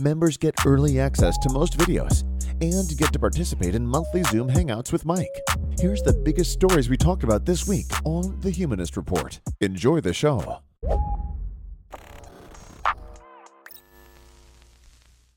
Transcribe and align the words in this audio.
Members 0.00 0.36
get 0.36 0.54
early 0.66 0.98
access 0.98 1.38
to 1.38 1.52
most 1.52 1.78
videos 1.78 2.22
and 2.60 2.98
get 2.98 3.12
to 3.12 3.18
participate 3.18 3.76
in 3.76 3.86
monthly 3.86 4.24
Zoom 4.24 4.48
hangouts 4.48 4.90
with 4.90 5.04
Mike. 5.04 5.40
Here's 5.78 6.02
the 6.02 6.12
biggest 6.12 6.50
stories 6.50 6.88
we 6.88 6.96
talked 6.96 7.22
about 7.22 7.46
this 7.46 7.68
week 7.68 7.86
on 8.04 8.40
The 8.40 8.50
Humanist 8.50 8.96
Report. 8.96 9.38
Enjoy 9.60 10.00
the 10.00 10.12
show. 10.12 10.60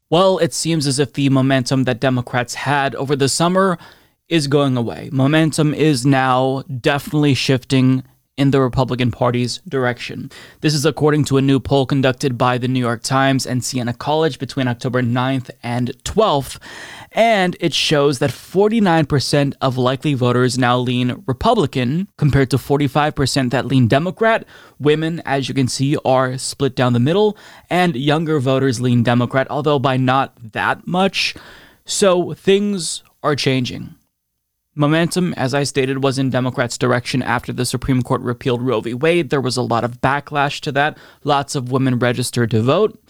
Well, 0.09 0.39
it 0.39 0.53
seems 0.53 0.87
as 0.87 0.97
if 0.97 1.13
the 1.13 1.29
momentum 1.29 1.83
that 1.83 1.99
Democrats 1.99 2.55
had 2.55 2.95
over 2.95 3.15
the 3.15 3.29
summer 3.29 3.77
is 4.27 4.47
going 4.47 4.75
away. 4.75 5.09
Momentum 5.11 5.73
is 5.73 6.03
now 6.05 6.63
definitely 6.81 7.35
shifting 7.35 8.03
in 8.37 8.51
the 8.51 8.61
Republican 8.61 9.09
Party's 9.11 9.57
direction. 9.67 10.31
This 10.61 10.75
is 10.75 10.85
according 10.85 11.25
to 11.25 11.37
a 11.37 11.41
new 11.41 11.59
poll 11.59 11.87
conducted 11.87 12.37
by 12.37 12.57
the 12.57 12.67
New 12.67 12.79
York 12.79 13.01
Times 13.01 13.47
and 13.47 13.63
Siena 13.63 13.93
College 13.93 14.37
between 14.37 14.67
October 14.67 15.01
9th 15.01 15.49
and 15.63 15.91
12th. 16.03 16.59
And 17.11 17.57
it 17.59 17.73
shows 17.73 18.19
that 18.19 18.29
49% 18.29 19.53
of 19.59 19.77
likely 19.77 20.13
voters 20.13 20.57
now 20.57 20.77
lean 20.77 21.23
Republican 21.25 22.07
compared 22.17 22.51
to 22.51 22.57
45% 22.57 23.49
that 23.49 23.65
lean 23.65 23.87
Democrat. 23.87 24.45
Women, 24.79 25.21
as 25.25 25.49
you 25.49 25.55
can 25.55 25.67
see, 25.67 25.97
are 26.05 26.37
split 26.37 26.75
down 26.75 26.93
the 26.93 26.99
middle, 26.99 27.35
and 27.69 27.95
younger 27.95 28.39
voters 28.39 28.79
lean 28.79 29.01
Democrat, 29.01 29.47
although 29.49 29.79
by 29.79 29.97
not 29.97 30.35
that 30.53 30.85
much. 30.85 31.33
So 31.85 32.33
things 32.33 33.01
are 33.23 33.35
changing. 33.35 33.96
Momentum, 34.77 35.33
as 35.33 35.53
I 35.53 35.63
stated, 35.63 36.03
was 36.03 36.19
in 36.19 36.29
Democrats' 36.29 36.77
direction 36.77 37.21
after 37.21 37.51
the 37.51 37.65
Supreme 37.65 38.01
Court 38.01 38.21
repealed 38.21 38.61
Roe 38.61 38.81
v. 38.81 38.93
Wade. 38.93 39.29
There 39.29 39.41
was 39.41 39.57
a 39.57 39.61
lot 39.61 39.83
of 39.83 40.01
backlash 40.01 40.59
to 40.61 40.71
that. 40.73 40.97
Lots 41.23 41.55
of 41.55 41.71
women 41.71 41.99
registered 41.99 42.51
to 42.51 42.61
vote. 42.61 43.01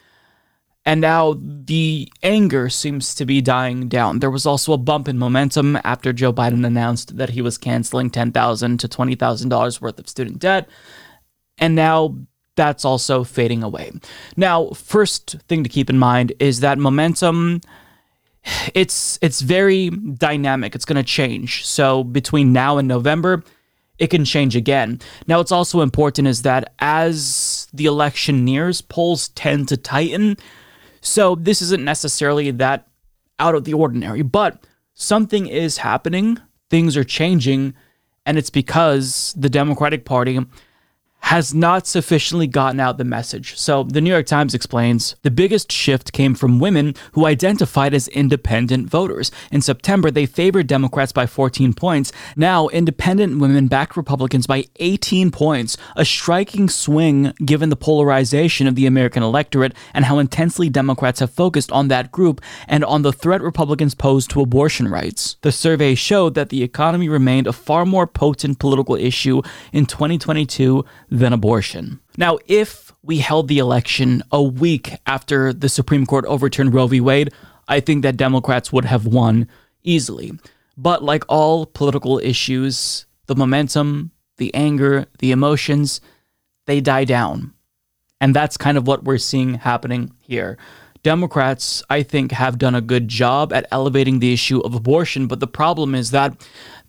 And 0.86 1.02
now 1.02 1.36
the 1.38 2.10
anger 2.24 2.70
seems 2.70 3.14
to 3.16 3.26
be 3.26 3.42
dying 3.42 3.90
down. 3.90 4.20
There 4.20 4.32
was 4.32 4.46
also 4.46 4.72
a 4.72 4.78
bump 4.78 5.10
in 5.10 5.18
momentum 5.18 5.78
after 5.84 6.14
Joe 6.14 6.32
Biden 6.32 6.66
announced 6.66 7.18
that 7.18 7.32
he 7.32 7.42
was 7.42 7.58
canceling 7.58 8.10
10,000 8.10 8.80
to 8.80 8.88
$20,000 8.88 9.82
worth 9.82 10.00
of 10.00 10.08
student 10.08 10.40
debt. 10.40 10.70
And 11.58 11.76
now 11.76 12.16
that's 12.56 12.86
also 12.86 13.26
fading 13.26 13.64
away. 13.64 13.92
Now, 14.38 14.70
first 14.70 15.36
thing 15.50 15.64
to 15.64 15.70
keep 15.70 15.90
in 15.90 16.00
mind 16.00 16.32
is 16.40 16.62
that 16.62 16.78
momentum 16.78 17.60
it's 18.74 19.20
it's 19.22 19.42
very 19.42 19.90
dynamic. 19.90 20.76
It's 20.76 20.86
going 20.86 20.98
to 20.98 21.04
change. 21.04 21.66
So 21.66 22.04
between 22.04 22.54
now 22.54 22.78
and 22.78 22.88
November, 22.88 23.44
it 24.00 24.08
can 24.08 24.26
change 24.26 24.56
again. 24.56 25.00
Now, 25.26 25.38
what's 25.40 25.52
also 25.52 25.82
important 25.82 26.28
is 26.28 26.44
that 26.44 26.74
as 26.80 27.68
the 27.74 27.86
election 27.86 28.46
nears, 28.46 28.82
polls 28.82 29.30
tend 29.30 29.68
to 29.70 29.78
tighten. 29.78 30.38
So 31.02 31.36
this 31.36 31.62
isn't 31.62 31.84
necessarily 31.84 32.52
that 32.52 32.88
out 33.40 33.56
of 33.56 33.64
the 33.64 33.74
ordinary, 33.74 34.22
but 34.22 34.64
something 34.94 35.48
is 35.48 35.78
happening. 35.78 36.40
Things 36.70 36.98
are 36.98 37.04
changing, 37.04 37.74
and 38.26 38.38
it's 38.38 38.50
because 38.50 39.34
the 39.38 39.50
Democratic 39.50 40.06
Party 40.06 40.40
has 41.28 41.54
not 41.54 41.86
sufficiently 41.86 42.48
gotten 42.48 42.80
out 42.80 42.98
the 42.98 43.04
message. 43.04 43.58
So, 43.58 43.84
the 43.84 44.00
New 44.00 44.12
York 44.12 44.28
Times 44.28 44.54
explains 44.54 45.18
the 45.24 45.32
biggest 45.32 45.72
shift 45.72 46.14
came 46.14 46.36
from 46.36 46.60
women 46.60 46.96
who 47.12 47.26
identified 47.26 47.94
as 47.94 48.08
independent 48.08 48.90
voters. 48.90 49.30
In 49.52 49.62
September, 49.62 50.10
they 50.10 50.26
favored 50.26 50.68
Democrats 50.68 51.12
by 51.12 51.26
14 51.26 51.74
points. 51.74 52.14
Now, 52.38 52.70
independent 52.70 53.40
women 53.40 53.68
backed 53.68 53.98
Republicans 53.98 54.48
by 54.48 54.66
18 54.78 55.32
points, 55.32 55.76
a 55.98 56.06
striking 56.06 56.70
swing 56.70 57.34
given 57.44 57.70
the 57.70 57.76
polarization 57.76 58.66
of 58.66 58.76
the 58.76 58.86
American 58.86 59.22
electorate 59.22 59.74
and 59.94 60.06
how 60.06 60.20
intensely 60.20 60.70
Democrats 60.70 61.20
have 61.20 61.32
focused 61.32 61.74
on 61.74 61.90
that 61.90 62.10
group 62.10 62.40
and 62.70 62.86
on 62.86 63.02
the 63.02 63.12
threat 63.12 63.42
Republicans 63.42 63.96
pose 63.96 64.28
to 64.28 64.42
abortion 64.42 64.88
rights. 64.88 65.36
The 65.42 65.52
survey 65.52 65.94
showed 65.94 66.36
that 66.36 66.50
the 66.50 66.64
economy 66.64 67.10
remained 67.10 67.48
a 67.48 67.54
far 67.54 67.86
more 67.86 68.08
potent 68.08 68.60
political 68.60 68.96
issue 68.96 69.42
in 69.74 69.86
2022 69.86 70.86
than 71.10 71.34
abortion. 71.34 72.00
Now, 72.18 72.40
if 72.48 72.92
we 73.04 73.20
held 73.20 73.48
the 73.48 73.60
election 73.60 74.24
a 74.32 74.44
week 74.44 74.92
after 75.06 75.54
the 75.54 75.70
Supreme 75.70 76.06
Court 76.06 76.26
overturned 76.26 76.74
Roe 76.74 76.88
v. 76.88 77.00
Wade, 77.00 77.32
I 77.68 77.80
think 77.80 78.04
that 78.04 78.18
Democrats 78.18 78.72
would 78.72 78.86
have 78.86 79.06
won 79.06 79.48
easily. 79.84 80.32
But 80.78 81.04
like 81.04 81.24
all 81.28 81.66
political 81.66 82.20
issues, 82.20 83.06
the 83.28 83.36
momentum, 83.36 84.12
the 84.38 84.54
anger, 84.54 85.06
the 85.20 85.32
emotions, 85.32 86.02
they 86.66 86.82
die 86.82 87.06
down. 87.06 87.54
And 88.20 88.36
that's 88.36 88.58
kind 88.58 88.78
of 88.78 88.88
what 88.88 89.04
we're 89.04 89.18
seeing 89.18 89.56
happening 89.56 90.12
here. 90.22 90.58
Democrats, 91.04 91.84
I 91.90 92.04
think, 92.04 92.32
have 92.32 92.58
done 92.58 92.76
a 92.76 92.82
good 92.82 93.08
job 93.08 93.54
at 93.54 93.68
elevating 93.72 94.20
the 94.20 94.34
issue 94.34 94.60
of 94.60 94.76
abortion, 94.76 95.28
but 95.28 95.40
the 95.40 95.48
problem 95.48 95.96
is 95.96 96.12
that 96.12 96.36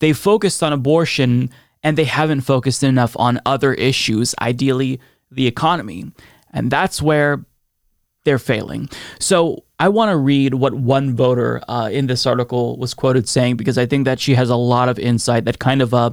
they 0.00 0.12
focused 0.12 0.62
on 0.62 0.72
abortion 0.72 1.50
and 1.82 1.96
they 1.96 2.04
haven't 2.04 2.42
focused 2.42 2.82
enough 2.82 3.16
on 3.18 3.40
other 3.46 3.74
issues, 3.74 4.34
ideally 4.40 5.00
the 5.30 5.46
economy. 5.46 6.10
And 6.52 6.70
that's 6.70 7.02
where 7.02 7.44
they're 8.24 8.38
failing. 8.38 8.88
So 9.18 9.64
I 9.78 9.88
want 9.88 10.10
to 10.10 10.16
read 10.16 10.54
what 10.54 10.74
one 10.74 11.14
voter 11.14 11.62
uh, 11.68 11.88
in 11.90 12.08
this 12.08 12.26
article 12.26 12.76
was 12.76 12.94
quoted 12.94 13.28
saying 13.28 13.56
because 13.56 13.78
I 13.78 13.86
think 13.86 14.04
that 14.06 14.18
she 14.18 14.34
has 14.34 14.50
a 14.50 14.56
lot 14.56 14.88
of 14.88 14.98
insight 14.98 15.44
that 15.44 15.58
kind 15.60 15.80
of 15.80 15.94
uh, 15.94 16.10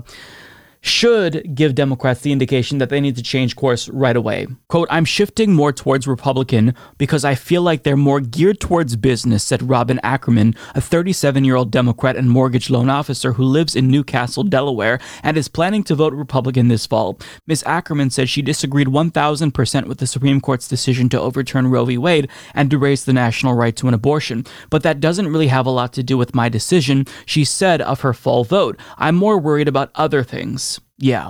should 0.85 1.55
give 1.55 1.73
Democrats 1.73 2.21
the 2.21 2.31
indication 2.31 2.77
that 2.77 2.89
they 2.89 3.01
need 3.01 3.15
to 3.15 3.23
change 3.23 3.55
course 3.55 3.89
right 3.89 4.15
away. 4.15 4.45
Quote, 4.67 4.87
I'm 4.91 5.03
shifting 5.03 5.53
more 5.53 5.73
towards 5.73 6.05
Republican 6.07 6.75
because 6.99 7.25
I 7.25 7.33
feel 7.33 7.63
like 7.63 7.81
they're 7.81 7.97
more 7.97 8.21
geared 8.21 8.59
towards 8.59 8.95
business, 8.95 9.43
said 9.43 9.67
Robin 9.67 9.99
Ackerman, 10.03 10.55
a 10.75 10.81
37 10.81 11.43
year 11.43 11.55
old 11.55 11.71
Democrat 11.71 12.15
and 12.15 12.29
mortgage 12.29 12.69
loan 12.69 12.89
officer 12.89 13.33
who 13.33 13.43
lives 13.43 13.75
in 13.75 13.89
Newcastle, 13.89 14.43
Delaware, 14.43 14.99
and 15.23 15.37
is 15.37 15.47
planning 15.47 15.83
to 15.85 15.95
vote 15.95 16.13
Republican 16.13 16.67
this 16.67 16.85
fall. 16.85 17.17
Ms. 17.47 17.63
Ackerman 17.65 18.11
said 18.11 18.29
she 18.29 18.43
disagreed 18.43 18.87
1,000% 18.87 19.87
with 19.87 19.97
the 19.97 20.07
Supreme 20.07 20.39
Court's 20.39 20.67
decision 20.67 21.09
to 21.09 21.19
overturn 21.19 21.67
Roe 21.67 21.85
v. 21.85 21.97
Wade 21.97 22.29
and 22.53 22.69
to 22.69 22.77
raise 22.77 23.05
the 23.05 23.13
national 23.13 23.55
right 23.55 23.75
to 23.75 23.87
an 23.87 23.93
abortion, 23.95 24.45
but 24.69 24.83
that 24.83 24.99
doesn't 24.99 25.27
really 25.27 25.47
have 25.47 25.65
a 25.65 25.71
lot 25.71 25.93
to 25.93 26.03
do 26.03 26.15
with 26.15 26.35
my 26.35 26.47
decision, 26.47 27.05
she 27.25 27.43
said 27.43 27.81
of 27.81 28.01
her 28.01 28.13
fall 28.13 28.43
vote. 28.43 28.79
I'm 28.97 29.15
more 29.15 29.39
worried 29.39 29.67
about 29.67 29.91
other 29.95 30.23
things. 30.23 30.74
Yeah. 30.97 31.29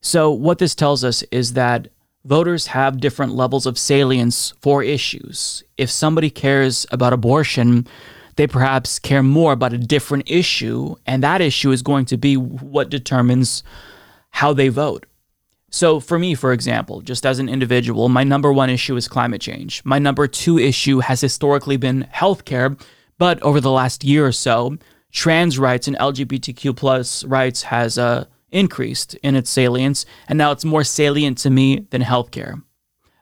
So, 0.00 0.30
what 0.30 0.58
this 0.58 0.74
tells 0.74 1.04
us 1.04 1.22
is 1.30 1.54
that 1.54 1.88
voters 2.24 2.68
have 2.68 3.00
different 3.00 3.34
levels 3.34 3.66
of 3.66 3.78
salience 3.78 4.52
for 4.60 4.82
issues. 4.82 5.62
If 5.76 5.90
somebody 5.90 6.30
cares 6.30 6.86
about 6.90 7.12
abortion, 7.12 7.86
they 8.36 8.46
perhaps 8.46 8.98
care 8.98 9.22
more 9.22 9.52
about 9.52 9.72
a 9.72 9.78
different 9.78 10.30
issue, 10.30 10.96
and 11.06 11.22
that 11.22 11.40
issue 11.40 11.70
is 11.70 11.82
going 11.82 12.06
to 12.06 12.16
be 12.16 12.36
what 12.36 12.90
determines 12.90 13.62
how 14.30 14.52
they 14.52 14.68
vote. 14.68 15.06
So, 15.70 16.00
for 16.00 16.18
me, 16.18 16.34
for 16.34 16.52
example, 16.52 17.00
just 17.00 17.26
as 17.26 17.38
an 17.38 17.48
individual, 17.48 18.08
my 18.08 18.24
number 18.24 18.52
one 18.52 18.70
issue 18.70 18.96
is 18.96 19.08
climate 19.08 19.40
change. 19.40 19.82
My 19.84 19.98
number 19.98 20.26
two 20.28 20.58
issue 20.58 21.00
has 21.00 21.20
historically 21.20 21.76
been 21.76 22.08
healthcare, 22.14 22.80
but 23.18 23.42
over 23.42 23.60
the 23.60 23.70
last 23.70 24.04
year 24.04 24.26
or 24.26 24.32
so, 24.32 24.76
trans 25.10 25.58
rights 25.58 25.88
and 25.88 25.96
LGBTQ 25.98 26.76
plus 26.76 27.24
rights 27.24 27.62
has 27.62 27.98
uh, 27.98 28.24
increased 28.54 29.14
in 29.16 29.34
its 29.34 29.50
salience, 29.50 30.06
and 30.28 30.38
now 30.38 30.52
it's 30.52 30.64
more 30.64 30.84
salient 30.84 31.36
to 31.38 31.50
me 31.50 31.86
than 31.90 32.02
healthcare. 32.02 32.62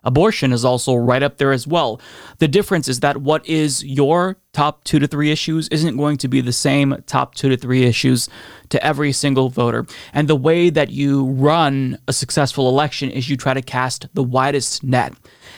Abortion 0.04 0.52
is 0.52 0.64
also 0.64 0.94
right 0.94 1.22
up 1.22 1.38
there 1.38 1.52
as 1.52 1.66
well. 1.66 2.00
The 2.38 2.48
difference 2.48 2.88
is 2.88 3.00
that 3.00 3.18
what 3.18 3.46
is 3.48 3.84
your 3.84 4.36
top 4.52 4.82
two 4.84 4.98
to 4.98 5.06
three 5.06 5.30
issues 5.30 5.68
isn't 5.68 5.96
going 5.96 6.16
to 6.18 6.28
be 6.28 6.40
the 6.40 6.52
same 6.52 7.02
top 7.06 7.36
two 7.36 7.48
to 7.48 7.56
three 7.56 7.84
issues 7.84 8.28
to 8.70 8.84
every 8.84 9.12
single 9.12 9.48
voter. 9.48 9.86
And 10.12 10.26
the 10.26 10.36
way 10.36 10.70
that 10.70 10.90
you 10.90 11.26
run 11.26 11.98
a 12.08 12.12
successful 12.12 12.68
election 12.68 13.10
is 13.10 13.28
you 13.28 13.36
try 13.36 13.54
to 13.54 13.62
cast 13.62 14.08
the 14.14 14.24
widest 14.24 14.82
net. 14.82 15.14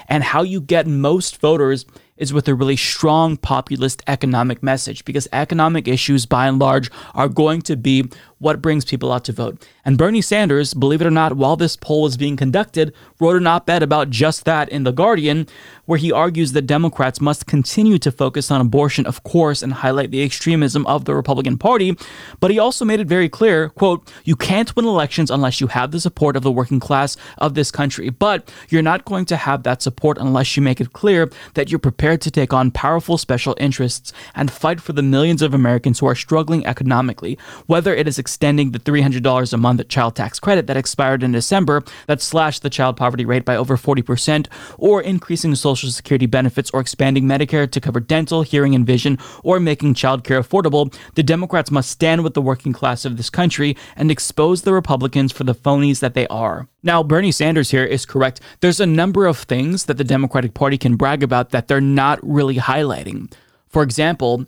And 0.08 0.22
how 0.22 0.43
you 0.43 0.60
get 0.60 0.87
most 0.87 1.40
voters 1.40 1.87
is 2.16 2.32
with 2.32 2.46
a 2.46 2.54
really 2.54 2.76
strong 2.76 3.37
populist 3.37 4.02
economic 4.06 4.62
message 4.62 5.04
because 5.04 5.26
economic 5.32 5.88
issues, 5.88 6.26
by 6.26 6.46
and 6.46 6.58
large, 6.58 6.90
are 7.14 7.28
going 7.28 7.60
to 7.62 7.76
be 7.76 8.04
what 8.38 8.62
brings 8.62 8.84
people 8.84 9.12
out 9.12 9.25
to 9.25 9.32
vote. 9.32 9.66
And 9.84 9.98
Bernie 9.98 10.22
Sanders, 10.22 10.75
believe 10.75 11.00
it 11.00 11.06
or 11.06 11.10
not, 11.10 11.36
while 11.36 11.56
this 11.56 11.76
poll 11.76 12.02
was 12.02 12.16
being 12.16 12.36
conducted, 12.36 12.92
wrote 13.20 13.36
an 13.36 13.46
op 13.46 13.69
ed 13.69 13.82
about 13.82 14.10
just 14.10 14.44
that 14.44 14.69
in 14.69 14.84
The 14.84 14.92
Guardian, 14.92 15.46
where 15.86 15.98
he 15.98 16.10
argues 16.10 16.52
that 16.52 16.62
Democrats 16.62 17.20
must 17.20 17.46
continue 17.46 17.98
to 17.98 18.10
focus 18.10 18.50
on 18.50 18.60
abortion, 18.60 19.06
of 19.06 19.22
course, 19.22 19.62
and 19.62 19.72
highlight 19.72 20.10
the 20.10 20.22
extremism 20.22 20.86
of 20.86 21.04
the 21.04 21.14
Republican 21.14 21.58
Party. 21.58 21.96
But 22.40 22.50
he 22.50 22.58
also 22.58 22.84
made 22.84 23.00
it 23.00 23.06
very 23.06 23.28
clear, 23.28 23.69
quote, 23.70 24.10
you 24.25 24.36
can't 24.36 24.75
win 24.75 24.86
elections 24.86 25.31
unless 25.31 25.60
you 25.60 25.66
have 25.69 25.90
the 25.90 26.00
support 26.00 26.36
of 26.36 26.42
the 26.42 26.52
working 26.52 26.81
class 26.81 27.16
of 27.38 27.54
this 27.54 27.70
country. 27.70 28.08
But 28.08 28.50
you're 28.70 28.82
not 28.82 29.04
going 29.04 29.26
to 29.26 29.36
have 29.36 29.62
that 29.64 29.82
support 29.82 30.19
unless 30.19 30.56
you 30.56 30.62
make 30.62 30.81
it 30.81 30.92
clear 30.92 31.31
that 31.54 31.70
you're 31.70 31.78
prepared 31.78 32.20
to 32.22 32.31
take 32.31 32.52
on 32.52 32.70
powerful 32.70 33.19
special 33.19 33.54
interests 33.58 34.12
and 34.34 34.50
fight 34.50 34.81
for 34.81 34.92
the 34.92 35.02
millions 35.02 35.42
of 35.42 35.52
Americans 35.52 35.98
who 35.98 36.06
are 36.06 36.14
struggling 36.14 36.66
economically, 36.66 37.38
whether 37.66 37.94
it 37.94 38.08
is 38.08 38.19
extending 38.24 38.70
the 38.70 38.78
$300 38.78 39.52
a 39.52 39.56
month 39.58 39.86
child 39.88 40.16
tax 40.16 40.40
credit 40.40 40.66
that 40.66 40.78
expired 40.78 41.22
in 41.22 41.32
December 41.32 41.84
that 42.06 42.22
slashed 42.22 42.62
the 42.62 42.70
child 42.70 42.96
poverty 42.96 43.26
rate 43.26 43.44
by 43.44 43.54
over 43.54 43.76
40%, 43.76 44.46
or 44.78 45.02
increasing 45.02 45.54
Social 45.54 45.90
Security 45.90 46.24
benefits 46.24 46.70
or 46.70 46.80
expanding 46.80 47.24
Medicare 47.24 47.70
to 47.70 47.82
cover 47.82 48.00
dental, 48.00 48.40
hearing, 48.40 48.74
and 48.74 48.86
vision, 48.86 49.18
or 49.42 49.60
making 49.60 49.92
childcare 49.92 50.40
affordable, 50.40 50.90
the 51.16 51.22
Democrats 51.22 51.70
must 51.70 51.90
stand 51.90 52.24
with 52.24 52.32
the 52.32 52.40
working 52.40 52.72
class 52.72 53.04
of 53.04 53.18
this 53.18 53.28
country 53.28 53.76
and 53.94 54.10
expose 54.10 54.62
the 54.62 54.72
Republicans 54.72 55.30
for 55.30 55.44
the 55.44 55.54
phonies 55.54 56.00
that 56.00 56.14
they 56.14 56.26
are. 56.28 56.66
Now, 56.82 57.02
Bernie 57.02 57.30
Sanders 57.30 57.70
here 57.70 57.84
is 57.84 58.06
correct. 58.06 58.40
There's 58.60 58.80
a 58.80 58.86
number 58.86 59.26
of 59.26 59.36
things 59.36 59.84
that 59.84 59.98
the 59.98 60.04
Democratic 60.04 60.54
Party 60.54 60.78
can 60.78 60.96
brag 60.96 61.22
about 61.22 61.50
that 61.50 61.68
they're 61.68 61.80
not 61.82 62.18
really 62.22 62.56
highlighting. 62.56 63.30
For 63.68 63.82
example, 63.82 64.46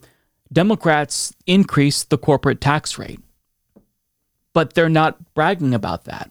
Democrats 0.53 1.35
increased 1.47 2.11
the 2.11 2.19
corporate 2.19 2.61
tax 2.61 2.99
rate, 2.99 3.21
but 4.57 4.73
they're 4.73 4.89
not 4.89 5.35
bragging 5.35 5.75
about 5.75 6.05
that. 6.05 6.31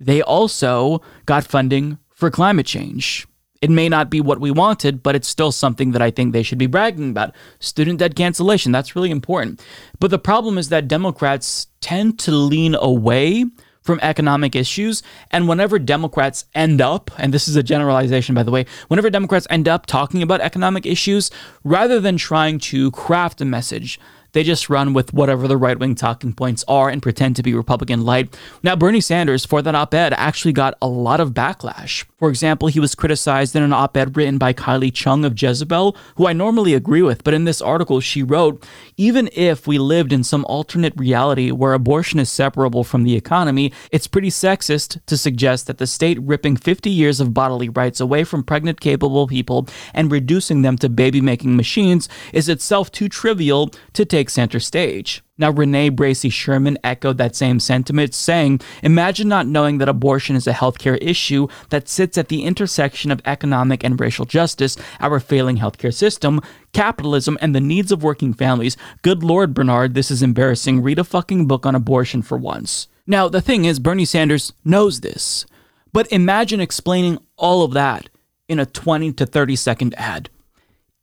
They 0.00 0.22
also 0.22 1.02
got 1.26 1.44
funding 1.44 1.98
for 2.08 2.30
climate 2.30 2.64
change. 2.64 3.26
It 3.60 3.68
may 3.68 3.86
not 3.90 4.08
be 4.08 4.22
what 4.22 4.40
we 4.40 4.50
wanted, 4.50 5.02
but 5.02 5.14
it's 5.14 5.28
still 5.28 5.52
something 5.52 5.92
that 5.92 6.00
I 6.00 6.10
think 6.10 6.32
they 6.32 6.42
should 6.42 6.56
be 6.56 6.66
bragging 6.66 7.10
about. 7.10 7.34
Student 7.58 7.98
debt 7.98 8.14
cancellation, 8.14 8.72
that's 8.72 8.96
really 8.96 9.10
important. 9.10 9.62
But 10.00 10.10
the 10.10 10.18
problem 10.18 10.56
is 10.56 10.70
that 10.70 10.88
Democrats 10.88 11.66
tend 11.82 12.18
to 12.20 12.30
lean 12.30 12.74
away 12.74 13.44
from 13.82 14.00
economic 14.00 14.56
issues. 14.56 15.02
And 15.30 15.48
whenever 15.48 15.78
Democrats 15.78 16.46
end 16.54 16.80
up, 16.80 17.10
and 17.18 17.34
this 17.34 17.46
is 17.46 17.56
a 17.56 17.62
generalization, 17.62 18.34
by 18.34 18.42
the 18.42 18.50
way, 18.50 18.64
whenever 18.88 19.10
Democrats 19.10 19.46
end 19.50 19.68
up 19.68 19.84
talking 19.84 20.22
about 20.22 20.40
economic 20.40 20.86
issues, 20.86 21.30
rather 21.62 22.00
than 22.00 22.16
trying 22.16 22.58
to 22.70 22.90
craft 22.92 23.42
a 23.42 23.44
message 23.44 24.00
they 24.38 24.44
just 24.44 24.70
run 24.70 24.94
with 24.94 25.12
whatever 25.12 25.48
the 25.48 25.56
right 25.56 25.80
wing 25.80 25.96
talking 25.96 26.32
points 26.32 26.64
are 26.68 26.88
and 26.88 27.02
pretend 27.02 27.34
to 27.34 27.42
be 27.42 27.54
Republican 27.54 28.04
light. 28.04 28.38
Now, 28.62 28.76
Bernie 28.76 29.00
Sanders, 29.00 29.44
for 29.44 29.62
that 29.62 29.74
op 29.74 29.92
ed, 29.92 30.12
actually 30.12 30.52
got 30.52 30.78
a 30.80 30.86
lot 30.86 31.18
of 31.18 31.32
backlash. 31.32 32.04
For 32.20 32.28
example, 32.28 32.68
he 32.68 32.78
was 32.78 32.94
criticized 32.94 33.56
in 33.56 33.64
an 33.64 33.72
op 33.72 33.96
ed 33.96 34.16
written 34.16 34.38
by 34.38 34.52
Kylie 34.52 34.92
Cheung 34.92 35.26
of 35.26 35.40
Jezebel, 35.40 35.96
who 36.14 36.28
I 36.28 36.32
normally 36.32 36.74
agree 36.74 37.02
with, 37.02 37.24
but 37.24 37.34
in 37.34 37.46
this 37.46 37.60
article, 37.60 37.98
she 38.00 38.22
wrote 38.22 38.64
Even 38.96 39.28
if 39.32 39.66
we 39.66 39.76
lived 39.76 40.12
in 40.12 40.22
some 40.22 40.44
alternate 40.44 40.94
reality 40.96 41.50
where 41.50 41.72
abortion 41.74 42.20
is 42.20 42.30
separable 42.30 42.84
from 42.84 43.02
the 43.02 43.16
economy, 43.16 43.72
it's 43.90 44.06
pretty 44.06 44.30
sexist 44.30 45.04
to 45.06 45.16
suggest 45.16 45.66
that 45.66 45.78
the 45.78 45.86
state 45.88 46.20
ripping 46.22 46.56
50 46.56 46.88
years 46.90 47.18
of 47.18 47.34
bodily 47.34 47.68
rights 47.68 48.00
away 48.00 48.22
from 48.22 48.44
pregnant, 48.44 48.80
capable 48.80 49.26
people 49.26 49.66
and 49.94 50.12
reducing 50.12 50.62
them 50.62 50.78
to 50.78 50.88
baby 50.88 51.20
making 51.20 51.56
machines 51.56 52.08
is 52.32 52.48
itself 52.48 52.92
too 52.92 53.08
trivial 53.08 53.72
to 53.94 54.04
take 54.04 54.27
take 54.28 54.34
center 54.34 54.60
stage. 54.60 55.22
Now, 55.38 55.50
Renee 55.50 55.90
Bracey 55.90 56.32
Sherman 56.32 56.78
echoed 56.82 57.18
that 57.18 57.36
same 57.36 57.60
sentiment, 57.60 58.14
saying, 58.14 58.60
Imagine 58.82 59.28
not 59.28 59.46
knowing 59.46 59.78
that 59.78 59.88
abortion 59.88 60.36
is 60.36 60.46
a 60.46 60.52
healthcare 60.52 60.98
issue 61.00 61.48
that 61.70 61.88
sits 61.88 62.18
at 62.18 62.28
the 62.28 62.42
intersection 62.42 63.10
of 63.12 63.22
economic 63.24 63.84
and 63.84 64.00
racial 64.00 64.24
justice, 64.24 64.76
our 65.00 65.20
failing 65.20 65.58
healthcare 65.58 65.94
system, 65.94 66.40
capitalism, 66.72 67.38
and 67.40 67.54
the 67.54 67.60
needs 67.60 67.92
of 67.92 68.02
working 68.02 68.34
families. 68.34 68.76
Good 69.02 69.22
Lord, 69.22 69.54
Bernard, 69.54 69.94
this 69.94 70.10
is 70.10 70.22
embarrassing. 70.22 70.82
Read 70.82 70.98
a 70.98 71.04
fucking 71.04 71.46
book 71.46 71.64
on 71.64 71.74
abortion 71.74 72.22
for 72.22 72.36
once. 72.36 72.88
Now, 73.06 73.28
the 73.28 73.40
thing 73.40 73.64
is, 73.64 73.78
Bernie 73.78 74.04
Sanders 74.04 74.52
knows 74.64 75.00
this. 75.00 75.46
But 75.92 76.12
imagine 76.12 76.60
explaining 76.60 77.18
all 77.36 77.62
of 77.62 77.72
that 77.72 78.10
in 78.48 78.58
a 78.58 78.66
20 78.66 79.12
to 79.14 79.24
30 79.24 79.56
second 79.56 79.94
ad. 79.96 80.28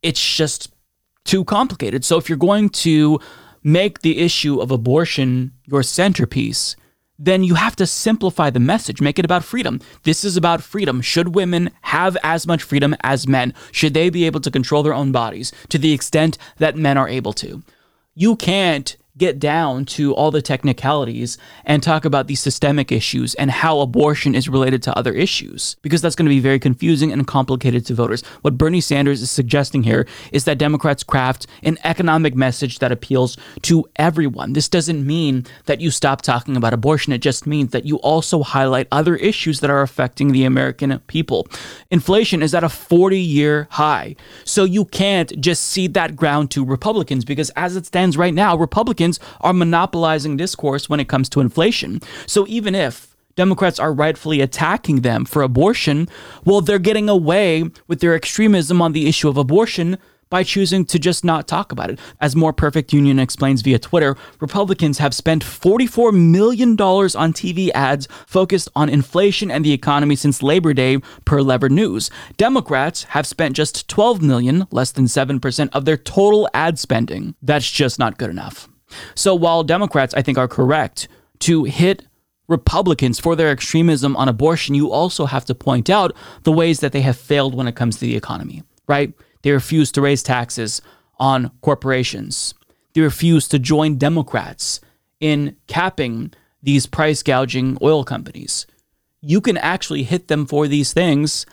It's 0.02 0.36
just 0.36 0.75
too 1.26 1.44
complicated. 1.44 2.04
So 2.04 2.16
if 2.16 2.28
you're 2.28 2.38
going 2.38 2.70
to 2.70 3.20
make 3.62 4.00
the 4.00 4.18
issue 4.18 4.60
of 4.60 4.70
abortion 4.70 5.52
your 5.64 5.82
centerpiece, 5.82 6.76
then 7.18 7.42
you 7.42 7.54
have 7.54 7.74
to 7.76 7.86
simplify 7.86 8.50
the 8.50 8.60
message, 8.60 9.00
make 9.00 9.18
it 9.18 9.24
about 9.24 9.44
freedom. 9.44 9.80
This 10.04 10.24
is 10.24 10.36
about 10.36 10.62
freedom. 10.62 11.00
Should 11.00 11.34
women 11.34 11.70
have 11.82 12.16
as 12.22 12.46
much 12.46 12.62
freedom 12.62 12.94
as 13.00 13.26
men? 13.26 13.54
Should 13.72 13.94
they 13.94 14.10
be 14.10 14.26
able 14.26 14.40
to 14.40 14.50
control 14.50 14.82
their 14.82 14.94
own 14.94 15.12
bodies 15.12 15.52
to 15.70 15.78
the 15.78 15.92
extent 15.92 16.36
that 16.58 16.76
men 16.76 16.98
are 16.98 17.08
able 17.08 17.32
to? 17.34 17.62
You 18.14 18.36
can't 18.36 18.96
get 19.18 19.38
down 19.38 19.84
to 19.84 20.14
all 20.14 20.30
the 20.30 20.42
technicalities 20.42 21.38
and 21.64 21.82
talk 21.82 22.04
about 22.04 22.26
these 22.26 22.40
systemic 22.40 22.92
issues 22.92 23.34
and 23.36 23.50
how 23.50 23.80
abortion 23.80 24.34
is 24.34 24.48
related 24.48 24.82
to 24.82 24.96
other 24.96 25.12
issues, 25.12 25.76
because 25.82 26.02
that's 26.02 26.14
going 26.14 26.26
to 26.26 26.34
be 26.34 26.40
very 26.40 26.58
confusing 26.58 27.12
and 27.12 27.26
complicated 27.26 27.86
to 27.86 27.94
voters. 27.94 28.22
What 28.42 28.58
Bernie 28.58 28.80
Sanders 28.80 29.22
is 29.22 29.30
suggesting 29.30 29.84
here 29.84 30.06
is 30.32 30.44
that 30.44 30.58
Democrats 30.58 31.02
craft 31.02 31.46
an 31.62 31.78
economic 31.84 32.34
message 32.34 32.78
that 32.80 32.92
appeals 32.92 33.36
to 33.62 33.86
everyone. 33.96 34.52
This 34.52 34.68
doesn't 34.68 35.06
mean 35.06 35.46
that 35.64 35.80
you 35.80 35.90
stop 35.90 36.22
talking 36.22 36.56
about 36.56 36.74
abortion, 36.74 37.12
it 37.12 37.22
just 37.22 37.46
means 37.46 37.70
that 37.70 37.86
you 37.86 37.96
also 37.96 38.42
highlight 38.42 38.88
other 38.92 39.16
issues 39.16 39.60
that 39.60 39.70
are 39.70 39.82
affecting 39.82 40.32
the 40.32 40.44
American 40.44 40.98
people. 41.06 41.46
Inflation 41.90 42.42
is 42.42 42.54
at 42.54 42.64
a 42.64 42.68
40 42.68 43.18
year 43.18 43.68
high, 43.70 44.16
so 44.44 44.64
you 44.64 44.84
can't 44.84 45.40
just 45.40 45.64
cede 45.64 45.94
that 45.94 46.16
ground 46.16 46.50
to 46.50 46.64
Republicans, 46.64 47.24
because 47.24 47.50
as 47.50 47.76
it 47.76 47.86
stands 47.86 48.16
right 48.16 48.34
now, 48.34 48.56
Republicans 48.56 49.05
Republicans 49.06 49.20
are 49.40 49.52
monopolizing 49.52 50.36
discourse 50.36 50.88
when 50.88 51.00
it 51.00 51.08
comes 51.08 51.28
to 51.30 51.40
inflation. 51.40 52.00
So 52.26 52.46
even 52.48 52.74
if 52.74 53.14
Democrats 53.36 53.78
are 53.78 53.92
rightfully 53.92 54.40
attacking 54.40 55.02
them 55.02 55.24
for 55.24 55.42
abortion, 55.42 56.08
well, 56.44 56.60
they're 56.60 56.78
getting 56.78 57.08
away 57.08 57.64
with 57.86 58.00
their 58.00 58.14
extremism 58.14 58.82
on 58.82 58.92
the 58.92 59.06
issue 59.06 59.28
of 59.28 59.36
abortion 59.36 59.98
by 60.28 60.42
choosing 60.42 60.84
to 60.84 60.98
just 60.98 61.24
not 61.24 61.46
talk 61.46 61.70
about 61.70 61.90
it. 61.90 62.00
As 62.20 62.34
More 62.34 62.52
Perfect 62.52 62.92
Union 62.92 63.20
explains 63.20 63.62
via 63.62 63.78
Twitter, 63.78 64.16
Republicans 64.40 64.98
have 64.98 65.14
spent 65.14 65.44
$44 65.44 66.12
million 66.12 66.72
on 66.72 67.32
TV 67.32 67.70
ads 67.74 68.08
focused 68.26 68.68
on 68.74 68.88
inflation 68.88 69.52
and 69.52 69.64
the 69.64 69.72
economy 69.72 70.16
since 70.16 70.42
Labor 70.42 70.74
Day, 70.74 70.98
per 71.24 71.40
Lever 71.42 71.68
News. 71.68 72.10
Democrats 72.36 73.04
have 73.14 73.26
spent 73.26 73.54
just 73.54 73.86
12 73.88 74.20
million, 74.20 74.66
less 74.72 74.90
than 74.90 75.04
7% 75.04 75.68
of 75.72 75.84
their 75.84 75.96
total 75.96 76.48
ad 76.52 76.78
spending. 76.78 77.36
That's 77.40 77.70
just 77.70 77.98
not 77.98 78.18
good 78.18 78.30
enough. 78.30 78.68
So 79.14 79.34
while 79.34 79.64
Democrats, 79.64 80.14
I 80.14 80.22
think, 80.22 80.38
are 80.38 80.48
correct 80.48 81.08
to 81.40 81.64
hit 81.64 82.06
Republicans 82.48 83.18
for 83.18 83.34
their 83.34 83.50
extremism 83.50 84.16
on 84.16 84.28
abortion, 84.28 84.74
you 84.74 84.90
also 84.90 85.26
have 85.26 85.44
to 85.46 85.54
point 85.54 85.90
out 85.90 86.14
the 86.44 86.52
ways 86.52 86.80
that 86.80 86.92
they 86.92 87.00
have 87.00 87.16
failed 87.16 87.54
when 87.54 87.66
it 87.66 87.76
comes 87.76 87.96
to 87.96 88.02
the 88.02 88.16
economy, 88.16 88.62
right? 88.86 89.12
They 89.42 89.50
refuse 89.50 89.90
to 89.92 90.00
raise 90.00 90.22
taxes 90.22 90.80
on 91.18 91.50
corporations. 91.60 92.54
They 92.94 93.00
refuse 93.00 93.48
to 93.48 93.58
join 93.58 93.96
Democrats 93.96 94.80
in 95.20 95.56
capping 95.66 96.32
these 96.62 96.86
price 96.86 97.22
gouging 97.22 97.78
oil 97.82 98.04
companies. 98.04 98.66
You 99.20 99.40
can 99.40 99.56
actually 99.56 100.04
hit 100.04 100.28
them 100.28 100.46
for 100.46 100.68
these 100.68 100.92
things 100.92 101.46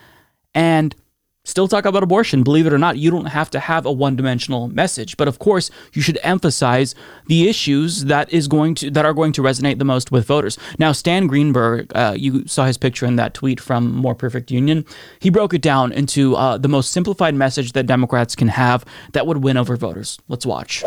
and 0.53 0.95
still 1.45 1.67
talk 1.67 1.85
about 1.85 2.03
abortion. 2.03 2.41
Believe 2.41 2.65
it 2.65 2.73
or 2.73 2.77
not, 2.77 2.97
you 2.97 3.11
don't 3.11 3.25
have 3.25 3.49
to 3.51 3.59
have 3.59 3.85
a 3.85 3.91
one-dimensional 3.91 4.69
message, 4.69 5.17
but 5.17 5.27
of 5.27 5.39
course, 5.39 5.69
you 5.93 6.01
should 6.01 6.17
emphasize 6.23 6.95
the 7.27 7.49
issues 7.49 8.05
that 8.05 8.31
is 8.31 8.47
going 8.47 8.75
to 8.75 8.89
that 8.91 9.05
are 9.05 9.13
going 9.13 9.33
to 9.33 9.41
resonate 9.41 9.77
the 9.77 9.85
most 9.85 10.11
with 10.11 10.25
voters. 10.25 10.57
Now, 10.79 10.93
Stan 10.93 11.27
Greenberg, 11.27 11.91
uh, 11.95 12.15
you 12.17 12.47
saw 12.47 12.65
his 12.65 12.77
picture 12.77 13.05
in 13.05 13.17
that 13.17 13.33
tweet 13.33 13.59
from 13.59 13.93
More 13.93 14.15
Perfect 14.15 14.51
Union. 14.51 14.85
He 15.19 15.29
broke 15.29 15.53
it 15.53 15.61
down 15.61 15.91
into 15.91 16.35
uh, 16.35 16.57
the 16.57 16.69
most 16.69 16.91
simplified 16.91 17.35
message 17.35 17.73
that 17.73 17.87
Democrats 17.87 18.35
can 18.35 18.47
have 18.47 18.85
that 19.11 19.27
would 19.27 19.43
win 19.43 19.57
over 19.57 19.75
voters. 19.75 20.19
Let's 20.29 20.45
watch. 20.45 20.83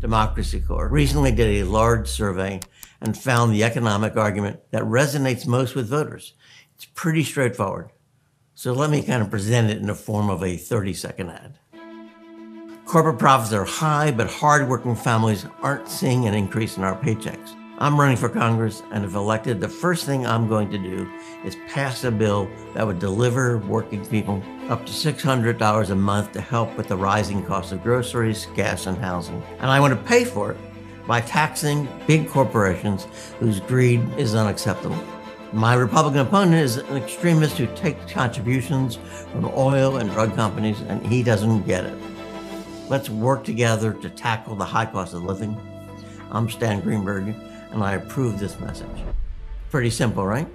Democracy 0.00 0.60
Corps 0.60 0.88
recently 0.88 1.32
did 1.32 1.60
a 1.60 1.64
large 1.64 2.08
survey 2.08 2.60
and 3.00 3.18
found 3.18 3.52
the 3.52 3.64
economic 3.64 4.16
argument 4.16 4.60
that 4.70 4.82
resonates 4.82 5.46
most 5.46 5.74
with 5.74 5.88
voters. 5.88 6.34
It's 6.74 6.86
pretty 6.86 7.24
straightforward. 7.24 7.90
So 8.58 8.72
let 8.72 8.90
me 8.90 9.04
kind 9.04 9.22
of 9.22 9.30
present 9.30 9.70
it 9.70 9.78
in 9.78 9.86
the 9.86 9.94
form 9.94 10.28
of 10.28 10.42
a 10.42 10.56
30 10.56 10.92
second 10.92 11.30
ad. 11.30 11.60
Corporate 12.86 13.20
profits 13.20 13.52
are 13.52 13.64
high, 13.64 14.10
but 14.10 14.28
hardworking 14.28 14.96
families 14.96 15.46
aren't 15.62 15.88
seeing 15.88 16.26
an 16.26 16.34
increase 16.34 16.76
in 16.76 16.82
our 16.82 17.00
paychecks. 17.00 17.54
I'm 17.78 18.00
running 18.00 18.16
for 18.16 18.28
Congress, 18.28 18.82
and 18.90 19.04
if 19.04 19.14
elected, 19.14 19.60
the 19.60 19.68
first 19.68 20.06
thing 20.06 20.26
I'm 20.26 20.48
going 20.48 20.72
to 20.72 20.78
do 20.78 21.08
is 21.44 21.54
pass 21.68 22.02
a 22.02 22.10
bill 22.10 22.50
that 22.74 22.84
would 22.84 22.98
deliver 22.98 23.58
working 23.58 24.04
people 24.04 24.42
up 24.68 24.84
to 24.86 24.92
$600 24.92 25.90
a 25.90 25.94
month 25.94 26.32
to 26.32 26.40
help 26.40 26.76
with 26.76 26.88
the 26.88 26.96
rising 26.96 27.44
cost 27.44 27.70
of 27.70 27.84
groceries, 27.84 28.48
gas, 28.56 28.86
and 28.86 28.98
housing. 28.98 29.40
And 29.60 29.70
I 29.70 29.78
want 29.78 29.94
to 29.94 30.04
pay 30.04 30.24
for 30.24 30.50
it 30.50 30.58
by 31.06 31.20
taxing 31.20 31.86
big 32.08 32.28
corporations 32.28 33.06
whose 33.38 33.60
greed 33.60 34.02
is 34.18 34.34
unacceptable. 34.34 34.98
My 35.52 35.72
Republican 35.72 36.20
opponent 36.20 36.56
is 36.56 36.76
an 36.76 36.98
extremist 36.98 37.56
who 37.56 37.66
takes 37.74 38.12
contributions 38.12 38.96
from 39.32 39.46
oil 39.46 39.96
and 39.96 40.10
drug 40.10 40.34
companies, 40.34 40.78
and 40.82 41.04
he 41.06 41.22
doesn't 41.22 41.62
get 41.62 41.86
it. 41.86 41.98
Let's 42.90 43.08
work 43.08 43.44
together 43.44 43.94
to 43.94 44.10
tackle 44.10 44.56
the 44.56 44.66
high 44.66 44.84
cost 44.84 45.14
of 45.14 45.22
living. 45.22 45.58
I'm 46.30 46.50
Stan 46.50 46.80
Greenberg, 46.80 47.34
and 47.70 47.82
I 47.82 47.94
approve 47.94 48.38
this 48.38 48.60
message. 48.60 49.02
Pretty 49.70 49.88
simple, 49.88 50.26
right? 50.26 50.46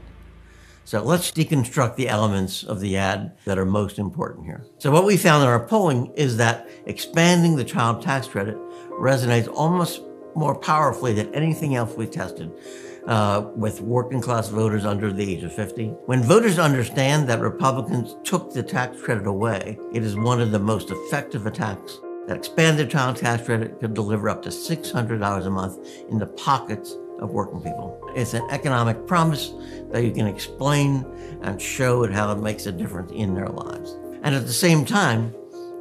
So 0.86 1.02
let's 1.02 1.32
deconstruct 1.32 1.96
the 1.96 2.08
elements 2.08 2.62
of 2.62 2.80
the 2.80 2.96
ad 2.96 3.36
that 3.46 3.58
are 3.58 3.66
most 3.66 3.98
important 3.98 4.46
here. 4.46 4.64
So 4.78 4.92
what 4.92 5.06
we 5.06 5.18
found 5.18 5.42
in 5.42 5.50
our 5.50 5.66
polling 5.66 6.14
is 6.14 6.38
that 6.38 6.70
expanding 6.86 7.56
the 7.56 7.64
child 7.64 8.04
tax 8.04 8.28
credit 8.28 8.58
resonates 8.92 9.52
almost 9.52 10.02
more 10.36 10.54
powerfully 10.54 11.14
than 11.14 11.34
anything 11.34 11.76
else 11.76 11.96
we 11.96 12.06
tested 12.06 12.52
uh, 13.08 13.50
with 13.56 13.82
working 13.82 14.22
class 14.22 14.50
voters 14.50 14.86
under 14.86 15.12
the 15.12 15.34
age 15.34 15.44
of 15.44 15.54
50. 15.54 15.88
When 16.06 16.24
voters 16.24 16.60
understand 16.60 17.28
that 17.30 17.40
Republicans 17.40 18.16
took 18.24 18.54
the 18.54 18.64
tax 18.64 19.02
credit 19.02 19.28
away, 19.28 19.78
it 19.92 20.04
is 20.04 20.16
one 20.16 20.42
of 20.42 20.52
the 20.52 20.60
most 20.60 20.92
effective 20.92 21.46
attacks. 21.46 22.00
That 22.28 22.38
expanded 22.38 22.90
child 22.90 23.18
tax 23.18 23.46
credit 23.46 23.82
could 23.82 23.94
deliver 23.94 24.30
up 24.30 24.42
to 24.44 24.50
$600 24.50 25.46
a 25.46 25.50
month 25.50 25.86
in 26.10 26.18
the 26.18 26.28
pockets 26.28 26.98
of 27.20 27.32
working 27.32 27.62
people. 27.62 28.00
It's 28.16 28.34
an 28.34 28.48
economic 28.50 29.06
promise 29.06 29.54
that 29.92 30.04
you 30.04 30.12
can 30.12 30.28
explain 30.28 31.06
and 31.42 31.62
show 31.62 32.04
it 32.04 32.12
how 32.12 32.32
it 32.32 32.40
makes 32.40 32.66
a 32.66 32.72
difference 32.72 33.12
in 33.12 33.34
their 33.34 33.50
lives. 33.50 33.98
And 34.24 34.34
at 34.34 34.46
the 34.46 34.54
same 34.54 34.86
time, 34.86 35.36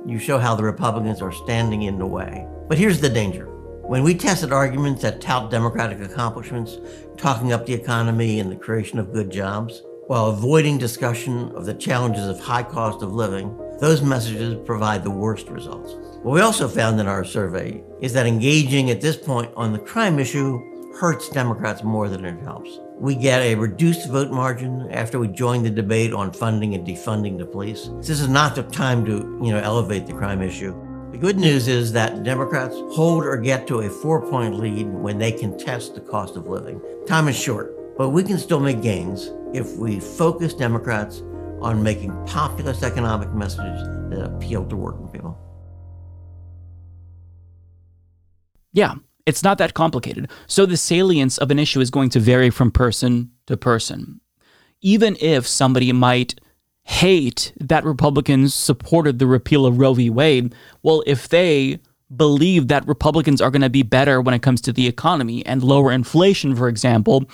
you 0.05 0.19
show 0.19 0.38
how 0.38 0.57
the 0.57 0.64
Republicans 0.64 1.23
are 1.23 1.33
standing 1.33 1.83
in 1.83 1.99
the 1.99 2.07
way. 2.07 2.47
But 2.69 2.79
here's 2.79 3.00
the 3.00 3.09
danger. 3.09 3.51
When 3.85 4.05
we 4.05 4.15
tested 4.15 4.53
arguments 4.53 5.03
that 5.03 5.21
tout 5.21 5.51
Democratic 5.51 6.01
accomplishments, 6.01 6.79
talking 7.17 7.53
up 7.53 7.67
the 7.67 7.75
economy 7.75 8.39
and 8.39 8.51
the 8.51 8.57
creation 8.57 8.99
of 8.99 9.12
good 9.12 9.31
jobs, 9.31 9.83
while 10.07 10.27
avoiding 10.27 10.79
discussion 10.79 11.51
of 11.57 11.67
the 11.67 11.75
challenges 11.75 12.27
of 12.27 12.39
high 12.39 12.62
cost 12.62 13.03
of 13.03 13.12
living, 13.12 13.59
those 13.81 14.01
messages 14.01 14.57
provide 14.65 15.03
the 15.03 15.11
worst 15.11 15.49
results. 15.49 15.95
What 16.23 16.33
we 16.33 16.41
also 16.41 16.69
found 16.69 17.01
in 17.01 17.09
our 17.09 17.25
survey 17.25 17.83
is 18.01 18.12
that 18.12 18.25
engaging 18.25 18.91
at 18.91 19.01
this 19.01 19.17
point 19.17 19.51
on 19.57 19.73
the 19.73 19.81
crime 19.81 20.19
issue 20.21 20.61
hurts 20.95 21.29
Democrats 21.29 21.83
more 21.83 22.09
than 22.09 22.25
it 22.25 22.41
helps. 22.45 22.79
We 22.99 23.17
get 23.17 23.43
a 23.43 23.57
reduced 23.57 24.09
vote 24.09 24.31
margin 24.31 24.89
after 24.93 25.19
we 25.19 25.27
join 25.27 25.65
the 25.65 25.71
debate 25.71 26.12
on 26.12 26.33
funding 26.33 26.75
and 26.75 26.87
defunding 26.87 27.37
the 27.37 27.47
police. 27.47 27.91
This 27.97 28.21
is 28.21 28.29
not 28.29 28.55
the 28.55 28.62
time 28.62 29.05
to, 29.07 29.41
you 29.43 29.53
know, 29.53 29.59
elevate 29.59 30.07
the 30.07 30.12
crime 30.12 30.41
issue. 30.41 30.73
The 31.12 31.19
good 31.19 31.38
news 31.38 31.69
is 31.69 31.92
that 31.92 32.23
Democrats 32.23 32.75
hold 32.92 33.26
or 33.26 33.37
get 33.37 33.66
to 33.66 33.81
a 33.81 33.90
four-point 33.90 34.59
lead 34.59 34.88
when 34.88 35.19
they 35.19 35.31
contest 35.31 35.95
the 35.95 36.00
cost 36.00 36.37
of 36.37 36.47
living. 36.47 36.81
Time 37.07 37.28
is 37.28 37.37
short, 37.38 37.99
but 37.99 38.09
we 38.09 38.23
can 38.23 38.38
still 38.38 38.61
make 38.61 38.81
gains 38.81 39.31
if 39.52 39.76
we 39.76 40.00
focus 40.00 40.54
Democrats 40.54 41.23
on 41.61 41.83
making 41.83 42.12
populist 42.25 42.83
economic 42.83 43.31
messages 43.35 43.87
that 44.09 44.25
appeal 44.25 44.64
to 44.64 44.75
working 44.75 45.07
people. 45.09 45.38
Yeah, 48.73 48.95
it's 49.26 49.42
not 49.42 49.59
that 49.59 49.75
complicated. 49.75 50.31
So 50.47 50.64
the 50.64 50.78
salience 50.78 51.37
of 51.37 51.50
an 51.50 51.59
issue 51.59 51.81
is 51.81 51.90
going 51.90 52.09
to 52.11 52.21
vary 52.21 52.49
from 52.49 52.71
person 52.71 53.33
to 53.49 53.59
person. 53.59 54.23
Even 54.81 55.19
if 55.21 55.47
somebody 55.47 55.92
might 55.92 56.40
hate 56.85 57.53
that 57.61 57.85
Republicans 57.85 58.55
supported 58.55 59.19
the 59.19 59.27
repeal 59.27 59.67
of 59.67 59.79
Roe 59.79 59.95
v. 59.95 60.11
Wade, 60.11 60.55
well, 60.83 61.03
if 61.07 61.29
they 61.29 61.79
believe 62.15 62.69
that 62.69 62.87
Republicans 62.87 63.41
are 63.41 63.51
going 63.51 63.62
to 63.62 63.71
be 63.71 63.83
better 63.83 64.21
when 64.21 64.35
it 64.35 64.43
comes 64.43 64.61
to 64.61 64.73
the 64.73 64.87
economy 64.87 65.45
and 65.47 65.62
lower 65.62 65.93
inflation, 65.93 66.55
for 66.55 66.69
example, 66.69 67.25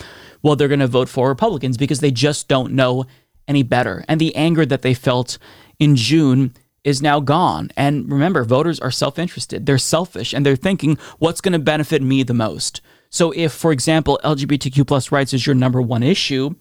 well, 0.42 0.54
they're 0.54 0.68
going 0.68 0.80
to 0.80 0.86
vote 0.86 1.08
for 1.08 1.28
Republicans 1.28 1.76
because 1.76 2.00
they 2.00 2.10
just 2.10 2.48
don't 2.48 2.72
know 2.72 3.04
any 3.48 3.62
better. 3.62 4.04
And 4.06 4.20
the 4.20 4.34
anger 4.36 4.64
that 4.66 4.82
they 4.82 4.94
felt 4.94 5.38
in 5.78 5.96
June 5.96 6.54
is 6.84 7.02
now 7.02 7.20
gone. 7.20 7.70
And 7.76 8.10
remember, 8.10 8.44
voters 8.44 8.78
are 8.80 8.90
self 8.90 9.18
interested, 9.18 9.66
they're 9.66 9.78
selfish, 9.78 10.32
and 10.32 10.44
they're 10.44 10.56
thinking, 10.56 10.98
what's 11.18 11.40
going 11.40 11.52
to 11.52 11.58
benefit 11.58 12.02
me 12.02 12.22
the 12.22 12.34
most? 12.34 12.80
So, 13.10 13.32
if, 13.34 13.52
for 13.52 13.72
example, 13.72 14.20
LGBTQ 14.22 14.86
plus 14.86 15.10
rights 15.10 15.32
is 15.32 15.46
your 15.46 15.54
number 15.54 15.80
one 15.80 16.02
issue, 16.02 16.54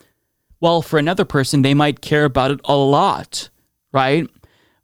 well, 0.60 0.82
for 0.82 0.98
another 1.00 1.26
person, 1.26 1.62
they 1.62 1.74
might 1.74 2.02
care 2.02 2.26
about 2.26 2.52
it 2.52 2.60
a 2.66 2.76
lot, 2.76 3.50
right? 3.92 4.28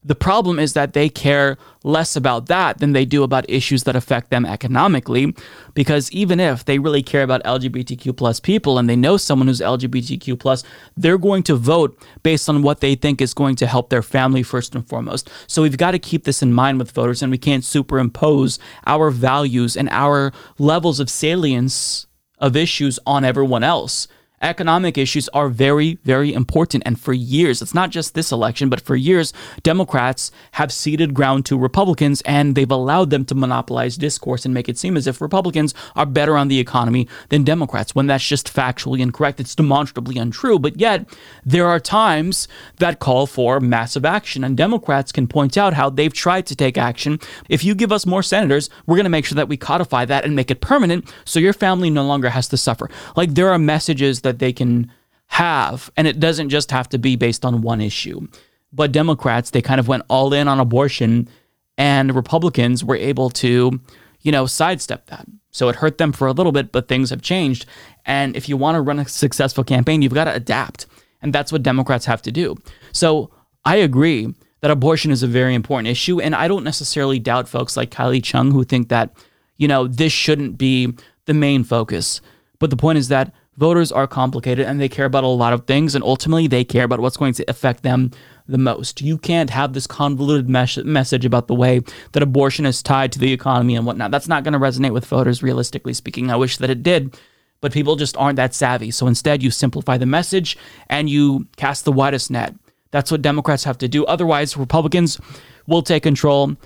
The 0.05 0.15
problem 0.15 0.59
is 0.59 0.73
that 0.73 0.93
they 0.93 1.07
care 1.07 1.57
less 1.83 2.15
about 2.15 2.47
that 2.47 2.79
than 2.79 2.91
they 2.91 3.05
do 3.05 3.23
about 3.23 3.49
issues 3.49 3.83
that 3.83 3.95
affect 3.95 4.31
them 4.31 4.45
economically. 4.45 5.33
Because 5.73 6.11
even 6.11 6.39
if 6.39 6.65
they 6.65 6.77
really 6.77 7.01
care 7.01 7.23
about 7.23 7.43
LGBTQ 7.43 8.15
plus 8.17 8.39
people 8.39 8.77
and 8.77 8.89
they 8.89 8.97
know 8.97 9.15
someone 9.15 9.47
who's 9.47 9.61
LGBTQ 9.61 10.37
plus, 10.37 10.63
they're 10.97 11.17
going 11.17 11.43
to 11.43 11.55
vote 11.55 11.97
based 12.21 12.49
on 12.49 12.61
what 12.63 12.81
they 12.81 12.95
think 12.95 13.21
is 13.21 13.33
going 13.33 13.55
to 13.55 13.67
help 13.67 13.89
their 13.89 14.01
family 14.01 14.43
first 14.43 14.75
and 14.75 14.87
foremost. 14.87 15.29
So 15.47 15.61
we've 15.61 15.77
got 15.77 15.91
to 15.91 15.99
keep 15.99 16.25
this 16.25 16.41
in 16.41 16.53
mind 16.53 16.79
with 16.79 16.91
voters, 16.91 17.21
and 17.21 17.31
we 17.31 17.37
can't 17.37 17.63
superimpose 17.63 18.59
our 18.85 19.09
values 19.09 19.77
and 19.77 19.87
our 19.89 20.33
levels 20.59 20.99
of 20.99 21.09
salience 21.09 22.07
of 22.39 22.57
issues 22.57 22.99
on 23.05 23.23
everyone 23.23 23.63
else 23.63 24.09
economic 24.43 24.97
issues 24.97 25.29
are 25.29 25.49
very, 25.49 25.97
very 26.03 26.33
important. 26.33 26.83
And 26.85 26.99
for 26.99 27.13
years, 27.13 27.61
it's 27.61 27.73
not 27.73 27.89
just 27.89 28.13
this 28.13 28.31
election, 28.31 28.69
but 28.69 28.81
for 28.81 28.95
years, 28.95 29.33
Democrats 29.63 30.31
have 30.53 30.71
ceded 30.71 31.13
ground 31.13 31.45
to 31.45 31.57
Republicans 31.57 32.21
and 32.21 32.55
they've 32.55 32.69
allowed 32.69 33.09
them 33.09 33.25
to 33.25 33.35
monopolize 33.35 33.97
discourse 33.97 34.45
and 34.45 34.53
make 34.53 34.69
it 34.69 34.77
seem 34.77 34.97
as 34.97 35.07
if 35.07 35.21
Republicans 35.21 35.73
are 35.95 36.05
better 36.05 36.37
on 36.37 36.47
the 36.47 36.59
economy 36.59 37.07
than 37.29 37.43
Democrats, 37.43 37.95
when 37.95 38.07
that's 38.07 38.27
just 38.27 38.53
factually 38.53 38.99
incorrect. 38.99 39.39
It's 39.39 39.55
demonstrably 39.55 40.17
untrue. 40.17 40.59
But 40.59 40.79
yet, 40.79 41.07
there 41.45 41.67
are 41.67 41.79
times 41.79 42.47
that 42.77 42.99
call 42.99 43.25
for 43.25 43.59
massive 43.59 44.05
action, 44.05 44.43
and 44.43 44.57
Democrats 44.57 45.11
can 45.11 45.27
point 45.27 45.57
out 45.57 45.73
how 45.73 45.89
they've 45.89 46.13
tried 46.13 46.45
to 46.47 46.55
take 46.55 46.77
action. 46.77 47.19
If 47.49 47.63
you 47.63 47.75
give 47.75 47.91
us 47.91 48.05
more 48.05 48.23
senators, 48.23 48.69
we're 48.85 48.97
going 48.97 49.05
to 49.05 49.09
make 49.09 49.25
sure 49.25 49.35
that 49.35 49.47
we 49.47 49.57
codify 49.57 50.05
that 50.05 50.25
and 50.25 50.35
make 50.35 50.51
it 50.51 50.61
permanent 50.61 51.11
so 51.25 51.39
your 51.39 51.53
family 51.53 51.89
no 51.89 52.05
longer 52.05 52.29
has 52.29 52.47
to 52.49 52.57
suffer. 52.57 52.89
Like, 53.15 53.33
there 53.35 53.49
are 53.49 53.59
messages 53.59 54.21
that 54.21 54.32
that 54.33 54.39
they 54.39 54.51
can 54.51 54.91
have. 55.27 55.91
And 55.95 56.07
it 56.07 56.19
doesn't 56.19 56.49
just 56.49 56.71
have 56.71 56.89
to 56.89 56.97
be 56.97 57.15
based 57.15 57.45
on 57.45 57.61
one 57.61 57.81
issue. 57.81 58.27
But 58.71 58.91
Democrats, 58.91 59.51
they 59.51 59.61
kind 59.61 59.79
of 59.79 59.87
went 59.87 60.03
all 60.09 60.33
in 60.33 60.47
on 60.47 60.59
abortion, 60.59 61.29
and 61.77 62.15
Republicans 62.15 62.83
were 62.83 62.95
able 62.95 63.29
to, 63.29 63.79
you 64.21 64.31
know, 64.31 64.45
sidestep 64.45 65.05
that. 65.07 65.27
So 65.51 65.69
it 65.69 65.75
hurt 65.75 65.99
them 65.99 66.11
for 66.11 66.27
a 66.27 66.31
little 66.31 66.51
bit, 66.51 66.71
but 66.71 66.87
things 66.87 67.11
have 67.11 67.21
changed. 67.21 67.67
And 68.05 68.35
if 68.35 68.49
you 68.49 68.57
want 68.57 68.75
to 68.75 68.81
run 68.81 68.97
a 68.97 69.07
successful 69.07 69.63
campaign, 69.63 70.01
you've 70.01 70.13
got 70.13 70.23
to 70.25 70.33
adapt. 70.33 70.87
And 71.21 71.31
that's 71.31 71.51
what 71.51 71.61
Democrats 71.61 72.05
have 72.05 72.23
to 72.23 72.31
do. 72.31 72.55
So 72.91 73.29
I 73.63 73.75
agree 73.75 74.33
that 74.61 74.71
abortion 74.71 75.11
is 75.11 75.21
a 75.21 75.27
very 75.27 75.53
important 75.53 75.87
issue. 75.87 76.19
And 76.19 76.33
I 76.33 76.47
don't 76.47 76.63
necessarily 76.63 77.19
doubt 77.19 77.47
folks 77.47 77.77
like 77.77 77.91
Kylie 77.91 78.21
Cheung 78.21 78.51
who 78.51 78.63
think 78.63 78.89
that, 78.89 79.15
you 79.57 79.67
know, 79.67 79.87
this 79.87 80.11
shouldn't 80.11 80.57
be 80.57 80.93
the 81.25 81.33
main 81.33 81.63
focus. 81.63 82.21
But 82.59 82.71
the 82.71 82.77
point 82.77 82.97
is 82.97 83.09
that 83.09 83.33
voters 83.57 83.91
are 83.91 84.07
complicated 84.07 84.65
and 84.65 84.79
they 84.79 84.89
care 84.89 85.05
about 85.05 85.23
a 85.23 85.27
lot 85.27 85.53
of 85.53 85.65
things, 85.65 85.95
and 85.95 86.03
ultimately 86.03 86.47
they 86.47 86.63
care 86.63 86.83
about 86.83 86.99
what's 86.99 87.17
going 87.17 87.33
to 87.33 87.49
affect 87.49 87.83
them 87.83 88.11
the 88.47 88.57
most. 88.57 89.01
You 89.01 89.17
can't 89.17 89.49
have 89.49 89.73
this 89.73 89.87
convoluted 89.87 90.49
mes- 90.49 90.83
message 90.83 91.25
about 91.25 91.47
the 91.47 91.55
way 91.55 91.81
that 92.11 92.23
abortion 92.23 92.65
is 92.65 92.83
tied 92.83 93.11
to 93.13 93.19
the 93.19 93.31
economy 93.31 93.75
and 93.75 93.85
whatnot. 93.85 94.11
That's 94.11 94.27
not 94.27 94.43
going 94.43 94.53
to 94.53 94.59
resonate 94.59 94.93
with 94.93 95.05
voters, 95.05 95.41
realistically 95.41 95.93
speaking. 95.93 96.29
I 96.29 96.35
wish 96.35 96.57
that 96.57 96.69
it 96.69 96.83
did. 96.83 97.17
But 97.61 97.71
people 97.71 97.95
just 97.95 98.17
aren't 98.17 98.35
that 98.35 98.53
savvy. 98.53 98.91
So 98.91 99.07
instead, 99.07 99.41
you 99.41 99.49
simplify 99.49 99.97
the 99.97 100.05
message 100.05 100.57
and 100.89 101.09
you 101.09 101.47
cast 101.55 101.85
the 101.85 101.93
widest 101.93 102.29
net. 102.29 102.53
That's 102.91 103.09
what 103.09 103.21
Democrats 103.21 103.63
have 103.63 103.77
to 103.77 103.87
do. 103.87 104.03
Otherwise, 104.05 104.57
Republicans 104.57 105.17
will 105.65 105.81
take 105.81 106.03
control 106.03 106.57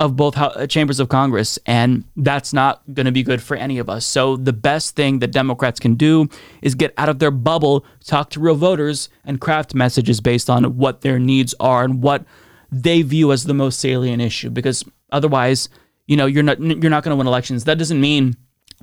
of 0.00 0.16
both 0.16 0.36
uh, 0.36 0.66
chambers 0.66 0.98
of 0.98 1.10
Congress, 1.10 1.58
and 1.66 2.04
that's 2.16 2.54
not 2.54 2.82
going 2.94 3.04
to 3.04 3.12
be 3.12 3.22
good 3.22 3.42
for 3.42 3.54
any 3.54 3.78
of 3.78 3.90
us. 3.90 4.06
So, 4.06 4.36
the 4.36 4.52
best 4.52 4.96
thing 4.96 5.18
that 5.18 5.30
Democrats 5.30 5.78
can 5.78 5.94
do 5.94 6.28
is 6.62 6.74
get 6.74 6.94
out 6.96 7.10
of 7.10 7.18
their 7.18 7.30
bubble, 7.30 7.84
talk 8.02 8.30
to 8.30 8.40
real 8.40 8.54
voters, 8.54 9.10
and 9.24 9.40
craft 9.40 9.74
messages 9.74 10.20
based 10.20 10.48
on 10.48 10.78
what 10.78 11.02
their 11.02 11.18
needs 11.18 11.54
are 11.60 11.84
and 11.84 12.02
what 12.02 12.24
they 12.72 13.02
view 13.02 13.30
as 13.30 13.44
the 13.44 13.54
most 13.54 13.78
salient 13.78 14.22
issue. 14.22 14.48
Because 14.48 14.84
otherwise, 15.12 15.68
you 16.06 16.16
know, 16.16 16.26
you're 16.26 16.42
not 16.42 16.58
you're 16.58 16.90
not 16.90 17.04
going 17.04 17.12
to 17.12 17.16
win 17.16 17.26
elections. 17.26 17.64
That 17.64 17.78
doesn't 17.78 18.00
mean 18.00 18.36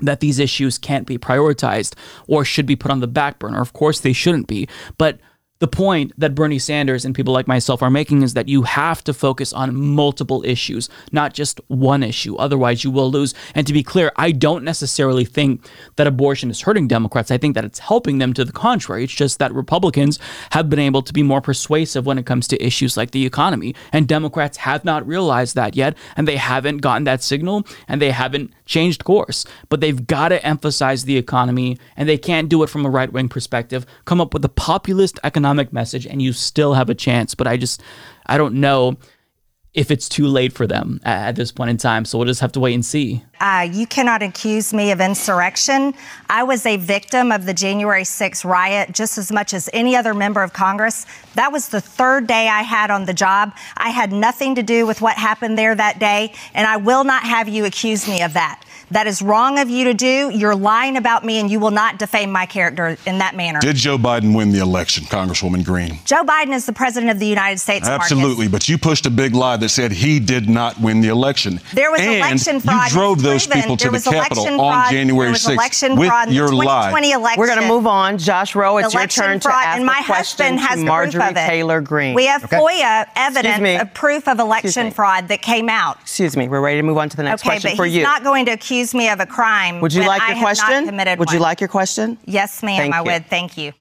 that 0.04 0.20
these 0.20 0.38
issues 0.38 0.78
can't 0.78 1.08
be 1.08 1.18
prioritized 1.18 1.96
or 2.28 2.46
should 2.46 2.68
be 2.68 2.76
put 2.76 2.92
on 2.92 3.00
the 3.00 3.08
back 3.08 3.40
burner. 3.40 3.60
Of 3.60 3.74
course, 3.74 4.00
they 4.00 4.14
shouldn't 4.14 4.46
be, 4.46 4.68
but 5.00 5.20
the 5.60 5.68
point 5.68 6.14
that 6.18 6.36
Bernie 6.36 6.60
Sanders 6.60 7.04
and 7.04 7.16
people 7.16 7.34
like 7.34 7.48
myself 7.48 7.82
are 7.82 7.90
making 7.90 8.22
is 8.22 8.36
that 8.36 8.48
you 8.48 8.62
have 8.64 9.04
to 9.06 9.14
focus 9.14 9.54
on 9.54 9.76
multiple 9.76 10.44
issues, 10.46 10.90
not 11.12 11.34
just 11.34 11.60
one 11.68 12.04
issue. 12.04 12.36
Otherwise, 12.36 12.84
you 12.84 12.92
will 12.92 13.10
lose. 13.10 13.34
And 13.56 13.66
to 13.66 13.74
be 13.74 13.82
clear, 13.82 14.12
I 14.18 14.32
don't 14.32 14.64
necessarily 14.64 15.26
think 15.26 15.68
that 15.96 16.06
abortion 16.06 16.52
is 16.52 16.62
hurting 16.62 16.88
Democrats. 16.88 17.32
I 17.32 17.38
think 17.38 17.56
that 17.56 17.66
it's 17.66 17.80
helping 17.80 18.20
them 18.20 18.34
to 18.34 18.46
the 18.46 18.52
contrary. 18.52 19.04
It's 19.04 19.14
just 19.14 19.40
that 19.40 19.54
Republicans 19.54 20.20
have 20.52 20.70
been 20.70 20.80
able 20.80 21.02
to 21.02 21.14
be 21.14 21.24
more 21.24 21.42
persuasive 21.42 22.06
when 22.06 22.20
it 22.20 22.26
comes 22.26 22.48
to 22.50 22.64
issues 22.64 22.96
like 22.96 23.12
the 23.12 23.26
economy. 23.26 23.74
And 23.92 24.08
Democrats 24.08 24.58
have 24.58 24.86
not 24.86 25.08
realized 25.08 25.56
that 25.56 25.76
yet. 25.76 25.98
And 26.16 26.28
they 26.28 26.38
haven't 26.38 26.78
gotten 26.78 27.06
that 27.06 27.24
signal 27.24 27.66
and 27.88 28.00
they 28.00 28.12
haven't 28.12 28.54
changed 28.66 29.04
course. 29.06 29.46
But 29.70 29.82
they've 29.82 30.06
got 30.06 30.30
to 30.30 30.46
emphasize 30.46 31.06
the 31.06 31.18
economy 31.18 31.80
and 31.96 32.08
they 32.08 32.18
can't 32.18 32.50
do 32.50 32.62
it 32.62 32.70
from 32.70 32.86
a 32.86 32.90
right 32.90 33.12
wing 33.12 33.30
perspective, 33.30 33.86
come 34.06 34.22
up 34.22 34.34
with 34.34 34.46
a 34.46 34.50
populist 34.50 35.20
economic 35.24 35.47
economic 35.48 35.72
message 35.72 36.06
and 36.06 36.22
you 36.22 36.34
still 36.34 36.74
have 36.74 36.90
a 36.90 36.96
chance. 36.96 37.34
But 37.34 37.48
I 37.48 37.56
just, 37.58 37.82
I 38.26 38.38
don't 38.38 38.56
know 38.56 38.98
if 39.74 39.92
it's 39.92 40.10
too 40.10 40.28
late 40.28 40.52
for 40.52 40.66
them 40.66 41.00
at, 41.04 41.36
this 41.36 41.52
point 41.52 41.70
in 41.70 41.78
time. 41.78 42.04
So 42.04 42.18
we'll 42.18 42.28
just 42.28 42.42
have 42.42 42.52
to 42.54 42.60
wait 42.60 42.74
and 42.74 42.84
see. 42.84 43.24
Uh, 43.40 43.70
you 43.72 43.86
cannot 43.86 44.24
accuse 44.24 44.74
me 44.74 44.92
of 44.92 45.00
insurrection. 45.00 45.94
I 46.30 46.44
was 46.44 46.66
a 46.66 46.78
victim 46.78 47.32
of 47.32 47.46
the 47.46 47.54
January 47.54 48.02
6th 48.02 48.44
riot 48.44 48.92
just 48.92 49.18
as 49.18 49.32
much 49.32 49.54
as 49.54 49.70
any 49.74 49.96
other 49.96 50.14
member 50.14 50.42
of 50.42 50.52
Congress. 50.52 51.06
That 51.36 51.52
was 51.52 51.70
the 51.70 51.80
third 51.80 52.26
day 52.26 52.50
I 52.50 52.64
had 52.64 52.90
on 52.90 53.06
the 53.06 53.14
job. 53.14 53.56
I 53.78 53.90
had 53.90 54.12
nothing 54.12 54.56
to 54.56 54.64
do 54.64 54.88
with 54.88 55.00
what 55.00 55.16
happened 55.16 55.58
there 55.58 55.76
that 55.76 56.00
day, 56.00 56.34
and 56.56 56.68
I 56.68 56.78
will 56.78 57.04
not 57.04 57.24
have 57.24 57.48
you 57.48 57.66
accuse 57.66 58.08
me 58.08 58.24
of 58.24 58.34
that. 58.34 58.64
That 58.92 59.06
is 59.06 59.22
wrong 59.22 59.60
of 59.60 59.70
you 59.70 59.86
to 59.86 59.94
do. 59.94 60.30
You're 60.30 60.56
lying 60.56 60.96
about 60.96 61.26
me, 61.26 61.40
and 61.40 61.52
you 61.52 61.60
will 61.60 61.72
not 61.72 62.00
defame 62.00 62.32
my 62.32 62.46
character 62.46 62.98
in 63.06 63.18
that 63.18 63.36
manner. 63.36 63.60
Did 63.60 63.76
Joe 63.76 63.98
Biden 63.98 64.36
win 64.36 64.52
the 64.52 64.60
election, 64.60 65.04
Congresswoman 65.06 65.66
Greene? 65.66 66.00
Joe 66.06 66.24
Biden 66.24 66.54
is 66.54 66.66
the 66.66 66.74
president 66.74 67.12
of 67.12 67.20
the 67.20 67.28
United 67.28 67.60
States. 67.60 67.88
Absolutely, 67.88 68.46
Marcus. 68.46 68.52
but 68.52 68.70
you 68.70 68.78
pushed 68.78 69.06
a 69.06 69.10
big 69.10 69.36
lie 69.36 69.58
that 69.58 69.70
said 69.70 69.92
he 69.92 70.20
did 70.20 70.48
not 70.48 70.80
win 70.80 71.02
the 71.02 71.10
election. 71.10 71.60
There 71.74 71.92
was 71.92 72.00
and 72.00 72.16
election 72.16 72.62
fraud. 72.62 72.90
You 72.90 72.98
drove 72.98 73.22
those 73.22 73.46
proven. 73.46 73.62
people 73.62 73.78
to 73.78 73.90
there 73.90 74.00
the 74.00 74.10
Capitol 74.10 74.46
fraud. 74.46 74.60
on 74.60 74.92
January 74.92 75.32
6th 75.34 75.98
with 75.98 76.08
fraud. 76.08 76.32
your 76.32 76.50
lie. 76.50 76.94
We're 77.38 77.48
going 77.48 77.62
to 77.62 77.68
move 77.68 77.88
on. 77.88 78.18
Josh 78.18 78.56
Rowe, 78.56 78.78
it's 78.78 78.94
election 78.94 79.24
your 79.24 79.32
turn 79.34 79.40
fraud, 79.42 79.62
to 79.62 79.68
ask 79.68 79.78
and 79.78 79.86
my 79.86 80.00
a 80.00 80.06
question 80.06 80.58
husband 80.58 80.60
has 80.62 80.80
to 80.80 80.86
Marjorie 80.86 81.20
proof 81.20 81.32
of 81.32 81.38
it. 81.38 81.48
Taylor 81.48 81.82
Greene. 81.82 82.16
We 82.16 82.28
have 82.28 82.46
okay. 82.46 82.58
FOIA 82.58 83.08
evidence 83.16 83.82
of 83.82 83.94
proof 83.94 84.28
of 84.30 84.40
election 84.40 84.92
fraud 84.92 85.28
that 85.28 85.42
came 85.42 85.68
out. 85.68 86.00
Excuse 86.02 86.38
me. 86.38 86.48
We're 86.48 86.62
ready 86.62 86.78
to 86.78 86.84
move 86.84 86.98
on 86.98 87.10
to 87.10 87.18
the 87.18 87.24
next 87.24 87.42
okay, 87.42 87.50
question 87.50 87.72
but 87.72 87.78
for 87.78 87.86
he's 87.86 87.96
you. 87.96 88.04
not 88.04 88.24
going 88.24 88.46
to 88.46 88.52
accuse 88.52 88.77
me 88.94 89.10
of 89.10 89.20
a 89.20 89.26
crime. 89.26 89.82
Would 89.82 89.94
you 89.94 90.06
like 90.06 90.22
I 90.22 90.34
your 90.34 90.42
question? 90.42 90.86
Would 90.86 91.20
one. 91.20 91.34
you 91.34 91.40
like 91.40 91.60
your 91.60 91.68
question? 91.68 92.18
Yes, 92.26 92.64
ma'am. 92.64 92.78
Thank 92.78 92.96
I 92.96 93.00
you. 93.00 93.06
would. 93.06 93.26
Thank 93.28 93.58
you. 93.58 93.74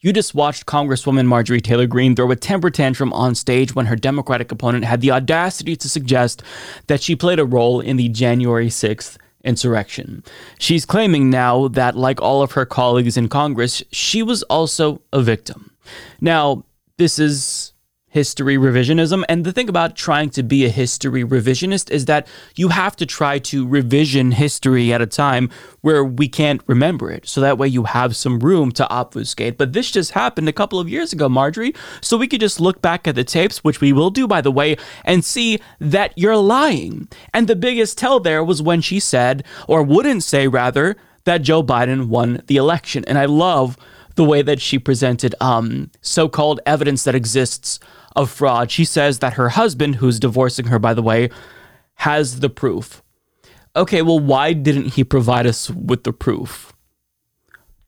You 0.00 0.12
just 0.12 0.34
watched 0.34 0.66
Congresswoman 0.66 1.26
Marjorie 1.26 1.60
Taylor 1.60 1.86
Greene 1.86 2.14
throw 2.14 2.30
a 2.30 2.36
temper 2.36 2.70
tantrum 2.70 3.12
on 3.12 3.34
stage 3.34 3.74
when 3.74 3.86
her 3.86 3.96
Democratic 3.96 4.52
opponent 4.52 4.84
had 4.84 5.00
the 5.00 5.10
audacity 5.10 5.74
to 5.74 5.88
suggest 5.88 6.42
that 6.86 7.02
she 7.02 7.16
played 7.16 7.40
a 7.40 7.44
role 7.44 7.80
in 7.80 7.96
the 7.96 8.08
January 8.10 8.68
6th 8.68 9.16
insurrection. 9.42 10.22
She's 10.58 10.84
claiming 10.84 11.30
now 11.30 11.68
that, 11.68 11.96
like 11.96 12.20
all 12.20 12.42
of 12.42 12.52
her 12.52 12.66
colleagues 12.66 13.16
in 13.16 13.28
Congress, 13.28 13.82
she 13.90 14.22
was 14.22 14.42
also 14.44 15.00
a 15.12 15.22
victim. 15.22 15.72
Now, 16.20 16.64
this 16.98 17.18
is 17.18 17.72
history 18.16 18.56
revisionism. 18.56 19.22
And 19.28 19.44
the 19.44 19.52
thing 19.52 19.68
about 19.68 19.94
trying 19.94 20.30
to 20.30 20.42
be 20.42 20.64
a 20.64 20.70
history 20.70 21.22
revisionist 21.22 21.90
is 21.90 22.06
that 22.06 22.26
you 22.54 22.68
have 22.68 22.96
to 22.96 23.04
try 23.04 23.38
to 23.40 23.68
revision 23.68 24.32
history 24.32 24.90
at 24.90 25.02
a 25.02 25.06
time 25.06 25.50
where 25.82 26.02
we 26.02 26.26
can't 26.26 26.62
remember 26.66 27.10
it. 27.10 27.28
So 27.28 27.42
that 27.42 27.58
way 27.58 27.68
you 27.68 27.84
have 27.84 28.16
some 28.16 28.38
room 28.38 28.72
to 28.72 28.88
obfuscate. 28.88 29.58
But 29.58 29.74
this 29.74 29.90
just 29.90 30.12
happened 30.12 30.48
a 30.48 30.54
couple 30.54 30.80
of 30.80 30.88
years 30.88 31.12
ago, 31.12 31.28
Marjorie. 31.28 31.74
So 32.00 32.16
we 32.16 32.26
could 32.26 32.40
just 32.40 32.58
look 32.58 32.80
back 32.80 33.06
at 33.06 33.16
the 33.16 33.22
tapes, 33.22 33.62
which 33.62 33.82
we 33.82 33.92
will 33.92 34.08
do, 34.08 34.26
by 34.26 34.40
the 34.40 34.50
way, 34.50 34.78
and 35.04 35.22
see 35.22 35.60
that 35.78 36.14
you're 36.16 36.38
lying. 36.38 37.08
And 37.34 37.48
the 37.48 37.54
biggest 37.54 37.98
tell 37.98 38.18
there 38.18 38.42
was 38.42 38.62
when 38.62 38.80
she 38.80 38.98
said, 38.98 39.44
or 39.68 39.82
wouldn't 39.82 40.22
say 40.22 40.48
rather, 40.48 40.96
that 41.24 41.42
Joe 41.42 41.62
Biden 41.62 42.08
won 42.08 42.40
the 42.46 42.56
election. 42.56 43.04
And 43.06 43.18
I 43.18 43.26
love 43.26 43.76
the 44.14 44.24
way 44.24 44.40
that 44.40 44.60
she 44.60 44.78
presented 44.78 45.34
um, 45.40 45.90
so 46.00 46.28
called 46.28 46.60
evidence 46.64 47.04
that 47.04 47.14
exists 47.14 47.78
of 48.16 48.30
fraud. 48.30 48.70
She 48.70 48.84
says 48.84 49.20
that 49.20 49.34
her 49.34 49.50
husband, 49.50 49.96
who's 49.96 50.18
divorcing 50.18 50.66
her, 50.66 50.78
by 50.78 50.94
the 50.94 51.02
way, 51.02 51.30
has 51.96 52.40
the 52.40 52.50
proof. 52.50 53.02
Okay, 53.76 54.02
well, 54.02 54.18
why 54.18 54.54
didn't 54.54 54.94
he 54.94 55.04
provide 55.04 55.46
us 55.46 55.70
with 55.70 56.04
the 56.04 56.12
proof? 56.12 56.72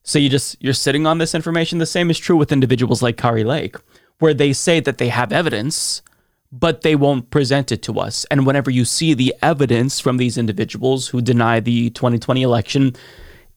So 0.03 0.19
you 0.19 0.29
just 0.29 0.55
you're 0.59 0.73
sitting 0.73 1.05
on 1.05 1.17
this 1.17 1.35
information. 1.35 1.79
The 1.79 1.85
same 1.85 2.09
is 2.09 2.17
true 2.17 2.37
with 2.37 2.51
individuals 2.51 3.01
like 3.01 3.17
Kari 3.17 3.43
Lake, 3.43 3.75
where 4.19 4.33
they 4.33 4.53
say 4.53 4.79
that 4.79 4.97
they 4.97 5.09
have 5.09 5.31
evidence, 5.31 6.01
but 6.51 6.81
they 6.81 6.95
won't 6.95 7.29
present 7.29 7.71
it 7.71 7.81
to 7.83 7.99
us. 7.99 8.25
And 8.31 8.45
whenever 8.45 8.71
you 8.71 8.85
see 8.85 9.13
the 9.13 9.33
evidence 9.41 9.99
from 9.99 10.17
these 10.17 10.37
individuals 10.37 11.07
who 11.09 11.21
deny 11.21 11.59
the 11.59 11.89
2020 11.91 12.41
election, 12.41 12.95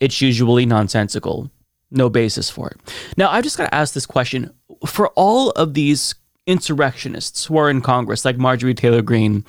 it's 0.01 0.21
usually 0.21 0.67
nonsensical. 0.67 1.51
No 1.91 2.09
basis 2.09 2.49
for 2.49 2.69
it. 2.69 2.81
Now, 3.17 3.31
I've 3.31 3.45
just 3.45 3.59
got 3.59 3.67
to 3.67 3.75
ask 3.75 3.93
this 3.93 4.07
question. 4.07 4.53
For 4.87 5.09
all 5.09 5.51
of 5.51 5.75
these 5.75 6.15
insurrectionists 6.47 7.47
who 7.47 7.57
are 7.57 7.71
in 7.71 7.81
Congress, 7.81 8.25
like 8.25 8.37
Marjorie 8.37 8.75
Taylor 8.75 9.03
Greene, 9.03 9.45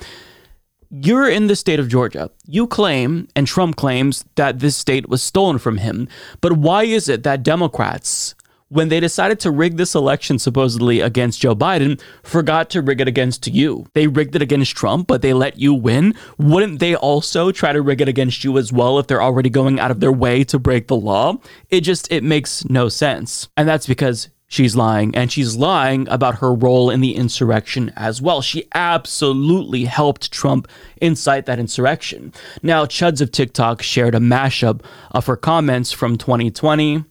you're 0.90 1.28
in 1.28 1.48
the 1.48 1.56
state 1.56 1.80
of 1.80 1.88
Georgia. 1.88 2.30
You 2.46 2.66
claim, 2.66 3.26
and 3.34 3.46
Trump 3.46 3.76
claims, 3.76 4.24
that 4.36 4.60
this 4.60 4.76
state 4.76 5.08
was 5.08 5.22
stolen 5.22 5.58
from 5.58 5.78
him. 5.78 6.08
But 6.40 6.52
why 6.52 6.84
is 6.84 7.08
it 7.08 7.24
that 7.24 7.42
Democrats, 7.42 8.36
when 8.68 8.88
they 8.88 9.00
decided 9.00 9.40
to 9.40 9.50
rig 9.50 9.76
this 9.76 9.96
election 9.96 10.38
supposedly 10.38 11.00
against 11.00 11.40
Joe 11.40 11.56
Biden, 11.56 12.00
forgot 12.22 12.70
to 12.70 12.82
rig 12.82 13.00
it 13.00 13.08
against 13.08 13.48
you? 13.48 13.86
They 13.94 14.06
rigged 14.06 14.36
it 14.36 14.42
against 14.42 14.76
Trump, 14.76 15.08
but 15.08 15.20
they 15.20 15.32
let 15.32 15.58
you 15.58 15.74
win. 15.74 16.14
Wouldn't 16.38 16.78
they 16.78 16.94
also 16.94 17.50
try 17.50 17.72
to 17.72 17.82
rig 17.82 18.00
it 18.00 18.08
against 18.08 18.44
you 18.44 18.56
as 18.56 18.72
well 18.72 18.98
if 19.00 19.08
they're 19.08 19.22
already 19.22 19.50
going 19.50 19.80
out 19.80 19.90
of 19.90 19.98
their 19.98 20.12
way 20.12 20.44
to 20.44 20.60
break 20.60 20.86
the 20.86 20.96
law? 20.96 21.38
It 21.70 21.80
just 21.80 22.10
it 22.12 22.22
makes 22.22 22.64
no 22.66 22.88
sense. 22.88 23.48
And 23.56 23.68
that's 23.68 23.88
because 23.88 24.28
she's 24.46 24.76
lying 24.76 25.14
and 25.14 25.30
she's 25.30 25.56
lying 25.56 26.08
about 26.08 26.38
her 26.38 26.54
role 26.54 26.90
in 26.90 27.00
the 27.00 27.16
insurrection 27.16 27.92
as 27.96 28.20
well. 28.20 28.42
She 28.42 28.68
absolutely 28.74 29.84
helped 29.84 30.32
Trump 30.32 30.68
incite 31.00 31.46
that 31.46 31.58
insurrection. 31.58 32.32
Now, 32.62 32.84
Chuds 32.86 33.20
of 33.20 33.30
TikTok 33.30 33.82
shared 33.82 34.14
a 34.14 34.20
mashup 34.20 34.84
of 35.10 35.26
her 35.26 35.36
comments 35.36 35.92
from 35.92 36.16
2020 36.16 37.04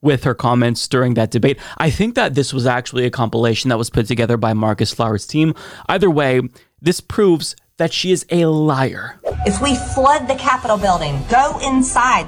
with 0.00 0.24
her 0.24 0.34
comments 0.34 0.86
during 0.86 1.14
that 1.14 1.30
debate. 1.30 1.58
I 1.78 1.88
think 1.90 2.14
that 2.14 2.34
this 2.34 2.52
was 2.52 2.66
actually 2.66 3.06
a 3.06 3.10
compilation 3.10 3.70
that 3.70 3.78
was 3.78 3.88
put 3.88 4.06
together 4.06 4.36
by 4.36 4.52
Marcus 4.52 4.92
Flowers' 4.92 5.26
team. 5.26 5.54
Either 5.88 6.10
way, 6.10 6.42
this 6.82 7.00
proves 7.00 7.56
that 7.78 7.92
she 7.92 8.12
is 8.12 8.24
a 8.30 8.46
liar. 8.46 9.18
If 9.46 9.60
we 9.60 9.74
flood 9.74 10.28
the 10.28 10.36
Capitol 10.36 10.78
building, 10.78 11.20
go 11.28 11.58
inside. 11.62 12.26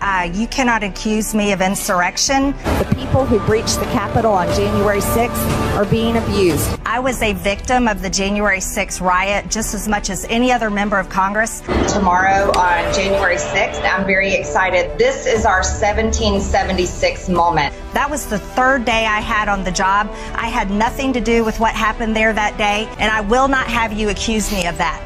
Uh, 0.00 0.30
you 0.32 0.46
cannot 0.46 0.82
accuse 0.82 1.34
me 1.34 1.52
of 1.52 1.60
insurrection. 1.60 2.52
The 2.78 2.94
people 2.96 3.26
who 3.26 3.38
breached 3.40 3.80
the 3.80 3.86
Capitol 3.86 4.32
on 4.32 4.46
January 4.54 5.00
6th 5.00 5.76
are 5.76 5.84
being 5.84 6.16
abused. 6.16 6.78
I 6.86 7.00
was 7.00 7.20
a 7.22 7.32
victim 7.34 7.88
of 7.88 8.02
the 8.02 8.08
January 8.08 8.60
6th 8.60 9.00
riot 9.00 9.50
just 9.50 9.74
as 9.74 9.88
much 9.88 10.08
as 10.08 10.24
any 10.30 10.52
other 10.52 10.70
member 10.70 10.98
of 10.98 11.08
Congress. 11.08 11.60
Tomorrow 11.92 12.52
on 12.56 12.94
January 12.94 13.36
6th, 13.36 13.82
I'm 13.82 14.06
very 14.06 14.32
excited. 14.32 14.98
This 14.98 15.26
is 15.26 15.44
our 15.44 15.62
1776 15.62 17.28
moment. 17.28 17.74
That 17.96 18.10
was 18.10 18.26
the 18.26 18.38
third 18.38 18.84
day 18.84 19.06
I 19.06 19.20
had 19.20 19.48
on 19.48 19.64
the 19.64 19.72
job. 19.72 20.10
I 20.34 20.48
had 20.48 20.70
nothing 20.70 21.14
to 21.14 21.20
do 21.22 21.46
with 21.46 21.58
what 21.58 21.74
happened 21.74 22.14
there 22.14 22.30
that 22.30 22.58
day, 22.58 22.86
and 22.98 23.10
I 23.10 23.22
will 23.22 23.48
not 23.48 23.68
have 23.68 23.90
you 23.94 24.10
accuse 24.10 24.52
me 24.52 24.66
of 24.66 24.76
that. 24.76 25.02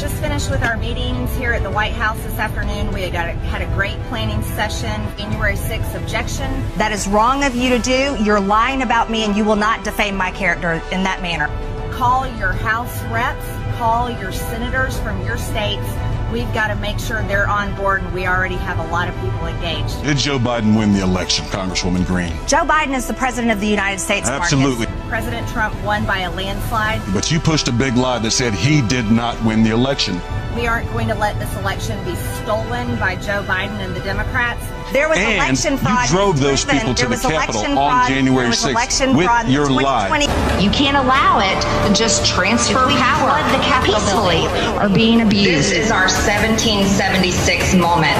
Just 0.00 0.16
finished 0.16 0.50
with 0.50 0.64
our 0.64 0.76
meetings 0.76 1.32
here 1.36 1.52
at 1.52 1.62
the 1.62 1.70
White 1.70 1.92
House 1.92 2.20
this 2.24 2.36
afternoon. 2.36 2.92
We 2.92 3.08
got 3.10 3.28
a, 3.28 3.34
had 3.34 3.62
a 3.62 3.72
great 3.76 3.96
planning 4.08 4.42
session. 4.42 5.00
January 5.16 5.54
6th 5.54 5.94
objection. 5.94 6.50
That 6.76 6.90
is 6.90 7.06
wrong 7.06 7.44
of 7.44 7.54
you 7.54 7.70
to 7.70 7.78
do. 7.78 8.16
You're 8.20 8.40
lying 8.40 8.82
about 8.82 9.12
me, 9.12 9.24
and 9.24 9.36
you 9.36 9.44
will 9.44 9.54
not 9.54 9.84
defame 9.84 10.16
my 10.16 10.32
character 10.32 10.82
in 10.90 11.04
that 11.04 11.22
manner. 11.22 11.46
Call 11.92 12.26
your 12.36 12.50
House 12.50 13.00
reps, 13.12 13.46
call 13.76 14.10
your 14.10 14.32
senators 14.32 14.98
from 15.00 15.24
your 15.24 15.36
states. 15.36 15.86
We've 16.32 16.52
got 16.52 16.68
to 16.68 16.76
make 16.76 16.98
sure 16.98 17.22
they're 17.24 17.48
on 17.48 17.74
board, 17.76 18.02
and 18.02 18.12
we 18.12 18.26
already 18.26 18.56
have 18.56 18.78
a 18.78 18.86
lot 18.90 19.08
of 19.08 19.14
people 19.20 19.46
engaged. 19.46 20.02
Did 20.02 20.16
Joe 20.16 20.38
Biden 20.38 20.76
win 20.76 20.92
the 20.92 21.00
election, 21.00 21.44
Congresswoman 21.46 22.06
Greene? 22.06 22.32
Joe 22.46 22.64
Biden 22.64 22.94
is 22.94 23.06
the 23.06 23.14
president 23.14 23.52
of 23.52 23.60
the 23.60 23.68
United 23.68 24.00
States. 24.00 24.28
Absolutely. 24.28 24.83
Marcus. 24.83 24.83
President 25.08 25.46
Trump 25.48 25.74
won 25.84 26.04
by 26.06 26.20
a 26.20 26.30
landslide. 26.30 27.00
But 27.12 27.30
you 27.30 27.38
pushed 27.38 27.68
a 27.68 27.72
big 27.72 27.96
lie 27.96 28.18
that 28.18 28.30
said 28.30 28.54
he 28.54 28.82
did 28.82 29.10
not 29.10 29.42
win 29.44 29.62
the 29.62 29.70
election. 29.70 30.20
We 30.54 30.66
aren't 30.68 30.90
going 30.92 31.08
to 31.08 31.14
let 31.14 31.38
this 31.40 31.54
election 31.56 32.02
be 32.04 32.14
stolen 32.14 32.96
by 32.98 33.16
Joe 33.16 33.42
Biden 33.42 33.80
and 33.84 33.94
the 33.94 34.00
Democrats. 34.00 34.64
There 34.92 35.08
was 35.08 35.18
and 35.18 35.34
election 35.34 35.76
fraud. 35.76 36.08
You 36.08 36.14
drove 36.16 36.40
those 36.40 36.64
proven. 36.64 36.80
people 36.80 36.94
to 36.94 37.06
there 37.08 37.16
the 37.18 37.28
Capitol 37.28 37.78
on 37.78 38.08
January 38.08 38.50
6th 38.50 39.16
with 39.16 39.50
your 39.50 39.68
lie. 39.68 40.20
You 40.60 40.70
can't 40.70 40.96
allow 40.96 41.40
it 41.40 41.60
to 41.88 41.94
just 41.94 42.24
transfer 42.26 42.86
we 42.86 42.94
power 42.94 43.30
flood 43.30 43.58
the 43.58 43.64
Capitol 43.64 43.94
peacefully 43.96 44.42
building. 44.42 44.92
or 44.92 44.94
being 44.94 45.20
abused. 45.22 45.70
This 45.70 45.72
is 45.72 45.90
our 45.90 46.06
1776 46.06 47.74
moment. 47.74 48.16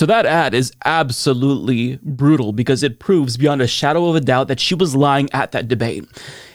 So 0.00 0.06
that 0.06 0.24
ad 0.24 0.54
is 0.54 0.72
absolutely 0.86 1.98
brutal 2.02 2.54
because 2.54 2.82
it 2.82 3.00
proves 3.00 3.36
beyond 3.36 3.60
a 3.60 3.66
shadow 3.66 4.08
of 4.08 4.16
a 4.16 4.20
doubt 4.22 4.48
that 4.48 4.58
she 4.58 4.74
was 4.74 4.96
lying 4.96 5.28
at 5.34 5.52
that 5.52 5.68
debate. 5.68 6.06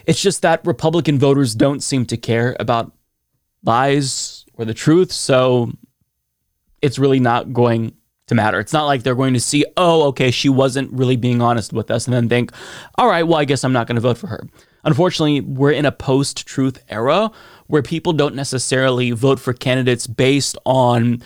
It's 0.08 0.20
just 0.20 0.42
that 0.42 0.66
Republican 0.66 1.20
voters 1.20 1.54
don't 1.54 1.84
seem 1.84 2.08
to 2.08 2.18
care 2.18 2.58
about 2.60 2.92
lies 3.62 4.46
or 4.56 4.66
the 4.66 4.74
truth, 4.74 5.12
so 5.12 5.72
it's 6.82 6.98
really 6.98 7.20
not 7.20 7.54
going 7.54 7.94
to 8.26 8.34
matter. 8.34 8.60
It's 8.60 8.74
not 8.74 8.88
like 8.88 9.04
they're 9.04 9.14
going 9.14 9.36
to 9.36 9.40
see, 9.40 9.64
oh, 9.78 10.08
okay, 10.08 10.32
she 10.32 10.50
wasn't 10.50 10.92
really 10.92 11.16
being 11.16 11.40
honest 11.40 11.72
with 11.72 11.92
us, 11.92 12.08
and 12.08 12.16
then 12.16 12.28
think, 12.28 12.52
all 12.98 13.08
right, 13.08 13.28
well, 13.28 13.38
I 13.38 13.46
guess 13.46 13.64
I'm 13.64 13.74
not 13.74 13.86
going 13.86 13.94
to 13.94 14.02
vote 14.02 14.18
for 14.18 14.26
her. 14.26 14.50
Unfortunately, 14.86 15.42
we're 15.42 15.70
in 15.72 15.86
a 15.86 15.92
post 15.92 16.48
truth 16.48 16.84
era 16.90 17.30
where 17.68 17.84
people 17.84 18.12
don't 18.12 18.34
necessarily 18.34 19.12
vote 19.12 19.40
for 19.40 19.54
candidates 19.54 20.08
based 20.08 20.58
on 20.66 21.22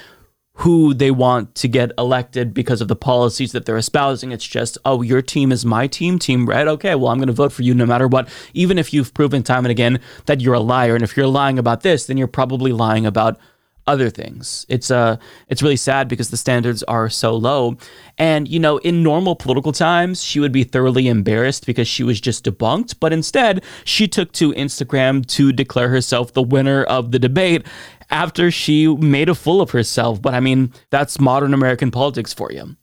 who 0.59 0.93
they 0.93 1.09
want 1.09 1.55
to 1.55 1.69
get 1.69 1.89
elected 1.97 2.53
because 2.53 2.81
of 2.81 2.89
the 2.89 2.95
policies 2.95 3.53
that 3.53 3.65
they're 3.65 3.77
espousing. 3.77 4.33
It's 4.33 4.45
just, 4.45 4.77
oh, 4.83 5.01
your 5.01 5.21
team 5.21 5.53
is 5.53 5.65
my 5.65 5.87
team, 5.87 6.19
Team 6.19 6.45
Red. 6.45 6.67
Okay, 6.67 6.95
well, 6.95 7.07
I'm 7.07 7.17
going 7.17 7.27
to 7.27 7.33
vote 7.33 7.53
for 7.53 7.63
you 7.63 7.73
no 7.73 7.85
matter 7.85 8.09
what, 8.09 8.27
even 8.53 8.77
if 8.77 8.93
you've 8.93 9.13
proven 9.13 9.41
time 9.41 9.63
and 9.63 9.71
again 9.71 10.01
that 10.25 10.41
you're 10.41 10.55
a 10.55 10.59
liar. 10.59 10.95
And 10.95 11.03
if 11.03 11.15
you're 11.15 11.27
lying 11.27 11.59
about 11.59 11.81
this, 11.81 12.07
then 12.07 12.17
you're 12.17 12.27
probably 12.27 12.73
lying 12.73 13.05
about 13.05 13.39
other 13.87 14.09
things. 14.11 14.67
It's 14.69 14.91
uh 14.91 15.17
it's 15.47 15.63
really 15.63 15.75
sad 15.75 16.07
because 16.07 16.29
the 16.29 16.37
standards 16.37 16.83
are 16.83 17.09
so 17.09 17.35
low. 17.35 17.75
And 18.19 18.47
you 18.47 18.59
know, 18.59 18.77
in 18.77 19.01
normal 19.01 19.35
political 19.35 19.71
times, 19.71 20.23
she 20.23 20.39
would 20.39 20.51
be 20.51 20.63
thoroughly 20.63 21.07
embarrassed 21.07 21.65
because 21.65 21.87
she 21.87 22.03
was 22.03 22.21
just 22.21 22.45
debunked, 22.45 22.97
but 22.99 23.11
instead, 23.11 23.63
she 23.85 24.07
took 24.07 24.31
to 24.33 24.53
Instagram 24.53 25.25
to 25.29 25.51
declare 25.51 25.89
herself 25.89 26.33
the 26.33 26.43
winner 26.43 26.83
of 26.83 27.11
the 27.11 27.17
debate 27.17 27.65
after 28.09 28.51
she 28.51 28.87
made 28.87 29.29
a 29.29 29.35
fool 29.35 29.61
of 29.61 29.71
herself. 29.71 30.21
But 30.21 30.33
I 30.33 30.39
mean, 30.39 30.73
that's 30.89 31.19
modern 31.19 31.53
American 31.53 31.91
politics 31.91 32.33
for 32.33 32.51
you, 32.51 32.75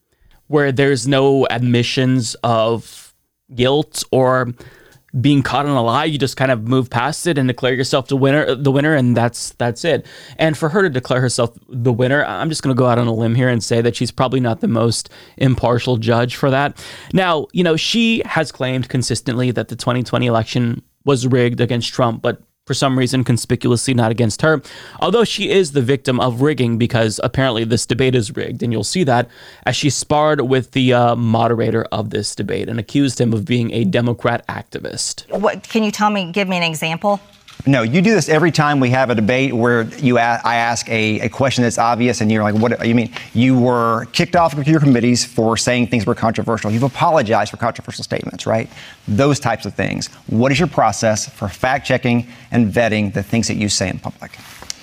where 0.47 0.73
there's 0.73 1.07
no 1.07 1.47
admissions 1.49 2.35
of 2.43 3.15
guilt 3.55 4.05
or 4.11 4.53
being 5.21 5.43
caught 5.43 5.67
in 5.67 5.73
a 5.73 5.83
lie, 5.83 6.05
you 6.05 6.19
just 6.19 6.37
kind 6.37 6.51
of 6.51 6.65
move 6.65 6.91
past 6.91 7.27
it 7.27 7.39
and 7.39 7.49
declare 7.49 7.73
yourself 7.73 8.09
the 8.09 8.17
winner, 8.17 8.55
the 8.55 8.71
winner, 8.71 8.95
and 8.95 9.17
that's 9.17 9.51
that's 9.55 9.85
it. 9.85 10.07
And 10.37 10.59
for 10.59 10.69
her 10.69 10.83
to 10.83 10.91
declare 10.91 11.21
herself 11.21 11.57
the 11.69 11.93
winner, 11.93 12.25
I'm 12.25 12.49
just 12.49 12.63
going 12.63 12.75
to 12.75 12.79
go 12.79 12.87
out 12.87 12.99
on 12.99 13.07
a 13.07 13.15
limb 13.15 13.35
here 13.35 13.49
and 13.49 13.63
say 13.63 13.81
that 13.81 13.97
she's 13.97 14.11
probably 14.11 14.41
not 14.41 14.61
the 14.61 14.69
most 14.69 15.09
impartial 15.37 15.97
judge 15.97 16.37
for 16.37 16.51
that. 16.51 16.85
Now, 17.13 17.47
you 17.53 17.65
know, 17.65 17.77
she 17.77 18.23
has 18.27 18.53
claimed 18.53 18.89
consistently 18.89 19.51
that 19.53 19.69
the 19.69 19.77
2020 19.77 20.27
election 20.27 20.83
was 21.05 21.27
rigged 21.27 21.61
against 21.61 21.93
Trump, 21.93 22.21
but 22.21 22.43
for 22.67 22.75
some 22.75 22.99
reason 22.99 23.23
conspicuously 23.23 23.95
not 23.95 24.11
against 24.11 24.43
her, 24.43 24.61
although 25.01 25.25
she 25.25 25.51
is 25.51 25.73
the 25.73 25.81
victim 25.81 26.19
of 26.21 26.43
rigging 26.43 26.77
because 26.77 27.21
apparently 27.23 27.65
this 27.65 27.87
debate 27.87 28.15
is 28.15 28.37
rigged. 28.37 28.63
And 28.63 28.73
you'll 28.73 28.85
see 28.85 29.05
that 29.05 29.29
as 29.65 29.77
she 29.77 29.89
sparred 29.89 30.41
with 30.43 30.73
the 30.73 30.93
uh, 30.93 31.17
moderator 31.17 31.85
of 31.93 32.11
this 32.11 32.35
debate 32.35 32.69
and 32.69 32.81
accused 32.81 33.21
him 33.21 33.33
of 33.33 33.45
being 33.45 33.73
a 33.73 33.85
Democrat 33.85 34.47
activist. 34.49 35.31
What, 35.31 35.69
can 35.69 35.85
you 35.85 35.93
tell 35.93 36.11
me, 36.11 36.33
give 36.33 36.49
me 36.49 36.57
an 36.57 36.65
example? 36.65 37.21
No, 37.65 37.83
you 37.83 38.03
do 38.03 38.13
this 38.15 38.29
every 38.29 38.53
time 38.53 38.81
we 38.81 38.91
have 38.91 39.11
a 39.11 39.15
debate 39.15 39.53
where 39.53 39.83
you 39.83 40.19
a- 40.19 40.41
I 40.45 40.57
ask 40.57 40.89
a, 40.89 41.21
a 41.21 41.29
question 41.29 41.63
that's 41.63 41.79
obvious 41.79 42.21
and 42.21 42.31
you're 42.31 42.43
like, 42.43 42.55
what 42.55 42.87
you 42.87 42.95
mean? 42.95 43.13
You 43.35 43.59
were 43.59 44.07
kicked 44.13 44.37
off 44.37 44.57
of 44.57 44.69
your 44.69 44.79
committees 44.79 45.25
for 45.25 45.57
saying 45.57 45.89
things 45.89 46.07
were 46.07 46.15
controversial. 46.15 46.71
You've 46.71 46.83
apologized 46.83 47.51
for 47.51 47.57
controversial 47.57 48.05
statements, 48.05 48.47
right? 48.47 48.69
Those 49.09 49.41
types 49.41 49.67
of 49.67 49.75
things. 49.75 50.09
What 50.27 50.53
is 50.53 50.59
your 50.59 50.69
process 50.69 51.29
for 51.29 51.49
fact 51.49 51.87
checking 51.87 52.29
and 52.51 52.73
vetting 52.73 53.13
the 53.13 53.23
things 53.23 53.49
that 53.49 53.57
you 53.57 53.69
say 53.69 53.89
in 53.89 53.99
public? 53.99 54.39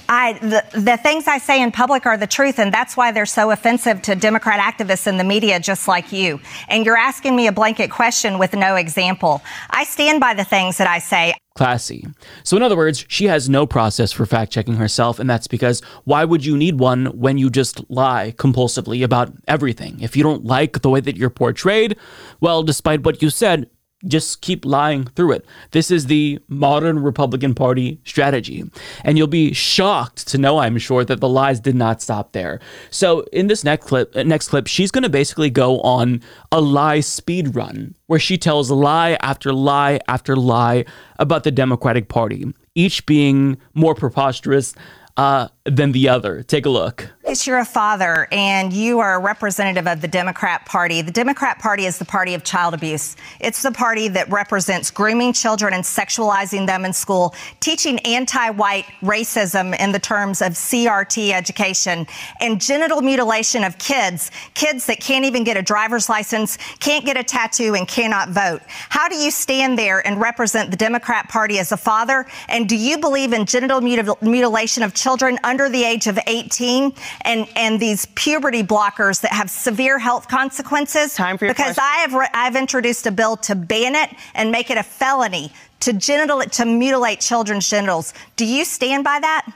I, 0.10 0.34
the, 0.34 0.64
the 0.80 0.98
things 0.98 1.28
I 1.28 1.38
say 1.38 1.62
in 1.62 1.72
public 1.72 2.06
are 2.06 2.18
the 2.18 2.28
truth, 2.28 2.60
and 2.60 2.74
that's 2.74 2.98
why 2.98 3.12
they're 3.12 3.26
so 3.26 3.52
offensive 3.52 4.02
to 4.04 4.16
Democrat 4.16 4.60
activists 4.60 5.08
in 5.08 5.18
the 5.18 5.24
media, 5.24 5.60
just 5.60 5.88
like 5.88 6.12
you. 6.12 6.40
And 6.68 6.86
you're 6.86 6.98
asking 6.98 7.36
me 7.36 7.48
a 7.48 7.52
blanket 7.52 7.90
question 7.90 8.40
with 8.40 8.54
no 8.54 8.76
example. 8.76 9.42
I 9.70 9.84
stand 9.84 10.20
by 10.20 10.34
the 10.34 10.44
things 10.44 10.78
that 10.78 10.88
I 10.88 11.00
say. 11.00 11.34
Classy. 11.56 12.08
So, 12.44 12.58
in 12.58 12.64
other 12.64 12.76
words, 12.76 13.06
she 13.08 13.26
has 13.26 13.48
no 13.48 13.68
process 13.68 14.12
for 14.12 14.26
fact 14.26 14.52
checking 14.52 14.76
herself, 14.76 15.20
and 15.20 15.30
that's 15.30 15.48
because 15.48 15.82
why 16.04 16.26
would 16.26 16.44
you 16.44 16.58
need 16.58 16.80
one 16.80 17.06
when 17.08 17.38
you 17.38 17.52
just 17.52 17.88
lie 17.92 18.34
compulsively 18.38 19.04
about 19.04 19.32
everything? 19.48 20.00
If 20.02 20.18
you 20.18 20.24
don't 20.24 20.46
like 20.46 20.82
the 20.82 20.90
way 20.90 21.00
that 21.02 21.16
you're 21.16 21.30
portrayed, 21.30 21.96
well, 22.42 22.64
despite 22.64 23.04
what 23.04 23.22
you 23.22 23.30
said, 23.30 23.70
just 24.06 24.42
keep 24.42 24.66
lying 24.66 25.06
through 25.06 25.32
it. 25.32 25.46
This 25.72 25.90
is 25.90 26.08
the 26.08 26.40
modern 26.48 27.00
Republican 27.00 27.54
Party 27.54 28.00
strategy. 28.04 28.64
And 29.04 29.18
you'll 29.18 29.28
be 29.28 29.54
shocked 29.54 30.28
to 30.30 30.38
know, 30.38 30.58
I'm 30.60 30.78
sure, 30.78 31.06
that 31.06 31.20
the 31.20 31.30
lies 31.30 31.60
did 31.60 31.76
not 31.76 32.02
stop 32.02 32.34
there. 32.34 32.60
So 32.90 33.22
in 33.32 33.48
this 33.48 33.64
next 33.64 33.88
clip, 33.88 34.16
uh, 34.16 34.24
next 34.24 34.50
clip, 34.50 34.68
she's 34.68 34.92
going 34.92 35.04
to 35.04 35.10
basically 35.10 35.50
go 35.50 35.80
on 35.82 36.22
a 36.52 36.62
lie 36.62 37.00
speed 37.00 37.56
run 37.56 37.96
where 38.08 38.20
she 38.20 38.38
tells 38.38 38.70
lie 38.70 39.18
after 39.22 39.54
lie 39.54 40.00
after 40.08 40.36
lie 40.36 40.86
about 41.20 41.44
the 41.44 41.52
Democratic 41.52 42.10
Party, 42.10 42.46
each 42.76 43.06
being 43.06 43.58
more 43.74 43.96
preposterous 43.96 44.76
uh, 45.18 45.48
than 45.66 45.92
the 45.94 46.10
other. 46.10 46.44
Take 46.44 46.66
a 46.66 46.70
look. 46.70 47.10
You're 47.46 47.58
a 47.58 47.66
father 47.66 48.28
and 48.32 48.72
you 48.72 49.00
are 49.00 49.16
a 49.16 49.20
representative 49.20 49.88
of 49.88 50.02
the 50.02 50.08
Democrat 50.08 50.68
Party. 50.68 51.02
The 51.02 51.12
Democrat 51.12 51.58
Party 51.58 51.86
is 51.86 51.98
the 51.98 52.06
party 52.06 52.36
of 52.36 52.44
child 52.44 52.76
abuse. 52.76 53.16
It's 53.40 53.64
the 53.64 53.72
party 53.72 54.08
that 54.10 54.30
represents 54.30 54.92
grooming 54.92 55.34
children 55.34 55.74
and 55.74 55.84
sexualizing 55.84 56.68
them 56.68 56.86
in 56.86 56.94
school, 56.94 57.34
teaching 57.60 57.98
anti 58.02 58.52
white 58.52 58.86
racism 59.02 59.78
in 59.80 59.92
the 59.92 60.00
terms 60.00 60.44
of 60.44 60.54
CRT 60.54 61.32
education, 61.32 62.06
and 62.40 62.62
genital 62.62 63.02
mutilation 63.02 63.64
of 63.64 63.80
kids, 63.80 64.30
kids 64.54 64.86
that 64.86 65.00
can't 65.00 65.26
even 65.26 65.44
get 65.44 65.58
a 65.58 65.64
driver's 65.64 66.08
license, 66.10 66.58
can't 66.80 67.04
get 67.04 67.18
a 67.18 67.24
tattoo, 67.24 67.74
and 67.74 67.88
cannot 67.88 68.30
vote. 68.30 68.62
How 68.68 69.10
do 69.10 69.16
you 69.16 69.32
stand 69.32 69.80
there 69.80 70.06
and 70.06 70.22
represent 70.22 70.70
the 70.70 70.78
Democrat 70.78 71.30
Party 71.30 71.58
as 71.58 71.72
a 71.72 71.78
father? 71.78 72.28
And 72.48 72.70
do 72.70 72.78
you 72.78 73.00
believe 73.00 73.34
in 73.34 73.48
genital 73.48 73.82
mutil- 73.82 74.22
mutilation 74.22 74.84
of 74.84 74.94
children 74.94 75.40
under 75.54 75.70
the 75.70 75.84
age 75.84 76.08
of 76.08 76.18
18? 76.26 76.94
and 77.22 77.48
and 77.56 77.80
these 77.80 78.06
puberty 78.16 78.64
blockers 78.64 79.22
that 79.22 79.32
have 79.32 79.50
severe 79.50 80.00
health 80.00 80.28
consequences. 80.28 81.14
Time 81.14 81.38
for 81.38 81.46
your 81.46 81.54
because 81.54 81.76
question. 81.76 81.84
I 81.84 82.02
have 82.02 82.14
re- 82.14 82.30
I've 82.34 82.56
introduced 82.56 83.06
a 83.06 83.12
bill 83.12 83.38
to 83.38 83.56
ban 83.56 83.96
it 83.96 84.10
and 84.34 84.52
make 84.52 84.70
it 84.70 84.78
a 84.78 84.84
felony 84.84 85.52
to 85.82 85.94
genital 85.94 86.42
to 86.42 86.66
mutilate 86.66 87.20
children's 87.20 87.70
genitals. 87.70 88.14
Do 88.36 88.46
you 88.46 88.66
stand 88.66 89.04
by 89.04 89.20
that? 89.20 89.52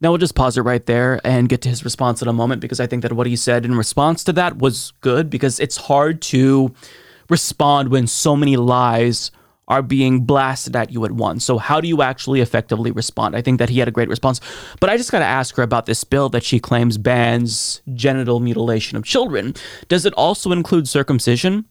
Now 0.00 0.10
we'll 0.10 0.18
just 0.18 0.34
pause 0.34 0.56
it 0.56 0.62
right 0.62 0.84
there 0.86 1.20
and 1.24 1.48
get 1.48 1.60
to 1.62 1.68
his 1.68 1.84
response 1.84 2.22
in 2.22 2.28
a 2.28 2.32
moment 2.32 2.60
because 2.60 2.80
I 2.80 2.86
think 2.86 3.02
that 3.02 3.12
what 3.12 3.26
he 3.26 3.36
said 3.36 3.64
in 3.64 3.74
response 3.74 4.24
to 4.24 4.32
that 4.34 4.58
was 4.58 4.92
good 5.00 5.28
because 5.28 5.60
it's 5.60 5.76
hard 5.76 6.22
to 6.22 6.74
respond 7.28 7.90
when 7.90 8.06
so 8.06 8.34
many 8.34 8.56
lies 8.56 9.30
are 9.70 9.82
being 9.82 10.26
blasted 10.26 10.74
at 10.74 10.90
you 10.92 11.04
at 11.04 11.12
once. 11.12 11.44
So 11.44 11.56
how 11.56 11.80
do 11.80 11.86
you 11.86 12.02
actually 12.02 12.40
effectively 12.40 12.90
respond? 12.90 13.36
I 13.36 13.40
think 13.40 13.60
that 13.60 13.68
he 13.68 13.78
had 13.78 13.86
a 13.86 13.92
great 13.92 14.08
response. 14.08 14.40
But 14.80 14.90
I 14.90 14.96
just 14.96 15.12
got 15.12 15.20
to 15.20 15.24
ask 15.24 15.54
her 15.54 15.62
about 15.62 15.86
this 15.86 16.02
bill 16.02 16.28
that 16.30 16.42
she 16.42 16.58
claims 16.58 16.98
bans 16.98 17.80
genital 17.94 18.40
mutilation 18.40 18.98
of 18.98 19.04
children. 19.04 19.54
Does 19.86 20.04
it 20.04 20.12
also 20.14 20.50
include 20.50 20.88
circumcision? 20.88 21.66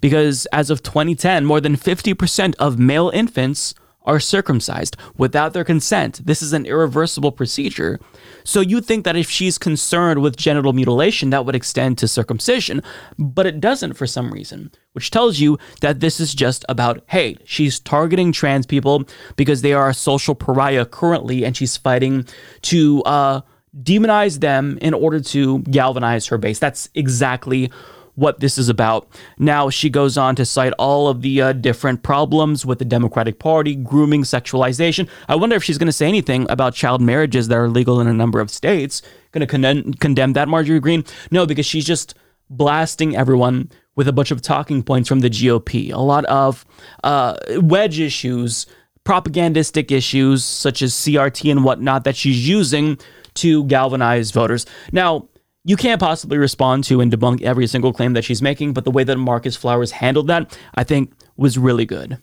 Because 0.00 0.46
as 0.52 0.70
of 0.70 0.84
2010, 0.84 1.44
more 1.44 1.60
than 1.60 1.76
50% 1.76 2.54
of 2.60 2.78
male 2.78 3.10
infants 3.12 3.74
are 4.04 4.20
circumcised 4.20 4.96
without 5.16 5.52
their 5.52 5.64
consent. 5.64 6.20
This 6.24 6.42
is 6.42 6.52
an 6.52 6.66
irreversible 6.66 7.32
procedure. 7.32 8.00
So 8.44 8.60
you 8.60 8.80
think 8.80 9.04
that 9.04 9.16
if 9.16 9.30
she's 9.30 9.58
concerned 9.58 10.22
with 10.22 10.36
genital 10.36 10.72
mutilation, 10.72 11.30
that 11.30 11.46
would 11.46 11.54
extend 11.54 11.98
to 11.98 12.08
circumcision, 12.08 12.82
but 13.18 13.46
it 13.46 13.60
doesn't 13.60 13.94
for 13.94 14.06
some 14.06 14.30
reason, 14.30 14.70
which 14.92 15.10
tells 15.10 15.38
you 15.38 15.58
that 15.80 16.00
this 16.00 16.20
is 16.20 16.34
just 16.34 16.64
about 16.68 17.04
hate. 17.06 17.40
She's 17.44 17.78
targeting 17.78 18.32
trans 18.32 18.66
people 18.66 19.04
because 19.36 19.62
they 19.62 19.72
are 19.72 19.88
a 19.88 19.94
social 19.94 20.34
pariah 20.34 20.84
currently, 20.84 21.44
and 21.44 21.56
she's 21.56 21.76
fighting 21.76 22.26
to 22.62 23.02
uh, 23.04 23.40
demonize 23.80 24.40
them 24.40 24.78
in 24.82 24.94
order 24.94 25.20
to 25.20 25.60
galvanize 25.60 26.26
her 26.26 26.38
base. 26.38 26.58
That's 26.58 26.88
exactly 26.94 27.70
what 28.14 28.40
this 28.40 28.58
is 28.58 28.68
about. 28.68 29.08
Now, 29.38 29.70
she 29.70 29.88
goes 29.88 30.18
on 30.18 30.36
to 30.36 30.44
cite 30.44 30.72
all 30.78 31.08
of 31.08 31.22
the 31.22 31.40
uh, 31.40 31.52
different 31.52 32.02
problems 32.02 32.66
with 32.66 32.78
the 32.78 32.84
Democratic 32.84 33.38
Party, 33.38 33.74
grooming, 33.74 34.22
sexualization. 34.22 35.08
I 35.28 35.36
wonder 35.36 35.56
if 35.56 35.64
she's 35.64 35.78
going 35.78 35.86
to 35.86 35.92
say 35.92 36.08
anything 36.08 36.46
about 36.50 36.74
child 36.74 37.00
marriages 37.00 37.48
that 37.48 37.56
are 37.56 37.68
legal 37.68 38.00
in 38.00 38.06
a 38.06 38.12
number 38.12 38.40
of 38.40 38.50
states. 38.50 39.02
Going 39.32 39.40
to 39.40 39.46
condemn, 39.46 39.94
condemn 39.94 40.34
that, 40.34 40.48
Marjorie 40.48 40.80
Greene? 40.80 41.04
No, 41.30 41.46
because 41.46 41.64
she's 41.64 41.86
just 41.86 42.14
blasting 42.50 43.16
everyone 43.16 43.70
with 43.94 44.08
a 44.08 44.12
bunch 44.12 44.30
of 44.30 44.42
talking 44.42 44.82
points 44.82 45.08
from 45.08 45.20
the 45.20 45.30
GOP. 45.30 45.92
A 45.92 45.98
lot 45.98 46.24
of 46.26 46.64
uh, 47.04 47.36
wedge 47.56 47.98
issues, 47.98 48.66
propagandistic 49.04 49.90
issues 49.90 50.44
such 50.44 50.82
as 50.82 50.92
CRT 50.92 51.50
and 51.50 51.64
whatnot 51.64 52.04
that 52.04 52.16
she's 52.16 52.46
using 52.46 52.98
to 53.34 53.64
galvanize 53.64 54.30
voters. 54.30 54.66
Now, 54.92 55.28
you 55.64 55.76
can't 55.76 56.00
possibly 56.00 56.38
respond 56.38 56.84
to 56.84 57.00
and 57.00 57.12
debunk 57.12 57.42
every 57.42 57.66
single 57.66 57.92
claim 57.92 58.14
that 58.14 58.24
she's 58.24 58.42
making, 58.42 58.72
but 58.72 58.84
the 58.84 58.90
way 58.90 59.04
that 59.04 59.16
Marcus 59.16 59.54
Flowers 59.56 59.92
handled 59.92 60.26
that, 60.26 60.58
I 60.74 60.82
think, 60.82 61.12
was 61.36 61.56
really 61.56 61.86
good. 61.86 62.18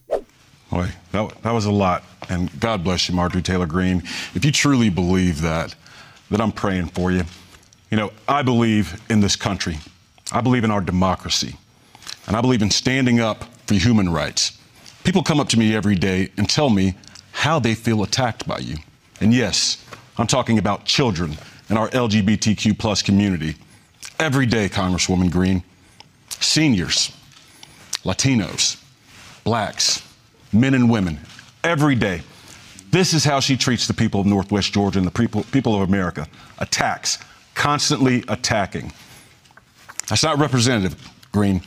Boy, 0.69 0.89
that, 1.11 1.41
that 1.41 1.51
was 1.51 1.65
a 1.65 1.71
lot. 1.71 2.03
And 2.29 2.59
God 2.59 2.83
bless 2.83 3.07
you, 3.07 3.15
Marjorie 3.15 3.41
Taylor 3.41 3.65
Greene. 3.65 4.03
If 4.35 4.43
you 4.43 4.51
truly 4.51 4.89
believe 4.89 5.41
that, 5.41 5.73
that 6.29 6.41
I'm 6.41 6.51
praying 6.51 6.87
for 6.87 7.11
you. 7.11 7.23
You 7.89 7.97
know, 7.97 8.11
I 8.27 8.43
believe 8.43 9.01
in 9.09 9.21
this 9.21 9.35
country. 9.35 9.79
I 10.31 10.41
believe 10.41 10.63
in 10.63 10.69
our 10.69 10.81
democracy. 10.81 11.55
And 12.27 12.35
I 12.35 12.41
believe 12.41 12.61
in 12.61 12.69
standing 12.69 13.19
up 13.19 13.45
for 13.65 13.73
human 13.73 14.09
rights. 14.09 14.59
People 15.03 15.23
come 15.23 15.39
up 15.39 15.49
to 15.49 15.57
me 15.57 15.75
every 15.75 15.95
day 15.95 16.29
and 16.37 16.47
tell 16.47 16.69
me 16.69 16.93
how 17.31 17.57
they 17.57 17.73
feel 17.73 18.03
attacked 18.03 18.47
by 18.47 18.59
you. 18.59 18.75
And 19.21 19.33
yes, 19.33 19.83
I'm 20.17 20.27
talking 20.27 20.59
about 20.59 20.85
children 20.85 21.37
in 21.69 21.77
our 21.77 21.89
LGBTQ 21.89 22.77
plus 22.77 23.01
community. 23.01 23.55
Every 24.19 24.45
day, 24.45 24.69
Congresswoman 24.69 25.31
Greene, 25.31 25.63
seniors, 26.29 27.11
Latinos, 28.03 28.81
blacks, 29.43 30.03
men 30.51 30.73
and 30.73 30.89
women, 30.89 31.19
every 31.63 31.95
day. 31.95 32.21
This 32.91 33.13
is 33.13 33.23
how 33.23 33.39
she 33.39 33.55
treats 33.55 33.87
the 33.87 33.93
people 33.93 34.19
of 34.19 34.25
Northwest 34.25 34.73
Georgia 34.73 34.97
and 34.97 35.07
the 35.07 35.11
people, 35.11 35.43
people 35.51 35.75
of 35.75 35.87
America. 35.87 36.27
Attacks, 36.57 37.19
constantly 37.53 38.23
attacking. 38.27 38.91
That's 40.07 40.23
not 40.23 40.39
representative, 40.39 40.95
Greene. 41.31 41.61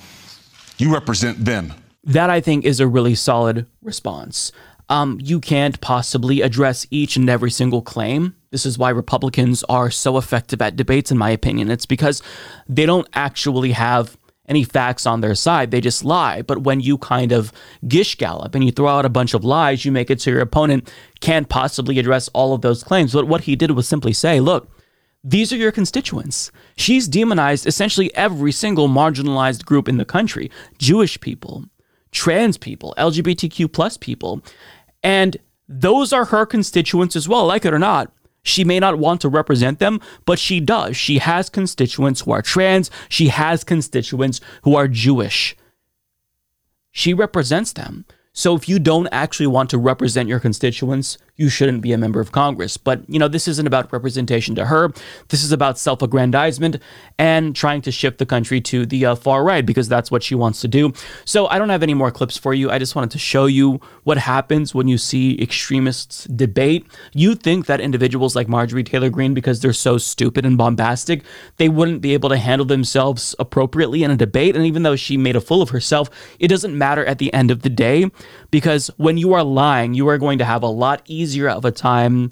You 0.79 0.93
represent 0.93 1.45
them. 1.45 1.73
That 2.05 2.29
I 2.29 2.41
think 2.41 2.65
is 2.65 2.81
a 2.81 2.89
really 2.89 3.15
solid 3.15 3.67
response. 3.83 4.51
Um, 4.89 5.19
you 5.23 5.39
can't 5.39 5.81
possibly 5.81 6.41
address 6.41 6.87
each 6.91 7.17
and 7.17 7.31
every 7.31 7.51
single 7.51 7.83
claim. 7.83 8.35
This 8.53 8.67
is 8.67 8.79
why 8.79 8.91
Republicans 8.91 9.65
are 9.65 9.91
so 9.91 10.19
effective 10.19 10.63
at 10.63 10.77
debates, 10.77 11.11
in 11.11 11.19
my 11.19 11.31
opinion. 11.31 11.71
It's 11.71 11.87
because 11.87 12.23
they 12.69 12.87
don't 12.87 13.09
actually 13.15 13.73
have 13.73 14.17
any 14.47 14.63
facts 14.63 15.07
on 15.07 15.23
their 15.23 15.35
side. 15.35 15.71
They 15.71 15.81
just 15.81 16.05
lie. 16.05 16.43
But 16.43 16.59
when 16.59 16.81
you 16.81 16.99
kind 16.99 17.33
of 17.33 17.51
gish 17.89 18.17
gallop 18.17 18.55
and 18.55 18.63
you 18.63 18.71
throw 18.71 18.89
out 18.89 19.07
a 19.07 19.09
bunch 19.09 19.33
of 19.33 19.43
lies, 19.43 19.87
you 19.87 19.91
make 19.91 20.11
it 20.11 20.21
so 20.21 20.31
your 20.31 20.41
opponent 20.41 20.93
can't 21.21 21.49
possibly 21.49 21.99
address 21.99 22.29
all 22.35 22.53
of 22.53 22.61
those 22.61 22.85
claims. 22.85 23.15
But 23.15 23.27
what 23.27 23.43
he 23.43 23.57
did 23.57 23.71
was 23.71 23.89
simply 23.89 24.13
say, 24.13 24.39
look, 24.39 24.69
these 25.25 25.51
are 25.53 25.57
your 25.57 25.73
constituents. 25.73 26.53
She's 26.77 27.09
demonized 27.09 27.67
essentially 27.67 28.15
every 28.15 28.53
single 28.53 28.89
marginalized 28.89 29.65
group 29.65 29.89
in 29.89 29.97
the 29.97 30.05
country 30.05 30.51
Jewish 30.77 31.19
people, 31.21 31.65
trans 32.11 32.59
people, 32.59 32.95
LGBTQ 32.99 33.73
plus 33.73 33.97
people. 33.97 34.43
And 35.03 35.39
those 35.69 36.13
are 36.13 36.27
her 36.27 36.45
constituents 36.45 37.17
as 37.17 37.29
well, 37.29 37.47
like 37.47 37.65
it 37.65 37.73
or 37.73 37.79
not. 37.79 38.13
She 38.43 38.65
may 38.65 38.81
not 38.81 38.99
want 38.99 39.21
to 39.21 39.29
represent 39.29 39.79
them, 39.79 40.01
but 40.27 40.39
she 40.39 40.59
does. 40.61 40.97
She 40.97 41.19
has 41.19 41.49
constituents 41.49 42.23
who 42.23 42.33
are 42.33 42.43
trans. 42.43 42.91
She 43.09 43.29
has 43.29 43.65
constituents 43.65 44.41
who 44.63 44.75
are 44.75 44.89
Jewish. 44.89 45.57
She 46.91 47.15
represents 47.15 47.73
them. 47.73 48.05
So 48.33 48.57
if 48.57 48.69
you 48.69 48.79
don't 48.79 49.09
actually 49.13 49.47
want 49.47 49.71
to 49.71 49.79
represent 49.79 50.29
your 50.29 50.41
constituents, 50.41 51.19
you 51.37 51.49
shouldn't 51.49 51.81
be 51.81 51.93
a 51.93 51.99
member 51.99 52.21
of 52.21 52.31
Congress. 52.31 52.77
But, 52.77 53.09
you 53.09 53.19
know, 53.19 53.29
this 53.29 53.49
isn't 53.49 53.67
about 53.67 53.91
representation 53.93 54.55
to 54.57 54.67
her. 54.67 54.93
This 55.29 55.43
is 55.43 55.51
about 55.51 55.79
self 55.79 56.03
aggrandizement 56.03 56.79
and 57.19 57.57
trying 57.57 57.81
to 57.83 57.93
shift 57.93 58.19
the 58.19 58.27
country 58.27 58.61
to 58.61 58.85
the 58.85 59.07
uh, 59.07 59.15
far 59.15 59.43
right 59.43 59.65
because 59.65 59.89
that's 59.89 60.11
what 60.11 60.23
she 60.23 60.35
wants 60.35 60.61
to 60.61 60.69
do. 60.69 60.93
So 61.25 61.47
I 61.47 61.59
don't 61.59 61.71
have 61.71 61.83
any 61.83 61.95
more 61.95 62.11
clips 62.11 62.37
for 62.37 62.53
you. 62.53 62.71
I 62.71 62.79
just 62.79 62.95
wanted 62.95 63.11
to 63.13 63.19
show 63.19 63.47
you 63.47 63.81
what 64.05 64.19
happens 64.19 64.75
when 64.75 64.89
you 64.89 64.99
see 64.99 65.41
extremists 65.41 66.25
debate. 66.25 66.87
You 67.15 67.35
think 67.35 67.65
that 67.67 67.81
individuals 67.81 68.37
like 68.37 68.49
Marjorie 68.49 68.85
Taylor 68.85 69.09
Greene, 69.09 69.33
because 69.33 69.61
they're 69.61 69.73
so 69.73 69.97
stupid 69.97 70.45
and 70.45 70.59
bombastic, 70.59 71.23
they 71.57 71.71
wouldn't 71.71 72.03
be 72.03 72.13
able 72.13 72.29
to 72.29 72.37
handle 72.37 72.67
themselves 72.67 73.35
appropriately 73.39 74.03
in 74.03 74.11
a 74.11 74.17
debate. 74.17 74.55
And 74.55 74.67
even 74.67 74.83
though 74.83 74.97
she 74.97 75.17
made 75.17 75.37
a 75.37 75.41
fool 75.41 75.63
of 75.63 75.71
herself, 75.71 76.11
it 76.39 76.49
doesn't 76.49 76.77
matter 76.77 77.05
at 77.07 77.19
the 77.19 77.33
end 77.33 77.51
of 77.51 77.63
the 77.63 77.71
day 77.71 78.11
because 78.53 78.89
when 78.99 79.17
you 79.17 79.33
are 79.33 79.43
lying, 79.43 79.95
you 79.95 80.07
are 80.09 80.19
going 80.19 80.39
to 80.39 80.45
have 80.45 80.63
a 80.63 80.69
lot 80.69 81.03
easier 81.07 81.49
of 81.49 81.65
a 81.65 81.73
time 81.73 82.31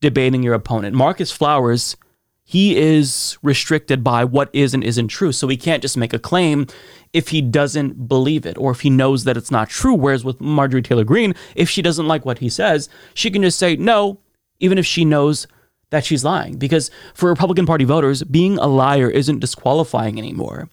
debating 0.00 0.42
your 0.44 0.54
opponent. 0.54 0.94
Marcus 0.94 1.32
Flowers, 1.32 1.96
he 2.44 2.76
is 2.76 3.38
restricted 3.42 4.04
by 4.04 4.22
what 4.22 4.50
is 4.52 4.74
and 4.74 4.84
isn't 4.84 5.08
true. 5.08 5.32
So 5.32 5.48
he 5.48 5.56
can't 5.56 5.80
just 5.80 5.96
make 5.96 6.12
a 6.12 6.18
claim 6.18 6.66
if 7.14 7.28
he 7.28 7.40
doesn't 7.40 8.06
believe 8.06 8.44
it 8.44 8.58
or 8.58 8.70
if 8.70 8.82
he 8.82 8.90
knows 8.90 9.24
that 9.24 9.38
it's 9.38 9.50
not 9.50 9.70
true. 9.70 9.94
Whereas 9.94 10.22
with 10.22 10.40
Marjorie 10.40 10.82
Taylor 10.82 11.04
Greene, 11.04 11.34
if 11.56 11.70
she 11.70 11.80
doesn't 11.80 12.06
like 12.06 12.26
what 12.26 12.38
he 12.38 12.50
says, 12.50 12.90
she 13.14 13.30
can 13.30 13.42
just 13.42 13.58
say 13.58 13.74
no, 13.74 14.20
even 14.60 14.76
if 14.76 14.84
she 14.84 15.06
knows 15.06 15.46
that 15.88 16.04
she's 16.04 16.24
lying. 16.24 16.58
Because 16.58 16.90
for 17.14 17.30
Republican 17.30 17.64
Party 17.64 17.84
voters, 17.84 18.22
being 18.24 18.58
a 18.58 18.66
liar 18.66 19.08
isn't 19.08 19.38
disqualifying 19.38 20.18
anymore. 20.18 20.68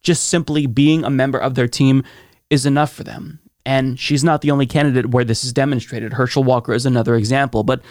Just 0.00 0.28
simply 0.28 0.64
being 0.64 1.04
a 1.04 1.10
member 1.10 1.38
of 1.38 1.56
their 1.56 1.68
team 1.68 2.02
is 2.48 2.64
enough 2.64 2.90
for 2.90 3.04
them. 3.04 3.40
And 3.66 3.98
she's 3.98 4.24
not 4.24 4.40
the 4.40 4.50
only 4.50 4.66
candidate 4.66 5.10
where 5.10 5.24
this 5.24 5.44
is 5.44 5.52
demonstrated. 5.52 6.14
Herschel 6.14 6.44
Walker 6.44 6.72
is 6.72 6.86
another 6.86 7.14
example. 7.14 7.62
But 7.62 7.82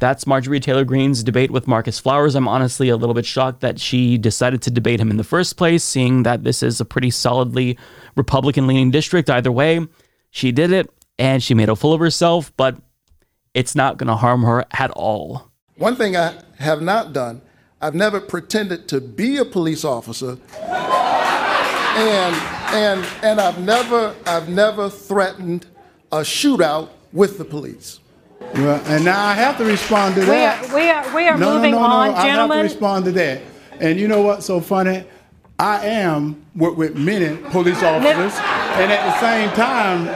that's 0.00 0.26
Marjorie 0.26 0.60
Taylor 0.60 0.84
Greene's 0.84 1.22
debate 1.22 1.50
with 1.50 1.66
Marcus 1.66 1.98
Flowers. 1.98 2.34
I'm 2.34 2.48
honestly 2.48 2.88
a 2.88 2.96
little 2.96 3.14
bit 3.14 3.24
shocked 3.24 3.60
that 3.60 3.78
she 3.78 4.18
decided 4.18 4.60
to 4.62 4.70
debate 4.70 5.00
him 5.00 5.10
in 5.10 5.16
the 5.16 5.24
first 5.24 5.56
place, 5.56 5.84
seeing 5.84 6.24
that 6.24 6.44
this 6.44 6.62
is 6.62 6.80
a 6.80 6.84
pretty 6.84 7.10
solidly 7.10 7.78
Republican 8.16 8.66
leaning 8.66 8.90
district. 8.90 9.30
Either 9.30 9.52
way, 9.52 9.86
she 10.30 10.52
did 10.52 10.72
it 10.72 10.90
and 11.18 11.42
she 11.42 11.54
made 11.54 11.68
a 11.68 11.76
fool 11.76 11.92
of 11.92 12.00
herself, 12.00 12.52
but 12.56 12.76
it's 13.54 13.74
not 13.74 13.96
going 13.96 14.08
to 14.08 14.16
harm 14.16 14.42
her 14.42 14.64
at 14.72 14.90
all. 14.90 15.50
One 15.76 15.96
thing 15.96 16.16
I 16.16 16.34
have 16.58 16.82
not 16.82 17.12
done, 17.12 17.40
I've 17.80 17.94
never 17.94 18.20
pretended 18.20 18.88
to 18.88 19.00
be 19.00 19.36
a 19.36 19.44
police 19.44 19.84
officer. 19.84 20.38
and 21.96 22.63
and 22.74 23.06
and 23.22 23.40
I've 23.40 23.58
never 23.60 24.14
I've 24.26 24.48
never 24.48 24.90
threatened 24.90 25.66
a 26.10 26.18
shootout 26.18 26.90
with 27.12 27.38
the 27.38 27.44
police. 27.44 28.00
Well, 28.54 28.80
and 28.86 29.04
now 29.04 29.24
I 29.24 29.34
have 29.34 29.56
to 29.58 29.64
respond 29.64 30.16
to 30.16 30.22
that. 30.22 30.62
We 30.68 30.74
are 30.74 30.74
we 30.74 30.90
are, 30.90 31.16
we 31.16 31.28
are 31.28 31.38
no, 31.38 31.54
moving 31.54 31.72
no, 31.72 31.78
no, 31.78 31.84
on, 31.84 32.10
no. 32.10 32.16
I 32.16 32.26
have 32.26 32.50
to 32.50 32.56
respond 32.58 33.04
to 33.06 33.12
that. 33.12 33.42
And 33.80 33.98
you 33.98 34.08
know 34.08 34.22
what's 34.22 34.46
so 34.46 34.60
funny? 34.60 35.04
I 35.58 35.86
am 35.86 36.44
work 36.56 36.76
with 36.76 36.96
many 36.96 37.36
police 37.50 37.82
officers, 37.82 38.34
and 38.34 38.90
at 38.90 39.04
the 39.06 39.20
same 39.20 39.50
time, 39.50 40.06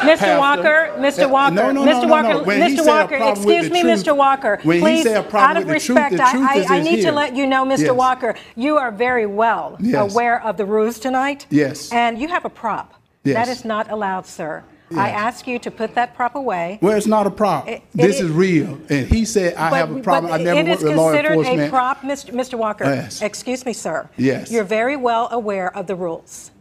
Mr. 0.00 0.18
Pastor- 0.18 0.38
Walker, 0.38 0.92
Mr. 0.98 1.30
Walker, 1.30 1.54
no, 1.54 1.70
no, 1.72 1.84
Mr. 1.84 2.02
no, 2.02 2.08
Walker. 2.08 2.44
Mr. 2.50 2.86
Walker, 2.86 3.14
excuse 3.16 3.70
me, 3.70 3.82
truth- 3.82 4.04
Mr. 4.04 4.16
Walker. 4.16 4.56
please, 4.62 5.02
said 5.02 5.16
a 5.16 5.22
problem 5.22 5.50
out 5.50 5.56
of 5.56 5.64
with 5.64 5.74
the 5.80 5.86
truth, 5.86 5.98
respect, 6.10 6.30
truth 6.30 6.48
I, 6.48 6.64
I, 6.68 6.76
I 6.76 6.78
is 6.78 6.84
need 6.84 7.02
to 7.02 7.12
let 7.12 7.34
you 7.36 7.46
know, 7.46 7.64
Mr. 7.64 7.78
Yes. 7.80 7.92
Walker, 7.92 8.34
you 8.56 8.76
are 8.76 8.90
very 8.90 9.26
well 9.26 9.76
Yes. 9.80 10.12
aware 10.12 10.42
of 10.42 10.56
the 10.56 10.64
rules 10.64 10.98
tonight. 10.98 11.46
Yes. 11.50 11.92
And 11.92 12.18
you 12.18 12.28
have 12.28 12.44
a 12.44 12.50
prop. 12.50 12.94
Yes. 13.24 13.34
That 13.34 13.48
is 13.52 13.64
not 13.64 13.90
allowed, 13.90 14.26
sir. 14.26 14.62
Yes. 14.90 14.98
I 15.00 15.10
ask 15.10 15.46
you 15.46 15.58
to 15.58 15.70
put 15.70 15.94
that 15.96 16.14
prop 16.14 16.34
away. 16.34 16.78
well, 16.80 16.96
it's 16.96 17.06
not 17.06 17.26
a 17.26 17.30
prop. 17.30 17.68
It- 17.68 17.82
this 17.94 18.20
it- 18.20 18.24
is 18.26 18.30
real. 18.30 18.78
And 18.88 19.06
he 19.06 19.24
said 19.26 19.54
I 19.54 19.76
have 19.76 19.94
a 19.94 20.00
problem. 20.00 20.32
I 20.32 20.38
never 20.38 20.60
it 20.60 20.66
worked 20.66 20.78
is 20.82 20.84
with 20.84 20.96
law 20.96 21.12
considered 21.12 21.46
a 21.46 21.68
prop, 21.68 22.00
Mr. 22.02 22.32
Mr. 22.32 22.54
Walker. 22.58 22.84
Yes. 22.84 23.20
Excuse 23.20 23.66
me, 23.66 23.74
sir. 23.74 24.08
Yes. 24.16 24.50
You're 24.50 24.64
very 24.64 24.96
well 24.96 25.28
aware 25.30 25.76
of 25.76 25.88
the 25.88 25.94
rules, 25.94 26.52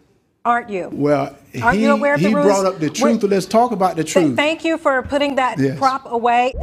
aren't 0.47 0.69
you? 0.69 0.89
Well, 0.93 1.36
Aren't 1.62 1.77
he, 1.77 1.83
you 1.83 1.91
aware 1.91 2.13
of 2.15 2.21
the 2.21 2.29
he 2.29 2.33
rules? 2.33 2.47
brought 2.47 2.65
up 2.65 2.79
the 2.79 2.89
truth. 2.89 3.21
Let's 3.23 3.45
talk 3.45 3.71
about 3.71 3.97
the 3.97 4.03
Th- 4.03 4.13
truth. 4.13 4.36
Thank 4.38 4.63
you 4.63 4.77
for 4.77 5.01
putting 5.03 5.36
that 5.36 5.60
Yes. 5.60 5.77
prop 5.77 6.10
away. 6.10 6.53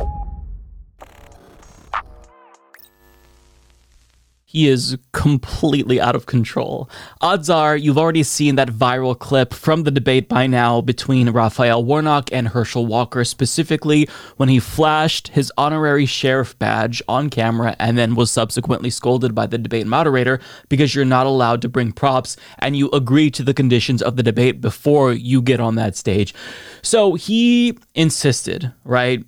He 4.54 4.68
is 4.68 4.96
completely 5.10 6.00
out 6.00 6.14
of 6.14 6.26
control. 6.26 6.88
Odds 7.20 7.50
are 7.50 7.76
you've 7.76 7.98
already 7.98 8.22
seen 8.22 8.54
that 8.54 8.68
viral 8.68 9.18
clip 9.18 9.52
from 9.52 9.82
the 9.82 9.90
debate 9.90 10.28
by 10.28 10.46
now 10.46 10.80
between 10.80 11.30
Raphael 11.30 11.84
Warnock 11.84 12.30
and 12.30 12.46
Herschel 12.46 12.86
Walker, 12.86 13.24
specifically 13.24 14.08
when 14.36 14.48
he 14.48 14.60
flashed 14.60 15.26
his 15.28 15.52
honorary 15.58 16.06
sheriff 16.06 16.56
badge 16.60 17.02
on 17.08 17.30
camera 17.30 17.74
and 17.80 17.98
then 17.98 18.14
was 18.14 18.30
subsequently 18.30 18.90
scolded 18.90 19.34
by 19.34 19.48
the 19.48 19.58
debate 19.58 19.88
moderator 19.88 20.38
because 20.68 20.94
you're 20.94 21.04
not 21.04 21.26
allowed 21.26 21.60
to 21.62 21.68
bring 21.68 21.90
props 21.90 22.36
and 22.60 22.76
you 22.76 22.88
agree 22.90 23.32
to 23.32 23.42
the 23.42 23.54
conditions 23.54 24.02
of 24.02 24.14
the 24.14 24.22
debate 24.22 24.60
before 24.60 25.12
you 25.12 25.42
get 25.42 25.58
on 25.58 25.74
that 25.74 25.96
stage. 25.96 26.32
So 26.80 27.14
he 27.14 27.76
insisted, 27.96 28.72
right? 28.84 29.24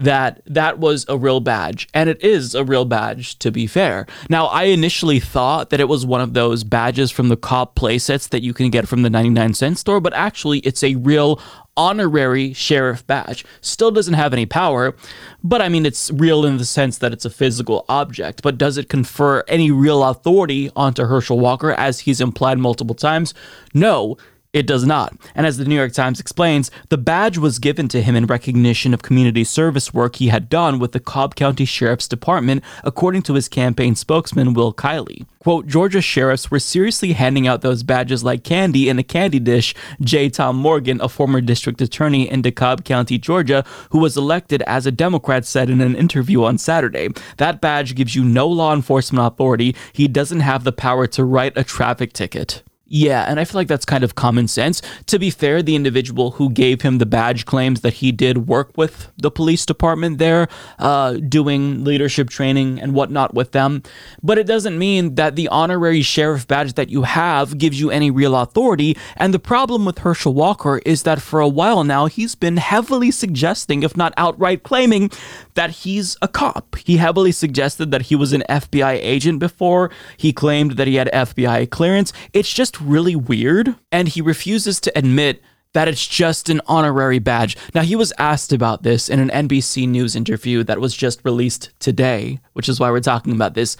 That 0.00 0.40
that 0.46 0.78
was 0.78 1.04
a 1.08 1.16
real 1.16 1.40
badge 1.40 1.88
and 1.94 2.08
it 2.08 2.22
is 2.24 2.54
a 2.54 2.64
real 2.64 2.84
badge 2.84 3.38
to 3.38 3.50
be 3.50 3.66
fair. 3.66 4.06
Now 4.28 4.46
i 4.46 4.64
initially 4.64 5.20
thought 5.20 5.70
that 5.70 5.80
it 5.80 5.88
was 5.88 6.04
one 6.04 6.20
of 6.20 6.34
those 6.34 6.64
badges 6.64 7.10
from 7.10 7.28
the 7.28 7.36
cop 7.36 7.76
playsets 7.76 8.28
that 8.30 8.42
you 8.42 8.54
can 8.54 8.70
get 8.70 8.88
from 8.88 9.02
the 9.02 9.10
99 9.10 9.54
cent 9.54 9.78
store 9.78 10.00
but 10.00 10.14
actually 10.14 10.60
it's 10.60 10.82
a 10.82 10.96
real 10.96 11.40
honorary 11.76 12.52
sheriff 12.52 13.06
badge. 13.06 13.44
Still 13.60 13.90
doesn't 13.90 14.14
have 14.14 14.32
any 14.32 14.46
power 14.46 14.96
but 15.44 15.62
i 15.62 15.68
mean 15.68 15.86
it's 15.86 16.10
real 16.12 16.44
in 16.44 16.56
the 16.56 16.64
sense 16.64 16.98
that 16.98 17.12
it's 17.12 17.24
a 17.24 17.30
physical 17.30 17.84
object 17.88 18.42
but 18.42 18.58
does 18.58 18.78
it 18.78 18.88
confer 18.88 19.44
any 19.48 19.70
real 19.70 20.02
authority 20.02 20.70
onto 20.74 21.04
herschel 21.04 21.38
walker 21.38 21.72
as 21.72 22.00
he's 22.00 22.20
implied 22.20 22.58
multiple 22.58 22.94
times? 22.94 23.34
No 23.74 24.16
It 24.52 24.66
does 24.66 24.84
not. 24.84 25.14
And 25.36 25.46
as 25.46 25.58
the 25.58 25.64
New 25.64 25.76
York 25.76 25.92
Times 25.92 26.18
explains, 26.18 26.72
the 26.88 26.98
badge 26.98 27.38
was 27.38 27.60
given 27.60 27.86
to 27.86 28.02
him 28.02 28.16
in 28.16 28.26
recognition 28.26 28.92
of 28.92 29.00
community 29.00 29.44
service 29.44 29.94
work 29.94 30.16
he 30.16 30.26
had 30.26 30.48
done 30.48 30.80
with 30.80 30.90
the 30.90 30.98
Cobb 30.98 31.36
County 31.36 31.64
Sheriff's 31.64 32.08
Department, 32.08 32.64
according 32.82 33.22
to 33.22 33.34
his 33.34 33.48
campaign 33.48 33.94
spokesman, 33.94 34.52
Will 34.52 34.74
Kiley. 34.74 35.24
Quote, 35.38 35.68
Georgia 35.68 36.00
sheriffs 36.00 36.50
were 36.50 36.58
seriously 36.58 37.12
handing 37.12 37.46
out 37.46 37.60
those 37.62 37.84
badges 37.84 38.24
like 38.24 38.42
candy 38.42 38.88
in 38.88 38.98
a 38.98 39.04
candy 39.04 39.38
dish, 39.38 39.72
J. 40.00 40.28
Tom 40.28 40.56
Morgan, 40.56 41.00
a 41.00 41.08
former 41.08 41.40
district 41.40 41.80
attorney 41.80 42.28
in 42.28 42.42
DeKalb 42.42 42.84
County, 42.84 43.18
Georgia, 43.18 43.64
who 43.90 44.00
was 44.00 44.16
elected 44.16 44.62
as 44.62 44.84
a 44.84 44.90
Democrat, 44.90 45.46
said 45.46 45.70
in 45.70 45.80
an 45.80 45.94
interview 45.94 46.42
on 46.42 46.58
Saturday. 46.58 47.08
That 47.36 47.60
badge 47.60 47.94
gives 47.94 48.16
you 48.16 48.24
no 48.24 48.48
law 48.48 48.74
enforcement 48.74 49.24
authority. 49.24 49.76
He 49.92 50.08
doesn't 50.08 50.40
have 50.40 50.64
the 50.64 50.72
power 50.72 51.06
to 51.06 51.24
write 51.24 51.56
a 51.56 51.62
traffic 51.62 52.12
ticket. 52.12 52.64
Yeah, 52.92 53.24
and 53.28 53.38
I 53.38 53.44
feel 53.44 53.60
like 53.60 53.68
that's 53.68 53.84
kind 53.84 54.02
of 54.02 54.16
common 54.16 54.48
sense. 54.48 54.82
To 55.06 55.20
be 55.20 55.30
fair, 55.30 55.62
the 55.62 55.76
individual 55.76 56.32
who 56.32 56.50
gave 56.50 56.82
him 56.82 56.98
the 56.98 57.06
badge 57.06 57.46
claims 57.46 57.82
that 57.82 57.94
he 57.94 58.10
did 58.10 58.48
work 58.48 58.76
with 58.76 59.12
the 59.16 59.30
police 59.30 59.64
department 59.64 60.18
there, 60.18 60.48
uh, 60.80 61.12
doing 61.12 61.84
leadership 61.84 62.30
training 62.30 62.80
and 62.80 62.92
whatnot 62.92 63.32
with 63.32 63.52
them. 63.52 63.84
But 64.24 64.38
it 64.38 64.46
doesn't 64.48 64.76
mean 64.76 65.14
that 65.14 65.36
the 65.36 65.46
honorary 65.48 66.02
sheriff 66.02 66.48
badge 66.48 66.72
that 66.72 66.90
you 66.90 67.04
have 67.04 67.58
gives 67.58 67.78
you 67.78 67.92
any 67.92 68.10
real 68.10 68.34
authority. 68.34 68.96
And 69.16 69.32
the 69.32 69.38
problem 69.38 69.84
with 69.84 69.98
Herschel 69.98 70.34
Walker 70.34 70.78
is 70.84 71.04
that 71.04 71.22
for 71.22 71.38
a 71.38 71.48
while 71.48 71.84
now, 71.84 72.06
he's 72.06 72.34
been 72.34 72.56
heavily 72.56 73.12
suggesting, 73.12 73.84
if 73.84 73.96
not 73.96 74.12
outright 74.16 74.64
claiming, 74.64 75.12
that 75.60 75.70
he's 75.84 76.16
a 76.22 76.26
cop. 76.26 76.74
He 76.76 76.96
heavily 76.96 77.32
suggested 77.32 77.90
that 77.90 78.00
he 78.00 78.16
was 78.16 78.32
an 78.32 78.42
FBI 78.48 78.94
agent 78.94 79.40
before. 79.40 79.90
He 80.16 80.32
claimed 80.32 80.78
that 80.78 80.86
he 80.86 80.94
had 80.94 81.10
FBI 81.12 81.68
clearance. 81.68 82.14
It's 82.32 82.50
just 82.50 82.80
really 82.80 83.14
weird. 83.14 83.74
And 83.92 84.08
he 84.08 84.22
refuses 84.22 84.80
to 84.80 84.98
admit 84.98 85.42
that 85.74 85.86
it's 85.86 86.06
just 86.06 86.48
an 86.48 86.62
honorary 86.66 87.18
badge. 87.18 87.58
Now, 87.74 87.82
he 87.82 87.94
was 87.94 88.10
asked 88.16 88.54
about 88.54 88.84
this 88.84 89.10
in 89.10 89.20
an 89.20 89.48
NBC 89.48 89.86
News 89.86 90.16
interview 90.16 90.64
that 90.64 90.80
was 90.80 90.96
just 90.96 91.22
released 91.26 91.68
today, 91.78 92.40
which 92.54 92.70
is 92.70 92.80
why 92.80 92.90
we're 92.90 93.00
talking 93.00 93.34
about 93.34 93.52
this. 93.52 93.76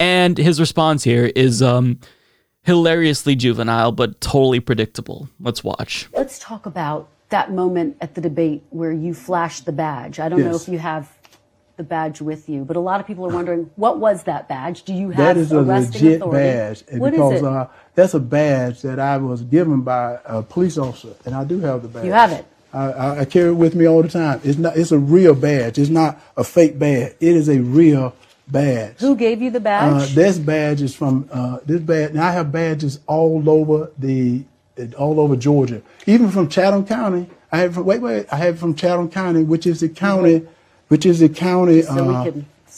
And 0.00 0.36
his 0.36 0.58
response 0.58 1.04
here 1.04 1.30
is 1.36 1.62
um, 1.62 2.00
hilariously 2.64 3.36
juvenile, 3.36 3.92
but 3.92 4.20
totally 4.20 4.58
predictable. 4.58 5.28
Let's 5.38 5.62
watch. 5.62 6.08
Let's 6.12 6.40
talk 6.40 6.66
about 6.66 7.10
that 7.32 7.52
moment 7.52 7.96
at 8.00 8.14
the 8.14 8.20
debate 8.20 8.62
where 8.70 8.92
you 8.92 9.12
flashed 9.12 9.66
the 9.66 9.72
badge. 9.72 10.18
I 10.20 10.28
don't 10.28 10.40
know 10.40 10.54
if 10.54 10.68
you 10.68 10.78
have 10.78 11.10
the 11.76 11.82
badge 11.82 12.20
with 12.20 12.48
you, 12.48 12.64
but 12.64 12.76
a 12.76 12.80
lot 12.80 13.00
of 13.00 13.06
people 13.06 13.26
are 13.26 13.32
wondering 13.34 13.70
what 13.76 13.98
was 13.98 14.22
that 14.24 14.48
badge? 14.48 14.82
Do 14.84 14.94
you 14.94 15.08
have 15.10 15.16
That 15.16 15.36
is 15.36 15.52
a 15.52 15.60
legit 15.60 16.16
authority? 16.22 16.38
badge 16.38 16.84
and 16.90 17.00
What 17.00 17.12
is 17.14 17.18
because 17.18 17.40
it? 17.40 17.44
Uh, 17.44 17.66
that's 17.94 18.14
a 18.14 18.20
badge 18.20 18.82
that 18.82 18.98
I 19.00 19.16
was 19.16 19.42
given 19.42 19.80
by 19.82 20.18
a 20.24 20.42
police 20.42 20.78
officer, 20.78 21.14
and 21.24 21.34
I 21.34 21.44
do 21.44 21.58
have 21.60 21.82
the 21.82 21.88
badge. 21.88 22.04
You 22.04 22.12
have 22.12 22.32
it. 22.32 22.46
I, 22.74 23.20
I, 23.20 23.24
carry 23.26 23.50
it 23.50 23.54
with 23.54 23.74
me 23.74 23.86
all 23.86 24.02
the 24.02 24.08
time. 24.08 24.40
It's 24.44 24.56
not. 24.58 24.76
It's 24.78 24.92
a 24.92 24.98
real 24.98 25.34
badge. 25.34 25.78
It's 25.78 25.90
not 25.90 26.18
a 26.38 26.44
fake 26.44 26.78
badge. 26.78 27.12
It 27.20 27.36
is 27.36 27.48
a 27.50 27.58
real 27.60 28.14
badge. 28.48 28.98
Who 29.00 29.14
gave 29.14 29.42
you 29.42 29.50
the 29.50 29.58
Uh, 29.58 29.62
badge? 29.98 30.14
this 30.14 30.38
badge 30.38 30.80
is 30.80 30.94
from 30.94 31.28
uh, 31.32 31.58
this 31.66 31.80
badge. 31.80 32.12
Now 32.14 32.28
I 32.28 32.32
have 32.32 32.50
badges 32.50 33.00
all 33.06 33.48
over 33.48 33.90
the 33.98 34.44
all 34.94 35.20
over 35.20 35.36
Georgia, 35.36 35.82
even 36.06 36.30
from 36.30 36.48
Chatham 36.48 36.86
County. 36.86 37.28
I 37.50 37.58
have 37.58 37.74
from, 37.74 37.84
wait 37.84 38.00
wait. 38.00 38.26
I 38.32 38.36
have 38.36 38.58
from 38.58 38.74
Chatham 38.74 39.10
County, 39.10 39.42
which 39.42 39.66
is 39.66 39.80
the 39.80 39.88
county, 39.88 40.46
which 40.88 41.06
is 41.06 41.20
the 41.20 41.28
county. 41.28 41.82
So 41.82 42.10
uh, 42.10 42.30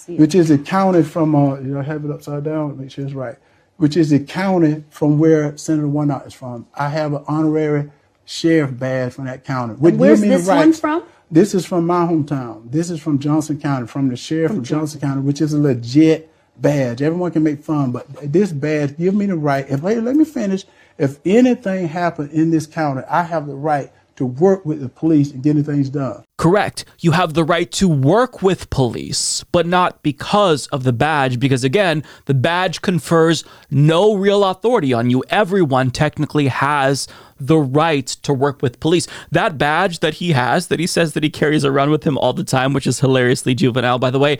which 0.07 0.35
is 0.35 0.49
the 0.49 0.59
county 0.59 1.03
from. 1.03 1.35
Uh, 1.35 1.57
you 1.57 1.75
know, 1.75 1.81
I 1.81 1.85
have 1.85 2.05
it 2.05 2.11
upside 2.11 2.45
down. 2.45 2.79
Make 2.79 2.91
sure 2.91 3.05
it's 3.05 3.15
right. 3.15 3.37
Which 3.77 3.97
is 3.97 4.11
the 4.11 4.21
county 4.21 4.85
from 4.91 5.19
where 5.19 5.57
Senator 5.57 5.89
Warnock 5.89 6.27
is 6.27 6.35
from. 6.35 6.67
I 6.75 6.89
have 6.89 7.13
an 7.13 7.25
honorary 7.27 7.91
sheriff 8.25 8.79
badge 8.79 9.13
from 9.13 9.27
that 9.27 9.45
county. 9.45 9.75
And 9.75 9.99
where's 9.99 10.23
me 10.23 10.29
the 10.29 10.39
this 10.39 10.47
one 10.47 10.73
from? 10.73 11.05
This 11.31 11.55
is 11.55 11.67
from 11.67 11.87
my 11.87 12.07
hometown. 12.07 12.71
This 12.71 12.91
is 12.91 13.01
from 13.01 13.19
Johnson 13.19 13.61
County, 13.61 13.87
from 13.87 14.09
the 14.09 14.17
sheriff 14.17 14.53
of 14.53 14.63
Johnson 14.63 15.01
County, 15.01 15.23
which 15.23 15.41
is 15.41 15.53
a 15.53 15.59
legit 15.59 16.31
badge. 16.57 17.03
Everyone 17.03 17.31
can 17.33 17.43
make 17.43 17.63
fun, 17.63 17.91
but 17.91 18.07
this 18.33 18.53
badge 18.53 18.97
give 18.97 19.15
me 19.15 19.27
the 19.27 19.37
right. 19.37 19.69
If 19.69 19.83
let 19.83 20.15
me 20.15 20.25
finish. 20.25 20.65
If 20.99 21.19
anything 21.25 21.89
happened 21.89 22.31
in 22.31 22.51
this 22.51 22.67
county, 22.67 23.03
I 23.11 23.23
have 23.23 23.47
the 23.47 23.55
right 23.57 23.91
to 24.17 24.25
work 24.25 24.65
with 24.65 24.81
the 24.81 24.89
police 24.89 25.33
and 25.33 25.43
getting 25.43 25.65
things 25.65 25.91
done. 25.91 26.23
Correct. 26.39 26.85
You 27.01 27.11
have 27.13 27.35
the 27.35 27.43
right 27.43 27.71
to 27.73 27.89
work 27.89 28.43
with 28.43 28.71
police, 28.71 29.45
but 29.51 29.67
not 29.67 30.05
because 30.05 30.69
of 30.69 30.85
the 30.85 30.93
badge, 30.93 31.41
because 31.41 31.65
again, 31.65 32.05
the 32.27 32.35
badge 32.35 32.81
confers 32.81 33.43
no 33.71 34.15
real 34.15 34.45
authority 34.45 34.93
on 34.93 35.11
you. 35.11 35.25
Everyone 35.31 35.91
technically 35.91 36.47
has 36.47 37.09
the 37.41 37.59
right 37.59 38.07
to 38.07 38.33
work 38.33 38.63
with 38.63 38.79
police. 38.79 39.09
That 39.33 39.59
badge 39.59 39.99
that 39.99 40.15
he 40.15 40.31
has, 40.31 40.69
that 40.69 40.79
he 40.79 40.87
says 40.87 41.15
that 41.15 41.25
he 41.25 41.31
carries 41.31 41.65
around 41.65 41.91
with 41.91 42.05
him 42.05 42.17
all 42.19 42.33
the 42.33 42.45
time, 42.45 42.73
which 42.73 42.87
is 42.87 43.01
hilariously 43.01 43.57
juvenile, 43.57 43.99
by 43.99 44.11
the 44.11 44.21
way, 44.21 44.39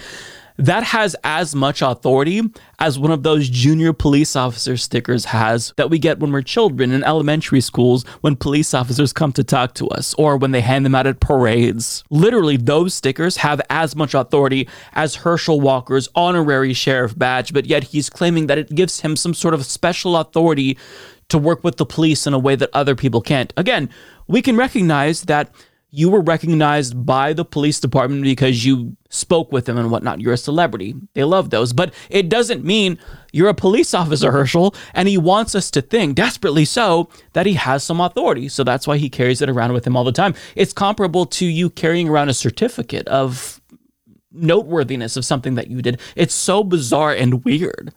that 0.57 0.85
has 0.85 1.17
as 1.25 1.55
much 1.55 1.83
authority 1.83 2.41
as 2.79 2.99
one 2.99 3.11
of 3.11 3.23
those 3.23 3.49
junior 3.49 3.93
police 3.93 4.37
officer 4.37 4.77
stickers 4.77 5.27
has 5.27 5.73
that 5.77 5.91
we 5.91 5.99
get 5.99 6.21
when 6.21 6.31
we're 6.31 6.43
children 6.43 6.93
in 6.93 7.03
elementary 7.03 7.61
schools 7.61 8.05
when 8.21 8.37
police 8.37 8.73
officers 8.73 9.13
come 9.13 9.33
to 9.33 9.43
talk 9.43 9.75
to 9.75 9.89
us 9.89 10.15
or 10.15 10.37
when 10.37 10.53
they 10.53 10.61
hand 10.61 10.85
them 10.85 10.95
out 10.95 11.07
at 11.07 11.21
parades. 11.21 12.05
Literally, 12.11 12.57
those 12.57 12.95
stickers 12.95 13.39
have 13.39 13.61
as 13.69 13.97
much 13.97 14.15
authority 14.15 14.69
as 14.93 15.17
Herschel 15.17 15.61
Walker's 15.61 16.09
honorary 16.15 16.73
sheriff 16.73 17.19
badge, 17.19 17.53
but 17.53 17.67
yet 17.67 17.85
he's 17.85 18.09
claiming 18.09 18.47
that 18.47 18.59
it 18.59 18.75
gives 18.75 19.01
him 19.01 19.17
some 19.17 19.35
sort 19.35 19.55
of 19.55 19.65
special 19.65 20.17
authority 20.17 20.79
to 21.29 21.39
work 21.39 21.65
with 21.65 21.79
the 21.79 21.87
police 21.87 22.27
in 22.27 22.35
a 22.35 22.39
way 22.39 22.55
that 22.55 22.71
other 22.73 22.95
people 22.95 23.21
can't. 23.21 23.53
Again, 23.57 23.89
we 24.29 24.43
can 24.43 24.57
recognize 24.57 25.23
that 25.23 25.51
you 25.95 26.11
were 26.11 26.21
recognized 26.21 27.07
by 27.07 27.33
the 27.33 27.45
police 27.45 27.79
department 27.79 28.25
because 28.25 28.65
you 28.65 28.97
spoke 29.11 29.53
with 29.53 29.67
them 29.67 29.79
and 29.79 29.93
whatnot. 29.93 30.21
You're 30.21 30.33
a 30.33 30.37
celebrity. 30.37 30.93
They 31.13 31.23
love 31.23 31.51
those. 31.51 31.73
But 31.73 31.95
it 32.11 32.29
doesn't 32.29 32.65
mean 32.65 32.99
you're 33.33 33.49
a 33.49 33.55
police 33.55 33.95
officer, 34.01 34.33
Herschel, 34.33 34.75
and 34.93 35.07
he 35.07 35.17
wants 35.17 35.55
us 35.55 35.71
to 35.71 35.81
think, 35.81 36.17
desperately 36.17 36.65
so, 36.65 37.09
that 37.33 37.47
he 37.47 37.55
has 37.55 37.85
some 37.85 38.01
authority. 38.01 38.49
So 38.49 38.65
that's 38.65 38.89
why 38.89 38.97
he 38.97 39.09
carries 39.09 39.41
it 39.41 39.49
around 39.49 39.73
with 39.73 39.87
him 39.87 39.97
all 39.97 40.03
the 40.03 40.11
time. 40.11 40.35
It's 40.57 40.73
comparable 40.73 41.27
to 41.27 41.47
you 41.47 41.71
carrying 41.71 42.09
around 42.09 42.29
a 42.29 42.35
certificate 42.35 43.07
of 43.07 43.61
noteworthiness 44.33 45.17
of 45.17 45.25
something 45.25 45.55
that 45.55 45.69
you 45.69 45.81
did. 45.81 46.01
It's 46.17 46.35
so 46.35 46.65
bizarre 46.65 47.13
and 47.13 47.45
weird. 47.45 47.95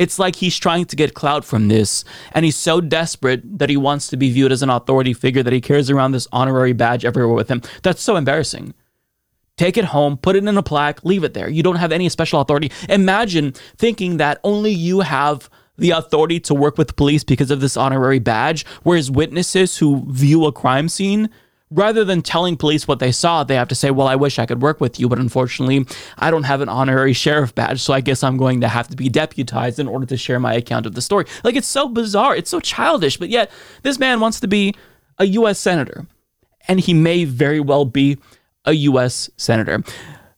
It's 0.00 0.18
like 0.18 0.36
he's 0.36 0.58
trying 0.58 0.86
to 0.86 0.96
get 0.96 1.12
clout 1.12 1.44
from 1.44 1.68
this, 1.68 2.04
and 2.32 2.42
he's 2.46 2.56
so 2.56 2.80
desperate 2.80 3.42
that 3.58 3.68
he 3.68 3.76
wants 3.76 4.08
to 4.08 4.16
be 4.16 4.32
viewed 4.32 4.50
as 4.50 4.62
an 4.62 4.70
authority 4.70 5.12
figure 5.12 5.42
that 5.42 5.52
he 5.52 5.60
carries 5.60 5.90
around 5.90 6.12
this 6.12 6.26
honorary 6.32 6.72
badge 6.72 7.04
everywhere 7.04 7.34
with 7.34 7.50
him. 7.50 7.60
That's 7.82 8.00
so 8.00 8.16
embarrassing. 8.16 8.72
Take 9.58 9.76
it 9.76 9.84
home, 9.84 10.16
put 10.16 10.36
it 10.36 10.44
in 10.44 10.56
a 10.56 10.62
plaque, 10.62 11.04
leave 11.04 11.22
it 11.22 11.34
there. 11.34 11.50
You 11.50 11.62
don't 11.62 11.76
have 11.76 11.92
any 11.92 12.08
special 12.08 12.40
authority. 12.40 12.72
Imagine 12.88 13.52
thinking 13.76 14.16
that 14.16 14.40
only 14.42 14.70
you 14.70 15.00
have 15.00 15.50
the 15.76 15.90
authority 15.90 16.40
to 16.40 16.54
work 16.54 16.78
with 16.78 16.96
police 16.96 17.22
because 17.22 17.50
of 17.50 17.60
this 17.60 17.76
honorary 17.76 18.20
badge, 18.20 18.64
whereas 18.84 19.10
witnesses 19.10 19.76
who 19.76 20.10
view 20.10 20.46
a 20.46 20.52
crime 20.52 20.88
scene 20.88 21.28
rather 21.70 22.04
than 22.04 22.22
telling 22.22 22.56
police 22.56 22.88
what 22.88 22.98
they 22.98 23.12
saw, 23.12 23.44
they 23.44 23.54
have 23.54 23.68
to 23.68 23.74
say, 23.74 23.90
Well, 23.90 24.08
I 24.08 24.16
wish 24.16 24.38
I 24.38 24.46
could 24.46 24.62
work 24.62 24.80
with 24.80 24.98
you, 24.98 25.08
but 25.08 25.18
unfortunately, 25.18 25.86
I 26.18 26.30
don't 26.30 26.42
have 26.44 26.60
an 26.60 26.68
honorary 26.68 27.12
sheriff 27.12 27.54
badge, 27.54 27.80
so 27.80 27.92
I 27.92 28.00
guess 28.00 28.22
I'm 28.22 28.36
going 28.36 28.60
to 28.60 28.68
have 28.68 28.88
to 28.88 28.96
be 28.96 29.08
deputized 29.08 29.78
in 29.78 29.88
order 29.88 30.06
to 30.06 30.16
share 30.16 30.40
my 30.40 30.54
account 30.54 30.86
of 30.86 30.94
the 30.94 31.02
story. 31.02 31.26
Like, 31.44 31.56
it's 31.56 31.68
so 31.68 31.88
bizarre. 31.88 32.36
It's 32.36 32.50
so 32.50 32.60
childish, 32.60 33.16
but 33.16 33.28
yet 33.28 33.50
this 33.82 33.98
man 33.98 34.20
wants 34.20 34.40
to 34.40 34.48
be 34.48 34.74
a 35.18 35.26
U.S. 35.26 35.58
Senator, 35.58 36.06
and 36.68 36.80
he 36.80 36.94
may 36.94 37.24
very 37.24 37.60
well 37.60 37.84
be 37.84 38.18
a 38.64 38.72
U.S. 38.72 39.30
Senator, 39.36 39.82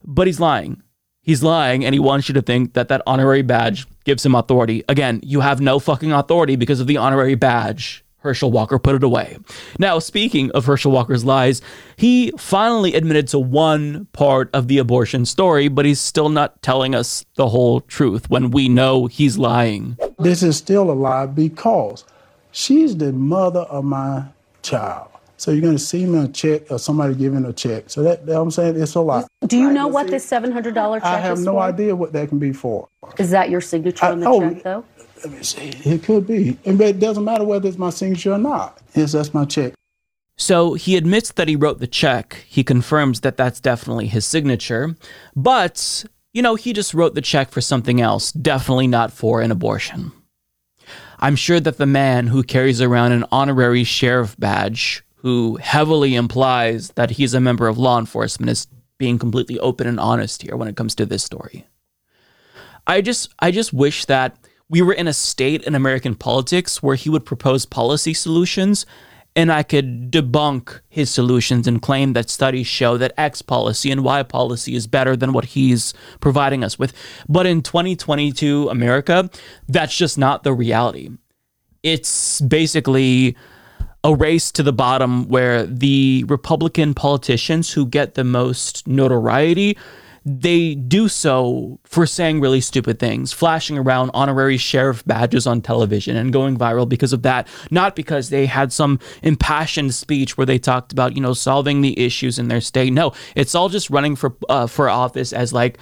but 0.04 0.26
he's 0.26 0.40
lying. 0.40 0.82
He's 1.22 1.42
lying, 1.42 1.84
and 1.84 1.94
he 1.94 2.00
wants 2.00 2.28
you 2.28 2.34
to 2.34 2.42
think 2.42 2.74
that 2.74 2.88
that 2.88 3.02
honorary 3.06 3.42
badge 3.42 3.86
gives 4.04 4.26
him 4.26 4.34
authority. 4.34 4.82
Again, 4.88 5.20
you 5.22 5.38
have 5.38 5.60
no 5.60 5.78
fucking 5.78 6.12
authority 6.12 6.56
because 6.56 6.80
of 6.80 6.88
the 6.88 6.96
honorary 6.96 7.36
badge. 7.36 8.04
Herschel 8.22 8.50
Walker 8.50 8.78
put 8.78 8.94
it 8.94 9.02
away. 9.02 9.36
Now, 9.78 9.98
speaking 9.98 10.50
of 10.52 10.64
Herschel 10.64 10.92
Walker's 10.92 11.24
lies, 11.24 11.60
he 11.96 12.32
finally 12.38 12.94
admitted 12.94 13.28
to 13.28 13.38
one 13.38 14.06
part 14.12 14.48
of 14.52 14.68
the 14.68 14.78
abortion 14.78 15.26
story, 15.26 15.68
but 15.68 15.84
he's 15.84 16.00
still 16.00 16.28
not 16.28 16.60
telling 16.62 16.94
us 16.94 17.24
the 17.34 17.48
whole 17.48 17.80
truth 17.82 18.30
when 18.30 18.50
we 18.50 18.68
know 18.68 19.06
he's 19.06 19.38
lying. 19.38 19.96
This 20.18 20.42
is 20.42 20.56
still 20.56 20.90
a 20.90 20.94
lie 20.94 21.26
because 21.26 22.04
she's 22.52 22.96
the 22.96 23.12
mother 23.12 23.60
of 23.60 23.84
my 23.84 24.24
child. 24.62 25.08
So 25.42 25.50
you're 25.50 25.60
going 25.60 25.74
to 25.74 25.82
see 25.82 26.06
me 26.06 26.20
a 26.20 26.28
check 26.28 26.70
or 26.70 26.78
somebody 26.78 27.16
giving 27.16 27.44
a 27.44 27.52
check. 27.52 27.90
So 27.90 28.04
that, 28.04 28.26
that 28.26 28.40
I'm 28.40 28.52
saying 28.52 28.80
it's 28.80 28.94
a 28.94 29.00
lie. 29.00 29.24
Do 29.44 29.58
you 29.58 29.72
know 29.72 29.88
what 29.88 30.06
this 30.06 30.24
$700 30.30 30.62
check 30.62 30.96
is? 30.98 31.02
I 31.02 31.18
have 31.18 31.38
is 31.38 31.44
no 31.44 31.54
for? 31.54 31.62
idea 31.62 31.96
what 31.96 32.12
that 32.12 32.28
can 32.28 32.38
be 32.38 32.52
for. 32.52 32.88
Is 33.18 33.30
that 33.30 33.50
your 33.50 33.60
signature 33.60 34.06
on 34.06 34.20
the 34.20 34.28
oh, 34.28 34.38
check, 34.38 34.62
though? 34.62 34.84
Let 35.24 35.32
me 35.32 35.42
see. 35.42 35.72
It 35.84 36.02
could 36.02 36.26
be. 36.26 36.52
But 36.64 36.80
it 36.80 37.00
doesn't 37.00 37.24
matter 37.24 37.44
whether 37.44 37.68
it's 37.68 37.78
my 37.78 37.90
signature 37.90 38.32
or 38.32 38.38
not. 38.38 38.80
Yes, 38.94 39.12
that's 39.12 39.32
my 39.32 39.44
check. 39.44 39.74
So 40.36 40.74
he 40.74 40.96
admits 40.96 41.32
that 41.32 41.48
he 41.48 41.56
wrote 41.56 41.78
the 41.78 41.86
check. 41.86 42.44
He 42.48 42.64
confirms 42.64 43.20
that 43.20 43.36
that's 43.36 43.60
definitely 43.60 44.08
his 44.08 44.24
signature. 44.24 44.96
But, 45.36 46.04
you 46.32 46.42
know, 46.42 46.56
he 46.56 46.72
just 46.72 46.94
wrote 46.94 47.14
the 47.14 47.20
check 47.20 47.50
for 47.50 47.60
something 47.60 48.00
else, 48.00 48.32
definitely 48.32 48.88
not 48.88 49.12
for 49.12 49.40
an 49.40 49.52
abortion. 49.52 50.10
I'm 51.20 51.36
sure 51.36 51.60
that 51.60 51.78
the 51.78 51.86
man 51.86 52.26
who 52.26 52.42
carries 52.42 52.80
around 52.80 53.12
an 53.12 53.24
honorary 53.30 53.84
sheriff 53.84 54.36
badge, 54.38 55.04
who 55.16 55.56
heavily 55.58 56.16
implies 56.16 56.90
that 56.92 57.10
he's 57.10 57.34
a 57.34 57.40
member 57.40 57.68
of 57.68 57.78
law 57.78 58.00
enforcement, 58.00 58.50
is 58.50 58.66
being 58.98 59.18
completely 59.18 59.58
open 59.60 59.86
and 59.86 60.00
honest 60.00 60.42
here 60.42 60.56
when 60.56 60.66
it 60.66 60.76
comes 60.76 60.96
to 60.96 61.06
this 61.06 61.22
story. 61.22 61.64
I 62.86 63.00
just 63.00 63.32
I 63.38 63.52
just 63.52 63.72
wish 63.72 64.06
that 64.06 64.41
we 64.72 64.80
were 64.80 64.94
in 64.94 65.06
a 65.06 65.12
state 65.12 65.62
in 65.64 65.74
American 65.74 66.14
politics 66.14 66.82
where 66.82 66.96
he 66.96 67.10
would 67.10 67.26
propose 67.26 67.66
policy 67.66 68.14
solutions 68.14 68.86
and 69.36 69.52
I 69.52 69.62
could 69.62 70.10
debunk 70.10 70.80
his 70.88 71.10
solutions 71.10 71.66
and 71.66 71.80
claim 71.80 72.14
that 72.14 72.30
studies 72.30 72.66
show 72.66 72.96
that 72.96 73.12
X 73.18 73.42
policy 73.42 73.90
and 73.90 74.02
Y 74.02 74.22
policy 74.22 74.74
is 74.74 74.86
better 74.86 75.14
than 75.14 75.34
what 75.34 75.44
he's 75.44 75.92
providing 76.20 76.64
us 76.64 76.78
with. 76.78 76.94
But 77.28 77.46
in 77.46 77.60
2022 77.60 78.68
America, 78.70 79.30
that's 79.68 79.96
just 79.96 80.16
not 80.16 80.42
the 80.42 80.54
reality. 80.54 81.10
It's 81.82 82.40
basically 82.40 83.36
a 84.04 84.14
race 84.14 84.50
to 84.52 84.62
the 84.62 84.72
bottom 84.72 85.28
where 85.28 85.66
the 85.66 86.24
Republican 86.28 86.94
politicians 86.94 87.72
who 87.72 87.86
get 87.86 88.14
the 88.14 88.24
most 88.24 88.86
notoriety 88.86 89.76
they 90.24 90.74
do 90.74 91.08
so 91.08 91.80
for 91.84 92.06
saying 92.06 92.40
really 92.40 92.60
stupid 92.60 92.98
things, 92.98 93.32
flashing 93.32 93.76
around 93.76 94.10
honorary 94.14 94.56
sheriff 94.56 95.04
badges 95.04 95.46
on 95.46 95.60
television 95.60 96.16
and 96.16 96.32
going 96.32 96.56
viral 96.56 96.88
because 96.88 97.12
of 97.12 97.22
that, 97.22 97.48
not 97.70 97.96
because 97.96 98.30
they 98.30 98.46
had 98.46 98.72
some 98.72 98.98
impassioned 99.22 99.94
speech 99.94 100.36
where 100.36 100.46
they 100.46 100.58
talked 100.58 100.92
about, 100.92 101.14
you 101.14 101.20
know, 101.20 101.34
solving 101.34 101.80
the 101.80 101.98
issues 101.98 102.38
in 102.38 102.48
their 102.48 102.60
state. 102.60 102.92
No, 102.92 103.12
it's 103.34 103.54
all 103.54 103.68
just 103.68 103.90
running 103.90 104.16
for 104.16 104.36
uh, 104.48 104.66
for 104.66 104.88
office 104.88 105.32
as 105.32 105.52
like 105.52 105.78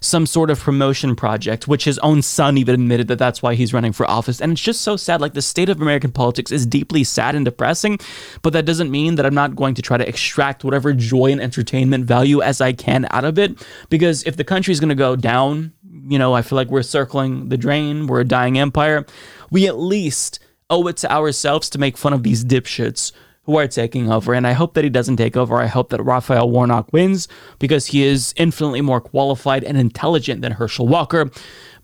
some 0.00 0.26
sort 0.26 0.50
of 0.50 0.58
promotion 0.58 1.14
project, 1.14 1.68
which 1.68 1.84
his 1.84 1.98
own 1.98 2.22
son 2.22 2.58
even 2.58 2.74
admitted 2.74 3.08
that 3.08 3.18
that's 3.18 3.42
why 3.42 3.54
he's 3.54 3.74
running 3.74 3.92
for 3.92 4.10
office. 4.10 4.40
And 4.40 4.52
it's 4.52 4.60
just 4.60 4.80
so 4.80 4.96
sad. 4.96 5.20
Like 5.20 5.34
the 5.34 5.42
state 5.42 5.68
of 5.68 5.80
American 5.80 6.10
politics 6.10 6.50
is 6.50 6.66
deeply 6.66 7.04
sad 7.04 7.34
and 7.34 7.44
depressing, 7.44 7.98
but 8.42 8.52
that 8.52 8.64
doesn't 8.64 8.90
mean 8.90 9.16
that 9.16 9.26
I'm 9.26 9.34
not 9.34 9.56
going 9.56 9.74
to 9.74 9.82
try 9.82 9.96
to 9.96 10.08
extract 10.08 10.64
whatever 10.64 10.92
joy 10.92 11.32
and 11.32 11.40
entertainment 11.40 12.04
value 12.04 12.42
as 12.42 12.60
I 12.60 12.72
can 12.72 13.06
out 13.10 13.24
of 13.24 13.38
it. 13.38 13.64
Because 13.88 14.22
if 14.24 14.36
the 14.36 14.44
country 14.44 14.72
is 14.72 14.80
going 14.80 14.88
to 14.88 14.94
go 14.94 15.16
down, 15.16 15.72
you 16.08 16.18
know, 16.18 16.32
I 16.32 16.42
feel 16.42 16.56
like 16.56 16.68
we're 16.68 16.82
circling 16.82 17.48
the 17.48 17.58
drain, 17.58 18.06
we're 18.06 18.20
a 18.20 18.24
dying 18.24 18.58
empire. 18.58 19.04
We 19.50 19.66
at 19.66 19.78
least 19.78 20.40
owe 20.70 20.86
it 20.86 20.96
to 20.98 21.12
ourselves 21.12 21.68
to 21.70 21.78
make 21.78 21.96
fun 21.96 22.12
of 22.12 22.22
these 22.22 22.44
dipshits 22.44 23.12
who 23.50 23.58
are 23.58 23.66
taking 23.66 24.10
over. 24.10 24.32
And 24.32 24.46
I 24.46 24.52
hope 24.52 24.74
that 24.74 24.84
he 24.84 24.90
doesn't 24.90 25.16
take 25.16 25.36
over. 25.36 25.56
I 25.56 25.66
hope 25.66 25.90
that 25.90 26.02
Raphael 26.02 26.48
Warnock 26.48 26.92
wins 26.92 27.26
because 27.58 27.86
he 27.86 28.04
is 28.04 28.32
infinitely 28.36 28.80
more 28.80 29.00
qualified 29.00 29.64
and 29.64 29.76
intelligent 29.76 30.40
than 30.42 30.52
Herschel 30.52 30.86
Walker. 30.86 31.30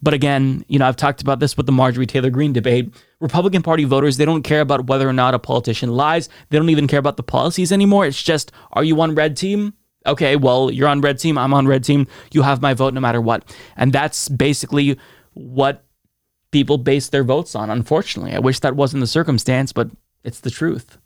But 0.00 0.14
again, 0.14 0.64
you 0.68 0.78
know, 0.78 0.86
I've 0.86 0.96
talked 0.96 1.22
about 1.22 1.40
this 1.40 1.56
with 1.56 1.66
the 1.66 1.72
Marjorie 1.72 2.06
Taylor 2.06 2.30
Greene 2.30 2.52
debate. 2.52 2.94
Republican 3.18 3.62
Party 3.62 3.82
voters, 3.82 4.16
they 4.16 4.24
don't 4.24 4.44
care 4.44 4.60
about 4.60 4.86
whether 4.86 5.08
or 5.08 5.12
not 5.12 5.34
a 5.34 5.40
politician 5.40 5.90
lies. 5.90 6.28
They 6.50 6.58
don't 6.58 6.70
even 6.70 6.86
care 6.86 7.00
about 7.00 7.16
the 7.16 7.24
policies 7.24 7.72
anymore. 7.72 8.06
It's 8.06 8.22
just, 8.22 8.52
are 8.72 8.84
you 8.84 9.00
on 9.00 9.16
red 9.16 9.36
team? 9.36 9.74
Okay, 10.06 10.36
well, 10.36 10.70
you're 10.70 10.88
on 10.88 11.00
red 11.00 11.18
team. 11.18 11.36
I'm 11.36 11.52
on 11.52 11.66
red 11.66 11.82
team. 11.82 12.06
You 12.32 12.42
have 12.42 12.62
my 12.62 12.74
vote 12.74 12.94
no 12.94 13.00
matter 13.00 13.20
what. 13.20 13.52
And 13.76 13.92
that's 13.92 14.28
basically 14.28 15.00
what 15.32 15.84
people 16.52 16.78
base 16.78 17.08
their 17.08 17.24
votes 17.24 17.56
on, 17.56 17.70
unfortunately. 17.70 18.34
I 18.34 18.38
wish 18.38 18.60
that 18.60 18.76
wasn't 18.76 19.00
the 19.00 19.08
circumstance, 19.08 19.72
but 19.72 19.90
it's 20.22 20.40
the 20.40 20.50
truth. 20.50 20.98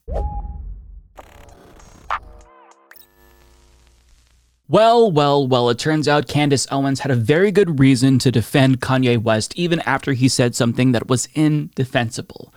Well, 4.70 5.10
well, 5.10 5.48
well, 5.48 5.68
it 5.68 5.80
turns 5.80 6.06
out 6.06 6.28
Candace 6.28 6.68
Owens 6.70 7.00
had 7.00 7.10
a 7.10 7.16
very 7.16 7.50
good 7.50 7.80
reason 7.80 8.20
to 8.20 8.30
defend 8.30 8.80
Kanye 8.80 9.20
West 9.20 9.52
even 9.56 9.80
after 9.80 10.12
he 10.12 10.28
said 10.28 10.54
something 10.54 10.92
that 10.92 11.08
was 11.08 11.26
indefensible. 11.34 12.54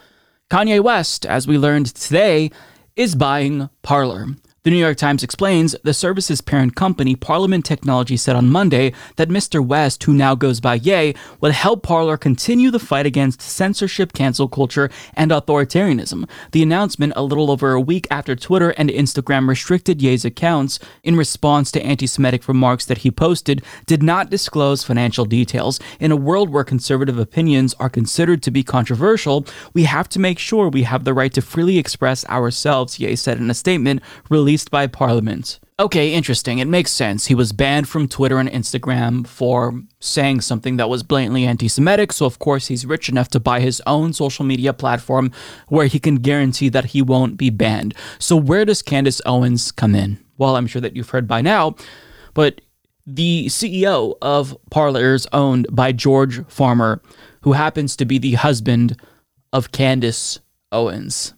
Kanye 0.47 0.79
West, 0.79 1.25
as 1.25 1.47
we 1.47 1.57
learned 1.57 1.87
today, 1.87 2.51
is 2.95 3.15
buying 3.15 3.67
Parler. 3.81 4.27
The 4.63 4.71
New 4.71 4.77
York 4.77 4.95
Times 4.95 5.23
explains 5.23 5.75
the 5.83 5.93
service's 5.93 6.39
parent 6.39 6.73
company, 6.73 7.17
Parliament 7.17 7.65
Technology, 7.65 8.15
said 8.15 8.37
on 8.37 8.49
Monday 8.49 8.93
that 9.17 9.27
Mr. 9.27 9.59
West, 9.59 10.01
who 10.03 10.13
now 10.13 10.35
goes 10.35 10.61
by 10.61 10.75
Ye, 10.75 11.15
would 11.41 11.51
help 11.51 11.83
Parler 11.83 12.15
continue 12.15 12.71
the 12.71 12.79
fight 12.79 13.05
against 13.05 13.41
censorship, 13.41 14.13
cancel 14.13 14.47
culture, 14.47 14.89
and 15.15 15.31
authoritarianism. 15.31 16.29
The 16.53 16.63
announcement, 16.63 17.11
a 17.17 17.23
little 17.23 17.51
over 17.51 17.73
a 17.73 17.81
week 17.81 18.07
after 18.09 18.37
Twitter 18.37 18.69
and 18.77 18.89
Instagram 18.89 19.49
restricted 19.49 20.01
Ye's 20.01 20.23
accounts 20.23 20.79
in 21.03 21.17
response 21.17 21.69
to 21.71 21.83
anti 21.83 22.07
Semitic 22.07 22.47
remarks 22.47 22.85
that 22.85 22.99
he 22.99 23.11
posted, 23.11 23.61
did 23.85 24.01
not 24.01 24.29
disclose 24.29 24.81
financial 24.81 25.25
details. 25.25 25.77
In 25.99 26.09
a 26.09 26.15
world 26.15 26.49
where 26.49 26.63
conservative 26.63 27.19
opinions 27.19 27.75
are 27.81 27.89
considered 27.89 28.41
to 28.43 28.51
be 28.51 28.63
controversial, 28.63 29.45
we 29.73 29.83
have 29.83 30.07
to 30.07 30.19
make 30.19 30.39
sure 30.39 30.69
we 30.69 30.83
have 30.83 31.03
the 31.03 31.13
right 31.13 31.33
to 31.33 31.41
freely 31.41 31.77
express 31.77 32.25
ourselves, 32.29 32.97
Ye 32.97 33.17
said 33.17 33.39
in 33.39 33.49
a 33.49 33.53
statement 33.53 34.01
released 34.29 34.52
by 34.69 34.87
Parliament. 34.87 35.59
Okay, 35.79 36.13
interesting. 36.13 36.59
It 36.59 36.67
makes 36.67 36.91
sense. 36.91 37.25
He 37.25 37.35
was 37.35 37.51
banned 37.51 37.89
from 37.89 38.07
Twitter 38.07 38.37
and 38.37 38.49
Instagram 38.49 39.25
for 39.25 39.81
saying 39.99 40.41
something 40.41 40.77
that 40.77 40.89
was 40.89 41.01
blatantly 41.01 41.45
anti 41.45 41.67
Semitic, 41.67 42.13
so 42.13 42.25
of 42.25 42.37
course 42.37 42.67
he's 42.67 42.85
rich 42.85 43.09
enough 43.09 43.29
to 43.29 43.39
buy 43.39 43.59
his 43.59 43.81
own 43.87 44.13
social 44.13 44.45
media 44.45 44.71
platform 44.71 45.31
where 45.67 45.87
he 45.87 45.99
can 45.99 46.15
guarantee 46.15 46.69
that 46.69 46.85
he 46.85 47.01
won't 47.01 47.37
be 47.37 47.49
banned. 47.49 47.95
So, 48.19 48.37
where 48.37 48.65
does 48.65 48.81
Candace 48.83 49.21
Owens 49.25 49.71
come 49.71 49.95
in? 49.95 50.23
Well, 50.37 50.55
I'm 50.55 50.67
sure 50.67 50.81
that 50.81 50.95
you've 50.95 51.09
heard 51.09 51.27
by 51.27 51.41
now, 51.41 51.75
but 52.33 52.61
the 53.05 53.47
CEO 53.47 54.15
of 54.21 54.55
Parler's, 54.69 55.27
owned 55.33 55.67
by 55.71 55.91
George 55.91 56.45
Farmer, 56.47 57.01
who 57.41 57.53
happens 57.53 57.95
to 57.97 58.05
be 58.05 58.17
the 58.17 58.33
husband 58.33 58.95
of 59.51 59.71
Candace 59.71 60.39
Owens. 60.71 61.33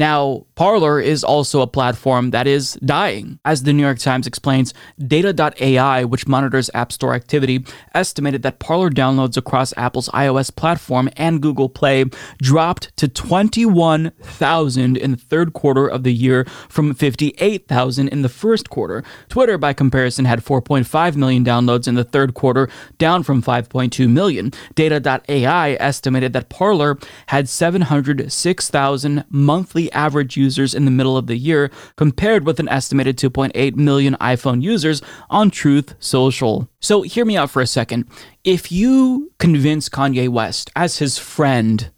Now, 0.00 0.46
Parler 0.54 0.98
is 0.98 1.22
also 1.22 1.60
a 1.60 1.66
platform 1.66 2.30
that 2.30 2.46
is 2.46 2.78
dying. 2.82 3.38
As 3.44 3.64
the 3.64 3.74
New 3.74 3.82
York 3.82 3.98
Times 3.98 4.26
explains, 4.26 4.72
Data.ai, 4.98 6.04
which 6.04 6.26
monitors 6.26 6.70
App 6.72 6.90
Store 6.90 7.12
activity, 7.12 7.66
estimated 7.92 8.42
that 8.42 8.60
Parler 8.60 8.88
downloads 8.88 9.36
across 9.36 9.74
Apple's 9.76 10.08
iOS 10.08 10.56
platform 10.56 11.10
and 11.18 11.42
Google 11.42 11.68
Play 11.68 12.06
dropped 12.38 12.96
to 12.96 13.08
21,000 13.08 14.96
in 14.96 15.10
the 15.10 15.16
third 15.18 15.52
quarter 15.52 15.86
of 15.86 16.02
the 16.02 16.14
year 16.14 16.46
from 16.70 16.94
58,000 16.94 18.08
in 18.08 18.22
the 18.22 18.30
first 18.30 18.70
quarter. 18.70 19.04
Twitter, 19.28 19.58
by 19.58 19.74
comparison, 19.74 20.24
had 20.24 20.42
4.5 20.42 21.16
million 21.16 21.44
downloads 21.44 21.86
in 21.86 21.96
the 21.96 22.04
third 22.04 22.32
quarter, 22.32 22.70
down 22.96 23.22
from 23.22 23.42
5.2 23.42 24.08
million. 24.08 24.50
Data.ai 24.74 25.72
estimated 25.72 26.32
that 26.32 26.48
Parler 26.48 26.98
had 27.26 27.50
706,000 27.50 29.24
monthly 29.28 29.89
average 29.90 30.36
users 30.36 30.74
in 30.74 30.84
the 30.84 30.90
middle 30.90 31.16
of 31.16 31.26
the 31.26 31.36
year, 31.36 31.70
compared 31.96 32.46
with 32.46 32.60
an 32.60 32.68
estimated 32.68 33.16
2.8 33.16 33.76
million 33.76 34.16
iPhone 34.20 34.62
users 34.62 35.02
on 35.28 35.50
Truth 35.50 35.94
Social. 35.98 36.68
So, 36.80 37.02
hear 37.02 37.24
me 37.24 37.36
out 37.36 37.50
for 37.50 37.62
a 37.62 37.66
second. 37.66 38.06
If 38.44 38.72
you 38.72 39.32
convince 39.38 39.88
Kanye 39.88 40.28
West 40.28 40.70
as 40.74 40.98
his 40.98 41.18
friend 41.18 41.90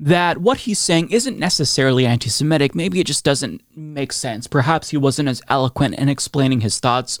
that 0.00 0.38
what 0.38 0.58
he's 0.58 0.78
saying 0.78 1.10
isn't 1.10 1.38
necessarily 1.38 2.04
anti 2.06 2.28
Semitic, 2.28 2.74
maybe 2.74 3.00
it 3.00 3.06
just 3.06 3.24
doesn't 3.24 3.62
make 3.76 4.12
sense. 4.12 4.46
Perhaps 4.46 4.90
he 4.90 4.96
wasn't 4.96 5.28
as 5.28 5.42
eloquent 5.48 5.94
in 5.94 6.08
explaining 6.08 6.60
his 6.60 6.78
thoughts. 6.80 7.18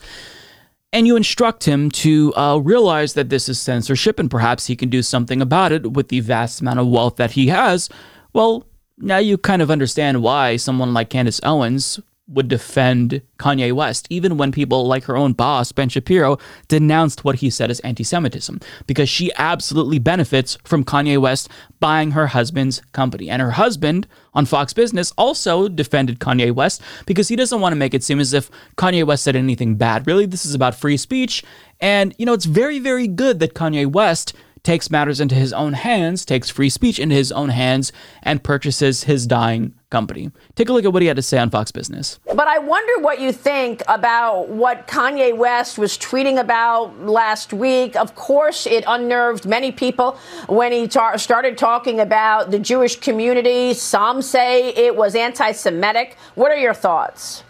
And 0.92 1.08
you 1.08 1.16
instruct 1.16 1.64
him 1.64 1.90
to 1.90 2.32
uh, 2.36 2.58
realize 2.58 3.14
that 3.14 3.28
this 3.28 3.48
is 3.48 3.58
censorship 3.58 4.20
and 4.20 4.30
perhaps 4.30 4.66
he 4.66 4.76
can 4.76 4.90
do 4.90 5.02
something 5.02 5.42
about 5.42 5.72
it 5.72 5.92
with 5.92 6.08
the 6.08 6.20
vast 6.20 6.60
amount 6.60 6.78
of 6.78 6.86
wealth 6.86 7.16
that 7.16 7.32
he 7.32 7.48
has. 7.48 7.88
Well, 8.32 8.66
now 8.98 9.18
you 9.18 9.38
kind 9.38 9.62
of 9.62 9.70
understand 9.70 10.22
why 10.22 10.56
someone 10.56 10.94
like 10.94 11.10
Candace 11.10 11.40
Owens 11.42 12.00
would 12.26 12.48
defend 12.48 13.20
Kanye 13.38 13.72
West, 13.72 14.06
even 14.08 14.38
when 14.38 14.50
people 14.50 14.86
like 14.86 15.04
her 15.04 15.16
own 15.16 15.34
boss, 15.34 15.72
Ben 15.72 15.90
Shapiro, 15.90 16.38
denounced 16.68 17.22
what 17.22 17.36
he 17.36 17.50
said 17.50 17.70
as 17.70 17.80
anti 17.80 18.02
Semitism, 18.02 18.60
because 18.86 19.08
she 19.08 19.30
absolutely 19.36 19.98
benefits 19.98 20.56
from 20.64 20.84
Kanye 20.84 21.20
West 21.20 21.50
buying 21.80 22.12
her 22.12 22.28
husband's 22.28 22.80
company. 22.92 23.28
And 23.28 23.42
her 23.42 23.50
husband 23.50 24.06
on 24.32 24.46
Fox 24.46 24.72
Business 24.72 25.12
also 25.18 25.68
defended 25.68 26.18
Kanye 26.18 26.52
West 26.52 26.80
because 27.04 27.28
he 27.28 27.36
doesn't 27.36 27.60
want 27.60 27.72
to 27.72 27.78
make 27.78 27.92
it 27.92 28.02
seem 28.02 28.20
as 28.20 28.32
if 28.32 28.50
Kanye 28.76 29.04
West 29.04 29.24
said 29.24 29.36
anything 29.36 29.74
bad. 29.76 30.06
Really, 30.06 30.26
this 30.26 30.46
is 30.46 30.54
about 30.54 30.74
free 30.74 30.96
speech. 30.96 31.44
And, 31.80 32.14
you 32.18 32.24
know, 32.24 32.32
it's 32.32 32.46
very, 32.46 32.78
very 32.78 33.06
good 33.06 33.38
that 33.40 33.54
Kanye 33.54 33.86
West 33.86 34.32
takes 34.64 34.90
matters 34.90 35.20
into 35.20 35.34
his 35.34 35.52
own 35.52 35.74
hands, 35.74 36.24
takes 36.24 36.50
free 36.50 36.70
speech 36.70 36.98
into 36.98 37.14
his 37.14 37.30
own 37.30 37.50
hands, 37.50 37.92
and 38.22 38.42
purchases 38.42 39.04
his 39.04 39.26
dying 39.26 39.74
company. 39.90 40.32
Take 40.56 40.68
a 40.70 40.72
look 40.72 40.84
at 40.84 40.92
what 40.92 41.02
he 41.02 41.06
had 41.06 41.16
to 41.16 41.22
say 41.22 41.38
on 41.38 41.50
Fox 41.50 41.70
Business. 41.70 42.18
But 42.34 42.48
I 42.48 42.58
wonder 42.58 42.98
what 43.00 43.20
you 43.20 43.30
think 43.30 43.82
about 43.86 44.48
what 44.48 44.88
Kanye 44.88 45.36
West 45.36 45.78
was 45.78 45.96
tweeting 45.96 46.40
about 46.40 46.98
last 47.06 47.52
week. 47.52 47.94
Of 47.94 48.16
course, 48.16 48.66
it 48.66 48.84
unnerved 48.88 49.46
many 49.46 49.70
people 49.70 50.18
when 50.48 50.72
he 50.72 50.88
ta- 50.88 51.16
started 51.18 51.56
talking 51.56 52.00
about 52.00 52.50
the 52.50 52.58
Jewish 52.58 52.96
community. 52.96 53.74
Some 53.74 54.22
say 54.22 54.70
it 54.70 54.96
was 54.96 55.14
anti 55.14 55.52
Semitic. 55.52 56.16
What 56.34 56.50
are 56.50 56.56
your 56.56 56.74
thoughts? 56.74 57.44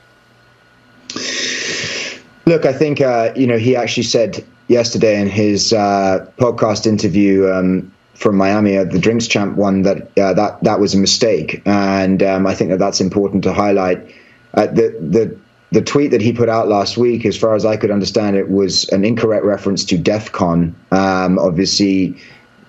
Look, 2.47 2.67
I 2.67 2.73
think, 2.73 3.01
uh, 3.01 3.33
you 3.35 3.47
know, 3.47 3.57
he 3.57 3.75
actually 3.75 4.03
said 4.03 4.45
yesterday 4.69 5.21
in 5.21 5.29
his 5.29 5.73
uh, 5.73 6.27
podcast 6.39 6.87
interview 6.87 7.51
um, 7.51 7.93
from 8.15 8.37
Miami, 8.37 8.77
the 8.85 8.99
Drink 8.99 9.23
Champs 9.29 9.57
one, 9.59 9.83
that 9.83 10.03
uh, 10.19 10.33
that 10.35 10.63
that 10.63 10.81
was 10.81 10.95
a 10.95 10.99
mistake, 10.99 11.63
and 11.67 12.23
um, 12.23 12.47
I 12.47 12.55
think 12.55 12.71
that 12.71 12.79
that's 12.79 13.01
important 13.01 13.43
to 13.45 13.53
highlight. 13.53 13.99
Uh, 14.55 14.67
the 14.67 14.97
the 15.01 15.37
the 15.73 15.83
tweet 15.83 16.13
that 16.13 16.21
he 16.21 16.33
put 16.33 16.49
out 16.49 16.69
last 16.69 16.97
week, 16.97 17.27
as 17.27 17.37
far 17.37 17.55
as 17.55 17.65
I 17.65 17.77
could 17.77 17.91
understand 17.91 18.37
it, 18.37 18.49
was 18.49 18.89
an 18.91 19.05
incorrect 19.05 19.45
reference 19.45 19.85
to 19.87 19.99
DEFCON. 19.99 20.73
Um, 20.93 21.39
obviously, 21.39 22.17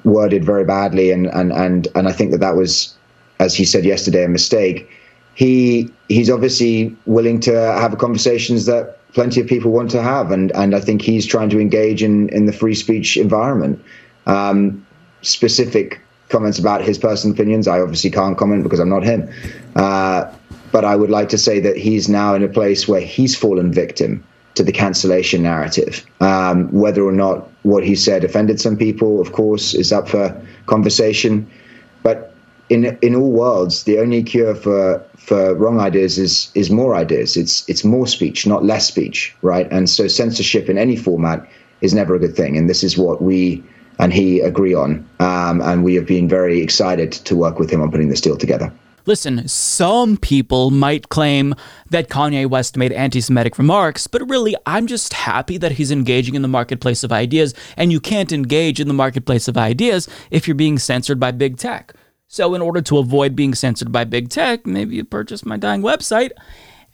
worded 0.04 0.44
very 0.44 0.66
badly, 0.66 1.12
and 1.12 1.28
and 1.28 1.54
and 1.54 1.88
and 1.96 2.08
I 2.08 2.12
think 2.12 2.32
that 2.32 2.40
that 2.40 2.56
was, 2.56 2.96
as 3.40 3.56
he 3.56 3.66
said 3.66 3.86
yesterday, 3.86 4.24
a 4.24 4.30
mistake. 4.30 4.90
He 5.36 5.92
he's 6.08 6.30
obviously 6.30 6.96
willing 7.06 7.40
to 7.42 7.54
have 7.54 7.98
conversations 7.98 8.66
that 8.66 8.95
plenty 9.16 9.42
of 9.42 9.48
people 9.48 9.72
want 9.72 9.90
to 9.92 10.04
have, 10.04 10.30
and 10.30 10.52
and 10.52 10.76
I 10.76 10.80
think 10.80 11.02
he's 11.02 11.26
trying 11.26 11.50
to 11.50 11.60
engage 11.60 12.04
in 12.04 12.30
in 12.30 12.46
the 12.46 12.54
free 12.54 12.76
speech 12.76 13.18
environment. 13.18 13.84
Um, 14.28 14.86
specific 15.22 16.02
comments 16.30 16.60
about 16.60 16.84
his 16.84 17.00
personal 17.00 17.34
opinions, 17.34 17.68
I 17.68 17.80
obviously 17.80 18.12
can't 18.12 18.38
comment 18.38 18.64
because 18.64 18.80
I'm 18.80 18.90
not 18.90 19.04
him. 19.04 19.32
Uh, 19.76 20.32
but 20.72 20.84
I 20.84 20.96
would 20.96 21.10
like 21.10 21.30
to 21.30 21.38
say 21.38 21.60
that 21.62 21.78
he's 21.78 22.10
now 22.10 22.36
in 22.36 22.44
a 22.44 22.48
place 22.48 22.88
where 22.88 23.02
he's 23.02 23.36
fallen 23.36 23.72
victim 23.72 24.24
to 24.56 24.64
the 24.64 24.72
cancellation 24.72 25.44
narrative. 25.44 26.06
Um, 26.20 26.72
whether 26.72 27.04
or 27.04 27.12
not 27.12 27.50
what 27.64 27.84
he 27.84 27.96
said 27.96 28.24
offended 28.24 28.60
some 28.60 28.78
people, 28.78 29.22
of 29.22 29.32
course, 29.32 29.74
is 29.74 29.92
up 29.92 30.10
for 30.10 30.36
conversation. 30.66 31.50
But 32.04 32.35
in 32.70 32.98
in 33.02 33.16
all 33.16 33.32
worlds, 33.32 33.84
the 33.84 34.00
only 34.00 34.24
cure 34.24 34.56
for 34.56 35.04
for 35.18 35.56
wrong 35.56 35.80
ideas 35.80 36.18
is 36.18 36.52
is 36.56 36.70
more 36.70 36.96
ideas. 36.96 37.38
It's 37.38 37.68
it's 37.70 37.84
more 37.84 38.08
speech, 38.08 38.48
not 38.48 38.64
less 38.64 38.88
speech, 38.88 39.36
right? 39.42 39.68
And 39.72 39.90
so 39.90 40.08
censorship 40.08 40.70
in 40.70 40.78
any 40.78 40.96
format 40.96 41.48
is 41.82 41.94
never 41.94 42.16
a 42.16 42.20
good 42.20 42.36
thing. 42.36 42.58
And 42.58 42.70
this 42.70 42.84
is 42.84 42.98
what 42.98 43.22
we 43.22 43.64
and 44.00 44.14
he 44.14 44.40
agree 44.40 44.74
on. 44.74 45.08
Um, 45.20 45.62
and 45.62 45.84
we 45.84 45.96
have 45.96 46.06
been 46.06 46.28
very 46.28 46.62
excited 46.62 47.12
to 47.12 47.36
work 47.36 47.60
with 47.60 47.70
him 47.70 47.82
on 47.82 47.92
putting 47.92 48.10
this 48.10 48.22
deal 48.22 48.38
together. 48.38 48.72
Listen, 49.08 49.48
some 49.48 50.18
people 50.18 50.72
might 50.72 51.10
claim 51.10 51.54
that 51.92 52.10
Kanye 52.10 52.50
West 52.50 52.76
made 52.76 52.92
anti 52.92 53.22
Semitic 53.22 53.60
remarks, 53.60 54.08
but 54.08 54.28
really, 54.28 54.56
I'm 54.66 54.88
just 54.88 55.14
happy 55.14 55.58
that 55.60 55.74
he's 55.74 55.92
engaging 55.92 56.34
in 56.34 56.42
the 56.42 56.48
marketplace 56.48 57.04
of 57.04 57.12
ideas, 57.12 57.54
and 57.78 57.92
you 57.92 58.00
can't 58.00 58.32
engage 58.32 58.80
in 58.80 58.88
the 58.88 58.96
marketplace 58.96 59.48
of 59.48 59.58
ideas 59.58 60.10
if 60.32 60.48
you're 60.48 60.56
being 60.56 60.80
censored 60.80 61.20
by 61.20 61.30
big 61.30 61.58
tech. 61.58 61.94
So, 62.36 62.54
in 62.54 62.62
order 62.62 62.82
to 62.82 62.98
avoid 62.98 63.34
being 63.34 63.56
censored 63.56 63.94
by 63.94 64.04
big 64.04 64.28
tech, 64.28 64.66
maybe 64.66 64.98
you 64.98 65.06
purchase 65.06 65.46
my 65.46 65.56
dying 65.56 65.82
website, 65.82 66.32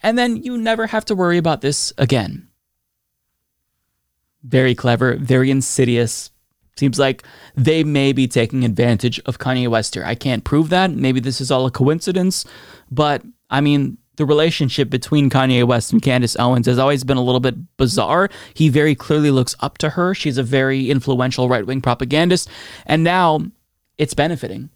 and 0.04 0.16
then 0.16 0.38
you 0.38 0.56
never 0.56 0.86
have 0.86 1.04
to 1.06 1.16
worry 1.16 1.40
about 1.40 1.62
this 1.62 1.92
again. 1.98 2.48
Very 4.44 4.76
clever, 4.76 5.16
very 5.16 5.50
insidious, 5.50 6.30
Seems 6.78 6.98
like 6.98 7.24
they 7.56 7.84
may 7.84 8.14
be 8.14 8.28
taking 8.28 8.64
advantage 8.64 9.20
of 9.26 9.40
Kanye 9.40 9.68
West 9.68 9.94
here. 9.94 10.06
I 10.06 10.16
can't 10.16 10.44
prove 10.44 10.70
that. 10.70 10.92
Maybe 10.92 11.20
this 11.20 11.42
is 11.42 11.52
all 11.52 11.66
a 11.66 11.72
coincidence, 11.72 12.46
but 12.90 13.24
I 13.50 13.62
mean, 13.62 13.98
the 14.16 14.26
relationship 14.26 14.90
between 14.90 15.30
Kanye 15.30 15.64
West 15.66 15.92
and 15.92 16.02
Candace 16.02 16.38
Owens 16.40 16.68
has 16.68 16.80
always 16.80 17.04
been 17.04 17.18
a 17.18 17.24
little 17.24 17.40
bit 17.40 17.56
bizarre. 17.78 18.30
He 18.54 18.70
very 18.70 18.96
clearly 18.96 19.32
looks 19.32 19.56
up 19.60 19.78
to 19.80 19.90
her. 19.90 20.14
She's 20.14 20.38
a 20.38 20.44
very 20.44 20.90
influential 20.90 21.50
right 21.50 21.66
wing 21.66 21.82
propagandist. 21.82 22.48
And 22.86 23.04
now 23.04 23.42
it's 23.98 24.14
benefiting, 24.14 24.70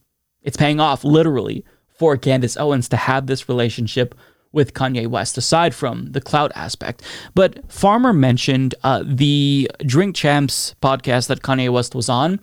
it's 0.45 0.55
paying 0.55 0.79
off 0.79 1.03
literally 1.03 1.65
for 1.89 2.15
Candace 2.15 2.55
Owens 2.55 2.87
to 2.89 2.97
have 2.97 3.27
this 3.27 3.49
relationship 3.49 4.15
with 4.53 4.73
Kanye 4.73 5.07
West, 5.07 5.37
aside 5.37 5.75
from 5.75 6.13
the 6.13 6.21
clout 6.21 6.51
aspect. 6.55 7.01
But 7.35 7.69
Farmer 7.69 8.13
mentioned 8.13 8.73
uh, 8.83 9.03
the 9.05 9.69
Drink 9.85 10.15
Champs 10.15 10.75
podcast 10.81 11.27
that 11.27 11.41
Kanye 11.41 11.69
West 11.69 11.93
was 11.93 12.07
on. 12.07 12.39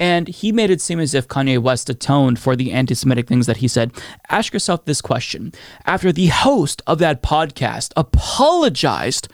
And 0.00 0.28
he 0.28 0.52
made 0.52 0.70
it 0.70 0.80
seem 0.80 1.00
as 1.00 1.12
if 1.12 1.26
Kanye 1.26 1.58
West 1.58 1.90
atoned 1.90 2.38
for 2.38 2.54
the 2.54 2.70
anti 2.70 2.94
Semitic 2.94 3.26
things 3.26 3.46
that 3.46 3.56
he 3.56 3.66
said. 3.66 3.90
Ask 4.30 4.52
yourself 4.52 4.84
this 4.84 5.00
question. 5.00 5.52
After 5.86 6.12
the 6.12 6.28
host 6.28 6.80
of 6.86 7.00
that 7.00 7.20
podcast 7.20 7.92
apologized 7.96 9.26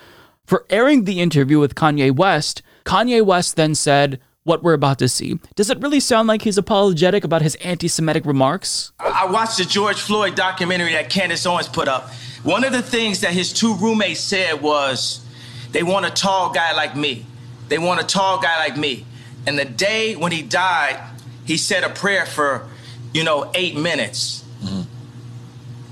for 0.46 0.64
airing 0.70 1.04
the 1.04 1.20
interview 1.20 1.58
with 1.58 1.74
Kanye 1.74 2.16
West, 2.16 2.62
Kanye 2.86 3.22
West 3.22 3.56
then 3.56 3.74
said, 3.74 4.18
what 4.45 4.62
we're 4.62 4.74
about 4.74 4.99
to 4.99 5.09
see. 5.09 5.38
Does 5.57 5.70
it 5.70 5.80
really 5.80 6.01
sound 6.01 6.28
like 6.28 6.42
he's 6.42 6.59
apologetic 6.59 7.24
about 7.24 7.42
his 7.42 7.55
anti 7.57 7.88
Semitic 7.88 8.24
remarks? 8.24 8.92
I 9.01 9.26
watched 9.26 9.59
the 9.59 9.64
George 9.64 10.01
Floyd 10.01 10.34
documentary 10.34 10.92
that 10.92 11.11
Candace 11.11 11.45
Owens 11.47 11.68
put 11.68 11.88
up. 11.88 12.11
One 12.45 12.62
of 12.62 12.72
the 12.72 12.82
things 12.82 13.22
that 13.22 13.32
his 13.32 13.53
two 13.53 13.74
roommates 13.76 14.20
said 14.20 14.61
was, 14.61 15.24
they 15.72 15.82
want 15.82 16.07
a 16.07 16.11
tall 16.11 16.53
guy 16.53 16.72
like 16.74 16.95
me. 16.95 17.26
They 17.68 17.78
want 17.78 18.01
a 18.01 18.05
tall 18.05 18.38
guy 18.38 18.59
like 18.59 18.76
me. 18.76 19.07
And 19.47 19.59
the 19.59 19.64
day 19.64 20.14
when 20.14 20.30
he 20.30 20.42
died, 20.42 21.03
he 21.47 21.57
said 21.57 21.82
a 21.82 21.88
prayer 21.88 22.26
for, 22.26 22.68
you 23.12 23.24
know, 23.24 23.51
eight 23.55 23.76
minutes. 23.76 24.45
Mm-hmm. 24.62 24.82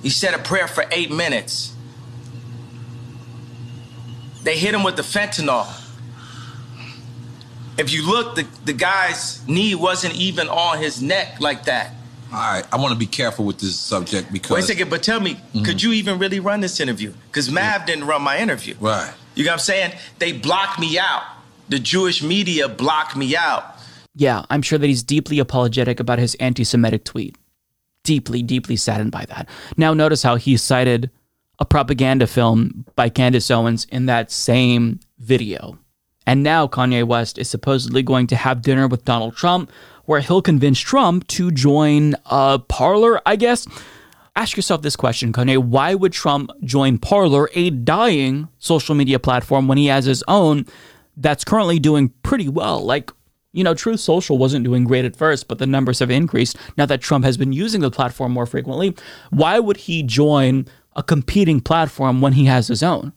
He 0.03 0.11
said 0.11 0.35
a 0.35 0.39
prayer 0.39 0.69
for 0.69 0.85
eight 0.93 1.11
minutes. 1.11 1.75
They 4.43 4.59
hit 4.59 4.75
him 4.75 4.83
with 4.83 4.97
the 4.97 5.03
fentanyl 5.03 5.82
if 7.79 7.93
you 7.93 8.07
look, 8.07 8.37
the, 8.37 8.47
the 8.65 8.73
guy's 8.73 9.47
knee 9.49 9.75
wasn't 9.75 10.15
even 10.15 10.49
on 10.49 10.79
his 10.79 11.03
neck 11.03 11.41
like 11.41 11.65
that. 11.65 11.95
All 12.33 12.39
right, 12.39 12.65
I 12.73 12.77
want 12.77 12.93
to 12.93 12.99
be 12.99 13.07
careful 13.07 13.45
with 13.45 13.59
this 13.59 13.79
subject 13.79 14.33
because. 14.33 14.51
Wait 14.51 14.65
a 14.65 14.67
second, 14.67 14.91
but 14.91 15.03
tell 15.03 15.21
me, 15.21 15.35
mm-hmm. 15.35 15.65
could 15.65 15.83
you 15.83 15.93
even 15.93 16.19
really 16.19 16.41
run 16.41 16.61
this 16.61 16.81
interview? 16.81 17.13
Because 17.27 17.51
Mav 17.51 17.81
yeah. 17.81 17.87
didn't 17.87 18.07
run 18.07 18.23
my 18.23 18.39
interview. 18.39 18.75
Right. 18.81 19.13
You 19.35 19.45
know 19.45 19.51
what 19.51 19.55
I'm 19.55 19.59
saying? 19.61 19.93
They 20.19 20.33
blocked 20.33 20.79
me 20.79 20.99
out. 20.99 21.23
The 21.69 21.79
Jewish 21.79 22.23
media 22.23 22.69
blocked 22.69 23.17
me 23.17 23.37
out. 23.37 23.77
Yeah, 24.15 24.45
I'm 24.51 24.63
sure 24.63 24.79
that 24.79 24.87
he's 24.87 25.03
deeply 25.03 25.39
apologetic 25.39 26.01
about 26.01 26.19
his 26.19 26.35
anti 26.37 26.65
Semitic 26.65 27.05
tweet. 27.05 27.37
Deeply, 28.05 28.43
deeply 28.43 28.77
saddened 28.77 29.13
by 29.13 29.27
that. 29.27 29.49
Now, 29.77 29.95
notice 29.95 30.23
how 30.23 30.37
he 30.37 30.57
cited 30.57 31.11
a 31.59 31.65
propaganda 31.65 32.27
film 32.27 32.85
by 32.97 33.09
Candace 33.09 33.51
Owens 33.51 33.85
in 33.87 34.07
that 34.07 34.31
same 34.31 35.01
video. 35.19 35.79
And 36.27 36.43
now 36.43 36.67
Kanye 36.67 37.05
West 37.05 37.39
is 37.39 37.49
supposedly 37.51 38.03
going 38.03 38.27
to 38.29 38.37
have 38.37 38.63
dinner 38.63 38.87
with 38.87 39.05
Donald 39.05 39.37
Trump, 39.37 39.71
where 40.05 40.21
he'll 40.21 40.43
convince 40.43 40.79
Trump 40.79 41.27
to 41.29 41.51
join 41.51 42.15
a 42.27 42.59
Parler, 42.59 43.21
I 43.27 43.37
guess. 43.37 43.67
Ask 44.35 44.57
yourself 44.57 44.83
this 44.83 44.97
question, 44.97 45.33
Kanye. 45.33 45.59
Why 45.59 45.95
would 45.95 46.13
Trump 46.13 46.51
join 46.65 46.99
Parler, 46.99 47.51
a 47.55 47.71
dying 47.71 48.49
social 48.59 48.95
media 48.95 49.19
platform, 49.19 49.69
when 49.69 49.79
he 49.79 49.87
has 49.87 50.05
his 50.07 50.25
own 50.27 50.67
that's 51.17 51.45
currently 51.45 51.79
doing 51.79 52.13
pretty 52.23 52.49
well? 52.49 52.83
Like, 52.85 53.11
you 53.53 53.63
know, 53.63 53.75
Truth 53.75 54.01
Social 54.01 54.39
wasn't 54.39 54.65
doing 54.65 54.85
great 54.85 55.05
at 55.05 55.17
first, 55.17 55.49
but 55.49 55.59
the 55.59 55.67
numbers 55.67 55.99
have 55.99 56.11
increased 56.11 56.57
now 56.79 56.87
that 56.87 57.03
Trump 57.03 57.25
has 57.25 57.37
been 57.37 57.53
using 57.53 57.83
the 57.83 57.91
platform 57.91 58.33
more 58.33 58.47
frequently. 58.47 58.97
Why 59.31 59.59
would 59.59 59.77
he 59.77 60.03
join 60.03 60.67
a 60.97 61.03
competing 61.03 61.61
platform 61.61 62.23
when 62.23 62.33
he 62.33 62.47
has 62.47 62.69
his 62.69 62.83
own? 62.83 63.13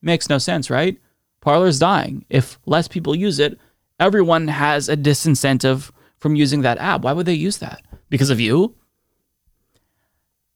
Makes 0.00 0.30
no 0.30 0.38
sense, 0.38 0.70
right? 0.70 0.98
Parler's 1.42 1.78
dying. 1.78 2.24
If 2.30 2.58
less 2.64 2.88
people 2.88 3.14
use 3.14 3.38
it, 3.38 3.58
everyone 4.00 4.48
has 4.48 4.88
a 4.88 4.96
disincentive 4.96 5.90
from 6.16 6.36
using 6.36 6.62
that 6.62 6.78
app. 6.78 7.02
Why 7.02 7.12
would 7.12 7.26
they 7.26 7.34
use 7.34 7.58
that? 7.58 7.82
Because 8.08 8.30
of 8.30 8.40
you? 8.40 8.74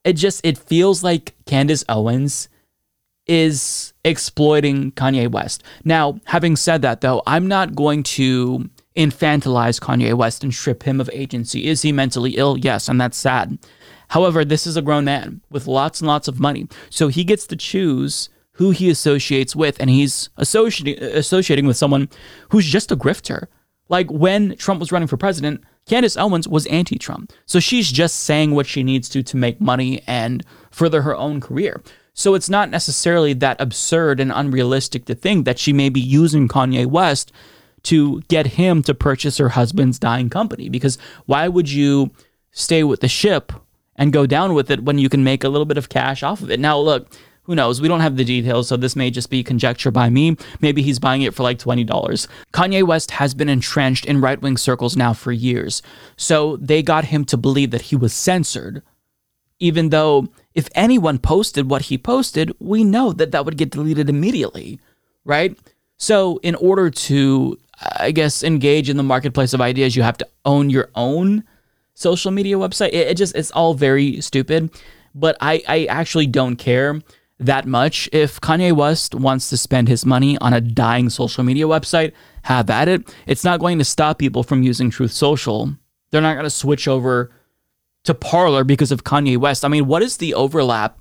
It 0.05 0.15
just 0.15 0.41
it 0.47 0.57
feels 0.57 1.03
like 1.03 1.35
Candace 1.45 1.85
Owens 1.89 2.49
is 3.27 3.93
exploiting 4.05 4.93
Kanye 4.93 5.29
West. 5.29 5.65
Now, 5.85 6.21
having 6.27 6.55
said 6.55 6.83
that 6.83 7.01
though, 7.01 7.23
I'm 7.27 7.49
not 7.49 7.75
going 7.75 8.05
to 8.05 8.71
infantilize 8.97 9.81
Kanye 9.81 10.15
West 10.15 10.45
and 10.45 10.55
strip 10.55 10.85
him 10.85 11.01
of 11.01 11.11
agency. 11.13 11.67
Is 11.67 11.83
he 11.83 11.91
mentally 11.91 12.37
ill? 12.37 12.57
Yes, 12.57 12.89
and 12.89 13.01
that's 13.01 13.17
sad. 13.17 13.59
However, 14.09 14.45
this 14.45 14.69
is 14.69 14.77
a 14.77 14.83
grown 14.83 15.05
man 15.05 15.41
with 15.51 15.67
lots 15.67 16.01
and 16.01 16.07
lots 16.07 16.29
of 16.29 16.39
money. 16.39 16.69
So 16.91 17.09
he 17.09 17.25
gets 17.25 17.45
to 17.49 17.57
choose 17.57 18.29
who 18.57 18.71
he 18.71 18.91
associates 18.91 19.57
with, 19.57 19.79
and 19.81 19.89
he's 19.89 20.29
associating 20.37 21.03
associating 21.03 21.67
with 21.67 21.77
someone 21.77 22.09
who's 22.51 22.67
just 22.67 22.93
a 22.93 22.97
grifter. 22.97 23.47
Like 23.89 24.11
when 24.11 24.57
Trump 24.57 24.81
was 24.81 24.91
running 24.91 25.09
for 25.09 25.17
president, 25.17 25.63
Candace 25.87 26.17
Owens 26.17 26.49
was 26.49 26.67
anti-Trump, 26.67 27.33
so 27.47 27.61
she's 27.61 27.93
just 27.93 28.25
saying 28.25 28.51
what 28.53 28.67
she 28.67 28.83
needs 28.83 29.09
to 29.11 29.23
to 29.23 29.37
make 29.37 29.61
money 29.61 30.03
and 30.07 30.45
further 30.71 31.03
her 31.03 31.15
own 31.15 31.41
career. 31.41 31.83
So 32.13 32.35
it's 32.35 32.49
not 32.49 32.71
necessarily 32.71 33.35
that 33.35 33.61
absurd 33.61 34.21
and 34.21 34.33
unrealistic 34.33 35.05
to 35.05 35.15
think 35.15 35.45
that 35.45 35.59
she 35.59 35.73
may 35.75 35.91
be 35.91 36.01
using 36.01 36.49
Kanye 36.49 36.87
West 36.87 37.31
to 37.83 38.23
get 38.23 38.47
him 38.47 38.83
to 38.83 38.95
purchase 38.95 39.37
her 39.37 39.51
husband's 39.51 39.99
dying 39.99 40.31
company. 40.31 40.71
Because 40.71 40.97
why 41.27 41.47
would 41.47 41.71
you 41.71 42.11
stay 42.53 42.83
with 42.83 43.01
the 43.01 43.09
ship 43.09 43.53
and 43.97 44.15
go 44.15 44.25
down 44.27 44.55
with 44.55 44.71
it 44.71 44.83
when 44.83 44.99
you 44.99 45.11
can 45.11 45.25
make 45.25 45.45
a 45.45 45.49
little 45.51 45.67
bit 45.67 45.77
of 45.77 45.91
cash 45.91 46.23
off 46.23 46.41
of 46.41 46.51
it? 46.51 46.59
Now, 46.59 46.79
look, 46.79 47.15
who 47.47 47.55
knows? 47.55 47.81
We 47.81 47.89
don't 47.89 48.01
have 48.01 48.17
the 48.17 48.25
details, 48.25 48.69
so 48.69 48.77
this 48.77 48.97
may 48.97 49.11
just 49.11 49.31
be 49.31 49.43
conjecture 49.43 49.91
by 49.91 50.11
me. 50.11 50.37
Maybe 50.61 50.83
he's 50.83 50.99
buying 50.99 51.23
it 51.23 51.35
for 51.35 51.43
like 51.43 51.59
$20. 51.59 51.87
Kanye 52.53 52.83
West 52.83 53.13
has 53.13 53.35
been 53.35 53.49
entrenched 53.49 54.05
in 54.05 54.21
right 54.21 54.41
wing 54.41 54.57
circles 54.57 54.97
now 54.97 55.13
for 55.13 55.33
years, 55.33 55.83
so 56.17 56.57
they 56.59 56.83
got 56.83 57.07
him 57.07 57.25
to 57.27 57.37
believe 57.37 57.71
that 57.71 57.83
he 57.83 57.97
was 57.97 58.13
censored. 58.13 58.83
Even 59.59 59.89
though 59.89 60.29
if 60.55 60.69
anyone 60.75 61.19
posted 61.19 61.71
what 61.71 61.83
he 61.83 61.97
posted, 61.97 62.55
we 62.59 62.85
know 62.85 63.13
that 63.13 63.31
that 63.33 63.45
would 63.45 63.57
get 63.57 63.71
deleted 63.71 64.11
immediately, 64.11 64.79
right? 65.25 65.57
So, 65.97 66.39
in 66.43 66.55
order 66.57 66.91
to 66.91 67.59
I 67.99 68.11
guess, 68.11 68.43
engage 68.43 68.89
in 68.89 68.97
the 68.97 69.03
marketplace 69.03 69.53
of 69.53 69.61
ideas, 69.61 69.97
you 69.97 70.03
have 70.03 70.19
to 70.19 70.29
own 70.45 70.71
your 70.71 70.91
own 70.95 71.45
social 71.95 72.31
media 72.31 72.57
website. 72.57 72.89
It, 72.89 73.09
it 73.09 73.17
just, 73.17 73.35
it's 73.37 73.51
all 73.51 73.75
very 73.75 74.21
stupid. 74.21 74.71
But 75.15 75.37
I, 75.41 75.63
I 75.69 75.85
actually 75.87 76.27
don't 76.27 76.57
care 76.57 77.01
that 77.39 77.67
much. 77.67 78.09
If 78.13 78.41
Kanye 78.41 78.73
West 78.73 79.15
wants 79.15 79.51
to 79.51 79.57
spend 79.57 79.89
his 79.89 80.07
money 80.07 80.39
on 80.39 80.53
a 80.53 80.61
dying 80.61 81.11
social 81.11 81.45
media 81.45 81.67
website, 81.67 82.13
have 82.43 82.71
at 82.71 82.89
it. 82.89 83.13
It's 83.27 83.45
not 83.45 83.61
going 83.61 83.79
to 83.79 83.85
stop 83.85 84.19
people 84.19 84.43
from 84.43 84.63
using 84.63 84.91
Truth 84.91 85.13
Social. 85.13 85.75
They're 86.11 86.23
not 86.23 86.35
going 86.35 86.45
to 86.45 86.51
switch 86.51 86.87
over 86.87 87.33
to 88.05 88.15
Parler 88.15 88.65
because 88.65 88.93
of 88.93 89.05
Kanye 89.05 89.37
West. 89.37 89.65
I 89.65 89.69
mean, 89.69 89.87
what 89.87 90.03
is 90.03 90.17
the 90.17 90.35
overlap 90.35 90.99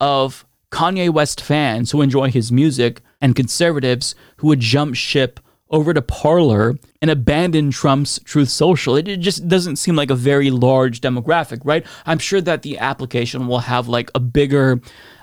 of 0.00 0.44
Kanye 0.70 1.10
West 1.10 1.40
fans 1.40 1.90
who 1.90 2.02
enjoy 2.02 2.30
his 2.30 2.50
music 2.50 3.02
and 3.20 3.36
conservatives 3.36 4.14
who 4.36 4.48
would 4.48 4.60
jump 4.60 4.96
ship 4.96 5.38
over 5.70 5.94
to 5.94 6.02
Parler 6.02 6.74
and 7.00 7.10
abandon 7.10 7.70
Trump's 7.70 8.18
Truth 8.24 8.50
Social. 8.50 8.94
It, 8.94 9.08
it, 9.08 9.20
just 9.20 9.48
doesn't 9.48 9.76
seem 9.76 9.96
like 9.96 10.10
a 10.10 10.14
very 10.14 10.50
large 10.50 11.00
demographic, 11.00 11.60
right? 11.64 11.84
I'm 12.04 12.18
sure 12.18 12.42
that 12.42 12.62
the 12.62 12.78
application 12.78 13.46
will 13.46 13.60
have 13.60 13.88
like 13.88 14.10
a 14.14 14.20
bigger 14.20 14.80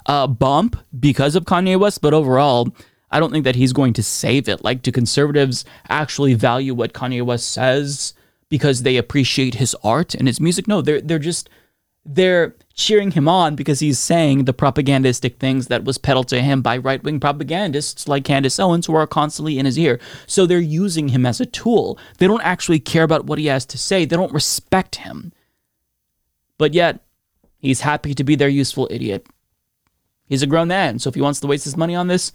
uh, 0.09 0.25
bump 0.25 0.75
because 0.99 1.35
of 1.35 1.45
Kanye 1.45 1.79
West, 1.79 2.01
but 2.01 2.15
overall, 2.15 2.67
I 3.11 3.19
don't 3.19 3.31
think 3.31 3.45
that 3.45 3.55
he's 3.55 3.73
going 3.73 3.93
to 3.93 4.03
save 4.03 4.49
it. 4.49 4.63
Like, 4.63 4.81
do 4.81 4.91
conservatives 4.91 5.65
actually 5.87 6.33
value 6.33 6.73
what 6.73 6.93
Kanye 6.93 7.21
West 7.21 7.51
says 7.51 8.15
because 8.49 8.81
they 8.81 8.97
appreciate 8.97 9.55
his 9.55 9.75
art 9.83 10.15
and 10.15 10.27
his 10.27 10.41
music? 10.41 10.67
No, 10.67 10.81
they're 10.81 10.99
they're 10.99 11.19
just 11.19 11.47
they're 12.03 12.55
cheering 12.73 13.11
him 13.11 13.27
on 13.27 13.55
because 13.55 13.81
he's 13.81 13.99
saying 13.99 14.45
the 14.45 14.53
propagandistic 14.53 15.37
things 15.37 15.67
that 15.67 15.83
was 15.83 15.99
peddled 15.99 16.27
to 16.29 16.41
him 16.41 16.63
by 16.63 16.77
right 16.77 17.03
wing 17.03 17.19
propagandists 17.19 18.07
like 18.07 18.23
Candace 18.23 18.59
Owens, 18.59 18.87
who 18.87 18.95
are 18.95 19.05
constantly 19.05 19.59
in 19.59 19.67
his 19.67 19.77
ear. 19.77 19.99
So 20.25 20.47
they're 20.47 20.57
using 20.57 21.09
him 21.09 21.23
as 21.23 21.39
a 21.39 21.45
tool. 21.45 21.99
They 22.17 22.25
don't 22.25 22.41
actually 22.41 22.79
care 22.79 23.03
about 23.03 23.25
what 23.25 23.37
he 23.37 23.45
has 23.45 23.63
to 23.67 23.77
say, 23.77 24.05
they 24.05 24.15
don't 24.15 24.33
respect 24.33 24.95
him. 24.95 25.33
But 26.57 26.73
yet, 26.73 26.99
he's 27.59 27.81
happy 27.81 28.15
to 28.15 28.23
be 28.23 28.33
their 28.33 28.49
useful 28.49 28.87
idiot. 28.89 29.27
He's 30.29 30.43
a 30.43 30.47
grown 30.47 30.67
man, 30.67 30.99
so 30.99 31.09
if 31.09 31.15
he 31.15 31.21
wants 31.21 31.39
to 31.39 31.47
waste 31.47 31.63
his 31.63 31.75
money 31.75 31.95
on 31.95 32.07
this, 32.07 32.31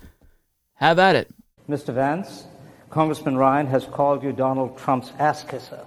have 0.74 0.99
at 0.99 1.14
it. 1.14 1.32
Mr. 1.70 1.95
Vance, 1.95 2.45
Congressman 2.90 3.36
Ryan 3.36 3.68
has 3.68 3.86
called 3.86 4.24
you 4.24 4.32
Donald 4.32 4.76
Trump's 4.76 5.12
ass 5.18 5.45
kisser. 5.45 5.84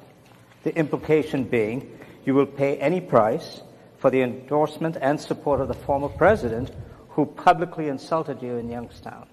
The 0.64 0.74
implication 0.76 1.44
being 1.44 2.00
you 2.26 2.34
will 2.34 2.46
pay 2.46 2.78
any 2.78 3.02
price 3.02 3.62
for 3.98 4.10
the 4.10 4.22
endorsement 4.22 4.98
and 5.02 5.20
support 5.20 5.60
of 5.60 5.68
the 5.68 5.74
former 5.74 6.08
president 6.08 6.72
who 7.10 7.26
publicly 7.26 7.90
insulted 7.90 8.42
you 8.42 8.56
in 8.56 8.70
Youngstown. 8.70 9.28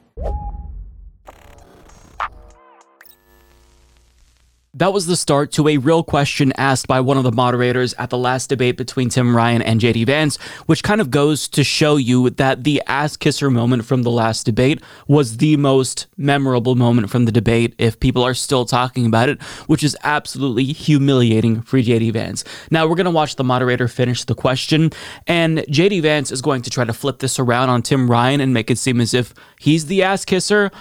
That 4.76 4.92
was 4.92 5.06
the 5.06 5.14
start 5.14 5.52
to 5.52 5.68
a 5.68 5.76
real 5.76 6.02
question 6.02 6.52
asked 6.56 6.88
by 6.88 7.00
one 7.00 7.16
of 7.16 7.22
the 7.22 7.30
moderators 7.30 7.94
at 7.94 8.10
the 8.10 8.18
last 8.18 8.48
debate 8.48 8.76
between 8.76 9.08
Tim 9.08 9.36
Ryan 9.36 9.62
and 9.62 9.80
JD 9.80 10.04
Vance, 10.06 10.36
which 10.66 10.82
kind 10.82 11.00
of 11.00 11.12
goes 11.12 11.46
to 11.50 11.62
show 11.62 11.94
you 11.94 12.30
that 12.30 12.64
the 12.64 12.82
ass 12.88 13.16
kisser 13.16 13.50
moment 13.50 13.84
from 13.84 14.02
the 14.02 14.10
last 14.10 14.44
debate 14.44 14.82
was 15.06 15.36
the 15.36 15.56
most 15.58 16.08
memorable 16.16 16.74
moment 16.74 17.08
from 17.08 17.24
the 17.24 17.30
debate 17.30 17.76
if 17.78 18.00
people 18.00 18.24
are 18.24 18.34
still 18.34 18.64
talking 18.64 19.06
about 19.06 19.28
it, 19.28 19.40
which 19.68 19.84
is 19.84 19.96
absolutely 20.02 20.64
humiliating 20.64 21.62
for 21.62 21.78
JD 21.78 22.12
Vance. 22.12 22.42
Now 22.72 22.88
we're 22.88 22.96
going 22.96 23.04
to 23.04 23.12
watch 23.12 23.36
the 23.36 23.44
moderator 23.44 23.86
finish 23.86 24.24
the 24.24 24.34
question, 24.34 24.90
and 25.28 25.58
JD 25.58 26.02
Vance 26.02 26.32
is 26.32 26.42
going 26.42 26.62
to 26.62 26.70
try 26.70 26.84
to 26.84 26.92
flip 26.92 27.20
this 27.20 27.38
around 27.38 27.68
on 27.68 27.82
Tim 27.82 28.10
Ryan 28.10 28.40
and 28.40 28.52
make 28.52 28.72
it 28.72 28.78
seem 28.78 29.00
as 29.00 29.14
if 29.14 29.34
he's 29.60 29.86
the 29.86 30.02
ass 30.02 30.24
kisser 30.24 30.72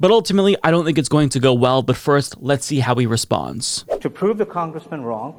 but 0.00 0.10
ultimately, 0.10 0.56
I 0.64 0.70
don't 0.70 0.84
think 0.86 0.98
it's 0.98 1.10
going 1.10 1.28
to 1.30 1.40
go 1.40 1.52
well. 1.52 1.82
But 1.82 1.96
first, 1.96 2.40
let's 2.40 2.64
see 2.64 2.80
how 2.80 2.94
he 2.96 3.06
responds. 3.06 3.84
To 4.00 4.10
prove 4.10 4.38
the 4.38 4.46
congressman 4.46 5.02
wrong 5.02 5.38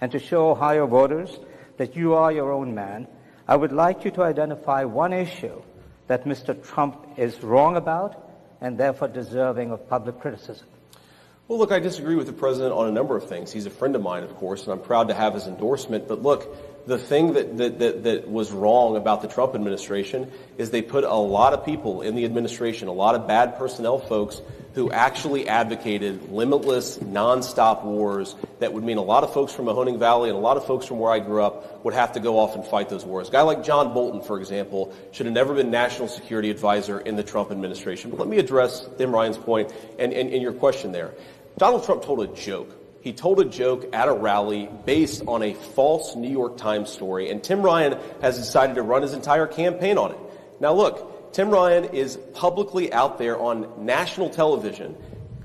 and 0.00 0.12
to 0.12 0.18
show 0.18 0.50
Ohio 0.50 0.86
voters 0.86 1.38
that 1.78 1.96
you 1.96 2.14
are 2.14 2.30
your 2.30 2.52
own 2.52 2.74
man, 2.74 3.08
I 3.48 3.56
would 3.56 3.72
like 3.72 4.04
you 4.04 4.10
to 4.12 4.22
identify 4.22 4.84
one 4.84 5.12
issue 5.12 5.62
that 6.08 6.24
Mr. 6.24 6.54
Trump 6.62 6.96
is 7.16 7.42
wrong 7.42 7.76
about 7.76 8.22
and 8.60 8.78
therefore 8.78 9.08
deserving 9.08 9.70
of 9.70 9.88
public 9.88 10.20
criticism. 10.20 10.66
Well, 11.48 11.58
look, 11.58 11.72
I 11.72 11.78
disagree 11.78 12.16
with 12.16 12.26
the 12.26 12.32
president 12.32 12.74
on 12.74 12.88
a 12.88 12.92
number 12.92 13.16
of 13.16 13.28
things. 13.28 13.52
He's 13.52 13.66
a 13.66 13.70
friend 13.70 13.94
of 13.94 14.02
mine, 14.02 14.24
of 14.24 14.34
course, 14.34 14.64
and 14.64 14.72
I'm 14.72 14.80
proud 14.80 15.08
to 15.08 15.14
have 15.14 15.34
his 15.34 15.46
endorsement. 15.46 16.08
But 16.08 16.22
look, 16.22 16.75
the 16.86 16.98
thing 16.98 17.32
that, 17.32 17.56
that, 17.56 17.78
that, 17.80 18.04
that, 18.04 18.28
was 18.28 18.52
wrong 18.52 18.96
about 18.96 19.20
the 19.20 19.28
Trump 19.28 19.54
administration 19.54 20.30
is 20.56 20.70
they 20.70 20.82
put 20.82 21.02
a 21.02 21.14
lot 21.14 21.52
of 21.52 21.64
people 21.64 22.02
in 22.02 22.14
the 22.14 22.24
administration, 22.24 22.86
a 22.86 22.92
lot 22.92 23.16
of 23.16 23.26
bad 23.26 23.58
personnel 23.58 23.98
folks 23.98 24.40
who 24.74 24.92
actually 24.92 25.48
advocated 25.48 26.30
limitless, 26.30 26.98
nonstop 26.98 27.82
wars 27.82 28.36
that 28.60 28.72
would 28.72 28.84
mean 28.84 28.98
a 28.98 29.02
lot 29.02 29.24
of 29.24 29.32
folks 29.32 29.52
from 29.52 29.64
Mahoning 29.64 29.98
Valley 29.98 30.28
and 30.28 30.36
a 30.36 30.40
lot 30.40 30.56
of 30.56 30.66
folks 30.66 30.86
from 30.86 30.98
where 30.98 31.10
I 31.10 31.18
grew 31.18 31.42
up 31.42 31.84
would 31.84 31.94
have 31.94 32.12
to 32.12 32.20
go 32.20 32.38
off 32.38 32.54
and 32.54 32.64
fight 32.64 32.88
those 32.88 33.04
wars. 33.04 33.30
A 33.30 33.32
guy 33.32 33.42
like 33.42 33.64
John 33.64 33.92
Bolton, 33.92 34.20
for 34.20 34.38
example, 34.38 34.94
should 35.12 35.26
have 35.26 35.34
never 35.34 35.54
been 35.54 35.70
national 35.70 36.08
security 36.08 36.50
advisor 36.50 37.00
in 37.00 37.16
the 37.16 37.22
Trump 37.22 37.50
administration. 37.50 38.10
But 38.10 38.20
let 38.20 38.28
me 38.28 38.38
address 38.38 38.86
Tim 38.98 39.12
Ryan's 39.12 39.38
point 39.38 39.72
and, 39.98 40.12
and, 40.12 40.30
and 40.30 40.42
your 40.42 40.52
question 40.52 40.92
there. 40.92 41.14
Donald 41.58 41.84
Trump 41.84 42.04
told 42.04 42.20
a 42.20 42.26
joke 42.28 42.70
he 43.06 43.12
told 43.12 43.38
a 43.38 43.44
joke 43.44 43.86
at 43.92 44.08
a 44.08 44.12
rally 44.12 44.68
based 44.84 45.22
on 45.28 45.40
a 45.40 45.54
false 45.54 46.16
New 46.16 46.28
York 46.28 46.56
Times 46.56 46.90
story, 46.90 47.30
and 47.30 47.40
Tim 47.40 47.62
Ryan 47.62 47.96
has 48.20 48.36
decided 48.36 48.74
to 48.74 48.82
run 48.82 49.02
his 49.02 49.12
entire 49.12 49.46
campaign 49.46 49.96
on 49.96 50.10
it. 50.10 50.18
Now, 50.58 50.72
look, 50.72 51.32
Tim 51.32 51.50
Ryan 51.50 51.84
is 51.94 52.16
publicly 52.34 52.92
out 52.92 53.18
there 53.18 53.38
on 53.38 53.84
national 53.86 54.30
television 54.30 54.96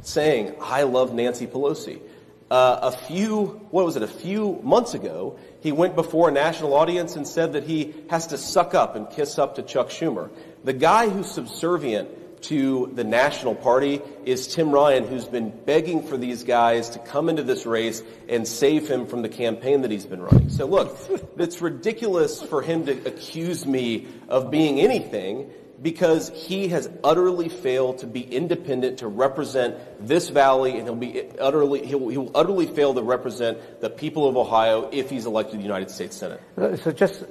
saying, 0.01 0.55
I 0.59 0.83
love 0.83 1.13
Nancy 1.13 1.45
Pelosi. 1.45 2.01
Uh, 2.49 2.79
a 2.81 2.91
few, 2.91 3.61
what 3.69 3.85
was 3.85 3.95
it, 3.95 4.01
a 4.01 4.07
few 4.07 4.59
months 4.63 4.95
ago, 4.95 5.37
he 5.59 5.71
went 5.71 5.95
before 5.95 6.29
a 6.29 6.31
national 6.31 6.73
audience 6.73 7.15
and 7.15 7.27
said 7.27 7.53
that 7.53 7.65
he 7.65 7.93
has 8.09 8.25
to 8.27 8.39
suck 8.39 8.73
up 8.73 8.95
and 8.95 9.07
kiss 9.11 9.37
up 9.37 9.57
to 9.57 9.61
Chuck 9.61 9.89
Schumer. 9.89 10.31
The 10.63 10.73
guy 10.73 11.09
who's 11.09 11.29
subservient 11.29 12.09
to 12.43 12.91
the 12.93 13.03
National 13.03 13.55
Party 13.55 14.01
is 14.25 14.47
Tim 14.47 14.71
Ryan, 14.71 15.05
who's 15.05 15.25
been 15.25 15.49
begging 15.49 16.03
for 16.03 16.17
these 16.17 16.43
guys 16.43 16.89
to 16.91 16.99
come 16.99 17.29
into 17.29 17.43
this 17.43 17.65
race 17.65 18.03
and 18.27 18.47
save 18.47 18.87
him 18.87 19.05
from 19.05 19.21
the 19.21 19.29
campaign 19.29 19.81
that 19.81 19.91
he's 19.91 20.05
been 20.05 20.21
running. 20.21 20.49
So 20.49 20.65
look, 20.65 20.97
it's 21.37 21.61
ridiculous 21.61 22.41
for 22.41 22.61
him 22.61 22.85
to 22.85 22.93
accuse 23.07 23.65
me 23.65 24.07
of 24.27 24.51
being 24.51 24.79
anything 24.79 25.51
because 25.81 26.29
he 26.29 26.67
has 26.67 26.89
utterly 27.03 27.49
failed 27.49 27.99
to 27.99 28.07
be 28.07 28.21
independent 28.21 28.99
to 28.99 29.07
represent 29.07 29.75
this 30.07 30.29
valley 30.29 30.77
and 30.77 30.83
he'll 30.83 30.95
be 30.95 31.23
utterly 31.39 31.85
he'll, 31.85 32.07
he 32.09 32.17
will 32.17 32.31
utterly 32.35 32.67
fail 32.67 32.93
to 32.93 33.01
represent 33.01 33.81
the 33.81 33.89
people 33.89 34.27
of 34.27 34.37
Ohio 34.37 34.89
if 34.91 35.09
he's 35.09 35.25
elected 35.25 35.53
to 35.53 35.57
the 35.57 35.63
United 35.63 35.89
States 35.89 36.15
Senate. 36.15 36.41
So 36.83 36.91
just 36.91 37.23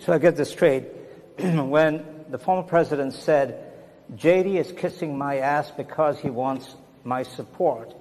so 0.00 0.12
I 0.12 0.18
get 0.18 0.36
this 0.36 0.50
straight, 0.50 0.84
when 1.38 2.04
the 2.28 2.38
former 2.38 2.62
president 2.62 3.14
said 3.14 3.65
JD 4.14 4.56
is 4.56 4.72
kissing 4.72 5.18
my 5.18 5.38
ass 5.38 5.70
because 5.70 6.18
he 6.18 6.30
wants 6.30 6.76
my 7.04 7.22
support. 7.22 7.94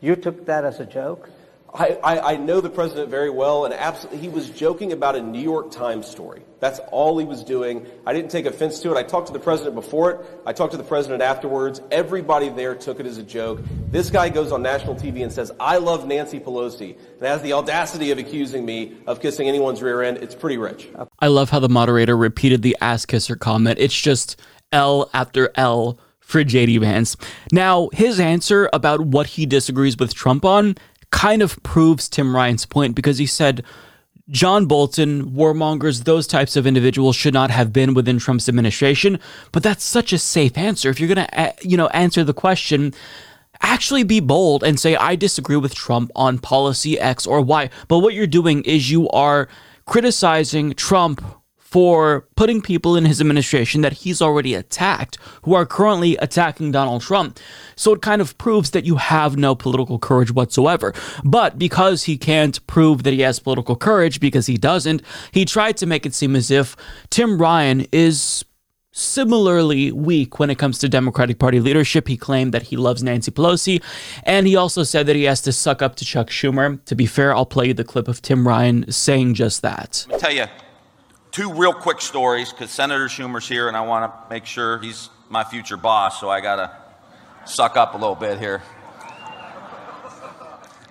You 0.00 0.16
took 0.16 0.46
that 0.46 0.64
as 0.64 0.80
a 0.80 0.86
joke? 0.86 1.28
I, 1.72 1.98
I, 2.02 2.32
I, 2.32 2.36
know 2.36 2.60
the 2.60 2.70
president 2.70 3.10
very 3.10 3.30
well, 3.30 3.64
and 3.64 3.72
absolutely, 3.72 4.18
he 4.18 4.28
was 4.28 4.50
joking 4.50 4.92
about 4.92 5.14
a 5.14 5.22
New 5.22 5.40
York 5.40 5.70
Times 5.70 6.08
story. 6.08 6.42
That's 6.58 6.80
all 6.90 7.16
he 7.18 7.24
was 7.24 7.44
doing. 7.44 7.86
I 8.04 8.12
didn't 8.12 8.32
take 8.32 8.44
offense 8.46 8.80
to 8.80 8.90
it. 8.90 8.96
I 8.96 9.04
talked 9.04 9.28
to 9.28 9.32
the 9.32 9.38
president 9.38 9.76
before 9.76 10.10
it. 10.10 10.42
I 10.44 10.52
talked 10.52 10.72
to 10.72 10.78
the 10.78 10.84
president 10.84 11.22
afterwards. 11.22 11.80
Everybody 11.92 12.48
there 12.48 12.74
took 12.74 12.98
it 12.98 13.06
as 13.06 13.18
a 13.18 13.22
joke. 13.22 13.60
This 13.90 14.10
guy 14.10 14.30
goes 14.30 14.50
on 14.50 14.62
national 14.62 14.96
TV 14.96 15.22
and 15.22 15.32
says, 15.32 15.52
I 15.60 15.76
love 15.76 16.08
Nancy 16.08 16.40
Pelosi, 16.40 16.96
and 17.18 17.22
has 17.22 17.40
the 17.42 17.52
audacity 17.52 18.10
of 18.10 18.18
accusing 18.18 18.64
me 18.64 18.96
of 19.06 19.20
kissing 19.20 19.46
anyone's 19.46 19.80
rear 19.80 20.02
end. 20.02 20.18
It's 20.18 20.34
pretty 20.34 20.58
rich. 20.58 20.88
I 21.20 21.28
love 21.28 21.50
how 21.50 21.60
the 21.60 21.68
moderator 21.68 22.16
repeated 22.16 22.62
the 22.62 22.76
ass 22.80 23.06
kisser 23.06 23.36
comment. 23.36 23.78
It's 23.78 23.98
just 23.98 24.40
L 24.72 25.10
after 25.12 25.50
L 25.54 25.98
for 26.20 26.44
JD 26.44 26.80
Vance. 26.80 27.16
Now, 27.52 27.88
his 27.92 28.20
answer 28.20 28.70
about 28.72 29.00
what 29.00 29.28
he 29.28 29.46
disagrees 29.46 29.96
with 29.96 30.14
Trump 30.14 30.44
on 30.44 30.76
kind 31.10 31.42
of 31.42 31.60
proves 31.62 32.08
Tim 32.08 32.36
Ryan's 32.36 32.66
point 32.66 32.94
because 32.94 33.18
he 33.18 33.26
said 33.26 33.64
John 34.28 34.66
Bolton, 34.66 35.32
warmongers, 35.32 36.04
those 36.04 36.28
types 36.28 36.54
of 36.54 36.66
individuals 36.66 37.16
should 37.16 37.34
not 37.34 37.50
have 37.50 37.72
been 37.72 37.94
within 37.94 38.20
Trump's 38.20 38.48
administration. 38.48 39.18
But 39.50 39.64
that's 39.64 39.82
such 39.82 40.12
a 40.12 40.18
safe 40.18 40.56
answer. 40.56 40.88
If 40.88 41.00
you're 41.00 41.12
going 41.12 41.26
to, 41.26 41.54
you 41.62 41.76
know, 41.76 41.88
answer 41.88 42.22
the 42.22 42.32
question, 42.32 42.94
actually 43.60 44.04
be 44.04 44.20
bold 44.20 44.62
and 44.62 44.78
say, 44.78 44.94
I 44.94 45.16
disagree 45.16 45.56
with 45.56 45.74
Trump 45.74 46.12
on 46.14 46.38
policy 46.38 46.98
X 46.98 47.26
or 47.26 47.40
Y. 47.40 47.70
But 47.88 47.98
what 47.98 48.14
you're 48.14 48.28
doing 48.28 48.62
is 48.62 48.90
you 48.90 49.08
are 49.08 49.48
criticizing 49.84 50.74
Trump 50.74 51.24
for 51.70 52.26
putting 52.34 52.60
people 52.60 52.96
in 52.96 53.04
his 53.04 53.20
administration 53.20 53.80
that 53.82 53.92
he's 53.92 54.20
already 54.20 54.54
attacked, 54.54 55.18
who 55.42 55.54
are 55.54 55.64
currently 55.64 56.16
attacking 56.16 56.72
Donald 56.72 57.02
Trump. 57.02 57.38
So 57.76 57.94
it 57.94 58.02
kind 58.02 58.20
of 58.20 58.36
proves 58.38 58.72
that 58.72 58.84
you 58.84 58.96
have 58.96 59.36
no 59.36 59.54
political 59.54 59.98
courage 59.98 60.32
whatsoever. 60.32 60.92
But 61.24 61.58
because 61.58 62.04
he 62.04 62.18
can't 62.18 62.64
prove 62.66 63.04
that 63.04 63.12
he 63.12 63.20
has 63.20 63.38
political 63.38 63.76
courage, 63.76 64.18
because 64.18 64.46
he 64.46 64.56
doesn't, 64.56 65.02
he 65.30 65.44
tried 65.44 65.76
to 65.78 65.86
make 65.86 66.04
it 66.04 66.14
seem 66.14 66.34
as 66.34 66.50
if 66.50 66.76
Tim 67.08 67.40
Ryan 67.40 67.86
is 67.92 68.44
similarly 68.92 69.92
weak 69.92 70.40
when 70.40 70.50
it 70.50 70.58
comes 70.58 70.76
to 70.78 70.88
Democratic 70.88 71.38
Party 71.38 71.60
leadership. 71.60 72.08
He 72.08 72.16
claimed 72.16 72.52
that 72.52 72.64
he 72.64 72.76
loves 72.76 73.04
Nancy 73.04 73.30
Pelosi, 73.30 73.80
and 74.24 74.48
he 74.48 74.56
also 74.56 74.82
said 74.82 75.06
that 75.06 75.14
he 75.14 75.24
has 75.24 75.40
to 75.42 75.52
suck 75.52 75.80
up 75.82 75.94
to 75.96 76.04
Chuck 76.04 76.30
Schumer. 76.30 76.84
To 76.86 76.96
be 76.96 77.06
fair, 77.06 77.32
I'll 77.32 77.46
play 77.46 77.68
you 77.68 77.74
the 77.74 77.84
clip 77.84 78.08
of 78.08 78.20
Tim 78.20 78.48
Ryan 78.48 78.90
saying 78.90 79.34
just 79.34 79.62
that. 79.62 80.06
I'll 80.12 80.18
tell 80.18 80.32
you 80.32 80.46
two 81.30 81.52
real 81.52 81.72
quick 81.72 82.00
stories 82.00 82.50
because 82.50 82.70
Senator 82.70 83.06
Schumer's 83.06 83.48
here, 83.48 83.68
and 83.68 83.76
I 83.76 83.82
want 83.82 84.12
to 84.12 84.30
make 84.30 84.46
sure 84.46 84.78
he's 84.78 85.08
my 85.28 85.44
future 85.44 85.76
boss, 85.76 86.20
so 86.20 86.28
I 86.28 86.40
got 86.40 86.56
to 86.56 87.50
suck 87.50 87.76
up 87.76 87.94
a 87.94 87.96
little 87.96 88.14
bit 88.14 88.38
here. 88.38 88.62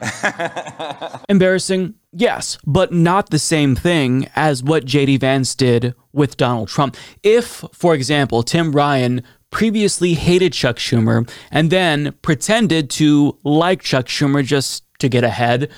Embarrassing, 1.30 1.96
yes, 2.14 2.58
but 2.66 2.94
not 2.94 3.32
the 3.32 3.40
same 3.40 3.76
thing 3.76 4.30
as 4.36 4.64
what 4.64 4.86
JD 4.86 5.20
Vance 5.20 5.56
did 5.56 5.94
with 6.14 6.38
Donald 6.38 6.70
Trump. 6.70 6.96
If, 7.22 7.66
for 7.74 7.94
example, 7.94 8.44
Tim 8.44 8.72
Ryan 8.72 9.24
previously 9.52 10.14
hated 10.14 10.54
Chuck 10.54 10.78
Schumer 10.78 11.30
and 11.52 11.70
then 11.70 12.14
pretended 12.22 12.90
to 12.92 13.38
like 13.44 13.82
Chuck 13.82 14.06
Schumer 14.06 14.44
just 14.44 14.84
to 15.00 15.10
get 15.10 15.24
ahead, 15.24 15.70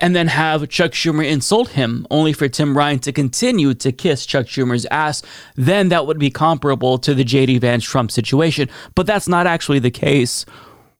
and 0.00 0.16
then 0.16 0.26
have 0.26 0.68
Chuck 0.70 0.92
Schumer 0.92 1.26
insult 1.26 1.68
him, 1.68 2.06
only 2.10 2.32
for 2.32 2.48
Tim 2.48 2.76
Ryan 2.76 2.98
to 3.00 3.12
continue 3.12 3.74
to 3.74 3.92
kiss 3.92 4.24
Chuck 4.24 4.46
Schumer's 4.46 4.86
ass, 4.90 5.22
then 5.54 5.90
that 5.90 6.06
would 6.06 6.18
be 6.18 6.30
comparable 6.30 6.96
to 6.98 7.14
the 7.14 7.24
JD 7.24 7.60
Vance 7.60 7.84
Trump 7.84 8.10
situation. 8.10 8.70
But 8.94 9.06
that's 9.06 9.28
not 9.28 9.46
actually 9.46 9.80
the 9.80 9.90
case 9.90 10.46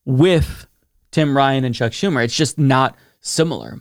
with 0.04 0.66
Tim 1.10 1.34
Ryan 1.34 1.64
and 1.64 1.74
Chuck 1.74 1.92
Schumer. 1.92 2.22
It's 2.22 2.36
just 2.36 2.58
not 2.58 2.96
similar. 3.22 3.80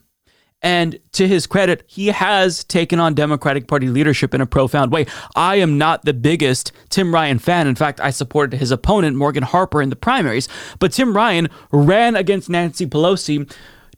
And 0.62 1.00
to 1.14 1.28
his 1.28 1.48
credit, 1.48 1.84
he 1.88 2.08
has 2.08 2.64
taken 2.66 3.00
on 3.00 3.14
Democratic 3.14 3.68
Party 3.68 3.88
leadership 3.88 4.34
in 4.34 4.42
a 4.42 4.46
profound 4.46 4.92
way. 4.92 5.06
I 5.36 5.56
am 5.56 5.78
not 5.78 6.04
the 6.04 6.14
biggest 6.14 6.74
Tim 6.90 7.14
Ryan 7.14 7.40
fan. 7.40 7.68
In 7.68 7.76
fact, 7.76 8.02
I 8.02 8.10
supported 8.10 8.58
his 8.58 8.72
opponent, 8.72 9.16
Morgan 9.16 9.44
Harper, 9.44 9.82
in 9.82 9.90
the 9.90 9.96
primaries. 9.96 10.50
But 10.80 10.92
Tim 10.92 11.16
Ryan 11.16 11.50
ran 11.72 12.16
against 12.16 12.50
Nancy 12.50 12.86
Pelosi 12.86 13.50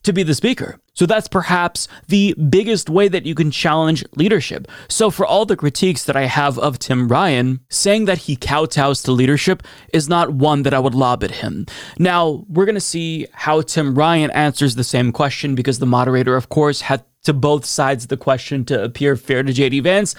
to 0.04 0.14
be 0.14 0.24
the 0.24 0.36
speaker. 0.36 0.80
So 0.94 1.06
that's 1.06 1.28
perhaps 1.28 1.88
the 2.08 2.34
biggest 2.50 2.90
way 2.90 3.08
that 3.08 3.26
you 3.26 3.34
can 3.34 3.50
challenge 3.50 4.04
leadership. 4.16 4.68
So 4.90 5.10
for 5.10 5.26
all 5.26 5.46
the 5.46 5.56
critiques 5.56 6.04
that 6.06 6.16
I 6.16 6.26
have 6.26 6.60
of 6.60 6.80
Tim 6.80 7.08
Ryan, 7.08 7.62
saying 7.70 8.06
that 8.06 8.20
he 8.20 8.36
kowtows 8.36 9.04
to 9.04 9.12
leadership 9.12 9.64
is 9.94 10.10
not 10.10 10.34
one 10.34 10.64
that 10.64 10.74
I 10.74 10.80
would 10.80 10.96
lob 10.96 11.24
at 11.24 11.32
him. 11.32 11.66
Now, 11.98 12.46
we're 12.50 12.66
going 12.66 12.76
to 12.76 12.82
see 12.82 13.28
how 13.32 13.62
Tim 13.62 13.96
Ryan 13.96 14.32
answers 14.32 14.76
the 14.76 14.84
same 14.84 15.12
question 15.12 15.56
because 15.56 15.80
the 15.80 15.86
moderator, 15.86 16.36
of 16.36 16.50
course, 16.50 16.82
had 16.82 17.04
to 17.24 17.34
both 17.34 17.66
sides 17.66 18.06
of 18.06 18.10
the 18.10 18.18
question 18.18 18.66
to 18.66 18.84
appear 18.84 19.16
fair 19.16 19.44
to 19.44 19.54
JD 19.54 19.84
Vance. 19.84 20.16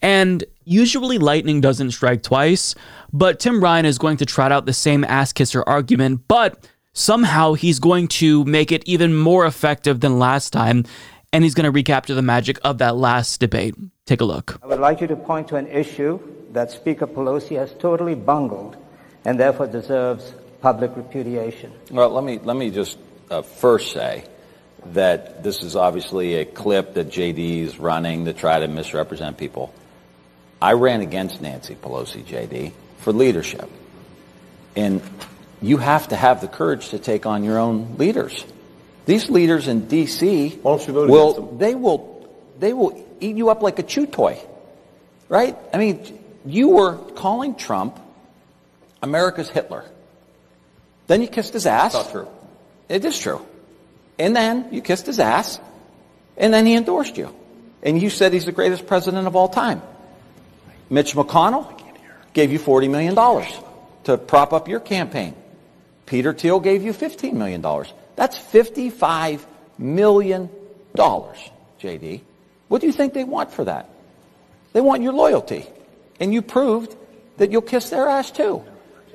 And 0.00 0.44
usually 0.64 1.18
lightning 1.18 1.60
doesn't 1.60 1.90
strike 1.90 2.22
twice, 2.22 2.74
but 3.12 3.40
Tim 3.40 3.62
Ryan 3.62 3.86
is 3.86 3.98
going 3.98 4.18
to 4.18 4.26
trot 4.26 4.52
out 4.52 4.66
the 4.66 4.72
same 4.72 5.04
ass 5.04 5.32
kisser 5.32 5.64
argument, 5.66 6.22
but 6.28 6.68
somehow 6.96 7.52
he's 7.52 7.78
going 7.78 8.08
to 8.08 8.44
make 8.44 8.72
it 8.72 8.82
even 8.86 9.14
more 9.14 9.46
effective 9.46 10.00
than 10.00 10.18
last 10.18 10.52
time, 10.52 10.84
and 11.32 11.44
he's 11.44 11.54
going 11.54 11.64
to 11.64 11.70
recapture 11.70 12.14
the 12.14 12.22
magic 12.22 12.58
of 12.64 12.78
that 12.78 12.96
last 12.96 13.38
debate. 13.38 13.74
Take 14.06 14.20
a 14.20 14.24
look. 14.24 14.58
I 14.62 14.66
would 14.66 14.80
like 14.80 15.00
you 15.00 15.06
to 15.08 15.16
point 15.16 15.48
to 15.48 15.56
an 15.56 15.66
issue 15.66 16.18
that 16.52 16.70
Speaker 16.70 17.06
Pelosi 17.06 17.56
has 17.56 17.72
totally 17.74 18.14
bungled 18.14 18.76
and 19.24 19.38
therefore 19.38 19.66
deserves 19.66 20.32
public 20.62 20.96
repudiation. 20.96 21.72
Well, 21.90 22.10
let 22.10 22.24
me 22.24 22.38
let 22.38 22.56
me 22.56 22.70
just 22.70 22.96
uh, 23.30 23.42
first 23.42 23.92
say 23.92 24.24
that 24.92 25.42
this 25.42 25.62
is 25.62 25.76
obviously 25.76 26.36
a 26.36 26.44
clip 26.44 26.94
that 26.94 27.08
JD 27.08 27.62
is 27.62 27.78
running 27.78 28.24
to 28.24 28.32
try 28.32 28.60
to 28.60 28.68
misrepresent 28.68 29.36
people. 29.36 29.74
I 30.62 30.72
ran 30.72 31.02
against 31.02 31.42
Nancy 31.42 31.74
Pelosi, 31.74 32.24
JD, 32.24 32.72
for 32.98 33.12
leadership. 33.12 33.68
And 34.74 35.02
you 35.62 35.78
have 35.78 36.08
to 36.08 36.16
have 36.16 36.40
the 36.40 36.48
courage 36.48 36.90
to 36.90 36.98
take 36.98 37.26
on 37.26 37.44
your 37.44 37.58
own 37.58 37.96
leaders. 37.98 38.44
These 39.06 39.30
leaders 39.30 39.68
in 39.68 39.86
D.C. 39.86 40.58
will 40.62 41.56
they 41.56 41.74
will 41.74 42.28
they 42.58 42.72
will 42.72 43.04
eat 43.20 43.36
you 43.36 43.50
up 43.50 43.62
like 43.62 43.78
a 43.78 43.82
chew 43.82 44.06
toy, 44.06 44.38
right? 45.28 45.56
I 45.72 45.78
mean, 45.78 46.18
you 46.44 46.70
were 46.70 46.96
calling 46.96 47.54
Trump 47.54 47.98
America's 49.02 49.48
Hitler. 49.48 49.84
Then 51.06 51.22
you 51.22 51.28
kissed 51.28 51.52
his 51.52 51.66
ass. 51.66 51.94
Not 51.94 52.10
true. 52.10 52.28
It 52.88 53.04
is 53.04 53.18
true. 53.18 53.46
And 54.18 54.34
then 54.34 54.68
you 54.72 54.80
kissed 54.80 55.06
his 55.06 55.20
ass, 55.20 55.60
and 56.36 56.52
then 56.52 56.66
he 56.66 56.74
endorsed 56.74 57.16
you, 57.16 57.34
and 57.82 58.00
you 58.00 58.10
said 58.10 58.32
he's 58.32 58.46
the 58.46 58.52
greatest 58.52 58.86
president 58.86 59.26
of 59.26 59.36
all 59.36 59.48
time. 59.48 59.82
Mitch 60.90 61.14
McConnell 61.14 61.80
gave 62.32 62.50
you 62.50 62.58
forty 62.58 62.88
million 62.88 63.14
dollars 63.14 63.46
to 64.04 64.16
prop 64.18 64.52
up 64.52 64.68
your 64.68 64.80
campaign. 64.80 65.34
Peter 66.06 66.32
Thiel 66.32 66.60
gave 66.60 66.82
you 66.82 66.92
$15 66.92 67.34
million. 67.34 67.60
That's 68.14 68.38
$55 68.38 69.44
million, 69.78 70.48
JD. 70.94 72.20
What 72.68 72.80
do 72.80 72.86
you 72.86 72.92
think 72.92 73.12
they 73.12 73.24
want 73.24 73.52
for 73.52 73.64
that? 73.64 73.90
They 74.72 74.80
want 74.80 75.02
your 75.02 75.12
loyalty. 75.12 75.66
And 76.18 76.32
you 76.32 76.42
proved 76.42 76.96
that 77.36 77.50
you'll 77.50 77.62
kiss 77.62 77.90
their 77.90 78.08
ass 78.08 78.30
too. 78.30 78.64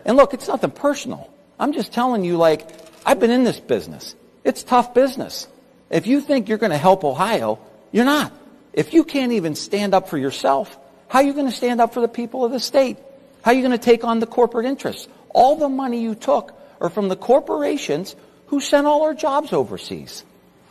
And 0.05 0.17
look, 0.17 0.33
it's 0.33 0.47
nothing 0.47 0.71
personal. 0.71 1.29
I'm 1.59 1.73
just 1.73 1.93
telling 1.93 2.23
you, 2.23 2.37
like, 2.37 2.67
I've 3.05 3.19
been 3.19 3.31
in 3.31 3.43
this 3.43 3.59
business. 3.59 4.15
It's 4.43 4.63
tough 4.63 4.93
business. 4.93 5.47
If 5.89 6.07
you 6.07 6.21
think 6.21 6.49
you're 6.49 6.57
going 6.57 6.71
to 6.71 6.77
help 6.77 7.03
Ohio, 7.03 7.59
you're 7.91 8.05
not. 8.05 8.33
If 8.73 8.93
you 8.93 9.03
can't 9.03 9.33
even 9.33 9.55
stand 9.55 9.93
up 9.93 10.09
for 10.09 10.17
yourself, 10.17 10.77
how 11.07 11.19
are 11.19 11.25
you 11.25 11.33
going 11.33 11.45
to 11.47 11.51
stand 11.51 11.81
up 11.81 11.93
for 11.93 12.01
the 12.01 12.07
people 12.07 12.45
of 12.45 12.51
the 12.51 12.59
state? 12.59 12.97
How 13.43 13.51
are 13.51 13.53
you 13.53 13.61
going 13.61 13.71
to 13.71 13.77
take 13.77 14.03
on 14.03 14.19
the 14.19 14.27
corporate 14.27 14.65
interests? 14.65 15.07
All 15.29 15.55
the 15.55 15.69
money 15.69 16.01
you 16.01 16.15
took 16.15 16.53
are 16.81 16.89
from 16.89 17.07
the 17.07 17.15
corporations 17.15 18.15
who 18.47 18.59
sent 18.59 18.85
all 18.85 19.03
our 19.03 19.13
jobs 19.13 19.53
overseas. 19.53 20.25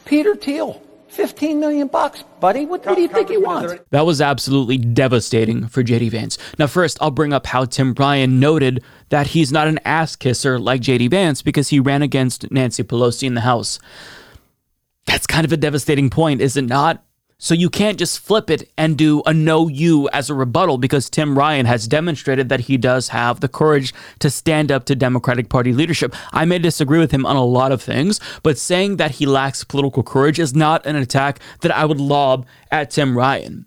Peter 0.05 0.35
Thiel, 0.35 0.83
15 1.09 1.61
million 1.61 1.89
bucks, 1.89 2.23
buddy. 2.41 2.67
What, 2.67 2.85
what 2.85 2.97
do 2.97 3.01
you 3.03 3.09
think 3.09 3.31
he 3.31 3.39
wants? 3.39 3.75
That 3.91 4.05
was 4.05 4.21
absolutely 4.21 4.77
devastating 4.77 5.69
for 5.69 5.83
JD 5.83 6.11
Vance. 6.11 6.37
Now, 6.59 6.67
first, 6.67 6.99
I'll 7.01 7.11
bring 7.11 7.33
up 7.33 7.47
how 7.47 7.65
Tim 7.65 7.95
Ryan 7.95 8.39
noted 8.39 8.85
that 9.09 9.29
he's 9.29 9.51
not 9.51 9.69
an 9.69 9.81
ass 9.85 10.17
kisser 10.17 10.59
like 10.59 10.83
JD 10.83 11.11
Vance 11.11 11.43
because 11.43 11.69
he 11.69 11.81
ran 11.81 12.03
against 12.03 12.51
Nancy 12.51 12.83
Pelosi 12.83 13.25
in 13.25 13.35
the 13.35 13.41
House. 13.41 13.79
That's 15.07 15.27
kind 15.27 15.45
of 15.45 15.53
a 15.53 15.57
devastating 15.57 16.11
point, 16.11 16.41
is 16.41 16.57
it 16.57 16.67
not? 16.67 17.03
So 17.43 17.55
you 17.55 17.71
can't 17.71 17.99
just 17.99 18.19
flip 18.19 18.51
it 18.51 18.71
and 18.77 18.99
do 18.99 19.23
a 19.25 19.33
no 19.33 19.67
you 19.67 20.11
as 20.11 20.29
a 20.29 20.35
rebuttal 20.35 20.77
because 20.77 21.09
Tim 21.09 21.39
Ryan 21.39 21.65
has 21.65 21.89
demonstrated 21.89 22.51
that 22.51 22.61
he 22.61 22.77
does 22.77 23.09
have 23.09 23.41
the 23.41 23.49
courage 23.49 23.95
to 24.19 24.29
stand 24.29 24.71
up 24.71 24.85
to 24.85 24.95
Democratic 24.95 25.49
Party 25.49 25.73
leadership. 25.73 26.15
I 26.33 26.45
may 26.45 26.59
disagree 26.59 26.99
with 26.99 27.13
him 27.13 27.25
on 27.25 27.37
a 27.37 27.45
lot 27.45 27.73
of 27.73 27.81
things, 27.81 28.21
but 28.43 28.59
saying 28.59 28.99
that 28.99 29.13
he 29.13 29.25
lacks 29.25 29.65
political 29.65 30.03
courage 30.03 30.39
is 30.39 30.55
not 30.55 30.85
an 30.85 30.97
attack 30.97 31.41
that 31.63 31.75
I 31.75 31.87
would 31.87 31.99
lob 31.99 32.45
at 32.71 32.91
Tim 32.91 33.17
Ryan. 33.17 33.65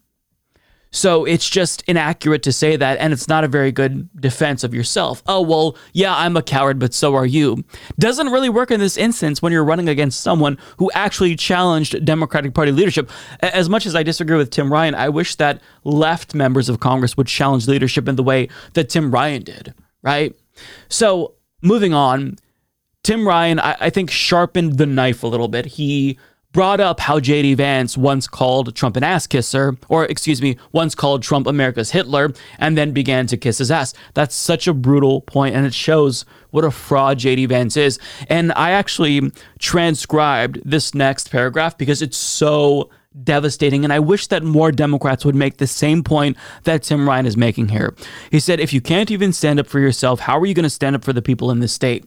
So 0.94 1.26
it's 1.26 1.50
just 1.50 1.82
inaccurate 1.88 2.44
to 2.44 2.54
say 2.54 2.76
that, 2.76 3.00
and 3.00 3.12
it's 3.12 3.28
not 3.28 3.44
a 3.44 3.48
very 3.48 3.72
good 3.72 4.10
defense 4.22 4.64
of 4.64 4.76
yourself. 4.76 5.24
Oh, 5.26 5.42
well, 5.42 5.76
yeah, 5.92 6.16
I'm 6.16 6.38
a 6.38 6.44
coward, 6.44 6.78
but 6.78 6.94
so 6.94 7.16
are 7.16 7.26
you. 7.26 7.66
Doesn't 7.98 8.28
really 8.32 8.48
work 8.48 8.70
in 8.70 8.80
this 8.80 8.96
instance 8.96 9.42
when 9.42 9.52
you're 9.52 9.66
running 9.66 9.90
against 9.90 10.22
someone 10.22 10.60
who 10.78 10.92
actually 10.94 11.36
challenged 11.36 12.06
Democratic 12.06 12.54
Party 12.54 12.72
leadership. 12.72 13.10
As 13.42 13.70
much 13.70 13.88
as 13.88 13.96
I 13.96 14.04
disagree 14.04 14.38
with 14.38 14.52
Tim 14.52 14.72
Ryan, 14.72 14.94
I 14.94 15.10
wish 15.10 15.36
that 15.38 15.62
left 15.84 16.36
members 16.36 16.70
of 16.70 16.80
Congress 16.80 17.18
would 17.18 17.28
challenge 17.28 17.68
leadership 17.68 18.08
in 18.08 18.16
the 18.16 18.24
way 18.24 18.48
that 18.74 18.90
Tim 18.90 19.10
Ryan 19.10 19.42
did, 19.42 19.74
right? 20.04 20.36
So 20.90 21.34
moving 21.64 21.96
on, 21.96 22.38
Tim 23.04 23.28
Ryan, 23.28 23.60
I, 23.60 23.76
I 23.80 23.90
think, 23.90 24.12
sharpened 24.12 24.78
the 24.78 24.86
knife 24.86 25.24
a 25.24 25.28
little 25.28 25.48
bit. 25.48 25.66
He 25.66 26.20
brought 26.54 26.80
up 26.80 27.00
how 27.02 27.20
JD 27.20 27.58
Vance 27.58 27.98
once 27.98 28.28
called 28.28 28.76
Trump 28.76 28.96
an 28.96 29.04
ass 29.04 29.28
kisser, 29.28 29.76
or 29.90 30.06
excuse 30.06 30.42
me, 30.42 30.58
once 30.72 30.96
called 30.96 31.24
Trump 31.24 31.48
America's 31.48 31.92
Hitler, 31.92 32.32
and 32.60 32.78
then 32.78 32.92
began 32.92 33.28
to 33.28 33.38
kiss 33.38 33.58
his 33.58 33.72
ass. 33.72 33.94
That's 34.14 34.36
such 34.36 34.68
a 34.68 34.74
brutal 34.74 35.22
point, 35.22 35.56
and 35.56 35.66
it 35.66 35.74
shows 35.74 36.26
what 36.52 36.64
a 36.64 36.72
fraud 36.72 37.18
JD 37.18 37.50
Vance 37.50 37.76
is. 37.76 38.00
And 38.30 38.54
I 38.54 38.72
actually 38.72 39.32
transcribed 39.60 40.62
this 40.64 40.94
next 40.94 41.32
paragraph 41.32 41.78
because 41.78 42.02
it's 42.02 42.18
so 42.18 42.90
devastating. 43.24 43.84
And 43.84 43.94
I 43.94 44.00
wish 44.00 44.28
that 44.28 44.44
more 44.44 44.72
Democrats 44.72 45.26
would 45.26 45.36
make 45.36 45.58
the 45.58 45.68
same 45.68 46.04
point 46.04 46.38
that 46.64 46.84
Tim 46.84 47.08
Ryan 47.08 47.26
is 47.26 47.38
making 47.38 47.70
here. 47.70 47.96
He 48.32 48.40
said, 48.40 48.60
if 48.60 48.74
you 48.74 48.82
can't 48.82 49.12
even 49.12 49.34
stand 49.34 49.60
up 49.60 49.68
for 49.68 49.80
yourself, 49.80 50.22
how 50.22 50.40
are 50.40 50.46
you 50.46 50.54
going 50.54 50.64
to 50.64 50.70
stand 50.70 50.96
up 50.96 51.04
for 51.04 51.14
the 51.14 51.22
people 51.22 51.52
in 51.52 51.60
this 51.60 51.74
state? 51.74 52.06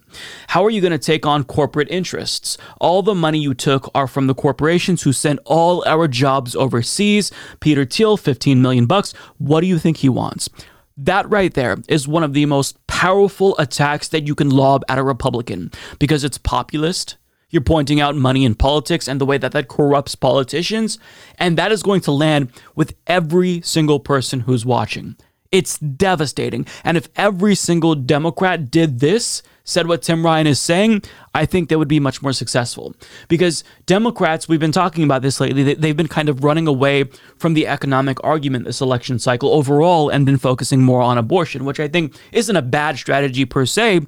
How 0.48 0.64
are 0.64 0.70
you 0.70 0.80
going 0.80 0.92
to 0.92 0.98
take 0.98 1.26
on 1.26 1.44
corporate 1.44 1.90
interests? 1.90 2.58
All 2.80 3.02
the 3.02 3.14
money 3.14 3.38
you 3.38 3.54
took 3.54 3.90
are 3.94 4.06
from 4.06 4.26
the 4.26 4.34
corporations 4.34 5.02
who 5.02 5.12
sent 5.12 5.40
all 5.44 5.84
our 5.86 6.08
jobs 6.08 6.56
overseas. 6.56 7.30
Peter 7.60 7.84
Thiel, 7.84 8.16
15 8.16 8.60
million 8.60 8.86
bucks. 8.86 9.12
What 9.38 9.60
do 9.60 9.66
you 9.66 9.78
think 9.78 9.98
he 9.98 10.08
wants? 10.08 10.48
That 10.96 11.28
right 11.28 11.52
there 11.52 11.76
is 11.88 12.08
one 12.08 12.22
of 12.22 12.32
the 12.32 12.46
most 12.46 12.84
powerful 12.86 13.54
attacks 13.58 14.08
that 14.08 14.26
you 14.26 14.34
can 14.34 14.48
lob 14.48 14.82
at 14.88 14.96
a 14.96 15.02
Republican 15.02 15.70
because 15.98 16.24
it's 16.24 16.38
populist, 16.38 17.18
you're 17.50 17.62
pointing 17.62 18.00
out 18.00 18.16
money 18.16 18.44
in 18.44 18.54
politics 18.54 19.06
and 19.06 19.20
the 19.20 19.26
way 19.26 19.38
that 19.38 19.52
that 19.52 19.68
corrupts 19.68 20.14
politicians. 20.14 20.98
And 21.38 21.56
that 21.56 21.72
is 21.72 21.82
going 21.82 22.00
to 22.02 22.12
land 22.12 22.50
with 22.74 22.94
every 23.06 23.60
single 23.62 24.00
person 24.00 24.40
who's 24.40 24.66
watching. 24.66 25.16
It's 25.52 25.78
devastating. 25.78 26.66
And 26.84 26.96
if 26.96 27.08
every 27.16 27.54
single 27.54 27.94
Democrat 27.94 28.70
did 28.70 29.00
this, 29.00 29.42
said 29.66 29.88
what 29.88 30.00
Tim 30.00 30.24
Ryan 30.24 30.46
is 30.46 30.58
saying, 30.58 31.02
I 31.34 31.44
think 31.44 31.68
they 31.68 31.76
would 31.76 31.88
be 31.88 32.00
much 32.00 32.22
more 32.22 32.32
successful. 32.32 32.94
Because 33.28 33.62
Democrats, 33.84 34.48
we've 34.48 34.60
been 34.60 34.72
talking 34.72 35.04
about 35.04 35.20
this 35.20 35.38
lately, 35.40 35.74
they've 35.74 35.96
been 35.96 36.08
kind 36.08 36.30
of 36.30 36.42
running 36.42 36.66
away 36.66 37.04
from 37.36 37.52
the 37.52 37.66
economic 37.66 38.16
argument 38.24 38.64
this 38.64 38.80
election 38.80 39.18
cycle 39.18 39.52
overall 39.52 40.08
and 40.08 40.24
been 40.24 40.38
focusing 40.38 40.82
more 40.82 41.02
on 41.02 41.18
abortion, 41.18 41.64
which 41.64 41.80
I 41.80 41.88
think 41.88 42.14
isn't 42.32 42.56
a 42.56 42.62
bad 42.62 42.96
strategy 42.96 43.44
per 43.44 43.66
se. 43.66 44.06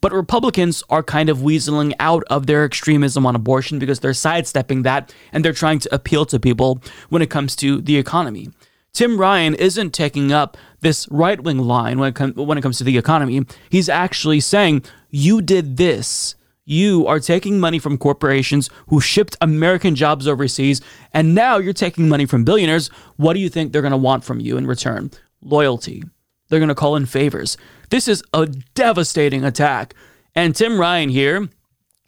But 0.00 0.12
Republicans 0.12 0.84
are 0.90 1.02
kind 1.02 1.28
of 1.28 1.38
weaseling 1.38 1.92
out 1.98 2.22
of 2.30 2.46
their 2.46 2.64
extremism 2.64 3.26
on 3.26 3.34
abortion 3.34 3.78
because 3.78 3.98
they're 3.98 4.14
sidestepping 4.14 4.82
that 4.82 5.12
and 5.32 5.44
they're 5.44 5.52
trying 5.52 5.80
to 5.80 5.94
appeal 5.94 6.24
to 6.26 6.38
people 6.38 6.80
when 7.08 7.22
it 7.22 7.30
comes 7.30 7.56
to 7.56 7.80
the 7.80 7.96
economy. 7.96 8.50
Tim 8.92 9.18
Ryan 9.18 9.54
isn't 9.54 9.92
taking 9.92 10.32
up 10.32 10.56
this 10.80 11.06
right 11.10 11.40
wing 11.40 11.58
line 11.58 11.98
when 11.98 12.08
it, 12.08 12.14
com- 12.14 12.32
when 12.32 12.58
it 12.58 12.62
comes 12.62 12.78
to 12.78 12.84
the 12.84 12.98
economy. 12.98 13.44
He's 13.70 13.88
actually 13.88 14.40
saying, 14.40 14.82
You 15.10 15.42
did 15.42 15.76
this. 15.76 16.34
You 16.64 17.06
are 17.06 17.18
taking 17.18 17.58
money 17.58 17.78
from 17.78 17.96
corporations 17.96 18.68
who 18.88 19.00
shipped 19.00 19.36
American 19.40 19.94
jobs 19.94 20.28
overseas, 20.28 20.82
and 21.14 21.34
now 21.34 21.56
you're 21.56 21.72
taking 21.72 22.10
money 22.10 22.26
from 22.26 22.44
billionaires. 22.44 22.88
What 23.16 23.32
do 23.32 23.40
you 23.40 23.48
think 23.48 23.72
they're 23.72 23.80
going 23.80 23.92
to 23.92 23.96
want 23.96 24.22
from 24.22 24.38
you 24.38 24.58
in 24.58 24.66
return? 24.66 25.10
Loyalty. 25.40 26.04
They're 26.48 26.58
going 26.58 26.68
to 26.68 26.74
call 26.74 26.96
in 26.96 27.06
favors. 27.06 27.56
This 27.88 28.06
is 28.06 28.22
a 28.34 28.46
devastating 28.46 29.44
attack. 29.44 29.94
And 30.34 30.54
Tim 30.54 30.78
Ryan 30.78 31.08
here, 31.08 31.48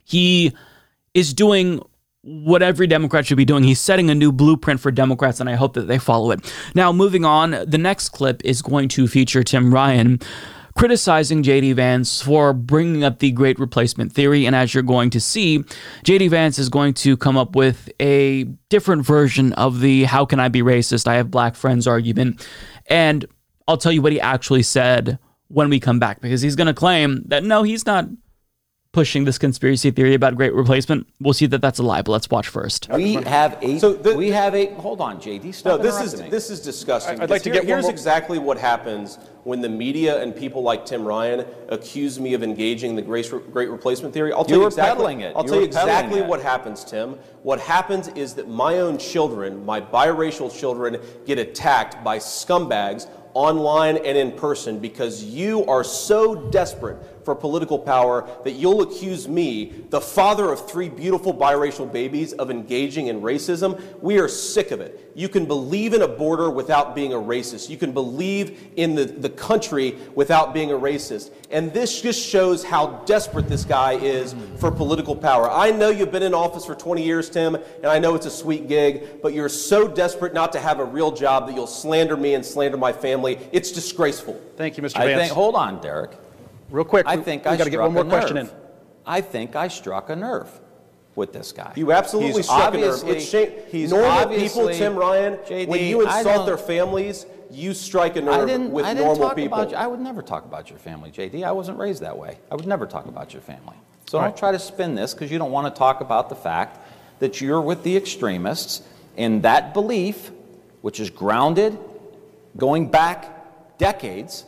he 0.05 0.53
is 1.14 1.32
doing 1.32 1.80
what 2.22 2.62
every 2.62 2.86
Democrat 2.86 3.24
should 3.24 3.38
be 3.38 3.46
doing. 3.46 3.64
He's 3.64 3.80
setting 3.80 4.11
a 4.11 4.14
new 4.14 4.30
blueprint 4.30 4.80
for 4.80 4.90
Democrats, 4.90 5.40
and 5.40 5.48
I 5.48 5.55
hope 5.55 5.72
that 5.74 5.88
they 5.88 5.98
follow 5.98 6.32
it. 6.32 6.53
Now, 6.74 6.92
moving 6.92 7.24
on, 7.24 7.53
the 7.66 7.78
next 7.78 8.11
clip 8.11 8.42
is 8.44 8.61
going 8.61 8.88
to 8.90 9.09
feature 9.09 9.42
Tim 9.42 9.72
Ryan 9.72 10.20
criticizing 10.81 11.43
JD 11.43 11.74
Vance 11.74 12.22
for 12.22 12.55
bringing 12.55 13.05
up 13.05 13.18
the 13.18 13.31
great 13.33 13.59
replacement 13.59 14.14
theory. 14.14 14.47
And 14.47 14.57
as 14.57 14.72
you're 14.72 14.83
going 14.83 15.11
to 15.11 15.20
see, 15.20 15.59
JD 16.07 16.31
Vance 16.31 16.59
is 16.59 16.70
going 16.70 16.95
to 16.95 17.18
come 17.18 17.37
up 17.37 17.55
with 17.55 17.91
a 18.01 18.45
different 18.70 19.05
version 19.05 19.53
of 19.53 19.81
the 19.81 20.05
how 20.05 20.24
can 20.24 20.41
I 20.41 20.49
be 20.49 20.62
racist? 20.62 21.07
I 21.07 21.16
have 21.16 21.31
black 21.31 21.55
friends 21.55 21.87
argument. 21.87 22.49
And 22.87 23.26
I'll 23.68 23.76
tell 23.76 23.93
you 23.93 24.01
what 24.01 24.12
he 24.12 24.22
actually 24.22 24.62
said 24.62 25.18
when 25.49 25.68
we 25.68 25.81
come 25.81 25.99
back 25.99 26.22
because 26.22 26.41
he's 26.41 26.57
going 26.57 26.66
to 26.66 26.72
claim 26.72 27.24
that 27.26 27.45
no, 27.45 27.62
he's 27.62 27.85
not 27.85 28.07
pushing 28.93 29.24
this 29.24 29.38
conspiracy 29.38 29.91
theory 29.91 30.14
about 30.14 30.34
great 30.34 30.53
replacement. 30.53 31.07
We'll 31.20 31.34
see 31.34 31.47
that 31.47 31.61
that's 31.61 31.78
a 31.78 31.82
lie, 31.82 32.03
but 32.03 32.12
let's 32.12 32.28
watch 32.28 32.49
first. 32.49 32.88
We 32.93 33.14
have 33.14 33.57
a. 33.62 33.78
So 33.78 33.93
the, 33.93 34.16
we 34.16 34.30
have 34.30 34.55
a. 34.55 34.74
Hold 34.74 35.01
on, 35.01 35.18
JD. 35.18 35.55
Stop 35.55 35.78
no, 35.78 35.82
this 35.82 36.01
is 36.01 36.20
me. 36.20 36.28
this 36.28 36.51
is 36.51 36.61
disgusting. 36.61 37.20
I'd 37.20 37.30
like 37.30 37.43
to 37.43 37.51
here, 37.51 37.61
get 37.61 37.66
here's 37.66 37.84
more... 37.84 37.93
exactly 37.93 38.38
what 38.38 38.59
happens 38.59 39.18
when 39.45 39.61
the 39.61 39.68
media 39.68 40.20
and 40.22 40.34
people 40.34 40.62
like 40.62 40.84
Tim 40.84 41.05
Ryan 41.05 41.47
accuse 41.68 42.18
me 42.20 42.34
of 42.34 42.43
engaging 42.43 42.95
the 42.95 43.03
great, 43.03 43.30
great 43.53 43.70
replacement 43.70 44.12
theory. 44.12 44.32
I'll 44.32 44.45
tell 44.45 44.57
you, 44.57 44.62
you 44.62 44.66
exactly. 44.66 44.97
Peddling 44.97 45.20
it. 45.20 45.36
I'll 45.36 45.45
you 45.45 45.49
tell 45.49 45.59
you 45.59 45.64
exactly 45.64 46.22
what 46.22 46.43
happens, 46.43 46.84
Tim. 46.84 47.14
What 47.43 47.61
happens 47.61 48.09
is 48.09 48.34
that 48.34 48.49
my 48.49 48.80
own 48.80 48.99
children, 48.99 49.64
my 49.64 49.80
biracial 49.80 50.55
children, 50.55 50.99
get 51.24 51.38
attacked 51.38 52.03
by 52.05 52.18
scumbags 52.18 53.09
online 53.34 53.97
and 53.99 54.18
in 54.18 54.32
person 54.32 54.78
because 54.78 55.22
you 55.22 55.64
are 55.66 55.84
so 55.84 56.34
desperate 56.51 56.99
for 57.25 57.35
political 57.35 57.79
power 57.79 58.29
that 58.45 58.53
you'll 58.53 58.83
accuse 58.83 59.29
me, 59.29 59.73
the 59.91 60.01
father 60.01 60.51
of 60.53 60.68
three 60.71 60.89
beautiful 60.89 61.35
biracial 61.35 61.91
babies, 61.91 62.33
of 62.35 62.51
engaging 62.51 63.09
in 63.09 63.21
racism. 63.21 63.81
We 64.01 64.18
are 64.18 64.29
sick 64.29 64.71
of 64.71 64.81
it. 64.81 65.11
You 65.14 65.29
can 65.29 65.45
believe 65.45 65.93
in 65.93 66.03
a 66.03 66.09
border 66.09 66.51
without 66.51 66.95
being 66.95 67.12
a 67.12 67.16
racist. 67.16 67.68
You 67.68 67.77
can 67.77 67.93
believe 67.93 68.71
in 68.77 68.95
the, 68.95 69.05
the 69.05 69.29
country 69.29 69.97
without 70.14 70.55
being 70.55 70.71
a 70.71 70.75
racist. 70.75 71.33
And 71.51 71.73
this 71.73 72.01
just 72.01 72.27
shows 72.27 72.64
how 72.64 73.03
desperate 73.07 73.49
this 73.49 73.64
guy 73.64 73.95
is 73.95 74.35
for 74.59 74.71
political 74.71 75.16
power. 75.16 75.51
I 75.51 75.73
know 75.73 75.91
you've 75.91 76.12
been 76.12 76.23
in 76.23 76.35
office 76.35 76.64
for 76.64 76.75
20 76.75 77.03
years, 77.03 77.29
Tim, 77.29 77.55
and 77.55 77.87
I 77.87 77.99
know 77.99 78.14
it's 78.14 78.27
a 78.27 78.31
sweet 78.31 78.68
gig, 78.68 79.21
but 79.23 79.35
you're 79.35 79.49
so 79.49 79.89
desperate 79.89 80.33
not 80.33 80.53
to 80.53 80.61
have 80.61 80.79
a 80.79 80.85
real 80.85 81.11
job 81.11 81.47
that 81.47 81.55
you'll 81.55 81.66
slander 81.66 82.16
me 82.16 82.35
and 82.35 82.45
slander 82.45 82.77
my 82.77 82.93
family. 82.93 83.39
It's 83.53 83.73
disgraceful. 83.73 84.41
Thank 84.57 84.77
you, 84.77 84.83
Mr. 84.83 84.99
I 84.99 85.07
Vance. 85.07 85.23
think, 85.23 85.33
hold 85.33 85.55
on, 85.55 85.81
Derek. 85.81 86.12
Real 86.71 86.85
quick, 86.85 87.07
I 87.07 87.16
think 87.16 87.45
we 87.45 87.51
I 87.51 87.57
got 87.57 87.64
to 87.64 87.71
get 87.71 87.81
one 87.81 87.93
more 87.93 88.05
question 88.05 88.37
nerve. 88.37 88.49
in. 88.49 88.55
I 89.07 89.21
think 89.21 89.57
I 89.57 89.68
struck 89.68 90.11
a 90.11 90.16
nerve 90.16 90.49
with 91.14 91.33
this 91.33 91.53
guy. 91.53 91.73
You 91.77 91.93
absolutely 91.93 92.35
he's 92.35 92.45
struck 92.47 92.75
a 92.75 92.79
nerve. 92.79 93.03
It's 93.09 93.25
shame. 93.25 93.53
He's 93.68 93.91
normal 93.91 94.37
people, 94.37 94.68
Tim 94.68 94.95
Ryan, 94.97 95.37
JD, 95.39 95.66
when 95.68 95.85
you 95.85 96.03
insult 96.03 96.47
their 96.47 96.59
families, 96.59 97.27
you 97.51 97.75
strike 97.75 98.16
a 98.16 98.21
nerve 98.21 98.35
I 98.35 98.47
didn't, 98.47 98.71
with 98.71 98.85
I 98.85 98.95
didn't 98.95 99.07
normal 99.07 99.29
talk 99.29 99.37
people. 99.37 99.59
About, 99.61 99.75
I 99.75 99.87
would 99.87 100.01
never 100.01 100.23
talk 100.23 100.45
about 100.45 100.71
your 100.71 100.79
family, 100.79 101.11
JD. 101.11 101.45
I 101.45 101.53
wasn't 101.53 101.79
raised 101.79 102.03
that 102.03 102.16
way. 102.16 102.39
I 102.51 102.55
would 102.55 102.66
never 102.66 102.87
talk 102.87 103.07
about 103.07 103.33
your 103.33 103.43
family. 103.43 103.77
So 104.07 104.18
All 104.18 104.25
don't 104.25 104.33
right. 104.33 104.39
try 104.39 104.53
to 104.53 104.59
spin 104.59 104.95
this 104.95 105.14
because 105.14 105.31
you 105.31 105.39
don't 105.39 105.51
want 105.51 105.73
to 105.73 105.79
talk 105.79 106.01
about 106.01 106.29
the 106.29 106.37
fact 106.37 106.79
that 107.18 107.41
you're 107.41 107.61
with 107.61 107.83
the 107.83 107.97
extremists 107.97 108.83
and 109.16 109.43
that 109.43 109.75
belief, 109.75 110.31
which 110.83 111.01
is 111.01 111.11
grounded 111.11 111.77
going 112.57 112.89
back 112.91 113.79
decades, 113.79 114.45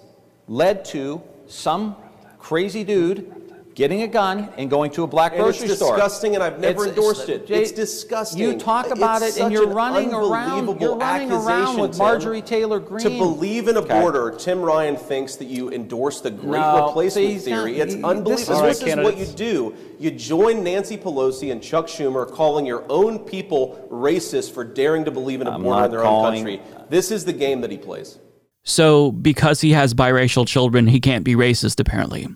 led 0.49 0.85
to 0.87 1.23
some 1.47 1.97
crazy 2.43 2.83
dude 2.85 3.33
getting 3.75 4.03
a 4.03 4.07
gun 4.07 4.51
and 4.59 4.69
going 4.69 4.91
to 4.91 5.03
a 5.03 5.07
black 5.07 5.33
And 5.33 5.41
grocery 5.43 5.67
it's 5.69 5.77
store. 5.77 5.95
disgusting, 5.97 6.35
and 6.35 6.45
I've 6.45 6.59
never 6.61 6.83
It's- 6.83 6.89
endorsed 6.99 7.29
it. 7.31 7.47
Jay, 7.47 7.63
It's 7.63 7.73
disgusting. 7.73 8.39
You 8.43 8.59
talk 8.59 8.91
about 8.91 9.23
It's 9.23 9.39
it 9.39 9.45
and 9.45 9.51
you're 9.53 9.67
an 9.69 9.73
running 9.73 10.13
around. 10.13 10.79
You're 10.79 10.97
running 10.97 11.33
around 11.33 11.79
with 11.81 11.93
Tim. 11.93 11.99
Marjorie 11.99 12.43
Taylor 12.43 12.79
Greene. 12.81 13.01
To 13.05 13.09
believe 13.09 13.69
in 13.69 13.77
a 13.79 13.81
Okay. 13.81 13.99
border, 13.99 14.35
Tim 14.37 14.61
Ryan 14.61 14.97
thinks 14.97 15.37
that 15.37 15.47
you 15.47 15.71
endorse 15.71 16.21
the 16.21 16.31
great 16.31 16.61
No, 16.61 16.87
replacement 16.89 17.13
see, 17.29 17.33
he's 17.33 17.47
not- 17.47 17.65
theory. 17.65 17.81
it's 17.81 17.95
he- 17.95 18.03
unbelievable. 18.03 18.31
this 18.61 18.81
This, 18.81 18.83
is- 18.83 18.89
is 18.99 19.05
what 19.05 19.17
you 19.17 19.25
do. 19.25 19.73
You 19.99 20.11
join 20.11 20.63
Nancy 20.63 20.99
Pelosi 20.99 21.51
and 21.51 21.63
Chuck 21.63 21.87
Schumer 21.87 22.31
calling 22.31 22.67
your 22.67 22.83
own 22.91 23.21
people 23.21 23.79
racist 23.91 24.51
for 24.51 24.65
daring 24.65 25.07
to 25.07 25.11
believe 25.11 25.41
in 25.41 25.47
a 25.47 25.53
I'm 25.53 25.63
border 25.63 25.87
in 25.87 25.91
their 25.93 26.01
calling- 26.03 26.27
own 26.27 26.35
country. 26.59 26.61
This 26.91 27.11
is 27.11 27.25
the 27.25 27.33
game 27.33 27.63
that 27.63 27.71
he 27.71 27.79
plays. 27.79 28.19
So, 28.65 29.11
because 29.11 29.61
he 29.61 29.73
has 29.73 29.93
biracial 29.93 30.47
children, 30.47 30.87
he 30.87 31.01
can't 31.01 31.25
be 31.25 31.35
racist, 31.35 31.81
apparently. 31.81 32.29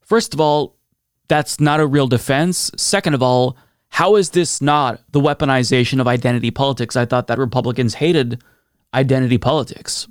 First 0.00 0.32
of 0.32 0.40
all, 0.40 0.76
that's 1.28 1.60
not 1.60 1.80
a 1.80 1.86
real 1.86 2.06
defense. 2.06 2.70
Second 2.76 3.14
of 3.14 3.22
all, 3.22 3.56
how 3.90 4.16
is 4.16 4.30
this 4.30 4.60
not 4.60 5.00
the 5.12 5.20
weaponization 5.20 6.00
of 6.00 6.08
identity 6.08 6.50
politics? 6.50 6.96
I 6.96 7.04
thought 7.04 7.26
that 7.28 7.38
Republicans 7.38 7.94
hated 7.94 8.42
identity 8.92 9.38
politics. 9.38 10.08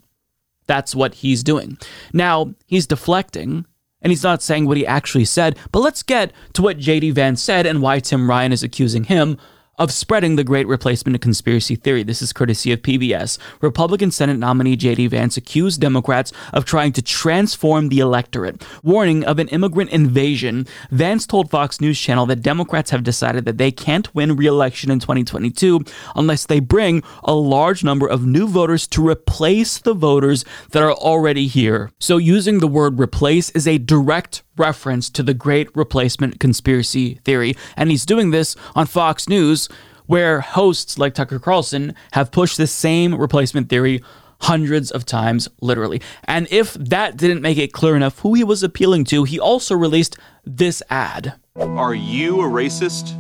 That's 0.68 0.96
what 0.96 1.16
he's 1.16 1.44
doing. 1.44 1.78
Now, 2.14 2.54
he's 2.66 2.88
deflecting 2.88 3.66
and 4.02 4.12
he's 4.12 4.24
not 4.24 4.42
saying 4.42 4.68
what 4.68 4.78
he 4.78 4.86
actually 4.86 5.26
said, 5.26 5.58
but 5.72 5.80
let's 5.80 6.04
get 6.04 6.32
to 6.54 6.62
what 6.62 6.78
JD 6.78 7.14
Vance 7.14 7.42
said 7.42 7.66
and 7.66 7.82
why 7.82 8.00
Tim 8.00 8.30
Ryan 8.30 8.52
is 8.52 8.64
accusing 8.64 9.06
him 9.06 9.38
of 9.80 9.92
spreading 9.92 10.36
the 10.36 10.44
great 10.44 10.68
replacement 10.68 11.20
conspiracy 11.22 11.76
theory. 11.76 12.04
This 12.04 12.22
is 12.22 12.34
courtesy 12.34 12.72
of 12.72 12.82
PBS. 12.82 13.38
Republican 13.62 14.12
Senate 14.12 14.38
nominee 14.38 14.76
J.D. 14.76 15.08
Vance 15.08 15.38
accused 15.38 15.82
Democrats 15.82 16.32
of 16.52 16.66
trying 16.66 16.92
to 16.94 17.02
transform 17.02 17.90
the 17.90 18.00
electorate. 18.00 18.64
Warning 18.84 19.24
of 19.24 19.40
an 19.40 19.48
immigrant 19.48 19.90
invasion, 19.90 20.68
Vance 20.92 21.26
told 21.26 21.50
Fox 21.50 21.82
News 21.82 22.00
Channel 22.00 22.26
that 22.28 22.42
Democrats 22.42 22.92
have 22.92 23.04
decided 23.04 23.46
that 23.46 23.58
they 23.58 23.72
can't 23.72 24.14
win 24.14 24.36
re 24.36 24.46
election 24.46 24.92
in 24.92 25.00
2022 25.00 25.84
unless 26.16 26.46
they 26.46 26.60
bring 26.60 27.02
a 27.24 27.34
large 27.34 27.84
number 27.84 28.08
of 28.08 28.26
new 28.26 28.48
voters 28.48 28.88
to 28.88 29.08
replace 29.08 29.80
the 29.80 29.94
voters 29.94 30.46
that 30.72 30.84
are 30.84 30.94
already 30.94 31.48
here. 31.48 31.92
So, 32.00 32.18
using 32.18 32.60
the 32.60 32.68
word 32.68 33.00
replace 33.00 33.50
is 33.52 33.68
a 33.68 33.78
direct 33.78 34.44
reference 34.58 35.10
to 35.12 35.24
the 35.24 35.34
great 35.34 35.76
replacement 35.76 36.40
conspiracy 36.40 37.16
theory. 37.24 37.56
And 37.76 37.92
he's 37.92 38.06
doing 38.06 38.32
this 38.32 38.56
on 38.76 38.86
Fox 38.86 39.28
News, 39.28 39.70
where 40.06 40.42
hosts 40.42 40.98
like 40.98 41.14
Tucker 41.14 41.40
Carlson 41.40 41.96
have 42.12 42.32
pushed 42.32 42.58
the 42.58 42.68
same 42.68 43.16
replacement 43.16 43.70
theory 43.70 44.02
hundreds 44.42 44.92
of 44.92 45.06
times, 45.06 45.48
literally. 45.62 46.02
And 46.26 46.48
if 46.52 46.74
that 46.74 47.16
didn't 47.16 47.42
make 47.42 47.58
it 47.58 47.72
clear 47.72 47.96
enough 47.96 48.20
who 48.20 48.34
he 48.34 48.44
was 48.44 48.62
appealing 48.62 49.06
to, 49.06 49.24
he 49.24 49.40
also 49.40 49.76
released 49.76 50.18
this 50.46 50.84
ad. 50.90 51.36
Are 51.56 51.96
you 51.96 52.42
a 52.42 52.46
racist? 52.46 53.18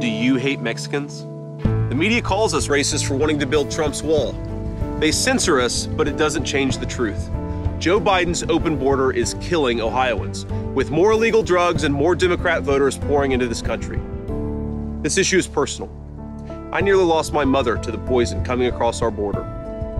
Do 0.00 0.08
you 0.08 0.36
hate 0.36 0.60
Mexicans? 0.60 1.22
The 1.88 1.94
media 1.94 2.20
calls 2.20 2.54
us 2.54 2.66
racist 2.66 3.06
for 3.06 3.14
wanting 3.14 3.38
to 3.38 3.46
build 3.46 3.70
Trump's 3.70 4.02
wall. 4.02 4.32
They 4.98 5.12
censor 5.12 5.60
us, 5.60 5.86
but 5.86 6.08
it 6.08 6.16
doesn't 6.16 6.44
change 6.44 6.78
the 6.78 6.86
truth. 6.86 7.30
Joe 7.84 8.00
Biden's 8.00 8.42
open 8.44 8.78
border 8.78 9.10
is 9.10 9.34
killing 9.42 9.82
Ohioans, 9.82 10.46
with 10.74 10.90
more 10.90 11.12
illegal 11.12 11.42
drugs 11.42 11.84
and 11.84 11.94
more 11.94 12.14
Democrat 12.14 12.62
voters 12.62 12.96
pouring 12.96 13.32
into 13.32 13.46
this 13.46 13.60
country. 13.60 14.00
This 15.02 15.18
issue 15.18 15.36
is 15.36 15.46
personal. 15.46 15.90
I 16.72 16.80
nearly 16.80 17.04
lost 17.04 17.34
my 17.34 17.44
mother 17.44 17.76
to 17.76 17.90
the 17.92 17.98
poison 17.98 18.42
coming 18.42 18.68
across 18.68 19.02
our 19.02 19.10
border. 19.10 19.44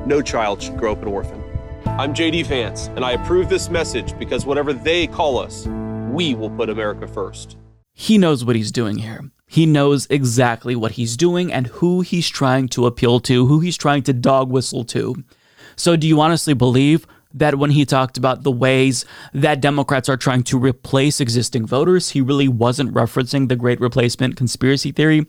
No 0.07 0.23
child 0.23 0.63
should 0.63 0.79
grow 0.79 0.93
up 0.93 1.03
an 1.03 1.09
orphan. 1.09 1.45
I'm 1.85 2.15
JD 2.15 2.47
Vance, 2.47 2.87
and 2.97 3.05
I 3.05 3.13
approve 3.13 3.51
this 3.51 3.69
message 3.69 4.19
because 4.19 4.47
whatever 4.47 4.73
they 4.73 5.07
call 5.07 5.39
us, 5.39 5.67
we 6.11 6.35
will 6.35 6.49
put 6.49 6.71
America 6.71 7.07
first. 7.07 7.59
He 7.93 8.17
knows 8.17 8.47
what 8.47 8.57
he's 8.57 8.73
doing 8.73 8.97
here. 8.97 9.21
He 9.47 9.67
knows 9.67 10.07
exactly 10.09 10.75
what 10.75 10.93
he's 10.93 11.19
doing 11.19 11.53
and 11.53 11.67
who 11.67 12.01
he's 12.01 12.31
trying 12.31 12.69
to 12.69 12.87
appeal 12.87 13.21
to, 13.21 13.45
who 13.45 13.61
he's 13.61 13.77
trying 13.77 14.05
to 14.05 14.15
dog 14.15 14.51
whistle 14.51 14.85
to. 14.85 15.23
So, 15.77 15.97
do 15.97 16.07
you 16.07 16.19
honestly 16.21 16.55
believe 16.55 17.07
that 17.35 17.59
when 17.59 17.71
he 17.71 17.85
talked 17.85 18.17
about 18.17 18.45
the 18.45 18.53
ways 18.53 19.05
that 19.33 19.61
Democrats 19.61 20.09
are 20.09 20.17
trying 20.17 20.45
to 20.45 20.59
replace 20.59 21.21
existing 21.21 21.67
voters, 21.67 22.11
he 22.11 22.21
really 22.21 22.49
wasn't 22.49 22.95
referencing 22.95 23.49
the 23.49 23.57
great 23.57 23.81
replacement 23.81 24.37
conspiracy 24.37 24.93
theory. 24.93 25.27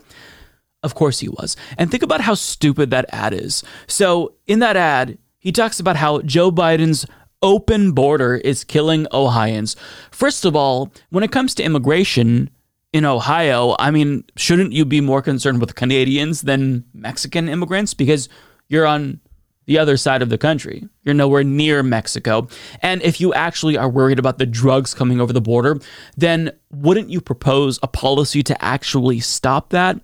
Of 0.84 0.94
course 0.94 1.20
he 1.20 1.30
was. 1.30 1.58
And 1.78 1.90
think 1.90 2.04
about 2.04 2.22
how 2.22 2.36
stupid 2.36 2.92
that 2.92 3.08
ad 3.10 3.34
is. 3.34 3.64
So, 3.88 4.36
in 4.46 4.60
that 4.60 4.78
ad, 4.78 5.18
he 5.40 5.52
talks 5.52 5.80
about 5.80 5.96
how 5.96 6.22
Joe 6.22 6.52
Biden's 6.52 7.08
open 7.42 7.92
border 7.92 8.36
is 8.36 8.64
killing 8.64 9.08
Ohioans. 9.12 9.76
First 10.12 10.46
of 10.46 10.56
all, 10.56 10.92
when 11.10 11.24
it 11.24 11.32
comes 11.32 11.56
to 11.56 11.64
immigration 11.64 12.50
in 12.94 13.04
Ohio, 13.04 13.76
I 13.80 13.92
mean, 13.92 14.24
shouldn't 14.36 14.74
you 14.74 14.86
be 14.86 15.02
more 15.02 15.22
concerned 15.22 15.60
with 15.60 15.76
Canadians 15.76 16.42
than 16.42 16.86
Mexican 16.94 17.50
immigrants? 17.50 17.94
Because 17.94 18.30
you're 18.68 18.86
on 18.86 19.20
the 19.66 19.78
other 19.78 19.98
side 19.98 20.22
of 20.22 20.30
the 20.30 20.38
country. 20.38 20.88
You're 21.04 21.16
nowhere 21.16 21.44
near 21.44 21.84
Mexico. 21.84 22.48
And 22.82 23.02
if 23.02 23.20
you 23.20 23.34
actually 23.34 23.78
are 23.78 23.90
worried 23.90 24.20
about 24.20 24.38
the 24.38 24.46
drugs 24.46 24.94
coming 24.94 25.20
over 25.20 25.34
the 25.34 25.42
border, 25.42 25.80
then 26.18 26.52
wouldn't 26.72 27.10
you 27.10 27.22
propose 27.22 27.80
a 27.82 27.88
policy 27.88 28.44
to 28.44 28.64
actually 28.64 29.20
stop 29.20 29.70
that? 29.70 30.00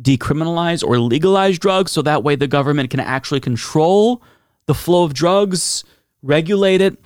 Decriminalize 0.00 0.86
or 0.86 0.98
legalize 0.98 1.58
drugs 1.58 1.90
so 1.90 2.02
that 2.02 2.22
way 2.22 2.36
the 2.36 2.46
government 2.46 2.90
can 2.90 3.00
actually 3.00 3.40
control 3.40 4.22
the 4.66 4.74
flow 4.74 5.02
of 5.02 5.14
drugs, 5.14 5.82
regulate 6.22 6.80
it. 6.80 6.98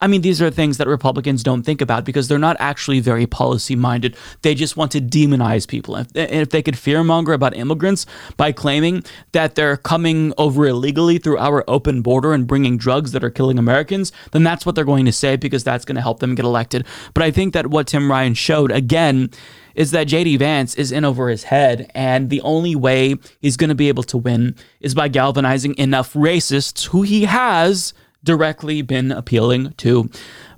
I 0.00 0.06
mean, 0.06 0.22
these 0.22 0.42
are 0.42 0.50
things 0.50 0.76
that 0.78 0.88
Republicans 0.88 1.42
don't 1.42 1.62
think 1.62 1.80
about 1.80 2.04
because 2.04 2.26
they're 2.28 2.38
not 2.38 2.56
actually 2.58 3.00
very 3.00 3.26
policy 3.26 3.76
minded. 3.76 4.16
They 4.42 4.54
just 4.54 4.76
want 4.76 4.92
to 4.92 5.00
demonize 5.00 5.66
people. 5.66 5.94
And 5.94 6.08
if 6.14 6.50
they 6.50 6.62
could 6.62 6.74
fearmonger 6.74 7.32
about 7.32 7.56
immigrants 7.56 8.04
by 8.36 8.52
claiming 8.52 9.04
that 9.32 9.54
they're 9.54 9.76
coming 9.76 10.34
over 10.36 10.66
illegally 10.66 11.18
through 11.18 11.38
our 11.38 11.64
open 11.68 12.02
border 12.02 12.32
and 12.34 12.46
bringing 12.46 12.76
drugs 12.76 13.12
that 13.12 13.24
are 13.24 13.30
killing 13.30 13.58
Americans, 13.58 14.12
then 14.32 14.42
that's 14.42 14.66
what 14.66 14.74
they're 14.74 14.84
going 14.84 15.06
to 15.06 15.12
say 15.12 15.36
because 15.36 15.64
that's 15.64 15.84
going 15.84 15.96
to 15.96 16.02
help 16.02 16.18
them 16.18 16.34
get 16.34 16.44
elected. 16.44 16.84
But 17.14 17.22
I 17.22 17.30
think 17.30 17.54
that 17.54 17.68
what 17.68 17.86
Tim 17.86 18.10
Ryan 18.10 18.34
showed, 18.34 18.72
again, 18.72 19.30
is 19.74 19.92
that 19.92 20.08
JD 20.08 20.38
Vance 20.38 20.74
is 20.74 20.92
in 20.92 21.04
over 21.04 21.28
his 21.28 21.44
head, 21.44 21.90
and 21.94 22.30
the 22.30 22.40
only 22.42 22.76
way 22.76 23.16
he's 23.40 23.56
going 23.56 23.68
to 23.68 23.74
be 23.74 23.88
able 23.88 24.04
to 24.04 24.18
win 24.18 24.54
is 24.80 24.94
by 24.94 25.08
galvanizing 25.08 25.74
enough 25.78 26.12
racists 26.12 26.86
who 26.88 27.02
he 27.02 27.24
has 27.24 27.94
directly 28.24 28.82
been 28.82 29.12
appealing 29.12 29.72
to. 29.74 30.10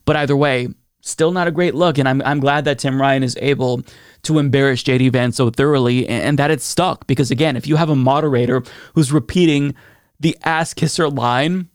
But 0.07 0.17
either 0.17 0.37
way, 0.37 0.69
still 1.01 1.33
not 1.33 1.49
a 1.49 1.53
great 1.53 1.75
look. 1.75 1.99
And 1.99 2.09
I'm, 2.09 2.23
I'm 2.23 2.41
glad 2.41 2.64
that 2.64 2.79
Tim 2.79 3.01
Ryan 3.01 3.23
is 3.23 3.37
able 3.41 3.83
to 4.23 4.39
embarrass 4.39 4.83
JD 4.83 5.12
Vance 5.12 5.37
so 5.37 5.51
thoroughly 5.51 6.09
and, 6.09 6.23
and 6.23 6.39
that 6.39 6.51
it's 6.51 6.64
stuck. 6.64 7.07
Because 7.07 7.31
again, 7.31 7.57
if 7.57 7.67
you 7.67 7.77
have 7.77 7.91
a 7.91 7.97
moderator 7.97 8.62
who's 8.95 9.12
repeating 9.12 9.75
the 10.19 10.37
ass 10.45 10.73
kisser 10.73 11.09
line, 11.09 11.69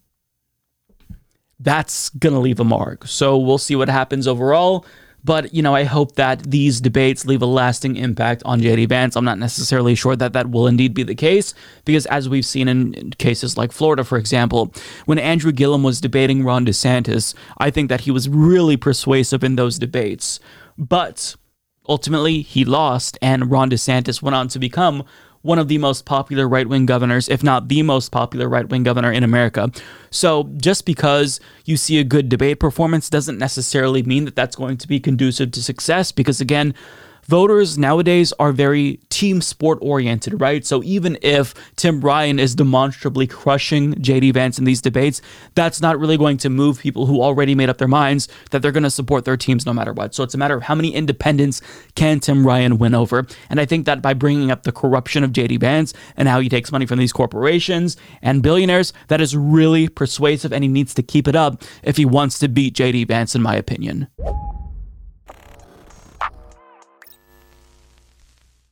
that's 1.59 2.09
going 2.09 2.33
to 2.33 2.39
leave 2.39 2.59
a 2.59 2.63
mark. 2.63 3.07
So 3.07 3.37
we'll 3.37 3.59
see 3.59 3.75
what 3.75 3.89
happens 3.89 4.27
overall. 4.27 4.85
But, 5.23 5.53
you 5.53 5.61
know, 5.61 5.75
I 5.75 5.83
hope 5.83 6.15
that 6.15 6.49
these 6.49 6.81
debates 6.81 7.25
leave 7.25 7.43
a 7.43 7.45
lasting 7.45 7.95
impact 7.95 8.41
on 8.43 8.59
JD 8.59 8.89
Vance. 8.89 9.15
I'm 9.15 9.23
not 9.23 9.37
necessarily 9.37 9.93
sure 9.93 10.15
that 10.15 10.33
that 10.33 10.49
will 10.49 10.65
indeed 10.65 10.95
be 10.95 11.03
the 11.03 11.13
case, 11.13 11.53
because 11.85 12.07
as 12.07 12.27
we've 12.27 12.45
seen 12.45 12.67
in 12.67 13.11
cases 13.19 13.55
like 13.55 13.71
Florida, 13.71 14.03
for 14.03 14.17
example, 14.17 14.73
when 15.05 15.19
Andrew 15.19 15.51
Gillum 15.51 15.83
was 15.83 16.01
debating 16.01 16.43
Ron 16.43 16.65
DeSantis, 16.65 17.35
I 17.59 17.69
think 17.69 17.89
that 17.89 18.01
he 18.01 18.11
was 18.11 18.29
really 18.29 18.77
persuasive 18.77 19.43
in 19.43 19.57
those 19.57 19.77
debates. 19.77 20.39
But 20.77 21.35
ultimately, 21.87 22.41
he 22.41 22.65
lost, 22.65 23.17
and 23.21 23.51
Ron 23.51 23.69
DeSantis 23.69 24.23
went 24.23 24.35
on 24.35 24.47
to 24.47 24.57
become 24.59 25.03
one 25.41 25.59
of 25.59 25.67
the 25.67 25.77
most 25.77 26.05
popular 26.05 26.47
right 26.47 26.67
wing 26.67 26.85
governors, 26.85 27.27
if 27.29 27.43
not 27.43 27.67
the 27.67 27.81
most 27.81 28.11
popular 28.11 28.47
right 28.47 28.69
wing 28.69 28.83
governor 28.83 29.11
in 29.11 29.23
America. 29.23 29.71
So 30.09 30.49
just 30.57 30.85
because 30.85 31.39
you 31.65 31.77
see 31.77 31.99
a 31.99 32.03
good 32.03 32.29
debate 32.29 32.59
performance 32.59 33.09
doesn't 33.09 33.37
necessarily 33.37 34.03
mean 34.03 34.25
that 34.25 34.35
that's 34.35 34.55
going 34.55 34.77
to 34.77 34.87
be 34.87 34.99
conducive 34.99 35.51
to 35.51 35.63
success 35.63 36.11
because, 36.11 36.41
again, 36.41 36.73
voters 37.31 37.77
nowadays 37.77 38.33
are 38.39 38.51
very 38.51 38.99
team 39.07 39.39
sport 39.39 39.79
oriented, 39.81 40.41
right? 40.41 40.65
So 40.65 40.83
even 40.83 41.17
if 41.21 41.53
Tim 41.77 42.01
Ryan 42.01 42.39
is 42.39 42.55
demonstrably 42.55 43.25
crushing 43.25 43.93
JD 43.93 44.33
Vance 44.33 44.59
in 44.59 44.65
these 44.65 44.81
debates, 44.81 45.21
that's 45.55 45.79
not 45.79 45.97
really 45.97 46.17
going 46.17 46.35
to 46.39 46.49
move 46.49 46.81
people 46.81 47.05
who 47.05 47.21
already 47.21 47.55
made 47.55 47.69
up 47.69 47.77
their 47.77 47.87
minds 47.87 48.27
that 48.49 48.61
they're 48.61 48.73
going 48.73 48.83
to 48.83 48.91
support 48.91 49.23
their 49.23 49.37
teams 49.37 49.65
no 49.65 49.71
matter 49.71 49.93
what. 49.93 50.13
So 50.13 50.25
it's 50.25 50.33
a 50.33 50.37
matter 50.37 50.57
of 50.57 50.63
how 50.63 50.75
many 50.75 50.93
independents 50.93 51.61
can 51.95 52.19
Tim 52.19 52.45
Ryan 52.45 52.77
win 52.77 52.93
over. 52.93 53.25
And 53.49 53.61
I 53.61 53.65
think 53.65 53.85
that 53.85 54.01
by 54.01 54.13
bringing 54.13 54.51
up 54.51 54.63
the 54.63 54.73
corruption 54.73 55.23
of 55.23 55.31
JD 55.31 55.61
Vance 55.61 55.93
and 56.17 56.27
how 56.27 56.41
he 56.41 56.49
takes 56.49 56.69
money 56.69 56.85
from 56.85 56.99
these 56.99 57.13
corporations 57.13 57.95
and 58.21 58.43
billionaires, 58.43 58.91
that 59.07 59.21
is 59.21 59.37
really 59.37 59.87
persuasive 59.87 60.51
and 60.51 60.65
he 60.65 60.67
needs 60.67 60.93
to 60.95 61.01
keep 61.01 61.29
it 61.29 61.37
up 61.37 61.63
if 61.81 61.95
he 61.95 62.03
wants 62.03 62.39
to 62.39 62.49
beat 62.49 62.75
JD 62.75 63.07
Vance, 63.07 63.35
in 63.35 63.41
my 63.41 63.55
opinion. 63.55 64.09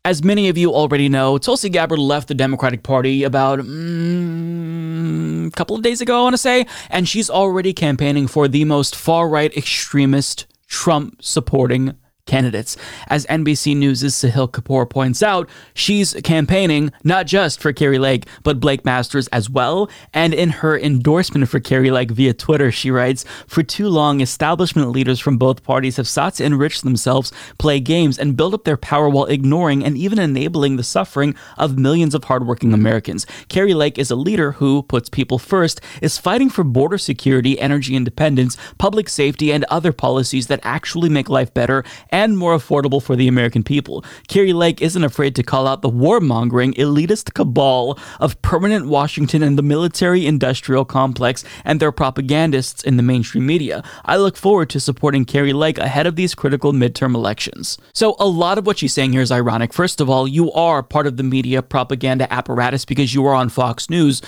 As 0.05 0.23
many 0.23 0.47
of 0.47 0.57
you 0.57 0.73
already 0.73 1.09
know, 1.09 1.37
Tulsi 1.37 1.67
Gabbard 1.67 1.99
left 1.99 2.29
the 2.29 2.33
Democratic 2.33 2.83
Party 2.83 3.23
about 3.23 3.59
mm, 3.59 5.47
a 5.47 5.51
couple 5.51 5.75
of 5.75 5.81
days 5.81 5.99
ago, 5.99 6.19
I 6.19 6.21
want 6.23 6.33
to 6.33 6.37
say, 6.37 6.65
and 6.89 7.07
she's 7.07 7.29
already 7.29 7.73
campaigning 7.73 8.27
for 8.27 8.47
the 8.47 8.63
most 8.63 8.95
far 8.95 9.27
right 9.27 9.55
extremist 9.57 10.47
Trump 10.67 11.21
supporting 11.21 11.95
candidates. 12.29 12.77
As 13.07 13.25
NBC 13.25 13.75
News' 13.75 14.03
Sahil 14.03 14.49
Kapur 14.49 14.89
points 14.89 15.21
out, 15.21 15.49
she's 15.73 16.13
campaigning 16.23 16.91
not 17.03 17.25
just 17.25 17.59
for 17.59 17.73
Kari 17.73 17.99
Lake, 17.99 18.25
but 18.43 18.59
Blake 18.59 18.85
Masters 18.85 19.27
as 19.29 19.49
well. 19.49 19.89
And 20.13 20.33
in 20.33 20.49
her 20.61 20.77
endorsement 20.77 21.49
for 21.49 21.59
Kari 21.59 21.91
Lake 21.91 22.11
via 22.11 22.33
Twitter, 22.33 22.71
she 22.71 22.91
writes, 22.91 23.25
For 23.47 23.63
too 23.63 23.89
long, 23.89 24.21
establishment 24.21 24.91
leaders 24.91 25.19
from 25.19 25.37
both 25.37 25.63
parties 25.63 25.97
have 25.97 26.07
sought 26.07 26.35
to 26.35 26.45
enrich 26.45 26.81
themselves, 26.81 27.33
play 27.57 27.79
games, 27.79 28.19
and 28.19 28.37
build 28.37 28.53
up 28.53 28.63
their 28.63 28.77
power 28.77 29.09
while 29.09 29.25
ignoring 29.25 29.83
and 29.83 29.97
even 29.97 30.19
enabling 30.19 30.75
the 30.75 30.83
suffering 30.83 31.35
of 31.57 31.79
millions 31.79 32.13
of 32.13 32.25
hardworking 32.25 32.73
Americans. 32.73 33.25
Kari 33.47 33.73
Lake 33.73 33.97
is 33.97 34.11
a 34.11 34.15
leader 34.15 34.51
who 34.53 34.83
puts 34.83 35.09
people 35.09 35.39
first, 35.39 35.81
is 36.01 36.19
fighting 36.19 36.49
for 36.49 36.63
border 36.63 36.99
security, 36.99 37.59
energy 37.59 37.95
independence, 37.95 38.55
public 38.77 39.09
safety, 39.09 39.51
and 39.51 39.65
other 39.65 39.91
policies 39.91 40.45
that 40.47 40.59
actually 40.63 41.09
make 41.09 41.27
life 41.27 41.51
better 41.53 41.83
and 42.11 42.18
more 42.27 42.55
affordable 42.55 43.01
for 43.01 43.15
the 43.15 43.27
American 43.27 43.63
people. 43.63 44.03
Kari 44.27 44.53
Lake 44.53 44.81
isn't 44.81 45.03
afraid 45.03 45.35
to 45.35 45.43
call 45.43 45.67
out 45.67 45.81
the 45.81 45.89
warmongering, 45.89 46.73
elitist 46.75 47.33
cabal 47.33 47.97
of 48.19 48.41
permanent 48.41 48.87
Washington 48.87 49.43
and 49.43 49.57
the 49.57 49.63
military 49.63 50.25
industrial 50.25 50.85
complex 50.85 51.43
and 51.63 51.79
their 51.79 51.91
propagandists 51.91 52.83
in 52.83 52.97
the 52.97 53.03
mainstream 53.03 53.45
media. 53.45 53.83
I 54.05 54.17
look 54.17 54.37
forward 54.37 54.69
to 54.71 54.79
supporting 54.79 55.25
Kari 55.25 55.53
Lake 55.53 55.77
ahead 55.77 56.07
of 56.07 56.15
these 56.15 56.35
critical 56.35 56.73
midterm 56.73 57.15
elections. 57.15 57.77
So, 57.93 58.15
a 58.19 58.27
lot 58.27 58.57
of 58.57 58.65
what 58.65 58.77
she's 58.77 58.93
saying 58.93 59.13
here 59.13 59.21
is 59.21 59.31
ironic. 59.31 59.73
First 59.73 60.01
of 60.01 60.09
all, 60.09 60.27
you 60.27 60.51
are 60.51 60.83
part 60.83 61.07
of 61.07 61.17
the 61.17 61.23
media 61.23 61.61
propaganda 61.61 62.31
apparatus 62.31 62.85
because 62.85 63.13
you 63.13 63.25
are 63.25 63.33
on 63.33 63.49
Fox 63.49 63.89
News 63.89 64.21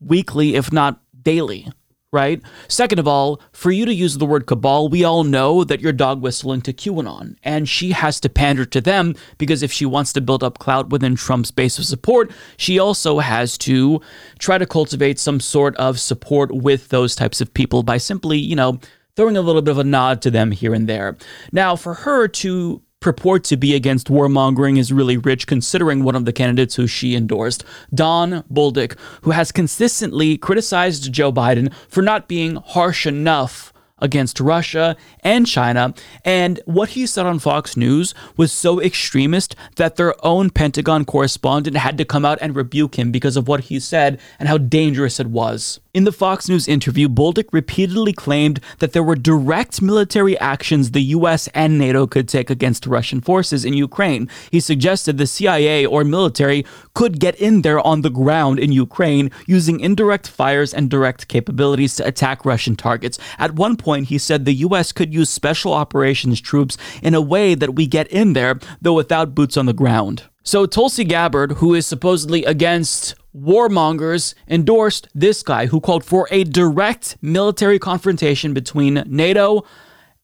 weekly, 0.00 0.54
if 0.54 0.72
not 0.72 1.00
daily 1.22 1.68
right? 2.14 2.40
Second 2.68 2.98
of 2.98 3.06
all, 3.06 3.42
for 3.52 3.70
you 3.70 3.84
to 3.84 3.92
use 3.92 4.16
the 4.16 4.24
word 4.24 4.46
cabal, 4.46 4.88
we 4.88 5.04
all 5.04 5.24
know 5.24 5.64
that 5.64 5.80
you're 5.80 5.92
dog 5.92 6.22
whistling 6.22 6.62
to 6.62 6.72
QAnon, 6.72 7.36
and 7.42 7.68
she 7.68 7.90
has 7.90 8.20
to 8.20 8.28
pander 8.30 8.64
to 8.64 8.80
them 8.80 9.14
because 9.36 9.62
if 9.62 9.72
she 9.72 9.84
wants 9.84 10.12
to 10.14 10.20
build 10.22 10.42
up 10.42 10.58
clout 10.58 10.90
within 10.90 11.16
Trump's 11.16 11.50
base 11.50 11.78
of 11.78 11.84
support, 11.84 12.30
she 12.56 12.78
also 12.78 13.18
has 13.18 13.58
to 13.58 14.00
try 14.38 14.56
to 14.56 14.66
cultivate 14.66 15.18
some 15.18 15.40
sort 15.40 15.76
of 15.76 16.00
support 16.00 16.52
with 16.54 16.88
those 16.88 17.16
types 17.16 17.40
of 17.40 17.52
people 17.52 17.82
by 17.82 17.98
simply, 17.98 18.38
you 18.38 18.56
know, 18.56 18.78
throwing 19.16 19.36
a 19.36 19.42
little 19.42 19.62
bit 19.62 19.72
of 19.72 19.78
a 19.78 19.84
nod 19.84 20.22
to 20.22 20.30
them 20.30 20.52
here 20.52 20.72
and 20.72 20.88
there. 20.88 21.16
Now, 21.52 21.76
for 21.76 21.94
her 21.94 22.28
to 22.28 22.80
purport 23.04 23.44
to 23.44 23.54
be 23.58 23.74
against 23.74 24.08
warmongering 24.08 24.78
is 24.78 24.90
really 24.90 25.18
rich, 25.18 25.46
considering 25.46 26.02
one 26.02 26.16
of 26.16 26.24
the 26.24 26.32
candidates 26.32 26.76
who 26.76 26.86
she 26.86 27.14
endorsed, 27.14 27.62
Don 27.92 28.42
Bolduc, 28.50 28.98
who 29.20 29.32
has 29.32 29.52
consistently 29.52 30.38
criticized 30.38 31.12
Joe 31.12 31.30
Biden 31.30 31.70
for 31.86 32.00
not 32.00 32.28
being 32.28 32.56
harsh 32.56 33.06
enough 33.06 33.74
against 33.98 34.40
Russia 34.40 34.96
and 35.20 35.46
China. 35.46 35.92
And 36.24 36.60
what 36.64 36.90
he 36.90 37.06
said 37.06 37.26
on 37.26 37.40
Fox 37.40 37.76
News 37.76 38.14
was 38.38 38.50
so 38.50 38.80
extremist 38.80 39.54
that 39.76 39.96
their 39.96 40.14
own 40.24 40.48
Pentagon 40.48 41.04
correspondent 41.04 41.76
had 41.76 41.98
to 41.98 42.06
come 42.06 42.24
out 42.24 42.38
and 42.40 42.56
rebuke 42.56 42.98
him 42.98 43.12
because 43.12 43.36
of 43.36 43.46
what 43.46 43.64
he 43.64 43.78
said 43.80 44.18
and 44.38 44.48
how 44.48 44.56
dangerous 44.56 45.20
it 45.20 45.26
was. 45.26 45.78
In 45.94 46.02
the 46.02 46.10
Fox 46.10 46.48
News 46.48 46.66
interview, 46.66 47.08
Bolduc 47.08 47.52
repeatedly 47.52 48.12
claimed 48.12 48.58
that 48.80 48.92
there 48.92 49.02
were 49.04 49.14
direct 49.14 49.80
military 49.80 50.36
actions 50.40 50.90
the 50.90 51.14
US 51.18 51.46
and 51.54 51.78
NATO 51.78 52.04
could 52.08 52.28
take 52.28 52.50
against 52.50 52.88
Russian 52.88 53.20
forces 53.20 53.64
in 53.64 53.74
Ukraine. 53.74 54.28
He 54.50 54.58
suggested 54.58 55.18
the 55.18 55.26
CIA 55.28 55.86
or 55.86 56.02
military 56.02 56.66
could 56.94 57.20
get 57.20 57.36
in 57.36 57.62
there 57.62 57.78
on 57.86 58.00
the 58.00 58.10
ground 58.10 58.58
in 58.58 58.72
Ukraine 58.72 59.30
using 59.46 59.78
indirect 59.78 60.26
fires 60.26 60.74
and 60.74 60.90
direct 60.90 61.28
capabilities 61.28 61.94
to 61.94 62.06
attack 62.08 62.44
Russian 62.44 62.74
targets. 62.74 63.16
At 63.38 63.54
one 63.54 63.76
point, 63.76 64.08
he 64.08 64.18
said 64.18 64.46
the 64.46 64.64
US 64.66 64.90
could 64.90 65.14
use 65.14 65.30
special 65.30 65.72
operations 65.72 66.40
troops 66.40 66.76
in 67.04 67.14
a 67.14 67.20
way 67.20 67.54
that 67.54 67.76
we 67.76 67.86
get 67.86 68.08
in 68.08 68.32
there, 68.32 68.58
though 68.82 68.94
without 68.94 69.36
boots 69.36 69.56
on 69.56 69.66
the 69.66 69.72
ground. 69.72 70.24
So 70.42 70.66
Tulsi 70.66 71.04
Gabbard, 71.04 71.52
who 71.52 71.72
is 71.72 71.86
supposedly 71.86 72.44
against 72.44 73.14
warmongers 73.36 74.34
endorsed 74.48 75.08
this 75.14 75.42
guy 75.42 75.66
who 75.66 75.80
called 75.80 76.04
for 76.04 76.28
a 76.30 76.44
direct 76.44 77.16
military 77.20 77.78
confrontation 77.78 78.54
between 78.54 79.02
NATO 79.06 79.64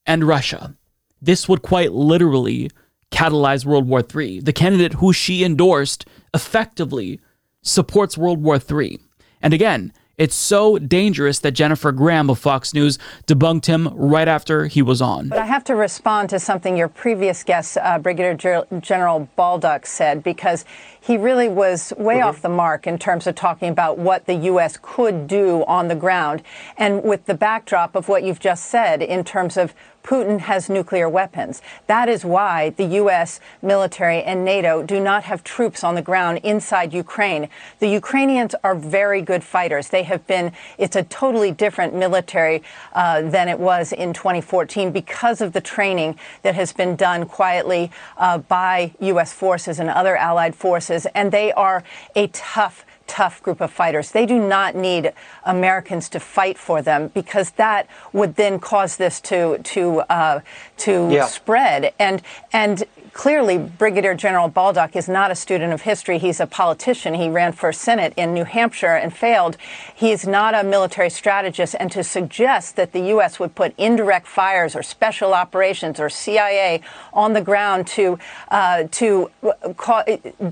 and 0.06 0.24
Russia. 0.24 0.74
This 1.20 1.48
would 1.48 1.62
quite 1.62 1.92
literally 1.92 2.70
catalyze 3.11 3.64
World 3.64 3.88
War 3.88 4.02
III. 4.02 4.40
The 4.40 4.52
candidate 4.52 4.94
who 4.94 5.12
she 5.12 5.44
endorsed 5.44 6.06
effectively 6.32 7.20
supports 7.62 8.16
World 8.16 8.42
War 8.42 8.58
III. 8.58 8.98
And 9.42 9.52
again, 9.52 9.92
it's 10.20 10.36
so 10.36 10.78
dangerous 10.78 11.38
that 11.38 11.52
Jennifer 11.52 11.92
Graham 11.92 12.28
of 12.28 12.38
Fox 12.38 12.74
News 12.74 12.98
debunked 13.26 13.64
him 13.64 13.88
right 13.94 14.28
after 14.28 14.66
he 14.66 14.82
was 14.82 15.00
on. 15.00 15.30
But 15.30 15.38
I 15.38 15.46
have 15.46 15.64
to 15.64 15.74
respond 15.74 16.28
to 16.28 16.38
something 16.38 16.76
your 16.76 16.88
previous 16.88 17.42
guest, 17.42 17.78
uh, 17.78 17.98
Brigadier 17.98 18.34
General 18.34 19.30
Bolduc, 19.38 19.86
said 19.86 20.22
because 20.22 20.66
he 21.00 21.16
really 21.16 21.48
was 21.48 21.94
way 21.96 22.16
mm-hmm. 22.16 22.28
off 22.28 22.42
the 22.42 22.50
mark 22.50 22.86
in 22.86 22.98
terms 22.98 23.26
of 23.26 23.34
talking 23.34 23.70
about 23.70 23.96
what 23.96 24.26
the 24.26 24.34
U.S. 24.34 24.78
could 24.82 25.26
do 25.26 25.64
on 25.64 25.88
the 25.88 25.94
ground. 25.94 26.42
And 26.76 27.02
with 27.02 27.24
the 27.24 27.34
backdrop 27.34 27.94
of 27.96 28.08
what 28.08 28.22
you've 28.22 28.40
just 28.40 28.66
said 28.66 29.00
in 29.00 29.24
terms 29.24 29.56
of 29.56 29.74
Putin 30.03 30.40
has 30.40 30.68
nuclear 30.68 31.09
weapons. 31.09 31.62
That 31.86 32.09
is 32.09 32.24
why 32.24 32.70
the 32.70 32.84
U.S. 32.84 33.40
military 33.62 34.22
and 34.22 34.44
NATO 34.44 34.82
do 34.82 34.98
not 34.98 35.24
have 35.24 35.44
troops 35.44 35.84
on 35.84 35.94
the 35.94 36.03
ground 36.03 36.40
inside 36.42 36.92
Ukraine. 36.92 37.48
The 37.78 37.88
Ukrainians 37.88 38.55
are 38.64 38.74
very 38.74 39.22
good 39.22 39.44
fighters. 39.44 39.88
They 39.88 40.03
have 40.05 40.26
been, 40.26 40.53
it's 40.78 40.96
a 40.96 41.03
totally 41.05 41.53
different 41.53 41.94
military 41.94 42.62
uh, 42.92 43.22
than 43.22 43.48
it 43.48 43.59
was 43.59 43.92
in 43.92 44.12
2014 44.12 44.90
because 44.90 45.40
of 45.40 45.53
the 45.53 45.61
training 45.61 46.18
that 46.42 46.55
has 46.55 46.72
been 46.72 46.96
done 46.96 47.26
quietly 47.26 47.90
uh, 48.16 48.38
by 48.38 48.92
U.S. 49.01 49.32
forces 49.32 49.78
and 49.78 49.90
other 49.90 50.16
allied 50.16 50.55
forces. 50.55 51.07
And 51.14 51.30
they 51.30 51.53
are 51.53 51.84
a 52.16 52.28
tough, 52.28 52.84
tough 53.11 53.42
group 53.42 53.61
of 53.61 53.72
fighters. 53.72 54.12
They 54.12 54.24
do 54.24 54.38
not 54.38 54.76
need 54.76 55.12
Americans 55.44 56.08
to 56.11 56.20
fight 56.20 56.56
for 56.56 56.80
them 56.80 57.08
because 57.08 57.50
that 57.52 57.88
would 58.12 58.36
then 58.36 58.61
cause 58.61 58.96
this 58.96 59.20
to 59.22 59.58
to 59.58 60.00
uh, 60.02 60.40
to 60.78 61.08
yeah. 61.11 61.26
spread. 61.26 61.92
And 61.98 62.22
and 62.52 62.84
clearly, 63.12 63.58
Brigadier 63.58 64.14
General 64.14 64.50
Bolduc 64.50 64.96
is 64.96 65.08
not 65.08 65.30
a 65.30 65.34
student 65.34 65.72
of 65.72 65.82
history. 65.82 66.18
He's 66.18 66.40
a 66.40 66.46
politician. 66.46 67.14
He 67.14 67.28
ran 67.28 67.52
for 67.52 67.72
Senate 67.72 68.12
in 68.16 68.34
New 68.34 68.44
Hampshire 68.44 68.96
and 68.96 69.14
failed. 69.14 69.56
He's 69.94 70.26
not 70.26 70.54
a 70.54 70.62
military 70.62 71.11
strategist. 71.11 71.74
And 71.78 71.90
to 71.92 72.02
suggest 72.04 72.76
that 72.76 72.92
the 72.92 73.00
U.S. 73.14 73.38
would 73.38 73.54
put 73.54 73.74
indirect 73.78 74.26
fires 74.26 74.74
or 74.74 74.82
special 74.82 75.34
operations 75.34 76.00
or 76.00 76.08
CIA 76.08 76.80
on 77.12 77.32
the 77.32 77.40
ground 77.40 77.86
to 77.88 78.18
uh, 78.50 78.84
to 78.90 79.30
uh, 79.42 80.04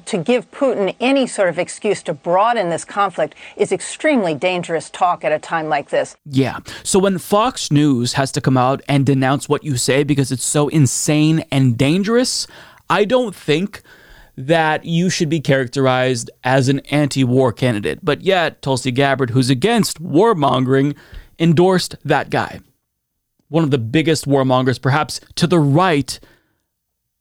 to 0.05 0.19
give 0.19 0.51
Putin 0.51 0.95
any 1.01 1.27
sort 1.27 1.49
of 1.49 1.59
excuse 1.59 2.03
to 2.05 2.15
broaden 2.15 2.71
this 2.71 2.85
conflict 2.85 3.35
is 3.57 3.73
extremely 3.73 4.35
dangerous 4.35 4.91
talk 4.91 5.25
at 5.25 5.33
a 5.33 5.39
time 5.39 5.69
like 5.69 5.91
this. 5.91 6.17
Yeah. 6.25 6.59
So 6.83 6.99
when 6.99 7.19
Fox 7.19 7.71
News 7.71 8.15
has 8.15 8.33
to 8.33 8.41
come 8.41 8.57
out 8.57 8.83
and 8.89 9.05
denounce 9.05 9.49
what 9.49 9.65
you 9.65 9.77
say 9.77 10.05
because 10.05 10.33
it's 10.33 10.45
so 10.45 10.69
insane 10.69 11.45
and 11.51 11.77
dangerous, 11.77 12.47
I 12.91 13.05
don't 13.05 13.35
think 13.35 13.83
that 14.37 14.85
you 14.85 15.11
should 15.11 15.29
be 15.29 15.41
characterized 15.41 16.31
as 16.45 16.69
an 16.69 16.79
anti 16.91 17.25
war 17.25 17.53
candidate. 17.53 17.99
But 18.03 18.23
yet, 18.23 18.63
Tulsi 18.63 18.93
Gabbard, 18.93 19.31
who's 19.31 19.51
against 19.51 20.03
warmongering, 20.03 20.97
endorsed 21.39 21.97
that 22.05 22.31
guy. 22.31 22.61
One 23.49 23.65
of 23.65 23.71
the 23.71 23.79
biggest 23.79 24.27
warmongers, 24.27 24.81
perhaps 24.81 25.21
to 25.37 25.47
the 25.47 25.59
right 25.59 26.21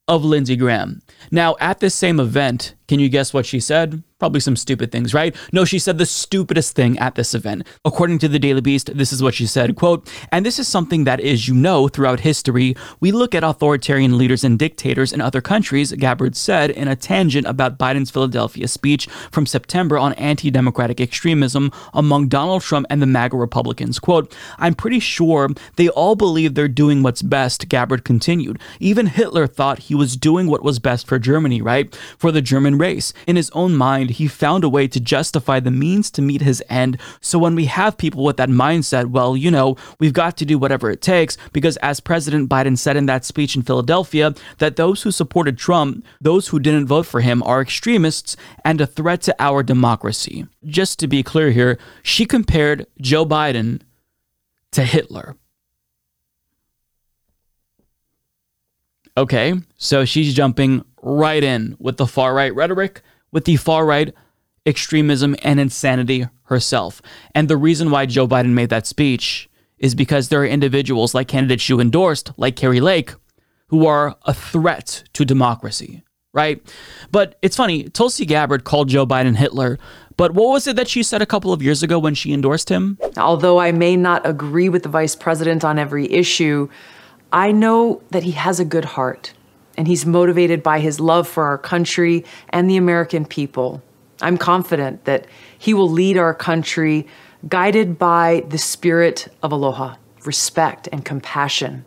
of 0.07 0.23
Lindsey 0.23 0.55
Graham. 0.55 1.01
Now, 1.31 1.55
at 1.59 1.79
this 1.79 1.95
same 1.95 2.19
event, 2.19 2.75
can 2.87 2.99
you 2.99 3.09
guess 3.09 3.33
what 3.33 3.45
she 3.45 3.59
said? 3.59 4.03
Probably 4.19 4.39
some 4.39 4.55
stupid 4.55 4.91
things, 4.91 5.13
right? 5.13 5.35
No, 5.53 5.63
she 5.63 5.77
said 5.77 5.99
the 5.99 6.05
stupidest 6.05 6.75
thing 6.75 6.97
at 6.97 7.13
this 7.13 7.35
event. 7.35 7.67
According 7.85 8.17
to 8.19 8.27
the 8.27 8.39
Daily 8.39 8.61
Beast, 8.61 8.97
this 8.97 9.13
is 9.13 9.21
what 9.21 9.35
she 9.35 9.45
said, 9.45 9.75
quote, 9.75 10.11
and 10.31 10.43
this 10.43 10.57
is 10.57 10.67
something 10.67 11.03
that 11.03 11.19
is, 11.19 11.47
you 11.47 11.53
know, 11.53 11.87
throughout 11.87 12.21
history, 12.21 12.75
we 12.99 13.11
look 13.11 13.35
at 13.35 13.43
authoritarian 13.43 14.17
leaders 14.17 14.43
and 14.43 14.57
dictators 14.57 15.13
in 15.13 15.21
other 15.21 15.39
countries, 15.39 15.91
Gabbard 15.91 16.35
said 16.35 16.71
in 16.71 16.87
a 16.87 16.95
tangent 16.95 17.45
about 17.45 17.77
Biden's 17.77 18.09
Philadelphia 18.09 18.67
speech 18.67 19.05
from 19.31 19.45
September 19.45 19.99
on 19.99 20.13
anti-democratic 20.13 20.99
extremism 20.99 21.71
among 21.93 22.27
Donald 22.27 22.63
Trump 22.63 22.87
and 22.89 23.03
the 23.03 23.05
MAGA 23.05 23.37
Republicans. 23.37 23.99
Quote, 23.99 24.35
I'm 24.57 24.73
pretty 24.73 24.99
sure 24.99 25.49
they 25.75 25.89
all 25.89 26.15
believe 26.15 26.55
they're 26.55 26.67
doing 26.67 27.03
what's 27.03 27.21
best, 27.21 27.69
Gabbard 27.69 28.03
continued. 28.03 28.59
Even 28.79 29.05
Hitler 29.05 29.45
thought 29.45 29.77
he 29.77 29.93
was 29.93 30.17
doing 30.17 30.47
what 30.47 30.63
was 30.63 30.79
best 30.79 31.05
for 31.05 31.19
Germany, 31.19 31.61
right? 31.61 31.95
For 32.17 32.31
the 32.31 32.41
German 32.41 32.79
race. 32.79 33.13
In 33.27 33.35
his 33.35 33.51
own 33.51 33.75
mind, 33.75 34.06
he 34.11 34.27
found 34.27 34.63
a 34.63 34.69
way 34.69 34.87
to 34.87 34.99
justify 34.99 35.59
the 35.59 35.71
means 35.71 36.11
to 36.11 36.21
meet 36.21 36.41
his 36.41 36.63
end. 36.69 36.99
So 37.21 37.39
when 37.39 37.55
we 37.55 37.65
have 37.65 37.97
people 37.97 38.23
with 38.23 38.37
that 38.37 38.49
mindset, 38.49 39.07
well, 39.07 39.37
you 39.37 39.51
know, 39.51 39.75
we've 39.99 40.13
got 40.13 40.37
to 40.37 40.45
do 40.45 40.57
whatever 40.57 40.89
it 40.89 41.01
takes, 41.01 41.37
because 41.53 41.77
as 41.77 41.99
President 41.99 42.49
Biden 42.49 42.77
said 42.77 42.97
in 42.97 43.05
that 43.07 43.25
speech 43.25 43.55
in 43.55 43.61
Philadelphia, 43.61 44.33
that 44.57 44.75
those 44.75 45.03
who 45.03 45.11
supported 45.11 45.57
Trump, 45.57 46.05
those 46.21 46.47
who 46.47 46.59
didn't 46.59 46.87
vote 46.87 47.05
for 47.05 47.21
him, 47.21 47.43
are 47.43 47.61
extremists 47.61 48.35
and 48.63 48.81
a 48.81 48.87
threat 48.87 49.21
to 49.21 49.35
our 49.39 49.63
democracy. 49.63 50.45
Just 50.65 50.99
to 50.99 51.07
be 51.07 51.23
clear 51.23 51.51
here, 51.51 51.77
she 52.03 52.25
compared 52.25 52.85
Joe 53.01 53.25
Biden 53.25 53.81
to 54.71 54.83
Hitler. 54.83 55.35
Okay, 59.15 59.55
so 59.77 60.05
she's 60.05 60.35
jumping 60.35 60.85
right 61.01 61.43
in 61.43 61.75
with 61.79 61.97
the 61.97 62.05
far 62.05 62.35
right 62.35 62.53
rhetoric, 62.53 63.01
with 63.31 63.45
the 63.45 63.55
far 63.55 63.85
right 63.85 64.13
extremism 64.65 65.35
and 65.43 65.59
insanity 65.59 66.27
herself. 66.43 67.01
And 67.33 67.47
the 67.47 67.57
reason 67.57 67.89
why 67.89 68.05
Joe 68.05 68.27
Biden 68.27 68.49
made 68.49 68.69
that 68.69 68.85
speech 68.85 69.49
is 69.79 69.95
because 69.95 70.29
there 70.29 70.41
are 70.41 70.45
individuals 70.45 71.13
like 71.13 71.27
candidates 71.27 71.69
you 71.69 71.79
endorsed, 71.79 72.31
like 72.37 72.55
Kari 72.55 72.81
Lake, 72.81 73.13
who 73.69 73.85
are 73.85 74.17
a 74.25 74.33
threat 74.33 75.03
to 75.13 75.23
democracy, 75.23 76.03
right? 76.33 76.61
But 77.11 77.37
it's 77.41 77.55
funny, 77.55 77.83
Tulsi 77.89 78.25
Gabbard 78.25 78.63
called 78.63 78.89
Joe 78.89 79.05
Biden 79.05 79.35
Hitler. 79.35 79.77
But 80.17 80.33
what 80.33 80.49
was 80.49 80.67
it 80.67 80.75
that 80.75 80.87
she 80.87 81.03
said 81.03 81.21
a 81.21 81.27
couple 81.27 81.53
of 81.53 81.61
years 81.61 81.83
ago 81.83 81.99
when 81.99 82.15
she 82.15 82.33
endorsed 82.33 82.69
him? 82.69 82.97
Although 83.17 83.59
I 83.59 83.71
may 83.71 83.95
not 83.95 84.27
agree 84.27 84.67
with 84.67 84.83
the 84.83 84.89
vice 84.89 85.15
president 85.15 85.63
on 85.63 85.77
every 85.77 86.11
issue, 86.11 86.69
I 87.31 87.51
know 87.51 88.01
that 88.11 88.23
he 88.23 88.31
has 88.31 88.59
a 88.59 88.65
good 88.65 88.85
heart 88.85 89.33
and 89.77 89.87
he's 89.87 90.05
motivated 90.05 90.63
by 90.63 90.79
his 90.79 90.99
love 90.99 91.27
for 91.27 91.45
our 91.45 91.57
country 91.57 92.25
and 92.49 92.69
the 92.69 92.77
American 92.77 93.25
people. 93.25 93.81
I'm 94.21 94.37
confident 94.37 95.05
that 95.05 95.27
he 95.57 95.73
will 95.73 95.89
lead 95.89 96.17
our 96.17 96.33
country 96.33 97.07
guided 97.47 97.99
by 97.99 98.43
the 98.49 98.57
spirit 98.57 99.27
of 99.43 99.51
aloha, 99.51 99.95
respect, 100.25 100.89
and 100.91 101.05
compassion, 101.05 101.85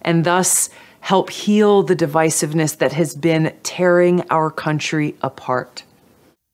and 0.00 0.24
thus 0.24 0.70
help 1.00 1.30
heal 1.30 1.82
the 1.82 1.94
divisiveness 1.94 2.78
that 2.78 2.92
has 2.92 3.14
been 3.14 3.54
tearing 3.62 4.22
our 4.30 4.50
country 4.50 5.14
apart. 5.22 5.84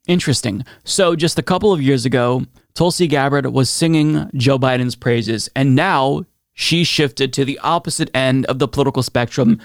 Interesting. 0.08 0.64
So, 0.84 1.14
just 1.14 1.38
a 1.38 1.42
couple 1.42 1.72
of 1.72 1.80
years 1.80 2.04
ago, 2.04 2.42
Tulsi 2.74 3.06
Gabbard 3.06 3.46
was 3.46 3.70
singing 3.70 4.28
Joe 4.34 4.58
Biden's 4.58 4.96
praises, 4.96 5.48
and 5.54 5.76
now 5.76 6.24
she 6.54 6.82
shifted 6.82 7.32
to 7.34 7.44
the 7.44 7.58
opposite 7.60 8.10
end 8.12 8.44
of 8.46 8.58
the 8.58 8.68
political 8.68 9.02
spectrum 9.02 9.60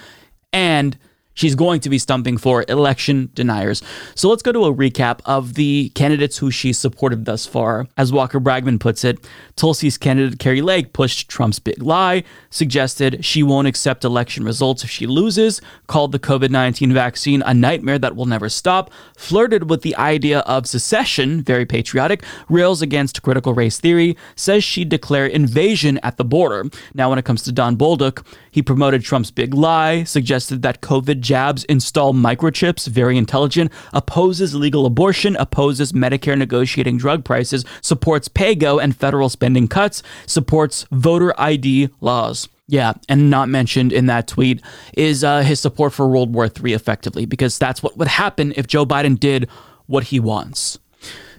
and 0.53 0.97
she's 1.37 1.55
going 1.55 1.79
to 1.81 1.89
be 1.89 1.99
stumping 1.99 2.35
for 2.37 2.65
election 2.67 3.29
deniers. 3.33 3.81
So 4.15 4.27
let's 4.27 4.41
go 4.41 4.51
to 4.51 4.65
a 4.65 4.73
recap 4.73 5.21
of 5.25 5.53
the 5.53 5.89
candidates 5.89 6.39
who 6.39 6.51
she 6.51 6.73
supported 6.73 7.25
thus 7.25 7.45
far. 7.45 7.87
As 7.95 8.11
Walker 8.11 8.39
Bragman 8.39 8.79
puts 8.79 9.05
it, 9.05 9.19
Tulsi's 9.55 9.97
candidate 9.97 10.39
Kari 10.39 10.61
Lake 10.61 10.93
pushed 10.93 11.29
Trump's 11.29 11.59
big 11.59 11.81
lie, 11.81 12.23
suggested 12.49 13.23
she 13.23 13.43
won't 13.43 13.67
accept 13.67 14.03
election 14.03 14.43
results 14.43 14.83
if 14.83 14.89
she 14.89 15.05
loses, 15.05 15.61
called 15.85 16.11
the 16.11 16.19
COVID 16.19 16.49
19 16.49 16.91
vaccine 16.91 17.43
a 17.45 17.53
nightmare 17.53 17.99
that 17.99 18.15
will 18.15 18.25
never 18.25 18.49
stop, 18.49 18.91
flirted 19.15 19.69
with 19.69 19.83
the 19.83 19.95
idea 19.95 20.39
of 20.39 20.67
secession, 20.67 21.43
very 21.43 21.65
patriotic, 21.65 22.23
rails 22.49 22.81
against 22.81 23.21
critical 23.21 23.53
race 23.53 23.79
theory, 23.79 24.17
says 24.35 24.63
she'd 24.63 24.89
declare 24.89 25.27
invasion 25.27 25.99
at 25.99 26.17
the 26.17 26.25
border. 26.25 26.65
Now, 26.95 27.09
when 27.09 27.19
it 27.19 27.25
comes 27.25 27.43
to 27.43 27.51
Don 27.51 27.77
Bolduc, 27.77 28.25
he 28.49 28.63
promoted 28.63 29.03
Trump's 29.03 29.29
big 29.29 29.53
lie, 29.53 30.03
suggested 30.03 30.63
that 30.63 30.81
COVID 30.81 31.21
jabs 31.27 31.63
install 31.65 32.13
microchips, 32.13 32.87
very 32.87 33.17
intelligent, 33.17 33.71
opposes 33.93 34.55
legal 34.55 34.85
abortion, 34.85 35.35
opposes 35.35 35.91
Medicare 35.91 36.37
negotiating 36.37 36.97
drug 36.97 37.25
prices, 37.25 37.65
supports 37.81 38.27
PAYGO 38.29 38.81
and 38.81 38.95
federal 38.95 39.29
spending 39.29 39.67
cuts, 39.67 40.01
supports 40.25 40.85
voter 40.91 41.33
ID 41.39 41.89
laws. 42.01 42.47
Yeah, 42.69 42.93
and 43.07 43.29
not 43.29 43.47
mentioned 43.47 43.93
in 43.93 44.07
that 44.07 44.27
tweet 44.27 44.61
is 44.97 45.23
uh, 45.23 45.41
his 45.41 45.59
support 45.59 45.93
for 45.93 46.07
World 46.07 46.33
War 46.33 46.45
III 46.47 46.73
effectively, 46.73 47.25
because 47.25 47.57
that's 47.57 47.81
what 47.81 47.97
would 47.97 48.09
happen 48.09 48.53
if 48.57 48.67
Joe 48.67 48.85
Biden 48.85 49.17
did 49.19 49.49
what 49.85 50.05
he 50.05 50.19
wants. 50.19 50.77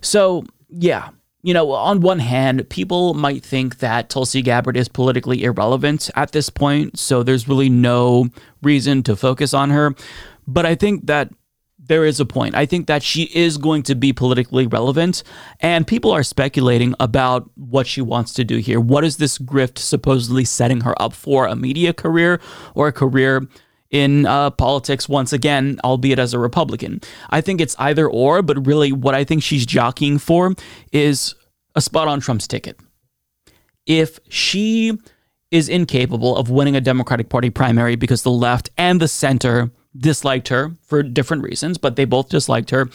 So, 0.00 0.44
yeah, 0.70 1.10
you 1.42 1.54
know, 1.54 1.70
on 1.72 2.00
one 2.00 2.18
hand, 2.18 2.68
people 2.68 3.14
might 3.14 3.44
think 3.44 3.78
that 3.78 4.08
Tulsi 4.08 4.42
Gabbard 4.42 4.76
is 4.76 4.88
politically 4.88 5.44
irrelevant 5.44 6.10
at 6.16 6.32
this 6.32 6.50
point, 6.50 6.98
so 6.98 7.22
there's 7.22 7.48
really 7.48 7.68
no 7.68 8.28
reason 8.62 9.02
to 9.04 9.14
focus 9.14 9.54
on 9.54 9.70
her. 9.70 9.94
But 10.46 10.66
I 10.66 10.74
think 10.74 11.06
that 11.06 11.30
there 11.78 12.04
is 12.04 12.20
a 12.20 12.26
point. 12.26 12.54
I 12.54 12.66
think 12.66 12.86
that 12.86 13.02
she 13.02 13.24
is 13.34 13.56
going 13.56 13.82
to 13.84 13.94
be 13.94 14.12
politically 14.12 14.66
relevant, 14.66 15.22
and 15.60 15.86
people 15.86 16.10
are 16.10 16.22
speculating 16.22 16.94
about 17.00 17.48
what 17.54 17.86
she 17.86 18.00
wants 18.00 18.32
to 18.34 18.44
do 18.44 18.56
here. 18.58 18.80
What 18.80 19.04
is 19.04 19.16
this 19.16 19.38
grift 19.38 19.78
supposedly 19.78 20.44
setting 20.44 20.82
her 20.82 21.00
up 21.00 21.12
for? 21.12 21.46
A 21.46 21.56
media 21.56 21.92
career 21.92 22.40
or 22.74 22.88
a 22.88 22.92
career 22.92 23.48
in 23.90 24.26
uh, 24.26 24.50
politics 24.50 25.08
once 25.08 25.32
again, 25.32 25.78
albeit 25.84 26.18
as 26.18 26.34
a 26.34 26.38
Republican? 26.38 27.00
I 27.30 27.40
think 27.40 27.60
it's 27.60 27.76
either 27.78 28.08
or, 28.08 28.42
but 28.42 28.66
really 28.66 28.92
what 28.92 29.14
I 29.14 29.24
think 29.24 29.42
she's 29.42 29.66
jockeying 29.66 30.18
for 30.18 30.54
is 30.92 31.34
a 31.74 31.80
spot 31.80 32.08
on 32.08 32.20
Trump's 32.20 32.46
ticket. 32.46 32.78
If 33.86 34.18
she 34.28 34.98
is 35.50 35.68
incapable 35.68 36.36
of 36.36 36.50
winning 36.50 36.76
a 36.76 36.80
Democratic 36.80 37.28
Party 37.28 37.50
primary 37.50 37.96
because 37.96 38.22
the 38.22 38.30
left 38.30 38.70
and 38.76 39.00
the 39.00 39.08
center 39.08 39.70
disliked 39.96 40.48
her 40.48 40.72
for 40.82 41.02
different 41.02 41.42
reasons, 41.42 41.78
but 41.78 41.96
they 41.96 42.04
both 42.04 42.28
disliked 42.28 42.70
her. 42.70 42.88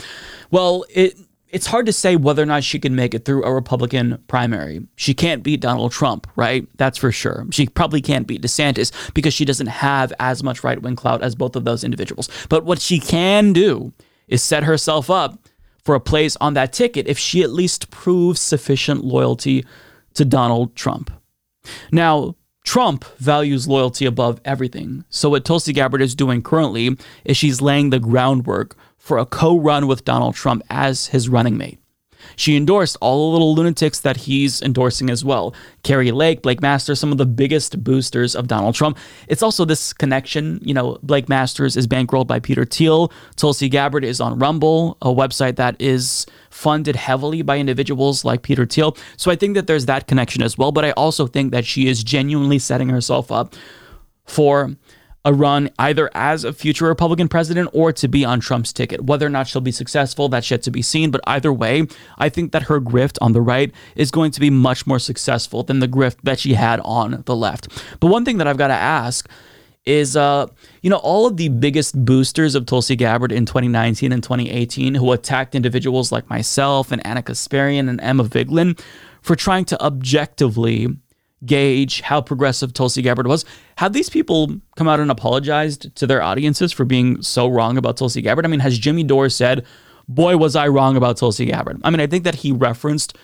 Well, 0.51 0.85
it 0.89 1.17
it's 1.53 1.67
hard 1.67 1.85
to 1.85 1.93
say 1.93 2.15
whether 2.15 2.41
or 2.41 2.47
not 2.47 2.63
she 2.63 2.79
can 2.79 2.95
make 2.95 3.13
it 3.13 3.25
through 3.25 3.43
a 3.43 3.53
Republican 3.53 4.21
primary. 4.27 4.85
She 4.95 5.13
can't 5.13 5.43
beat 5.43 5.61
Donald 5.61 5.91
Trump, 5.91 6.27
right? 6.35 6.67
That's 6.77 6.97
for 6.97 7.11
sure. 7.11 7.45
She 7.51 7.67
probably 7.67 8.01
can't 8.01 8.25
beat 8.25 8.41
DeSantis 8.41 8.91
because 9.13 9.35
she 9.35 9.45
doesn't 9.45 9.67
have 9.67 10.11
as 10.19 10.43
much 10.43 10.63
right 10.63 10.81
wing 10.81 10.95
clout 10.95 11.21
as 11.21 11.35
both 11.35 11.55
of 11.55 11.63
those 11.63 11.83
individuals. 11.83 12.27
But 12.49 12.65
what 12.65 12.81
she 12.81 12.99
can 12.99 13.53
do 13.53 13.93
is 14.27 14.41
set 14.41 14.63
herself 14.63 15.11
up 15.11 15.47
for 15.83 15.93
a 15.93 15.99
place 15.99 16.35
on 16.41 16.55
that 16.55 16.73
ticket 16.73 17.07
if 17.07 17.19
she 17.19 17.43
at 17.43 17.51
least 17.51 17.91
proves 17.91 18.41
sufficient 18.41 19.03
loyalty 19.03 19.63
to 20.15 20.25
Donald 20.25 20.75
Trump. 20.75 21.11
Now, 21.91 22.35
Trump 22.63 23.05
values 23.17 23.67
loyalty 23.67 24.05
above 24.05 24.41
everything. 24.43 25.03
So, 25.09 25.29
what 25.29 25.45
Tulsi 25.45 25.73
Gabbard 25.73 26.01
is 26.01 26.15
doing 26.15 26.41
currently 26.41 26.97
is 27.25 27.37
she's 27.37 27.61
laying 27.61 27.89
the 27.89 27.99
groundwork 27.99 28.75
for 29.03 29.17
a 29.17 29.25
co 29.25 29.59
run 29.59 29.85
with 29.85 30.05
Donald 30.05 30.33
Trump 30.33 30.63
as 30.69 31.07
his 31.07 31.27
running 31.27 31.57
mate. 31.57 31.77
She 32.37 32.55
endorsed 32.55 32.95
all 33.01 33.27
the 33.27 33.33
little 33.33 33.53
lunatics 33.53 33.99
that 33.99 34.15
he's 34.15 34.61
endorsing 34.61 35.09
as 35.09 35.25
well. 35.25 35.53
Kari 35.83 36.13
Lake, 36.13 36.41
Blake 36.41 36.61
Masters, 36.61 37.01
some 37.01 37.11
of 37.11 37.17
the 37.17 37.25
biggest 37.25 37.83
boosters 37.83 38.33
of 38.33 38.47
Donald 38.47 38.75
Trump. 38.75 38.97
It's 39.27 39.43
also 39.43 39.65
this 39.65 39.91
connection. 39.91 40.61
You 40.63 40.73
know, 40.73 40.99
Blake 41.03 41.27
Masters 41.27 41.75
is 41.75 41.85
bankrolled 41.85 42.27
by 42.27 42.39
Peter 42.39 42.63
Thiel. 42.63 43.11
Tulsi 43.35 43.67
Gabbard 43.67 44.05
is 44.05 44.21
on 44.21 44.39
Rumble, 44.39 44.97
a 45.01 45.07
website 45.07 45.57
that 45.57 45.75
is 45.81 46.25
funded 46.49 46.95
heavily 46.95 47.41
by 47.41 47.57
individuals 47.57 48.23
like 48.23 48.41
Peter 48.41 48.65
Thiel. 48.65 48.95
So 49.17 49.29
I 49.29 49.35
think 49.35 49.55
that 49.55 49.67
there's 49.67 49.87
that 49.87 50.07
connection 50.07 50.41
as 50.43 50.57
well. 50.57 50.71
But 50.71 50.85
I 50.85 50.91
also 50.91 51.27
think 51.27 51.51
that 51.51 51.65
she 51.65 51.89
is 51.89 52.05
genuinely 52.05 52.57
setting 52.57 52.87
herself 52.87 53.33
up 53.33 53.53
for 54.25 54.73
a 55.25 55.33
run 55.33 55.69
either 55.79 56.09
as 56.13 56.43
a 56.43 56.51
future 56.51 56.85
Republican 56.85 57.27
president 57.27 57.69
or 57.73 57.93
to 57.93 58.07
be 58.07 58.25
on 58.25 58.39
Trump's 58.39 58.73
ticket. 58.73 59.05
Whether 59.05 59.25
or 59.25 59.29
not 59.29 59.47
she'll 59.47 59.61
be 59.61 59.71
successful, 59.71 60.27
that's 60.27 60.49
yet 60.51 60.63
to 60.63 60.71
be 60.71 60.81
seen. 60.81 61.11
But 61.11 61.21
either 61.25 61.53
way, 61.53 61.87
I 62.17 62.29
think 62.29 62.51
that 62.51 62.63
her 62.63 62.81
grift 62.81 63.17
on 63.21 63.31
the 63.31 63.41
right 63.41 63.71
is 63.95 64.11
going 64.11 64.31
to 64.31 64.39
be 64.39 64.49
much 64.49 64.85
more 64.85 64.99
successful 64.99 65.63
than 65.63 65.79
the 65.79 65.87
grift 65.87 66.17
that 66.23 66.39
she 66.39 66.55
had 66.55 66.81
on 66.81 67.23
the 67.25 67.35
left. 67.35 67.67
But 67.99 68.07
one 68.07 68.25
thing 68.25 68.37
that 68.37 68.47
I've 68.47 68.57
got 68.57 68.67
to 68.67 68.73
ask 68.73 69.29
is 69.85 70.15
uh 70.15 70.47
you 70.81 70.89
know 70.89 70.95
all 70.97 71.27
of 71.27 71.35
the 71.35 71.49
biggest 71.49 72.05
boosters 72.05 72.55
of 72.55 72.65
Tulsi 72.65 72.95
Gabbard 72.95 73.33
in 73.33 73.45
2019 73.45 74.13
and 74.13 74.23
2018 74.23 74.95
who 74.95 75.11
attacked 75.11 75.55
individuals 75.55 76.09
like 76.09 76.29
myself 76.29 76.89
and 76.89 77.05
Ana 77.05 77.21
Kasparian 77.21 77.89
and 77.89 77.99
Emma 77.99 78.23
Vigeland 78.23 78.79
for 79.21 79.35
trying 79.35 79.65
to 79.65 79.83
objectively 79.83 80.87
gauge 81.45 82.01
how 82.01 82.21
progressive 82.21 82.73
Tulsi 82.73 83.01
Gabbard 83.01 83.27
was. 83.27 83.45
Have 83.77 83.93
these 83.93 84.09
people 84.09 84.59
come 84.75 84.87
out 84.87 84.99
and 84.99 85.09
apologized 85.11 85.95
to 85.95 86.07
their 86.07 86.21
audiences 86.21 86.71
for 86.71 86.85
being 86.85 87.21
so 87.21 87.47
wrong 87.47 87.77
about 87.77 87.97
Tulsi 87.97 88.21
Gabbard? 88.21 88.45
I 88.45 88.49
mean, 88.49 88.59
has 88.59 88.77
Jimmy 88.77 89.03
Dore 89.03 89.29
said, 89.29 89.65
Boy, 90.07 90.37
was 90.37 90.55
I 90.55 90.67
wrong 90.67 90.97
about 90.97 91.17
Tulsi 91.17 91.45
Gabbard? 91.45 91.81
I 91.83 91.89
mean, 91.89 92.01
I 92.01 92.07
think 92.07 92.23
that 92.25 92.35
he 92.35 92.51
referenced 92.51 93.17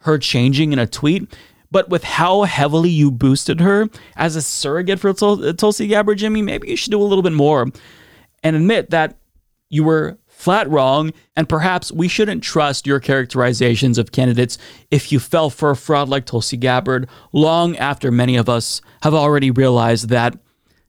her 0.00 0.18
changing 0.18 0.72
in 0.72 0.78
a 0.78 0.86
tweet, 0.86 1.32
but 1.70 1.88
with 1.88 2.04
how 2.04 2.42
heavily 2.42 2.90
you 2.90 3.10
boosted 3.10 3.60
her 3.60 3.88
as 4.16 4.36
a 4.36 4.42
surrogate 4.42 5.00
for 5.00 5.12
Tul- 5.12 5.54
Tulsi 5.54 5.86
Gabbard, 5.86 6.18
Jimmy, 6.18 6.42
maybe 6.42 6.68
you 6.68 6.76
should 6.76 6.90
do 6.90 7.00
a 7.00 7.04
little 7.04 7.22
bit 7.22 7.32
more 7.32 7.68
and 8.42 8.56
admit 8.56 8.90
that 8.90 9.16
you 9.70 9.84
were 9.84 10.18
flat 10.44 10.68
wrong, 10.68 11.10
and 11.34 11.48
perhaps 11.48 11.90
we 11.90 12.06
shouldn't 12.06 12.42
trust 12.42 12.86
your 12.86 13.00
characterizations 13.00 13.96
of 13.96 14.12
candidates 14.12 14.58
if 14.90 15.10
you 15.10 15.18
fell 15.18 15.48
for 15.48 15.70
a 15.70 15.76
fraud 15.76 16.06
like 16.10 16.26
Tulsi 16.26 16.58
Gabbard 16.58 17.08
long 17.32 17.74
after 17.78 18.10
many 18.10 18.36
of 18.36 18.46
us 18.46 18.82
have 19.02 19.14
already 19.14 19.50
realized 19.50 20.10
that, 20.10 20.38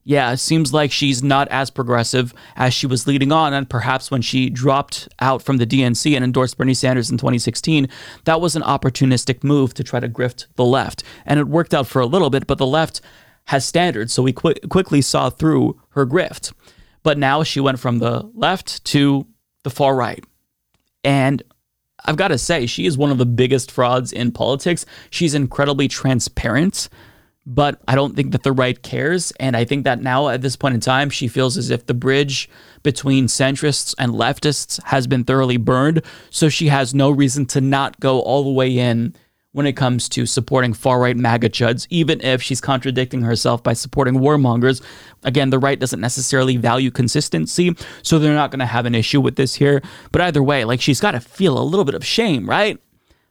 yeah, 0.04 0.30
it 0.30 0.36
seems 0.36 0.74
like 0.74 0.92
she's 0.92 1.22
not 1.22 1.48
as 1.48 1.70
progressive 1.70 2.34
as 2.54 2.74
she 2.74 2.86
was 2.86 3.06
leading 3.06 3.32
on, 3.32 3.54
and 3.54 3.70
perhaps 3.70 4.10
when 4.10 4.20
she 4.20 4.50
dropped 4.50 5.08
out 5.20 5.40
from 5.40 5.56
the 5.56 5.66
DNC 5.66 6.14
and 6.14 6.22
endorsed 6.22 6.58
Bernie 6.58 6.74
Sanders 6.74 7.10
in 7.10 7.16
2016, 7.16 7.88
that 8.24 8.42
was 8.42 8.56
an 8.56 8.62
opportunistic 8.62 9.42
move 9.42 9.72
to 9.72 9.82
try 9.82 10.00
to 10.00 10.08
grift 10.08 10.48
the 10.56 10.66
left. 10.66 11.02
And 11.24 11.40
it 11.40 11.48
worked 11.48 11.72
out 11.72 11.86
for 11.86 12.02
a 12.02 12.06
little 12.06 12.28
bit, 12.28 12.46
but 12.46 12.58
the 12.58 12.66
left 12.66 13.00
has 13.46 13.64
standards, 13.64 14.12
so 14.12 14.22
we 14.22 14.34
qu- 14.34 14.54
quickly 14.68 15.00
saw 15.00 15.30
through 15.30 15.80
her 15.92 16.04
grift. 16.04 16.52
But 17.02 17.16
now 17.16 17.42
she 17.42 17.58
went 17.60 17.80
from 17.80 18.00
the 18.00 18.30
left 18.34 18.84
to 18.86 19.26
the 19.66 19.70
far 19.70 19.96
right. 19.96 20.24
And 21.02 21.42
I've 22.04 22.14
got 22.14 22.28
to 22.28 22.38
say, 22.38 22.66
she 22.66 22.86
is 22.86 22.96
one 22.96 23.10
of 23.10 23.18
the 23.18 23.26
biggest 23.26 23.68
frauds 23.68 24.12
in 24.12 24.30
politics. 24.30 24.86
She's 25.10 25.34
incredibly 25.34 25.88
transparent, 25.88 26.88
but 27.44 27.82
I 27.88 27.96
don't 27.96 28.14
think 28.14 28.30
that 28.30 28.44
the 28.44 28.52
right 28.52 28.80
cares. 28.80 29.32
And 29.40 29.56
I 29.56 29.64
think 29.64 29.82
that 29.82 30.00
now, 30.00 30.28
at 30.28 30.40
this 30.40 30.54
point 30.54 30.76
in 30.76 30.80
time, 30.80 31.10
she 31.10 31.26
feels 31.26 31.56
as 31.56 31.70
if 31.70 31.86
the 31.86 31.94
bridge 31.94 32.48
between 32.84 33.26
centrists 33.26 33.92
and 33.98 34.12
leftists 34.12 34.80
has 34.84 35.08
been 35.08 35.24
thoroughly 35.24 35.56
burned. 35.56 36.00
So 36.30 36.48
she 36.48 36.68
has 36.68 36.94
no 36.94 37.10
reason 37.10 37.44
to 37.46 37.60
not 37.60 37.98
go 37.98 38.20
all 38.20 38.44
the 38.44 38.52
way 38.52 38.78
in 38.78 39.16
when 39.56 39.64
it 39.64 39.72
comes 39.72 40.06
to 40.10 40.26
supporting 40.26 40.74
far 40.74 41.00
right 41.00 41.16
MAGA 41.16 41.48
chuds, 41.48 41.86
even 41.88 42.20
if 42.20 42.42
she's 42.42 42.60
contradicting 42.60 43.22
herself 43.22 43.62
by 43.62 43.72
supporting 43.72 44.16
warmongers. 44.16 44.82
Again, 45.24 45.48
the 45.48 45.58
right 45.58 45.80
doesn't 45.80 45.98
necessarily 45.98 46.58
value 46.58 46.90
consistency, 46.90 47.74
so 48.02 48.18
they're 48.18 48.34
not 48.34 48.50
going 48.50 48.60
to 48.60 48.66
have 48.66 48.84
an 48.84 48.94
issue 48.94 49.18
with 49.18 49.36
this 49.36 49.54
here. 49.54 49.80
But 50.12 50.20
either 50.20 50.42
way, 50.42 50.66
like 50.66 50.82
she's 50.82 51.00
got 51.00 51.12
to 51.12 51.20
feel 51.20 51.58
a 51.58 51.64
little 51.64 51.86
bit 51.86 51.94
of 51.94 52.04
shame, 52.04 52.46
right? 52.46 52.78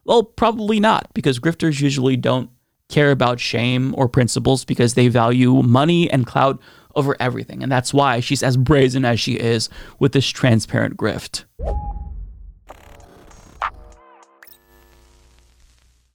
Well, 0.04 0.24
probably 0.24 0.80
not, 0.80 1.14
because 1.14 1.38
grifters 1.38 1.80
usually 1.80 2.18
don't 2.18 2.50
care 2.90 3.12
about 3.12 3.40
shame 3.40 3.94
or 3.96 4.10
principles 4.10 4.66
because 4.66 4.96
they 4.96 5.10
value 5.10 5.62
money 5.62 6.10
and 6.10 6.26
clout 6.26 6.60
over 6.96 7.16
everything. 7.20 7.62
And 7.62 7.72
that's 7.72 7.94
why 7.94 8.20
she's 8.20 8.42
as 8.42 8.58
brazen 8.58 9.06
as 9.06 9.20
she 9.20 9.34
is 9.34 9.70
with 10.00 10.14
this 10.14 10.28
transparent 10.28 10.98
grift. 10.98 11.44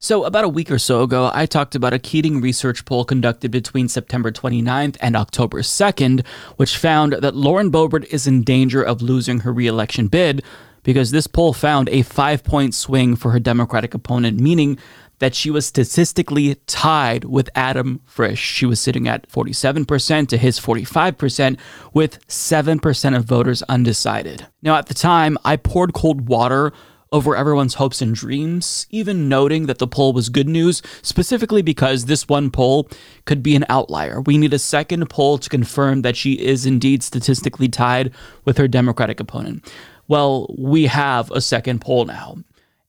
So, 0.02 0.24
about 0.24 0.44
a 0.44 0.48
week 0.48 0.70
or 0.70 0.78
so 0.78 1.02
ago, 1.02 1.30
I 1.34 1.44
talked 1.44 1.74
about 1.74 1.92
a 1.92 1.98
Keating 1.98 2.40
research 2.40 2.86
poll 2.86 3.04
conducted 3.04 3.50
between 3.50 3.86
September 3.86 4.32
29th 4.32 4.96
and 4.98 5.14
October 5.14 5.60
2nd, 5.60 6.26
which 6.56 6.78
found 6.78 7.12
that 7.12 7.36
Lauren 7.36 7.70
Boebert 7.70 8.06
is 8.06 8.26
in 8.26 8.42
danger 8.42 8.82
of 8.82 9.02
losing 9.02 9.40
her 9.40 9.52
reelection 9.52 10.08
bid 10.08 10.42
because 10.84 11.10
this 11.10 11.26
poll 11.26 11.52
found 11.52 11.90
a 11.90 12.00
five 12.00 12.42
point 12.42 12.74
swing 12.74 13.14
for 13.14 13.30
her 13.32 13.38
Democratic 13.38 13.92
opponent, 13.92 14.40
meaning 14.40 14.78
that 15.18 15.34
she 15.34 15.50
was 15.50 15.66
statistically 15.66 16.54
tied 16.66 17.24
with 17.24 17.50
Adam 17.54 18.00
Frisch. 18.06 18.40
She 18.40 18.64
was 18.64 18.80
sitting 18.80 19.06
at 19.06 19.28
47% 19.28 20.28
to 20.28 20.38
his 20.38 20.58
45%, 20.58 21.58
with 21.92 22.26
7% 22.26 23.16
of 23.16 23.24
voters 23.26 23.62
undecided. 23.64 24.46
Now, 24.62 24.76
at 24.76 24.86
the 24.86 24.94
time, 24.94 25.36
I 25.44 25.56
poured 25.56 25.92
cold 25.92 26.26
water 26.26 26.72
over 27.12 27.34
everyone's 27.34 27.74
hopes 27.74 28.00
and 28.00 28.14
dreams, 28.14 28.86
even 28.90 29.28
noting 29.28 29.66
that 29.66 29.78
the 29.78 29.86
poll 29.86 30.12
was 30.12 30.28
good 30.28 30.48
news, 30.48 30.80
specifically 31.02 31.62
because 31.62 32.04
this 32.04 32.28
one 32.28 32.50
poll 32.50 32.88
could 33.24 33.42
be 33.42 33.56
an 33.56 33.64
outlier. 33.68 34.20
We 34.20 34.38
need 34.38 34.54
a 34.54 34.58
second 34.58 35.08
poll 35.10 35.38
to 35.38 35.48
confirm 35.48 36.02
that 36.02 36.16
she 36.16 36.34
is 36.34 36.66
indeed 36.66 37.02
statistically 37.02 37.68
tied 37.68 38.12
with 38.44 38.58
her 38.58 38.68
Democratic 38.68 39.18
opponent. 39.18 39.72
Well, 40.06 40.54
we 40.58 40.86
have 40.86 41.30
a 41.30 41.40
second 41.40 41.80
poll 41.80 42.04
now. 42.04 42.38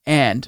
And 0.05 0.47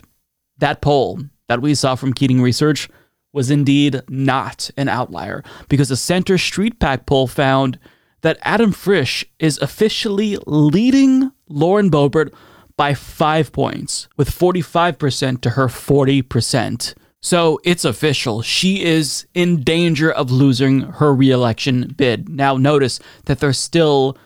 that 0.57 0.81
poll 0.81 1.19
that 1.47 1.61
we 1.61 1.75
saw 1.75 1.95
from 1.95 2.13
Keating 2.13 2.41
Research 2.41 2.89
was 3.31 3.49
indeed 3.49 4.01
not 4.07 4.69
an 4.77 4.87
outlier 4.87 5.43
because 5.67 5.89
a 5.89 5.97
Center 5.97 6.37
Street 6.37 6.79
PAC 6.79 7.05
poll 7.05 7.27
found 7.27 7.79
that 8.21 8.37
Adam 8.43 8.71
Frisch 8.71 9.25
is 9.39 9.57
officially 9.57 10.37
leading 10.45 11.31
Lauren 11.49 11.91
Boebert 11.91 12.33
by 12.77 12.93
five 12.93 13.51
points, 13.51 14.07
with 14.17 14.29
45% 14.29 15.41
to 15.41 15.51
her 15.51 15.67
40%. 15.67 16.95
So 17.21 17.59
it's 17.63 17.85
official. 17.85 18.41
She 18.41 18.83
is 18.83 19.25
in 19.33 19.63
danger 19.63 20.11
of 20.11 20.29
losing 20.29 20.81
her 20.81 21.13
reelection 21.13 21.93
bid. 21.95 22.27
Now, 22.27 22.57
notice 22.57 22.99
that 23.25 23.39
there's 23.39 23.57
still 23.59 24.17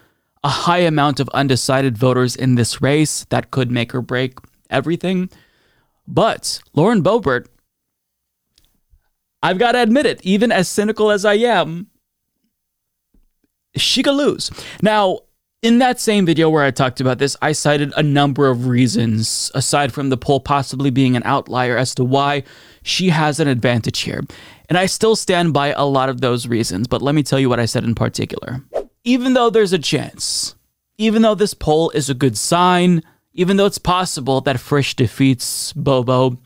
a 0.44 0.50
high 0.50 0.80
amount 0.80 1.20
of 1.20 1.30
undecided 1.30 1.98
voters 1.98 2.36
in 2.36 2.56
this 2.56 2.82
race 2.82 3.26
that 3.30 3.52
could 3.52 3.70
make 3.70 3.94
or 3.94 4.02
break 4.02 4.40
everything. 4.70 5.30
But 6.08 6.62
Lauren 6.74 7.04
Boebert, 7.04 7.48
I've 9.44 9.60
got 9.60 9.74
to 9.74 9.82
admit 9.82 10.06
it, 10.06 10.20
even 10.24 10.52
as 10.52 10.68
cynical 10.68 11.12
as 11.12 11.24
I 11.26 11.36
am, 11.36 11.88
she 13.76 14.02
could 14.02 14.16
lose. 14.16 14.50
Now, 14.82 15.20
In 15.64 15.80
that 15.80 16.00
same 16.00 16.24
video 16.24 16.52
where 16.52 16.64
I 16.64 16.70
talked 16.70 17.02
about 17.02 17.18
this, 17.18 17.36
I 17.42 17.52
cited 17.52 17.92
a 17.98 18.04
number 18.04 18.48
of 18.48 18.68
reasons, 18.68 19.52
aside 19.56 19.92
from 19.92 20.10
the 20.10 20.18
poll 20.18 20.40
possibly 20.40 20.92
being 20.92 21.16
an 21.16 21.24
outlier, 21.26 21.76
as 21.76 21.96
to 21.96 22.04
why 22.04 22.44
she 22.84 23.10
has 23.10 23.40
an 23.40 23.48
advantage 23.48 24.02
here. 24.02 24.22
And 24.70 24.78
I 24.78 24.86
still 24.86 25.16
stand 25.16 25.54
by 25.54 25.70
a 25.70 25.86
lot 25.86 26.10
of 26.10 26.22
those 26.22 26.48
reasons, 26.48 26.88
but 26.88 27.02
let 27.02 27.16
me 27.16 27.24
tell 27.24 27.40
you 27.40 27.50
what 27.50 27.60
I 27.60 27.66
said 27.66 27.84
in 27.84 27.96
particular. 27.96 28.64
Even 29.04 29.34
though 29.34 29.50
there's 29.50 29.74
a 29.74 29.80
chance, 29.80 30.54
even 31.00 31.24
though 31.24 31.34
this 31.34 31.56
poll 31.56 31.90
is 31.90 32.08
a 32.08 32.14
good 32.14 32.38
sign, 32.38 33.02
even 33.34 33.58
though 33.58 33.66
it's 33.66 33.80
possible 33.80 34.42
that 34.42 34.60
Frisch 34.60 34.96
defeats 34.96 35.74
Bobo, 35.74 36.38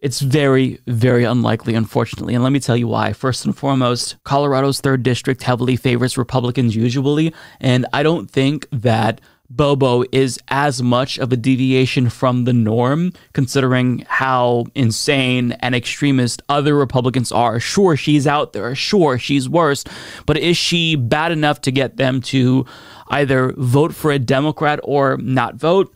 it's 0.00 0.20
very, 0.20 0.78
very 0.86 1.24
unlikely, 1.24 1.74
unfortunately. 1.74 2.34
And 2.34 2.44
let 2.44 2.52
me 2.52 2.60
tell 2.60 2.76
you 2.76 2.88
why. 2.88 3.12
First 3.12 3.44
and 3.44 3.56
foremost, 3.56 4.16
Colorado's 4.24 4.80
third 4.80 5.02
district 5.02 5.42
heavily 5.42 5.76
favors 5.76 6.18
Republicans 6.18 6.76
usually. 6.76 7.34
And 7.60 7.86
I 7.92 8.02
don't 8.02 8.30
think 8.30 8.68
that 8.70 9.20
Bobo 9.48 10.04
is 10.12 10.38
as 10.48 10.82
much 10.82 11.18
of 11.18 11.32
a 11.32 11.36
deviation 11.36 12.10
from 12.10 12.44
the 12.44 12.52
norm, 12.52 13.12
considering 13.32 14.04
how 14.08 14.66
insane 14.74 15.52
and 15.60 15.74
extremist 15.74 16.42
other 16.48 16.74
Republicans 16.74 17.32
are. 17.32 17.60
Sure, 17.60 17.96
she's 17.96 18.26
out 18.26 18.52
there. 18.52 18.74
Sure, 18.74 19.18
she's 19.18 19.48
worse. 19.48 19.84
But 20.26 20.36
is 20.36 20.56
she 20.56 20.96
bad 20.96 21.32
enough 21.32 21.60
to 21.62 21.70
get 21.70 21.96
them 21.96 22.20
to 22.22 22.66
either 23.08 23.54
vote 23.56 23.94
for 23.94 24.10
a 24.10 24.18
Democrat 24.18 24.80
or 24.82 25.16
not 25.18 25.54
vote? 25.54 25.94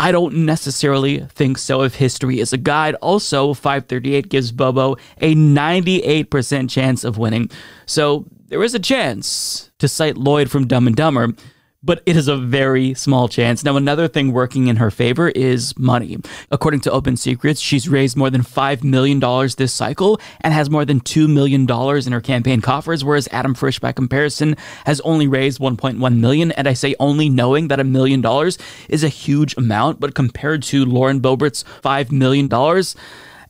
I 0.00 0.12
don't 0.12 0.46
necessarily 0.46 1.18
think 1.28 1.58
so 1.58 1.82
if 1.82 1.94
history 1.94 2.40
is 2.40 2.54
a 2.54 2.56
guide. 2.56 2.94
Also, 3.02 3.52
538 3.52 4.30
gives 4.30 4.50
Bobo 4.50 4.96
a 5.20 5.34
98% 5.34 6.70
chance 6.70 7.04
of 7.04 7.18
winning. 7.18 7.50
So 7.84 8.24
there 8.48 8.62
is 8.62 8.74
a 8.74 8.78
chance, 8.78 9.70
to 9.78 9.88
cite 9.88 10.16
Lloyd 10.16 10.50
from 10.50 10.66
Dumb 10.66 10.86
and 10.86 10.96
Dumber, 10.96 11.34
but 11.82 12.02
it 12.04 12.16
is 12.16 12.28
a 12.28 12.36
very 12.36 12.92
small 12.94 13.28
chance. 13.28 13.64
Now, 13.64 13.76
another 13.76 14.06
thing 14.06 14.32
working 14.32 14.66
in 14.66 14.76
her 14.76 14.90
favor 14.90 15.30
is 15.30 15.78
money. 15.78 16.18
According 16.50 16.80
to 16.80 16.90
Open 16.90 17.16
Secrets, 17.16 17.60
she's 17.60 17.88
raised 17.88 18.16
more 18.16 18.30
than 18.30 18.42
$5 18.42 18.84
million 18.84 19.20
this 19.56 19.72
cycle 19.72 20.20
and 20.42 20.52
has 20.52 20.68
more 20.68 20.84
than 20.84 21.00
$2 21.00 21.32
million 21.32 21.62
in 21.62 22.12
her 22.12 22.20
campaign 22.20 22.60
coffers, 22.60 23.02
whereas 23.04 23.28
Adam 23.32 23.54
Frisch, 23.54 23.78
by 23.78 23.92
comparison, 23.92 24.56
has 24.84 25.00
only 25.00 25.26
raised 25.26 25.58
1.1 25.58 26.18
million. 26.18 26.52
And 26.52 26.68
I 26.68 26.74
say 26.74 26.94
only 27.00 27.28
knowing 27.28 27.68
that 27.68 27.80
a 27.80 27.84
million 27.84 28.20
dollars 28.20 28.58
is 28.88 29.02
a 29.02 29.08
huge 29.08 29.56
amount, 29.56 30.00
but 30.00 30.14
compared 30.14 30.62
to 30.64 30.84
Lauren 30.84 31.20
Boebert's 31.20 31.64
$5 31.82 32.12
million, 32.12 32.48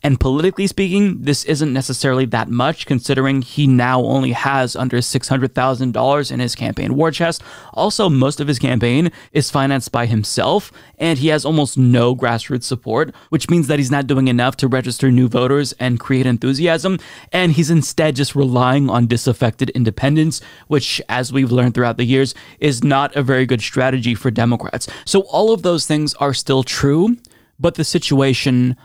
and 0.03 0.19
politically 0.19 0.67
speaking, 0.67 1.23
this 1.23 1.45
isn't 1.45 1.73
necessarily 1.73 2.25
that 2.27 2.49
much 2.49 2.87
considering 2.87 3.43
he 3.43 3.67
now 3.67 4.03
only 4.03 4.33
has 4.33 4.75
under 4.75 4.99
$600,000 4.99 6.33
in 6.33 6.41
his 6.41 6.55
campaign 6.55 6.95
war 6.95 7.11
chest. 7.11 7.43
Also, 7.75 8.09
most 8.09 8.41
of 8.41 8.49
his 8.49 8.59
campaign 8.59 9.13
is 9.33 9.51
financed 9.51 9.93
by 9.93 10.07
himself, 10.07 10.73
and 10.99 11.19
he 11.19 11.29
has 11.29 11.45
almost 11.45 11.77
no 11.77 12.17
grassroots 12.17 12.65
support, 12.65 13.15
which 13.29 13.51
means 13.51 13.67
that 13.67 13.79
he's 13.79 13.91
not 13.91 14.07
doing 14.07 14.29
enough 14.29 14.57
to 14.57 14.69
register 14.69 15.11
new 15.11 15.29
voters 15.29 15.73
and 15.75 16.01
create 16.01 16.27
enthusiasm, 16.27 16.99
and 17.31 17.53
he's 17.53 17.71
instead 17.71 18.17
just 18.17 18.35
relying 18.35 18.89
on 18.89 19.07
disaffected 19.07 19.69
independents, 19.71 20.41
which, 20.69 21.03
as 21.11 21.31
we've 21.31 21.53
learned 21.53 21.75
throughout 21.75 21.99
the 21.99 22.05
years, 22.05 22.35
is 22.59 22.83
not 22.83 23.15
a 23.15 23.23
very 23.23 23.45
good 23.45 23.61
strategy 23.61 24.15
for 24.15 24.31
Democrats. 24.31 24.89
So, 25.05 25.21
all 25.23 25.53
of 25.53 25.63
those 25.63 25.87
things 25.87 26.15
are 26.15 26.33
still 26.33 26.63
true, 26.63 27.19
but 27.59 27.75
the 27.75 27.85
situation 27.85 28.77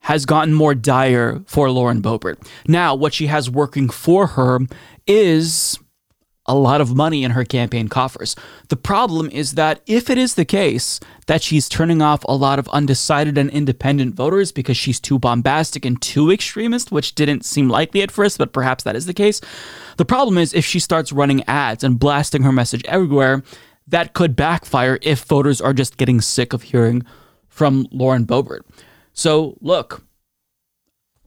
has 0.00 0.26
gotten 0.26 0.54
more 0.54 0.74
dire 0.74 1.42
for 1.46 1.70
Lauren 1.70 2.02
Boebert. 2.02 2.36
Now, 2.66 2.94
what 2.94 3.14
she 3.14 3.26
has 3.26 3.50
working 3.50 3.88
for 3.88 4.28
her 4.28 4.60
is 5.06 5.78
a 6.46 6.54
lot 6.54 6.80
of 6.80 6.96
money 6.96 7.22
in 7.22 7.30
her 7.32 7.44
campaign 7.44 7.86
coffers. 7.86 8.34
The 8.68 8.76
problem 8.76 9.30
is 9.30 9.52
that 9.52 9.82
if 9.86 10.10
it 10.10 10.18
is 10.18 10.34
the 10.34 10.44
case 10.44 10.98
that 11.26 11.42
she's 11.42 11.68
turning 11.68 12.02
off 12.02 12.24
a 12.24 12.34
lot 12.34 12.58
of 12.58 12.68
undecided 12.70 13.38
and 13.38 13.50
independent 13.50 14.14
voters 14.14 14.50
because 14.50 14.76
she's 14.76 14.98
too 14.98 15.18
bombastic 15.18 15.84
and 15.84 16.00
too 16.00 16.30
extremist, 16.30 16.90
which 16.90 17.14
didn't 17.14 17.44
seem 17.44 17.68
likely 17.68 18.02
at 18.02 18.10
first, 18.10 18.38
but 18.38 18.52
perhaps 18.52 18.82
that 18.84 18.96
is 18.96 19.06
the 19.06 19.14
case. 19.14 19.40
The 19.96 20.04
problem 20.04 20.38
is 20.38 20.52
if 20.52 20.64
she 20.64 20.80
starts 20.80 21.12
running 21.12 21.44
ads 21.46 21.84
and 21.84 22.00
blasting 22.00 22.42
her 22.42 22.52
message 22.52 22.84
everywhere, 22.86 23.44
that 23.86 24.14
could 24.14 24.34
backfire 24.34 24.98
if 25.02 25.24
voters 25.24 25.60
are 25.60 25.74
just 25.74 25.98
getting 25.98 26.20
sick 26.20 26.52
of 26.52 26.62
hearing 26.62 27.04
from 27.48 27.86
Lauren 27.92 28.24
Boebert. 28.24 28.62
So, 29.20 29.58
look, 29.60 30.02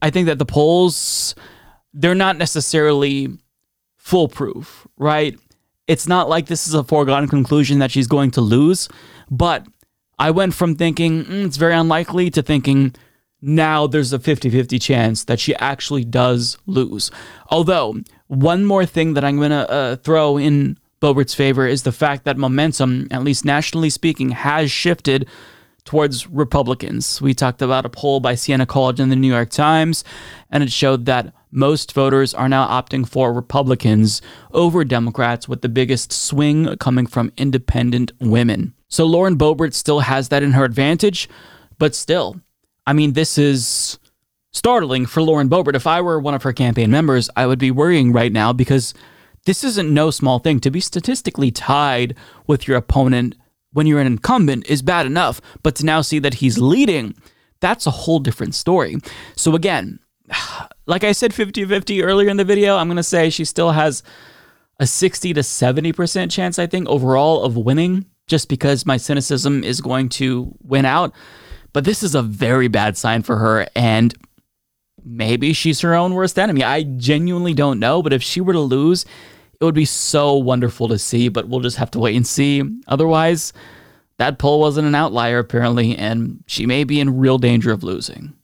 I 0.02 0.10
think 0.10 0.26
that 0.26 0.40
the 0.40 0.44
polls, 0.44 1.36
they're 1.92 2.16
not 2.16 2.36
necessarily 2.36 3.28
foolproof, 3.98 4.88
right? 4.96 5.38
It's 5.86 6.08
not 6.08 6.28
like 6.28 6.46
this 6.46 6.66
is 6.66 6.74
a 6.74 6.82
foregone 6.82 7.28
conclusion 7.28 7.78
that 7.78 7.92
she's 7.92 8.08
going 8.08 8.32
to 8.32 8.40
lose, 8.40 8.88
but 9.30 9.64
I 10.18 10.32
went 10.32 10.54
from 10.54 10.74
thinking 10.74 11.24
mm, 11.24 11.46
it's 11.46 11.56
very 11.56 11.74
unlikely 11.74 12.30
to 12.30 12.42
thinking 12.42 12.96
now 13.40 13.86
there's 13.86 14.12
a 14.12 14.18
50 14.18 14.50
50 14.50 14.76
chance 14.80 15.22
that 15.26 15.38
she 15.38 15.54
actually 15.54 16.04
does 16.04 16.58
lose. 16.66 17.12
Although, 17.48 18.00
one 18.26 18.64
more 18.64 18.86
thing 18.86 19.14
that 19.14 19.24
I'm 19.24 19.36
going 19.36 19.50
to 19.52 19.70
uh, 19.70 19.96
throw 19.98 20.36
in 20.36 20.78
Boebert's 21.00 21.34
favor 21.34 21.64
is 21.64 21.84
the 21.84 21.92
fact 21.92 22.24
that 22.24 22.38
momentum, 22.38 23.06
at 23.12 23.22
least 23.22 23.44
nationally 23.44 23.90
speaking, 23.90 24.30
has 24.30 24.68
shifted 24.68 25.28
towards 25.84 26.26
Republicans. 26.28 27.20
We 27.20 27.34
talked 27.34 27.62
about 27.62 27.84
a 27.84 27.90
poll 27.90 28.20
by 28.20 28.34
Siena 28.34 28.66
College 28.66 29.00
and 29.00 29.12
the 29.12 29.16
New 29.16 29.28
York 29.28 29.50
Times, 29.50 30.04
and 30.50 30.62
it 30.62 30.72
showed 30.72 31.04
that 31.06 31.32
most 31.50 31.92
voters 31.92 32.34
are 32.34 32.48
now 32.48 32.66
opting 32.66 33.06
for 33.08 33.32
Republicans 33.32 34.20
over 34.52 34.84
Democrats, 34.84 35.48
with 35.48 35.62
the 35.62 35.68
biggest 35.68 36.12
swing 36.12 36.76
coming 36.78 37.06
from 37.06 37.32
independent 37.36 38.12
women. 38.20 38.74
So 38.88 39.04
Lauren 39.04 39.36
Boebert 39.36 39.74
still 39.74 40.00
has 40.00 40.30
that 40.30 40.42
in 40.42 40.52
her 40.52 40.64
advantage, 40.64 41.28
but 41.78 41.94
still, 41.94 42.40
I 42.86 42.92
mean, 42.92 43.12
this 43.12 43.38
is 43.38 43.98
startling 44.52 45.06
for 45.06 45.22
Lauren 45.22 45.48
Boebert. 45.48 45.74
If 45.74 45.86
I 45.86 46.00
were 46.00 46.18
one 46.18 46.34
of 46.34 46.42
her 46.42 46.52
campaign 46.52 46.90
members, 46.90 47.30
I 47.36 47.46
would 47.46 47.58
be 47.58 47.70
worrying 47.70 48.12
right 48.12 48.32
now 48.32 48.52
because 48.52 48.94
this 49.46 49.62
isn't 49.64 49.92
no 49.92 50.10
small 50.10 50.38
thing. 50.38 50.60
To 50.60 50.70
be 50.70 50.80
statistically 50.80 51.50
tied 51.50 52.16
with 52.46 52.66
your 52.66 52.76
opponent 52.76 53.36
when 53.74 53.86
you're 53.86 54.00
an 54.00 54.06
incumbent 54.06 54.66
is 54.66 54.82
bad 54.82 55.04
enough, 55.04 55.40
but 55.62 55.74
to 55.76 55.84
now 55.84 56.00
see 56.00 56.18
that 56.20 56.34
he's 56.34 56.58
leading, 56.58 57.14
that's 57.60 57.86
a 57.86 57.90
whole 57.90 58.18
different 58.18 58.54
story. 58.54 58.96
So 59.36 59.54
again, 59.54 59.98
like 60.86 61.04
I 61.04 61.12
said 61.12 61.34
50 61.34 61.66
50 61.66 62.02
earlier 62.02 62.30
in 62.30 62.38
the 62.38 62.44
video, 62.44 62.76
I'm 62.76 62.88
going 62.88 62.96
to 62.96 63.02
say 63.02 63.28
she 63.28 63.44
still 63.44 63.72
has 63.72 64.02
a 64.80 64.86
60 64.86 65.34
to 65.34 65.40
70% 65.40 66.30
chance, 66.30 66.58
I 66.58 66.66
think, 66.66 66.88
overall 66.88 67.44
of 67.44 67.56
winning, 67.56 68.06
just 68.26 68.48
because 68.48 68.86
my 68.86 68.96
cynicism 68.96 69.62
is 69.62 69.80
going 69.80 70.08
to 70.10 70.54
win 70.62 70.84
out. 70.84 71.12
But 71.72 71.84
this 71.84 72.02
is 72.02 72.14
a 72.14 72.22
very 72.22 72.68
bad 72.68 72.96
sign 72.96 73.22
for 73.22 73.36
her. 73.36 73.66
And 73.76 74.14
maybe 75.04 75.52
she's 75.52 75.80
her 75.80 75.94
own 75.94 76.14
worst 76.14 76.38
enemy. 76.38 76.64
I 76.64 76.84
genuinely 76.84 77.54
don't 77.54 77.78
know. 77.78 78.02
But 78.02 78.12
if 78.12 78.22
she 78.22 78.40
were 78.40 78.52
to 78.52 78.60
lose, 78.60 79.04
it 79.64 79.66
would 79.66 79.74
be 79.74 79.84
so 79.84 80.34
wonderful 80.34 80.88
to 80.88 80.98
see, 80.98 81.28
but 81.28 81.48
we'll 81.48 81.60
just 81.60 81.78
have 81.78 81.90
to 81.92 81.98
wait 81.98 82.16
and 82.16 82.26
see. 82.26 82.62
Otherwise, 82.86 83.52
that 84.18 84.38
poll 84.38 84.60
wasn't 84.60 84.86
an 84.86 84.94
outlier, 84.94 85.38
apparently, 85.38 85.96
and 85.96 86.44
she 86.46 86.66
may 86.66 86.84
be 86.84 87.00
in 87.00 87.18
real 87.18 87.38
danger 87.38 87.72
of 87.72 87.82
losing. 87.82 88.34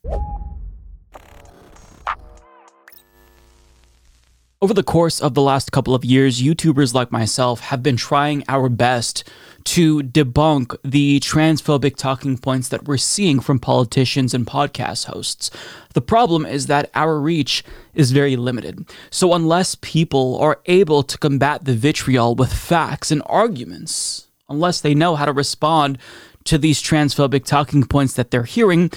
Over 4.62 4.74
the 4.74 4.82
course 4.82 5.20
of 5.20 5.34
the 5.34 5.42
last 5.42 5.72
couple 5.72 5.94
of 5.94 6.04
years, 6.04 6.42
YouTubers 6.42 6.92
like 6.92 7.12
myself 7.12 7.60
have 7.60 7.82
been 7.82 7.96
trying 7.96 8.44
our 8.48 8.68
best 8.68 9.24
to 9.64 10.02
debunk 10.02 10.76
the 10.82 11.20
transphobic 11.20 11.96
talking 11.96 12.38
points 12.38 12.68
that 12.68 12.84
we're 12.84 12.96
seeing 12.96 13.40
from 13.40 13.58
politicians 13.58 14.34
and 14.34 14.46
podcast 14.46 15.06
hosts. 15.06 15.50
The 15.94 16.00
problem 16.00 16.46
is 16.46 16.66
that 16.66 16.90
our 16.94 17.18
reach 17.18 17.64
is 17.94 18.12
very 18.12 18.36
limited. 18.36 18.88
So, 19.10 19.34
unless 19.34 19.76
people 19.76 20.38
are 20.38 20.60
able 20.66 21.02
to 21.02 21.18
combat 21.18 21.64
the 21.64 21.74
vitriol 21.74 22.34
with 22.34 22.52
facts 22.52 23.10
and 23.10 23.22
arguments, 23.26 24.28
unless 24.48 24.80
they 24.80 24.94
know 24.94 25.16
how 25.16 25.24
to 25.24 25.32
respond 25.32 25.98
to 26.44 26.58
these 26.58 26.82
transphobic 26.82 27.44
talking 27.44 27.84
points 27.84 28.14
that 28.14 28.30
they're 28.30 28.44
hearing, 28.44 28.90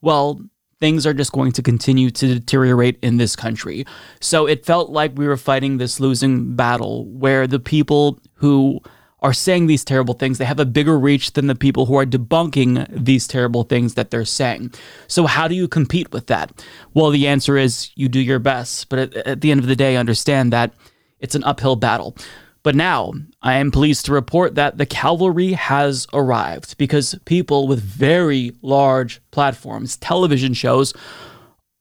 well, 0.00 0.40
things 0.80 1.06
are 1.06 1.14
just 1.14 1.32
going 1.32 1.52
to 1.52 1.62
continue 1.62 2.10
to 2.10 2.34
deteriorate 2.34 2.98
in 3.02 3.16
this 3.16 3.34
country. 3.34 3.86
So 4.20 4.46
it 4.46 4.66
felt 4.66 4.90
like 4.90 5.16
we 5.16 5.26
were 5.26 5.36
fighting 5.36 5.78
this 5.78 5.98
losing 5.98 6.56
battle 6.56 7.06
where 7.06 7.46
the 7.46 7.60
people 7.60 8.20
who 8.34 8.80
are 9.24 9.32
saying 9.32 9.66
these 9.66 9.84
terrible 9.84 10.12
things, 10.12 10.36
they 10.36 10.44
have 10.44 10.60
a 10.60 10.66
bigger 10.66 10.98
reach 10.98 11.32
than 11.32 11.46
the 11.46 11.54
people 11.54 11.86
who 11.86 11.96
are 11.96 12.04
debunking 12.04 12.86
these 12.90 13.26
terrible 13.26 13.62
things 13.62 13.94
that 13.94 14.10
they're 14.10 14.26
saying. 14.26 14.72
So, 15.08 15.26
how 15.26 15.48
do 15.48 15.54
you 15.54 15.66
compete 15.66 16.12
with 16.12 16.26
that? 16.26 16.64
Well, 16.92 17.08
the 17.10 17.26
answer 17.26 17.56
is 17.56 17.90
you 17.96 18.10
do 18.10 18.20
your 18.20 18.38
best. 18.38 18.90
But 18.90 18.98
at, 18.98 19.14
at 19.26 19.40
the 19.40 19.50
end 19.50 19.60
of 19.60 19.66
the 19.66 19.74
day, 19.74 19.96
understand 19.96 20.52
that 20.52 20.74
it's 21.20 21.34
an 21.34 21.42
uphill 21.42 21.74
battle. 21.74 22.14
But 22.62 22.74
now 22.74 23.14
I 23.40 23.54
am 23.54 23.70
pleased 23.70 24.04
to 24.06 24.12
report 24.12 24.56
that 24.56 24.76
the 24.76 24.86
cavalry 24.86 25.52
has 25.52 26.06
arrived 26.12 26.76
because 26.76 27.14
people 27.24 27.66
with 27.66 27.80
very 27.80 28.52
large 28.60 29.22
platforms, 29.30 29.96
television 29.96 30.52
shows, 30.52 30.92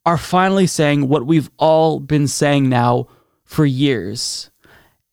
are 0.06 0.18
finally 0.18 0.68
saying 0.68 1.10
what 1.10 1.26
we've 1.26 1.52
all 1.58 2.00
been 2.00 2.28
saying 2.28 2.70
now 2.70 3.08
for 3.44 3.66
years. 3.66 4.50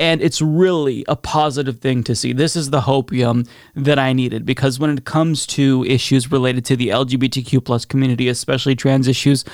And 0.01 0.22
it's 0.22 0.40
really 0.40 1.05
a 1.09 1.14
positive 1.14 1.78
thing 1.78 2.02
to 2.05 2.16
see. 2.16 2.32
This 2.32 2.56
is 2.56 2.70
the 2.70 2.81
hopium 2.81 3.47
that 3.77 3.98
I 3.98 4.14
needed 4.14 4.47
because 4.47 4.78
when 4.78 4.97
it 4.97 5.05
comes 5.05 5.47
to 5.48 5.85
issues 5.85 6.32
related 6.32 6.64
to 6.64 6.77
the 6.77 6.89
LGBTQ 6.89 7.62
plus 7.62 7.85
community, 7.85 8.27
especially 8.28 8.74
trans 8.74 9.06
issues, 9.06 9.44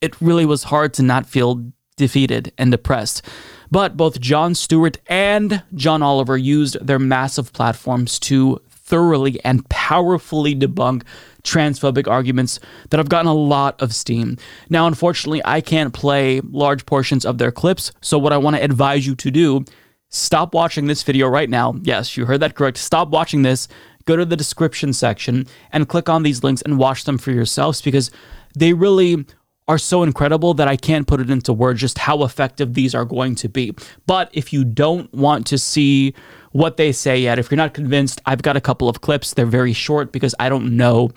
it 0.00 0.18
really 0.20 0.46
was 0.46 0.64
hard 0.64 0.94
to 0.94 1.02
not 1.02 1.26
feel 1.26 1.62
defeated 1.96 2.52
and 2.56 2.70
depressed. 2.70 3.20
But 3.70 3.96
both 3.96 4.18
Jon 4.18 4.54
Stewart 4.54 4.98
and 5.08 5.62
John 5.74 6.02
Oliver 6.02 6.38
used 6.38 6.84
their 6.84 6.98
massive 6.98 7.52
platforms 7.52 8.18
to 8.20 8.60
thoroughly 8.70 9.42
and 9.44 9.68
powerfully 9.68 10.54
debunk 10.54 11.02
transphobic 11.44 12.08
arguments 12.08 12.60
that 12.90 12.98
have 12.98 13.08
gotten 13.08 13.26
a 13.26 13.34
lot 13.34 13.80
of 13.80 13.94
steam. 13.94 14.36
Now, 14.70 14.86
unfortunately, 14.86 15.42
I 15.44 15.60
can't 15.60 15.92
play 15.92 16.40
large 16.40 16.86
portions 16.86 17.24
of 17.24 17.38
their 17.38 17.52
clips, 17.52 17.92
so 18.00 18.18
what 18.18 18.32
I 18.32 18.38
want 18.38 18.56
to 18.56 18.62
advise 18.62 19.06
you 19.06 19.14
to 19.16 19.30
do 19.30 19.64
stop 20.12 20.54
watching 20.54 20.86
this 20.86 21.02
video 21.02 21.26
right 21.26 21.50
now. 21.50 21.74
Yes, 21.82 22.16
you 22.16 22.26
heard 22.26 22.40
that 22.40 22.54
correct. 22.54 22.78
Stop 22.78 23.08
watching 23.08 23.42
this. 23.42 23.66
Go 24.04 24.16
to 24.16 24.24
the 24.24 24.36
description 24.36 24.92
section 24.92 25.46
and 25.72 25.88
click 25.88 26.08
on 26.08 26.22
these 26.22 26.44
links 26.44 26.62
and 26.62 26.78
watch 26.78 27.04
them 27.04 27.18
for 27.18 27.32
yourselves 27.32 27.82
because 27.82 28.10
they 28.54 28.72
really 28.72 29.24
are 29.68 29.78
so 29.78 30.02
incredible 30.02 30.54
that 30.54 30.68
I 30.68 30.76
can't 30.76 31.06
put 31.06 31.20
it 31.20 31.30
into 31.30 31.52
words 31.52 31.80
just 31.80 31.98
how 31.98 32.24
effective 32.24 32.74
these 32.74 32.94
are 32.94 33.04
going 33.04 33.36
to 33.36 33.48
be. 33.48 33.74
But 34.06 34.28
if 34.32 34.52
you 34.52 34.64
don't 34.64 35.12
want 35.14 35.46
to 35.48 35.58
see 35.58 36.14
what 36.50 36.76
they 36.76 36.92
say 36.92 37.20
yet, 37.20 37.38
if 37.38 37.50
you're 37.50 37.56
not 37.56 37.72
convinced, 37.72 38.20
I've 38.26 38.42
got 38.42 38.56
a 38.56 38.60
couple 38.60 38.88
of 38.88 39.00
clips. 39.00 39.34
They're 39.34 39.46
very 39.46 39.72
short 39.72 40.12
because 40.12 40.34
I 40.38 40.48
don't 40.48 40.76
know 40.76 41.10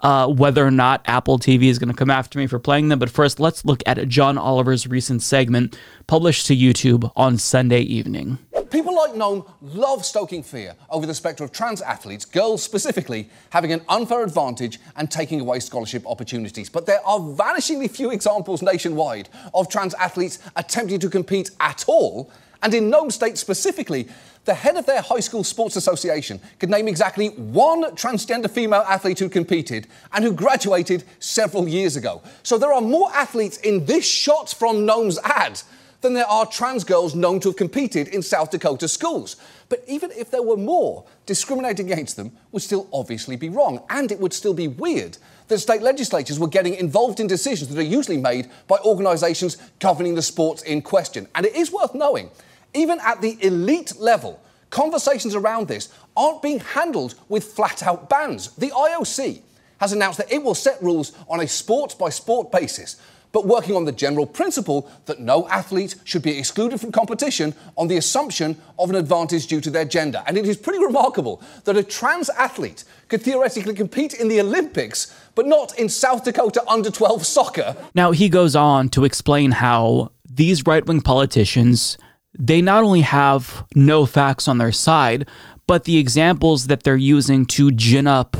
uh, 0.00 0.28
whether 0.28 0.66
or 0.66 0.70
not 0.70 1.02
Apple 1.06 1.38
TV 1.38 1.64
is 1.64 1.78
going 1.78 1.88
to 1.88 1.96
come 1.96 2.10
after 2.10 2.38
me 2.38 2.46
for 2.46 2.58
playing 2.58 2.88
them. 2.88 2.98
But 2.98 3.10
first, 3.10 3.40
let's 3.40 3.64
look 3.64 3.82
at 3.86 4.06
John 4.08 4.38
Oliver's 4.38 4.86
recent 4.86 5.22
segment 5.22 5.78
published 6.06 6.46
to 6.46 6.56
YouTube 6.56 7.10
on 7.16 7.38
Sunday 7.38 7.80
evening. 7.80 8.38
People 8.70 8.94
like 8.94 9.12
Noem 9.12 9.50
love 9.62 10.04
stoking 10.04 10.42
fear 10.42 10.74
over 10.90 11.06
the 11.06 11.14
spectre 11.14 11.42
of 11.42 11.52
trans 11.52 11.80
athletes, 11.80 12.24
girls 12.26 12.62
specifically, 12.62 13.30
having 13.50 13.72
an 13.72 13.80
unfair 13.88 14.22
advantage 14.22 14.78
and 14.96 15.10
taking 15.10 15.40
away 15.40 15.60
scholarship 15.60 16.06
opportunities. 16.06 16.68
But 16.68 16.84
there 16.84 17.04
are 17.06 17.18
vanishingly 17.18 17.90
few 17.90 18.10
examples 18.10 18.60
nationwide 18.60 19.30
of 19.54 19.68
trans 19.70 19.94
athletes 19.94 20.38
attempting 20.54 21.00
to 21.00 21.08
compete 21.08 21.50
at 21.60 21.84
all. 21.88 22.30
And 22.62 22.74
in 22.74 22.90
Noem 22.90 23.12
State 23.12 23.38
specifically, 23.38 24.08
the 24.44 24.54
head 24.54 24.76
of 24.76 24.86
their 24.86 25.02
high 25.02 25.20
school 25.20 25.44
sports 25.44 25.76
association 25.76 26.40
could 26.58 26.70
name 26.70 26.88
exactly 26.88 27.28
one 27.28 27.84
transgender 27.96 28.50
female 28.50 28.84
athlete 28.88 29.18
who 29.18 29.28
competed 29.28 29.86
and 30.12 30.24
who 30.24 30.32
graduated 30.32 31.04
several 31.18 31.68
years 31.68 31.96
ago. 31.96 32.22
So 32.42 32.58
there 32.58 32.72
are 32.72 32.80
more 32.80 33.10
athletes 33.14 33.58
in 33.58 33.84
this 33.84 34.06
shot 34.06 34.48
from 34.50 34.86
Noem's 34.86 35.18
ad 35.22 35.60
than 36.00 36.14
there 36.14 36.26
are 36.26 36.46
trans 36.46 36.84
girls 36.84 37.14
known 37.14 37.40
to 37.40 37.48
have 37.48 37.56
competed 37.56 38.08
in 38.08 38.22
South 38.22 38.50
Dakota 38.50 38.88
schools. 38.88 39.36
But 39.68 39.82
even 39.86 40.10
if 40.12 40.30
there 40.30 40.42
were 40.42 40.56
more, 40.56 41.04
discriminating 41.26 41.90
against 41.90 42.16
them 42.16 42.32
would 42.52 42.62
still 42.62 42.88
obviously 42.92 43.36
be 43.36 43.48
wrong. 43.48 43.82
And 43.90 44.10
it 44.12 44.20
would 44.20 44.32
still 44.32 44.54
be 44.54 44.68
weird 44.68 45.18
that 45.48 45.58
state 45.58 45.82
legislatures 45.82 46.38
were 46.38 46.48
getting 46.48 46.74
involved 46.74 47.20
in 47.20 47.26
decisions 47.26 47.74
that 47.74 47.80
are 47.80 47.84
usually 47.84 48.16
made 48.16 48.48
by 48.66 48.78
organisations 48.78 49.56
governing 49.80 50.14
the 50.14 50.22
sports 50.22 50.62
in 50.62 50.82
question. 50.82 51.26
And 51.34 51.44
it 51.44 51.56
is 51.56 51.72
worth 51.72 51.94
knowing, 51.94 52.30
even 52.74 52.98
at 53.00 53.20
the 53.20 53.38
elite 53.44 53.94
level, 53.98 54.40
conversations 54.70 55.34
around 55.34 55.68
this 55.68 55.88
aren't 56.16 56.42
being 56.42 56.60
handled 56.60 57.14
with 57.28 57.44
flat 57.44 57.82
out 57.82 58.08
bans. 58.08 58.54
The 58.56 58.70
IOC 58.70 59.42
has 59.80 59.92
announced 59.92 60.18
that 60.18 60.32
it 60.32 60.42
will 60.42 60.54
set 60.54 60.82
rules 60.82 61.12
on 61.28 61.40
a 61.40 61.48
sport 61.48 61.96
by 61.98 62.10
sport 62.10 62.50
basis 62.50 62.96
but 63.32 63.46
working 63.46 63.76
on 63.76 63.84
the 63.84 63.92
general 63.92 64.26
principle 64.26 64.90
that 65.06 65.20
no 65.20 65.48
athlete 65.48 65.96
should 66.04 66.22
be 66.22 66.38
excluded 66.38 66.80
from 66.80 66.92
competition 66.92 67.54
on 67.76 67.88
the 67.88 67.96
assumption 67.96 68.56
of 68.78 68.90
an 68.90 68.96
advantage 68.96 69.46
due 69.46 69.60
to 69.60 69.70
their 69.70 69.84
gender. 69.84 70.22
And 70.26 70.38
it 70.38 70.46
is 70.46 70.56
pretty 70.56 70.82
remarkable 70.82 71.42
that 71.64 71.76
a 71.76 71.82
trans 71.82 72.30
athlete 72.30 72.84
could 73.08 73.22
theoretically 73.22 73.74
compete 73.74 74.14
in 74.14 74.28
the 74.28 74.40
Olympics, 74.40 75.14
but 75.34 75.46
not 75.46 75.78
in 75.78 75.88
South 75.88 76.24
Dakota 76.24 76.62
under 76.66 76.90
12 76.90 77.26
soccer. 77.26 77.76
Now, 77.94 78.12
he 78.12 78.28
goes 78.28 78.56
on 78.56 78.88
to 78.90 79.04
explain 79.04 79.52
how 79.52 80.12
these 80.28 80.66
right 80.66 80.84
wing 80.86 81.00
politicians. 81.00 81.98
They 82.38 82.62
not 82.62 82.84
only 82.84 83.00
have 83.00 83.66
no 83.74 84.06
facts 84.06 84.46
on 84.48 84.58
their 84.58 84.72
side, 84.72 85.28
but 85.66 85.84
the 85.84 85.98
examples 85.98 86.68
that 86.68 86.84
they're 86.84 86.96
using 86.96 87.44
to 87.46 87.70
gin 87.72 88.06
up 88.06 88.36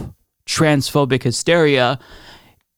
transphobic 0.46 1.24
hysteria, 1.24 1.98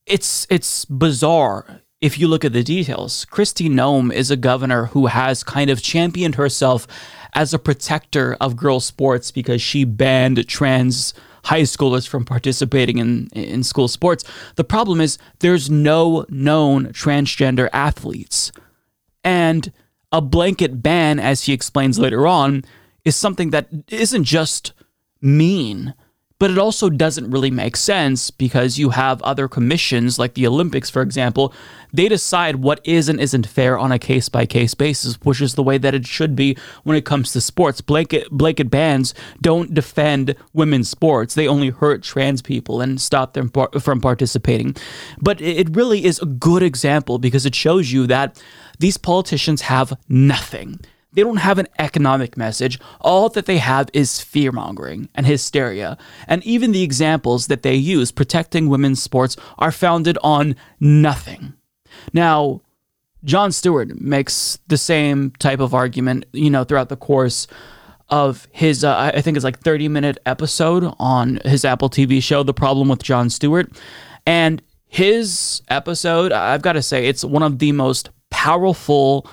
it's 0.06 0.46
it's 0.50 0.84
bizarre 0.86 1.82
if 2.00 2.18
you 2.18 2.28
look 2.28 2.44
at 2.44 2.52
the 2.52 2.62
details, 2.62 3.26
Kristi 3.30 3.70
Noem 3.70 4.12
is 4.12 4.30
a 4.30 4.36
governor 4.36 4.86
who 4.86 5.06
has 5.06 5.44
kind 5.44 5.68
of 5.68 5.82
championed 5.82 6.36
herself 6.36 6.86
as 7.34 7.52
a 7.52 7.58
protector 7.58 8.36
of 8.40 8.56
girls' 8.56 8.86
sports 8.86 9.30
because 9.30 9.60
she 9.60 9.84
banned 9.84 10.48
trans 10.48 11.12
high 11.44 11.62
schoolers 11.62 12.08
from 12.08 12.24
participating 12.24 12.98
in, 12.98 13.28
in 13.32 13.62
school 13.62 13.88
sports. 13.88 14.24
The 14.56 14.64
problem 14.64 15.00
is 15.00 15.18
there's 15.40 15.70
no 15.70 16.24
known 16.28 16.86
transgender 16.86 17.68
athletes. 17.72 18.50
And 19.22 19.72
a 20.12 20.20
blanket 20.20 20.82
ban, 20.82 21.18
as 21.18 21.44
he 21.44 21.52
explains 21.52 21.98
later 21.98 22.26
on, 22.26 22.64
is 23.04 23.16
something 23.16 23.50
that 23.50 23.68
isn't 23.88 24.24
just 24.24 24.72
mean 25.20 25.94
but 26.40 26.50
it 26.50 26.58
also 26.58 26.88
doesn't 26.88 27.30
really 27.30 27.50
make 27.50 27.76
sense 27.76 28.30
because 28.30 28.78
you 28.78 28.90
have 28.90 29.20
other 29.22 29.46
commissions, 29.46 30.18
like 30.18 30.32
the 30.32 30.46
Olympics, 30.46 30.88
for 30.88 31.02
example. 31.02 31.52
They 31.92 32.08
decide 32.08 32.56
what 32.56 32.80
is 32.82 33.10
and 33.10 33.20
isn't 33.20 33.46
fair 33.46 33.78
on 33.78 33.92
a 33.92 33.98
case 33.98 34.30
by 34.30 34.46
case 34.46 34.72
basis, 34.72 35.16
which 35.22 35.42
is 35.42 35.54
the 35.54 35.62
way 35.62 35.76
that 35.76 35.94
it 35.94 36.06
should 36.06 36.34
be 36.34 36.56
when 36.82 36.96
it 36.96 37.04
comes 37.04 37.32
to 37.32 37.42
sports. 37.42 37.82
Blanket, 37.82 38.30
blanket 38.30 38.70
bans 38.70 39.12
don't 39.42 39.74
defend 39.74 40.34
women's 40.54 40.88
sports, 40.88 41.34
they 41.34 41.46
only 41.46 41.68
hurt 41.68 42.02
trans 42.02 42.40
people 42.40 42.80
and 42.80 43.00
stop 43.00 43.34
them 43.34 43.52
from 43.78 44.00
participating. 44.00 44.74
But 45.20 45.42
it 45.42 45.76
really 45.76 46.06
is 46.06 46.20
a 46.20 46.26
good 46.26 46.62
example 46.62 47.18
because 47.18 47.44
it 47.44 47.54
shows 47.54 47.92
you 47.92 48.06
that 48.06 48.42
these 48.78 48.96
politicians 48.96 49.60
have 49.62 49.92
nothing. 50.08 50.80
They 51.12 51.22
don't 51.22 51.38
have 51.38 51.58
an 51.58 51.66
economic 51.78 52.36
message. 52.36 52.78
All 53.00 53.28
that 53.30 53.46
they 53.46 53.58
have 53.58 53.90
is 53.92 54.20
fear 54.20 54.52
mongering 54.52 55.08
and 55.14 55.26
hysteria. 55.26 55.98
And 56.26 56.44
even 56.44 56.72
the 56.72 56.82
examples 56.82 57.48
that 57.48 57.62
they 57.62 57.74
use 57.74 58.12
protecting 58.12 58.68
women's 58.68 59.02
sports 59.02 59.36
are 59.58 59.72
founded 59.72 60.18
on 60.22 60.54
nothing. 60.78 61.54
Now, 62.12 62.62
Jon 63.24 63.52
Stewart 63.52 64.00
makes 64.00 64.58
the 64.68 64.78
same 64.78 65.32
type 65.38 65.60
of 65.60 65.74
argument, 65.74 66.26
you 66.32 66.48
know, 66.48 66.64
throughout 66.64 66.88
the 66.88 66.96
course 66.96 67.46
of 68.08 68.48
his, 68.50 68.82
uh, 68.82 69.12
I 69.14 69.20
think 69.20 69.36
it's 69.36 69.44
like 69.44 69.60
30 69.60 69.88
minute 69.88 70.18
episode 70.26 70.92
on 70.98 71.40
his 71.44 71.64
Apple 71.64 71.90
TV 71.90 72.22
show, 72.22 72.42
The 72.42 72.54
Problem 72.54 72.88
with 72.88 73.02
Jon 73.02 73.30
Stewart. 73.30 73.70
And 74.26 74.62
his 74.86 75.62
episode, 75.68 76.32
I've 76.32 76.62
got 76.62 76.72
to 76.72 76.82
say, 76.82 77.06
it's 77.06 77.24
one 77.24 77.42
of 77.42 77.58
the 77.58 77.72
most 77.72 78.10
powerful 78.30 79.26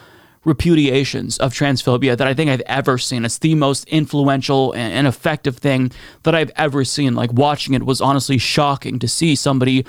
repudiations 0.47 1.37
of 1.39 1.53
transphobia 1.53 2.17
that 2.17 2.25
I 2.25 2.33
think 2.33 2.49
I've 2.49 2.61
ever 2.61 2.97
seen. 2.97 3.25
It's 3.25 3.37
the 3.37 3.53
most 3.53 3.85
influential 3.89 4.73
and 4.73 5.05
effective 5.05 5.57
thing 5.57 5.91
that 6.23 6.33
I've 6.33 6.51
ever 6.55 6.85
seen. 6.85 7.15
Like 7.15 7.33
watching 7.33 7.73
it 7.73 7.83
was 7.83 7.99
honestly 7.99 8.37
shocking 8.37 8.97
to 8.99 9.07
see 9.09 9.35
somebody 9.35 9.85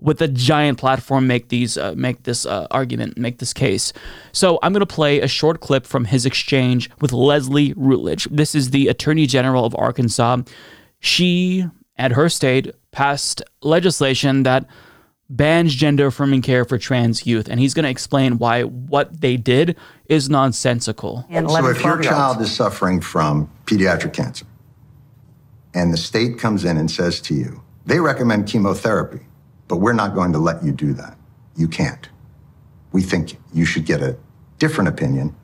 with 0.00 0.20
a 0.22 0.28
giant 0.28 0.78
platform 0.78 1.26
make 1.26 1.48
these 1.50 1.76
uh, 1.76 1.94
make 1.94 2.22
this 2.24 2.46
uh, 2.46 2.66
argument, 2.70 3.18
make 3.18 3.38
this 3.38 3.52
case. 3.52 3.92
So 4.32 4.58
I'm 4.62 4.72
going 4.72 4.80
to 4.80 4.86
play 4.86 5.20
a 5.20 5.28
short 5.28 5.60
clip 5.60 5.86
from 5.86 6.06
his 6.06 6.24
exchange 6.24 6.90
with 7.00 7.12
Leslie 7.12 7.74
Rutledge. 7.76 8.24
This 8.30 8.54
is 8.54 8.70
the 8.70 8.88
Attorney 8.88 9.26
General 9.26 9.64
of 9.64 9.76
Arkansas. 9.76 10.38
She 11.00 11.66
and 11.96 12.14
her 12.14 12.28
state 12.30 12.72
passed 12.92 13.42
legislation 13.60 14.42
that 14.44 14.66
bans 15.32 15.74
gender 15.74 16.08
affirming 16.08 16.42
care 16.42 16.64
for 16.64 16.78
trans 16.78 17.26
youth, 17.26 17.48
and 17.48 17.58
he's 17.58 17.74
going 17.74 17.84
to 17.84 17.90
explain 17.90 18.38
why 18.38 18.62
what 18.62 19.20
they 19.20 19.36
did 19.36 19.76
is 20.06 20.28
nonsensical. 20.28 21.26
so, 21.50 21.70
if 21.70 21.82
your 21.82 22.00
child 22.02 22.40
is 22.42 22.54
suffering 22.54 23.00
from 23.00 23.50
pediatric 23.64 24.12
cancer, 24.12 24.44
and 25.74 25.92
the 25.92 25.96
state 25.96 26.38
comes 26.38 26.64
in 26.64 26.76
and 26.76 26.90
says 26.90 27.20
to 27.22 27.34
you, 27.34 27.62
they 27.86 27.98
recommend 27.98 28.46
chemotherapy, 28.46 29.20
but 29.68 29.78
we're 29.78 29.94
not 29.94 30.14
going 30.14 30.32
to 30.32 30.38
let 30.38 30.62
you 30.62 30.70
do 30.70 30.92
that. 30.92 31.16
You 31.56 31.66
can't. 31.66 32.08
We 32.92 33.00
think 33.00 33.38
you 33.54 33.64
should 33.64 33.86
get 33.86 34.02
a 34.02 34.16
different 34.58 34.88
opinion, 34.88 35.34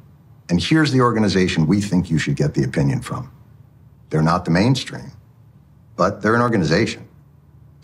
and 0.50 0.62
here's 0.62 0.92
the 0.92 1.00
organization 1.00 1.66
we 1.66 1.80
think 1.80 2.10
you 2.10 2.18
should 2.18 2.36
get 2.36 2.52
the 2.52 2.62
opinion 2.62 3.00
from. 3.00 3.32
They're 4.10 4.22
not 4.22 4.44
the 4.44 4.50
mainstream, 4.50 5.12
but 5.96 6.20
they're 6.20 6.34
an 6.34 6.42
organization. 6.42 7.07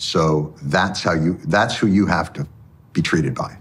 So 0.04 0.54
that's 0.62 1.02
how 1.02 1.14
you 1.14 1.38
that's 1.46 1.76
who 1.76 1.86
you 1.86 2.06
have 2.06 2.32
to 2.34 2.46
be 2.92 3.00
treated 3.00 3.34
by. 3.34 3.56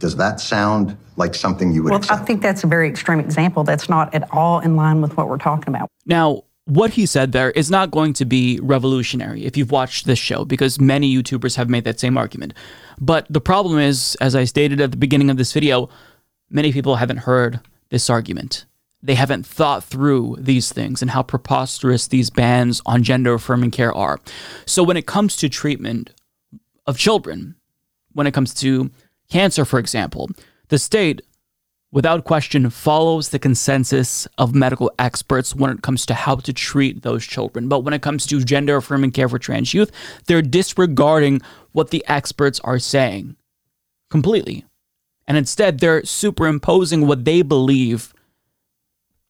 Does 0.00 0.16
that 0.16 0.40
sound 0.40 0.96
like 1.16 1.34
something 1.34 1.72
you 1.72 1.84
would 1.84 1.90
well, 1.90 2.00
accept? 2.00 2.20
I 2.20 2.24
think 2.24 2.42
that's 2.42 2.64
a 2.64 2.66
very 2.66 2.88
extreme 2.88 3.20
example. 3.20 3.62
That's 3.62 3.88
not 3.88 4.12
at 4.12 4.28
all 4.32 4.58
in 4.58 4.74
line 4.74 5.00
with 5.00 5.16
what 5.16 5.28
we're 5.28 5.38
talking 5.38 5.68
about. 5.68 5.88
Now, 6.04 6.42
what 6.64 6.90
he 6.90 7.06
said 7.06 7.30
there 7.30 7.52
is 7.52 7.70
not 7.70 7.92
going 7.92 8.12
to 8.14 8.24
be 8.24 8.58
revolutionary 8.60 9.44
if 9.44 9.56
you've 9.56 9.70
watched 9.70 10.06
this 10.06 10.18
show, 10.18 10.44
because 10.44 10.80
many 10.80 11.14
YouTubers 11.14 11.56
have 11.56 11.70
made 11.70 11.84
that 11.84 12.00
same 12.00 12.18
argument. 12.18 12.54
But 13.00 13.26
the 13.30 13.40
problem 13.40 13.78
is, 13.78 14.16
as 14.20 14.34
I 14.34 14.44
stated 14.44 14.80
at 14.80 14.90
the 14.90 14.96
beginning 14.96 15.30
of 15.30 15.36
this 15.36 15.52
video, 15.52 15.88
many 16.50 16.72
people 16.72 16.96
haven't 16.96 17.18
heard 17.18 17.60
this 17.90 18.10
argument. 18.10 18.66
They 19.02 19.14
haven't 19.14 19.44
thought 19.44 19.82
through 19.82 20.36
these 20.38 20.72
things 20.72 21.02
and 21.02 21.10
how 21.10 21.22
preposterous 21.22 22.06
these 22.06 22.30
bans 22.30 22.80
on 22.86 23.02
gender 23.02 23.34
affirming 23.34 23.70
care 23.70 23.92
are. 23.92 24.20
So 24.64 24.82
when 24.82 24.96
it 24.96 25.06
comes 25.06 25.36
to 25.36 25.48
treatment 25.48 26.10
of 26.86 26.98
children, 26.98 27.56
when 28.12 28.26
it 28.26 28.34
comes 28.34 28.54
to 28.54 28.90
cancer, 29.28 29.64
for 29.64 29.78
example, 29.78 30.30
the 30.68 30.78
state, 30.78 31.22
without 31.90 32.24
question, 32.24 32.70
follows 32.70 33.30
the 33.30 33.38
consensus 33.38 34.26
of 34.38 34.54
medical 34.54 34.90
experts 34.98 35.54
when 35.54 35.70
it 35.70 35.82
comes 35.82 36.06
to 36.06 36.14
how 36.14 36.36
to 36.36 36.52
treat 36.52 37.02
those 37.02 37.26
children. 37.26 37.68
But 37.68 37.80
when 37.80 37.94
it 37.94 38.02
comes 38.02 38.24
to 38.26 38.44
gender 38.44 38.76
affirming 38.76 39.10
care 39.10 39.28
for 39.28 39.38
trans 39.38 39.74
youth, 39.74 39.90
they're 40.26 40.42
disregarding 40.42 41.42
what 41.72 41.90
the 41.90 42.04
experts 42.06 42.60
are 42.60 42.78
saying 42.78 43.36
completely. 44.10 44.64
And 45.26 45.36
instead, 45.36 45.80
they're 45.80 46.04
superimposing 46.04 47.06
what 47.06 47.24
they 47.24 47.42
believe 47.42 48.12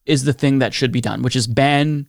is 0.05 0.23
the 0.23 0.33
thing 0.33 0.59
that 0.59 0.73
should 0.73 0.91
be 0.91 1.01
done, 1.01 1.21
which 1.21 1.35
is 1.35 1.47
ban 1.47 2.07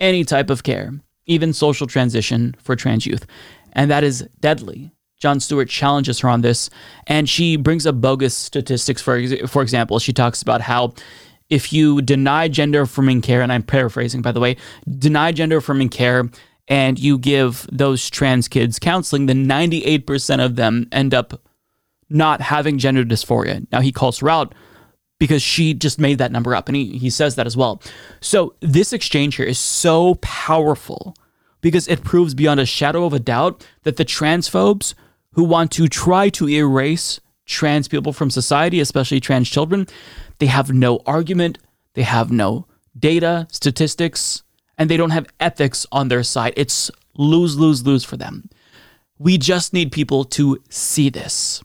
any 0.00 0.24
type 0.24 0.50
of 0.50 0.62
care, 0.62 0.92
even 1.26 1.52
social 1.52 1.86
transition 1.86 2.54
for 2.58 2.76
trans 2.76 3.06
youth. 3.06 3.26
And 3.72 3.90
that 3.90 4.04
is 4.04 4.28
deadly. 4.40 4.92
Jon 5.18 5.40
Stewart 5.40 5.68
challenges 5.68 6.20
her 6.20 6.28
on 6.28 6.42
this, 6.42 6.68
and 7.06 7.28
she 7.28 7.56
brings 7.56 7.86
up 7.86 8.00
bogus 8.00 8.34
statistics. 8.34 9.00
For, 9.00 9.46
for 9.46 9.62
example, 9.62 9.98
she 9.98 10.12
talks 10.12 10.42
about 10.42 10.60
how 10.60 10.94
if 11.48 11.72
you 11.72 12.02
deny 12.02 12.48
gender 12.48 12.82
affirming 12.82 13.22
care, 13.22 13.40
and 13.40 13.52
I'm 13.52 13.62
paraphrasing 13.62 14.22
by 14.22 14.32
the 14.32 14.40
way, 14.40 14.56
deny 14.98 15.32
gender 15.32 15.58
affirming 15.58 15.88
care 15.88 16.28
and 16.68 16.98
you 16.98 17.16
give 17.18 17.66
those 17.70 18.10
trans 18.10 18.48
kids 18.48 18.78
counseling, 18.78 19.26
then 19.26 19.46
98% 19.46 20.44
of 20.44 20.56
them 20.56 20.88
end 20.90 21.14
up 21.14 21.40
not 22.08 22.40
having 22.40 22.78
gender 22.78 23.04
dysphoria. 23.04 23.66
Now 23.70 23.80
he 23.80 23.92
calls 23.92 24.18
her 24.18 24.28
out 24.28 24.54
because 25.18 25.42
she 25.42 25.74
just 25.74 25.98
made 25.98 26.18
that 26.18 26.32
number 26.32 26.54
up 26.54 26.68
and 26.68 26.76
he, 26.76 26.98
he 26.98 27.10
says 27.10 27.34
that 27.36 27.46
as 27.46 27.56
well. 27.56 27.80
So 28.20 28.54
this 28.60 28.92
exchange 28.92 29.36
here 29.36 29.46
is 29.46 29.58
so 29.58 30.16
powerful 30.16 31.16
because 31.60 31.88
it 31.88 32.04
proves 32.04 32.34
beyond 32.34 32.60
a 32.60 32.66
shadow 32.66 33.04
of 33.04 33.12
a 33.12 33.18
doubt 33.18 33.66
that 33.84 33.96
the 33.96 34.04
transphobes 34.04 34.94
who 35.32 35.44
want 35.44 35.70
to 35.72 35.88
try 35.88 36.28
to 36.30 36.48
erase 36.48 37.20
trans 37.46 37.88
people 37.88 38.12
from 38.12 38.30
society, 38.30 38.80
especially 38.80 39.20
trans 39.20 39.48
children, 39.48 39.86
they 40.38 40.46
have 40.46 40.72
no 40.72 41.00
argument, 41.06 41.58
they 41.94 42.02
have 42.02 42.30
no 42.30 42.66
data, 42.98 43.46
statistics, 43.50 44.42
and 44.78 44.90
they 44.90 44.96
don't 44.96 45.10
have 45.10 45.26
ethics 45.40 45.86
on 45.92 46.08
their 46.08 46.22
side. 46.22 46.52
It's 46.56 46.90
lose, 47.14 47.56
lose, 47.56 47.86
lose 47.86 48.04
for 48.04 48.16
them. 48.16 48.48
We 49.18 49.38
just 49.38 49.72
need 49.72 49.92
people 49.92 50.24
to 50.24 50.62
see 50.68 51.08
this. 51.08 51.62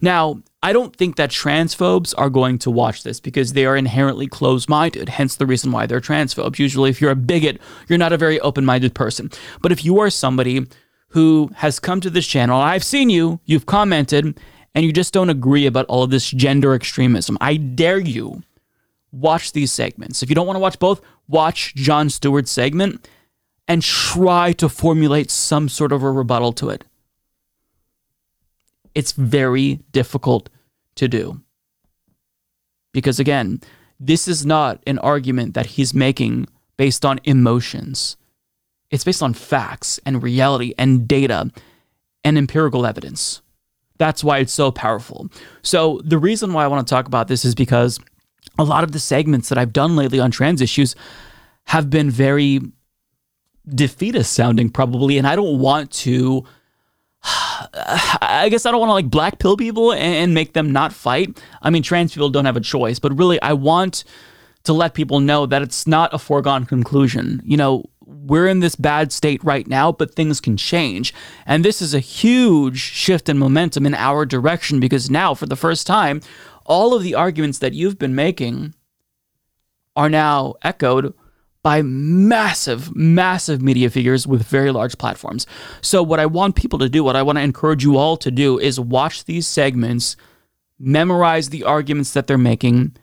Now, 0.00 0.42
I 0.62 0.72
don't 0.72 0.96
think 0.96 1.16
that 1.16 1.30
transphobes 1.30 2.14
are 2.16 2.30
going 2.30 2.58
to 2.60 2.70
watch 2.70 3.02
this 3.02 3.20
because 3.20 3.52
they 3.52 3.66
are 3.66 3.76
inherently 3.76 4.26
closed 4.26 4.68
minded, 4.68 5.10
hence 5.10 5.36
the 5.36 5.46
reason 5.46 5.72
why 5.72 5.86
they're 5.86 6.00
transphobes. 6.00 6.58
Usually, 6.58 6.90
if 6.90 7.00
you're 7.00 7.10
a 7.10 7.16
bigot, 7.16 7.60
you're 7.88 7.98
not 7.98 8.12
a 8.12 8.18
very 8.18 8.40
open 8.40 8.64
minded 8.64 8.94
person. 8.94 9.30
But 9.60 9.72
if 9.72 9.84
you 9.84 9.98
are 10.00 10.10
somebody 10.10 10.66
who 11.08 11.50
has 11.56 11.78
come 11.78 12.00
to 12.00 12.10
this 12.10 12.26
channel, 12.26 12.60
I've 12.60 12.84
seen 12.84 13.10
you, 13.10 13.40
you've 13.44 13.66
commented, 13.66 14.40
and 14.74 14.84
you 14.84 14.92
just 14.92 15.12
don't 15.12 15.30
agree 15.30 15.66
about 15.66 15.86
all 15.86 16.02
of 16.02 16.10
this 16.10 16.30
gender 16.30 16.74
extremism, 16.74 17.38
I 17.40 17.56
dare 17.56 18.00
you 18.00 18.42
watch 19.12 19.52
these 19.52 19.70
segments. 19.70 20.22
If 20.22 20.28
you 20.28 20.34
don't 20.34 20.46
want 20.46 20.56
to 20.56 20.60
watch 20.60 20.78
both, 20.78 21.00
watch 21.28 21.74
Jon 21.74 22.10
Stewart's 22.10 22.50
segment 22.50 23.08
and 23.68 23.82
try 23.82 24.52
to 24.52 24.68
formulate 24.68 25.30
some 25.30 25.68
sort 25.68 25.92
of 25.92 26.02
a 26.02 26.10
rebuttal 26.10 26.52
to 26.54 26.70
it. 26.70 26.84
It's 28.94 29.12
very 29.12 29.80
difficult 29.92 30.48
to 30.96 31.08
do. 31.08 31.40
Because 32.92 33.18
again, 33.18 33.60
this 33.98 34.28
is 34.28 34.46
not 34.46 34.82
an 34.86 34.98
argument 34.98 35.54
that 35.54 35.66
he's 35.66 35.94
making 35.94 36.46
based 36.76 37.04
on 37.04 37.20
emotions. 37.24 38.16
It's 38.90 39.04
based 39.04 39.22
on 39.22 39.34
facts 39.34 39.98
and 40.06 40.22
reality 40.22 40.74
and 40.78 41.08
data 41.08 41.50
and 42.22 42.38
empirical 42.38 42.86
evidence. 42.86 43.42
That's 43.98 44.24
why 44.24 44.38
it's 44.38 44.52
so 44.52 44.70
powerful. 44.70 45.28
So, 45.62 46.00
the 46.04 46.18
reason 46.18 46.52
why 46.52 46.64
I 46.64 46.68
want 46.68 46.86
to 46.86 46.90
talk 46.90 47.06
about 47.06 47.28
this 47.28 47.44
is 47.44 47.54
because 47.54 48.00
a 48.58 48.64
lot 48.64 48.84
of 48.84 48.92
the 48.92 48.98
segments 48.98 49.48
that 49.48 49.58
I've 49.58 49.72
done 49.72 49.96
lately 49.96 50.20
on 50.20 50.30
trans 50.30 50.60
issues 50.60 50.96
have 51.66 51.90
been 51.90 52.10
very 52.10 52.60
defeatist 53.68 54.32
sounding, 54.32 54.68
probably. 54.68 55.16
And 55.16 55.26
I 55.26 55.36
don't 55.36 55.58
want 55.58 55.90
to. 55.92 56.44
I 58.20 58.48
guess 58.50 58.66
I 58.66 58.70
don't 58.70 58.80
want 58.80 58.90
to 58.90 58.94
like 58.94 59.10
black 59.10 59.38
pill 59.38 59.56
people 59.56 59.92
and, 59.92 60.34
make 60.34 60.52
them 60.52 60.72
not 60.72 60.92
fight. 60.92 61.40
I 61.62 61.70
mean, 61.70 61.82
trans 61.82 62.14
people 62.14 62.30
don't 62.30 62.44
have 62.44 62.56
a 62.56 62.60
choice, 62.60 62.98
but 62.98 63.16
really, 63.16 63.40
I 63.42 63.52
want 63.52 64.04
to 64.64 64.72
let 64.72 64.94
people 64.94 65.20
know 65.20 65.46
that 65.46 65.62
it's 65.62 65.86
not 65.86 66.14
a 66.14 66.18
foregone 66.18 66.64
conclusion. 66.64 67.42
You 67.44 67.56
know, 67.56 67.84
we're 68.06 68.46
in 68.46 68.60
this 68.60 68.76
bad 68.76 69.12
state 69.12 69.42
right 69.44 69.66
now, 69.66 69.92
but 69.92 70.14
things 70.14 70.40
can 70.40 70.56
change. 70.56 71.12
And 71.46 71.64
this 71.64 71.82
is 71.82 71.94
a 71.94 72.00
huge 72.00 72.78
shift 72.78 73.28
in 73.28 73.38
momentum 73.38 73.86
in 73.86 73.94
our 73.94 74.24
direction 74.24 74.80
because 74.80 75.10
now, 75.10 75.34
for 75.34 75.46
the 75.46 75.56
first 75.56 75.86
time, 75.86 76.20
all 76.64 76.94
of 76.94 77.02
the 77.02 77.14
arguments 77.14 77.58
that 77.58 77.74
you've 77.74 77.98
been 77.98 78.14
making 78.14 78.74
are 79.96 80.08
now 80.08 80.54
echoed 80.62 81.14
by 81.64 81.80
massive, 81.82 82.94
massive 82.94 83.62
media 83.62 83.88
figures 83.88 84.26
with 84.26 84.42
very 84.42 84.70
large 84.70 84.98
platforms. 84.98 85.46
So, 85.80 86.02
what 86.02 86.20
I 86.20 86.26
want 86.26 86.54
people 86.54 86.78
to 86.78 86.90
do, 86.90 87.02
what 87.02 87.16
I 87.16 87.22
want 87.22 87.38
to 87.38 87.42
encourage 87.42 87.82
you 87.82 87.96
all 87.96 88.16
to 88.18 88.30
do, 88.30 88.60
is 88.60 88.78
watch 88.78 89.24
these 89.24 89.48
segments, 89.48 90.16
memorize 90.78 91.48
the 91.48 91.64
arguments 91.64 92.12
that 92.12 92.26
they're 92.26 92.38
making, 92.38 92.94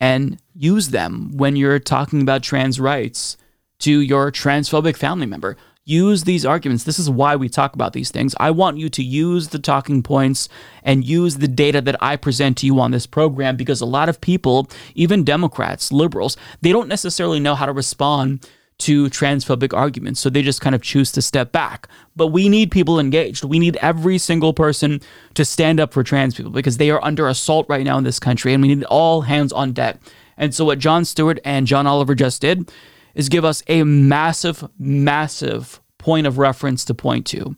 and 0.00 0.42
use 0.52 0.88
them 0.88 1.30
when 1.36 1.54
you're 1.54 1.78
talking 1.78 2.20
about 2.20 2.42
trans 2.42 2.80
rights 2.80 3.36
to 3.78 4.00
your 4.00 4.32
transphobic 4.32 4.96
family 4.96 5.26
member 5.26 5.56
use 5.88 6.24
these 6.24 6.44
arguments. 6.44 6.84
This 6.84 6.98
is 6.98 7.08
why 7.08 7.34
we 7.34 7.48
talk 7.48 7.74
about 7.74 7.94
these 7.94 8.10
things. 8.10 8.34
I 8.38 8.50
want 8.50 8.76
you 8.76 8.88
to 8.90 9.02
use 9.02 9.48
the 9.48 9.58
talking 9.58 10.02
points 10.02 10.48
and 10.82 11.04
use 11.04 11.38
the 11.38 11.48
data 11.48 11.80
that 11.80 11.96
I 12.02 12.16
present 12.16 12.58
to 12.58 12.66
you 12.66 12.78
on 12.78 12.90
this 12.90 13.06
program 13.06 13.56
because 13.56 13.80
a 13.80 13.86
lot 13.86 14.08
of 14.08 14.20
people, 14.20 14.68
even 14.94 15.24
Democrats, 15.24 15.90
liberals, 15.90 16.36
they 16.60 16.72
don't 16.72 16.88
necessarily 16.88 17.40
know 17.40 17.54
how 17.54 17.64
to 17.64 17.72
respond 17.72 18.46
to 18.78 19.06
transphobic 19.06 19.76
arguments. 19.76 20.20
So 20.20 20.30
they 20.30 20.42
just 20.42 20.60
kind 20.60 20.74
of 20.74 20.82
choose 20.82 21.10
to 21.12 21.22
step 21.22 21.52
back. 21.52 21.88
But 22.14 22.28
we 22.28 22.48
need 22.48 22.70
people 22.70 23.00
engaged. 23.00 23.42
We 23.42 23.58
need 23.58 23.76
every 23.76 24.18
single 24.18 24.52
person 24.52 25.00
to 25.34 25.44
stand 25.44 25.80
up 25.80 25.92
for 25.92 26.04
trans 26.04 26.34
people 26.34 26.52
because 26.52 26.76
they 26.76 26.90
are 26.90 27.02
under 27.02 27.28
assault 27.28 27.66
right 27.68 27.84
now 27.84 27.98
in 27.98 28.04
this 28.04 28.20
country 28.20 28.52
and 28.52 28.62
we 28.62 28.68
need 28.68 28.84
all 28.84 29.22
hands 29.22 29.52
on 29.52 29.72
deck. 29.72 29.98
And 30.36 30.54
so 30.54 30.66
what 30.66 30.78
Jon 30.78 31.04
Stewart 31.04 31.40
and 31.44 31.66
John 31.66 31.86
Oliver 31.86 32.14
just 32.14 32.40
did 32.40 32.70
is 33.14 33.28
give 33.28 33.44
us 33.44 33.62
a 33.68 33.82
massive, 33.82 34.68
massive 34.78 35.80
point 35.98 36.26
of 36.26 36.38
reference 36.38 36.84
to 36.86 36.94
point 36.94 37.26
to. 37.26 37.56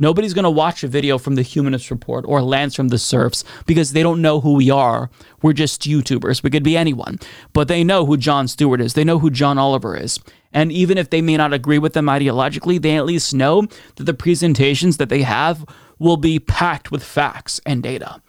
Nobody's 0.00 0.32
going 0.32 0.44
to 0.44 0.50
watch 0.50 0.82
a 0.82 0.88
video 0.88 1.18
from 1.18 1.34
the 1.34 1.42
Humanist 1.42 1.90
Report 1.90 2.24
or 2.26 2.40
Lance 2.40 2.74
from 2.74 2.88
the 2.88 2.96
Serfs 2.96 3.44
because 3.66 3.92
they 3.92 4.02
don't 4.02 4.22
know 4.22 4.40
who 4.40 4.54
we 4.54 4.70
are. 4.70 5.10
We're 5.42 5.52
just 5.52 5.82
YouTubers. 5.82 6.42
We 6.42 6.48
could 6.48 6.62
be 6.64 6.74
anyone. 6.74 7.18
But 7.52 7.68
they 7.68 7.84
know 7.84 8.06
who 8.06 8.16
Jon 8.16 8.48
Stewart 8.48 8.80
is. 8.80 8.94
They 8.94 9.04
know 9.04 9.18
who 9.18 9.28
John 9.30 9.58
Oliver 9.58 9.94
is. 9.94 10.18
And 10.54 10.72
even 10.72 10.96
if 10.96 11.10
they 11.10 11.20
may 11.20 11.36
not 11.36 11.52
agree 11.52 11.78
with 11.78 11.92
them 11.92 12.06
ideologically, 12.06 12.80
they 12.80 12.96
at 12.96 13.04
least 13.04 13.34
know 13.34 13.66
that 13.96 14.04
the 14.04 14.14
presentations 14.14 14.96
that 14.96 15.10
they 15.10 15.20
have 15.20 15.66
will 15.98 16.16
be 16.16 16.38
packed 16.38 16.90
with 16.90 17.04
facts 17.04 17.60
and 17.66 17.82
data. 17.82 18.22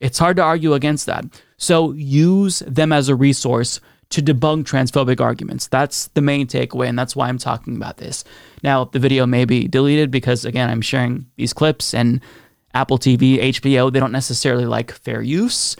It's 0.00 0.20
hard 0.20 0.36
to 0.36 0.42
argue 0.42 0.74
against 0.74 1.06
that. 1.06 1.24
So 1.56 1.90
use 1.90 2.60
them 2.60 2.92
as 2.92 3.08
a 3.08 3.16
resource 3.16 3.80
to 4.10 4.20
debunk 4.20 4.64
transphobic 4.64 5.20
arguments. 5.20 5.68
That's 5.68 6.08
the 6.08 6.20
main 6.20 6.46
takeaway, 6.46 6.88
and 6.88 6.98
that's 6.98 7.14
why 7.14 7.28
I'm 7.28 7.38
talking 7.38 7.76
about 7.76 7.98
this. 7.98 8.24
Now, 8.62 8.84
the 8.84 8.98
video 8.98 9.24
may 9.24 9.44
be 9.44 9.68
deleted 9.68 10.10
because, 10.10 10.44
again, 10.44 10.68
I'm 10.68 10.82
sharing 10.82 11.26
these 11.36 11.52
clips, 11.52 11.94
and 11.94 12.20
Apple 12.74 12.98
TV, 12.98 13.38
HBO, 13.38 13.92
they 13.92 14.00
don't 14.00 14.12
necessarily 14.12 14.66
like 14.66 14.92
fair 14.92 15.22
use. 15.22 15.76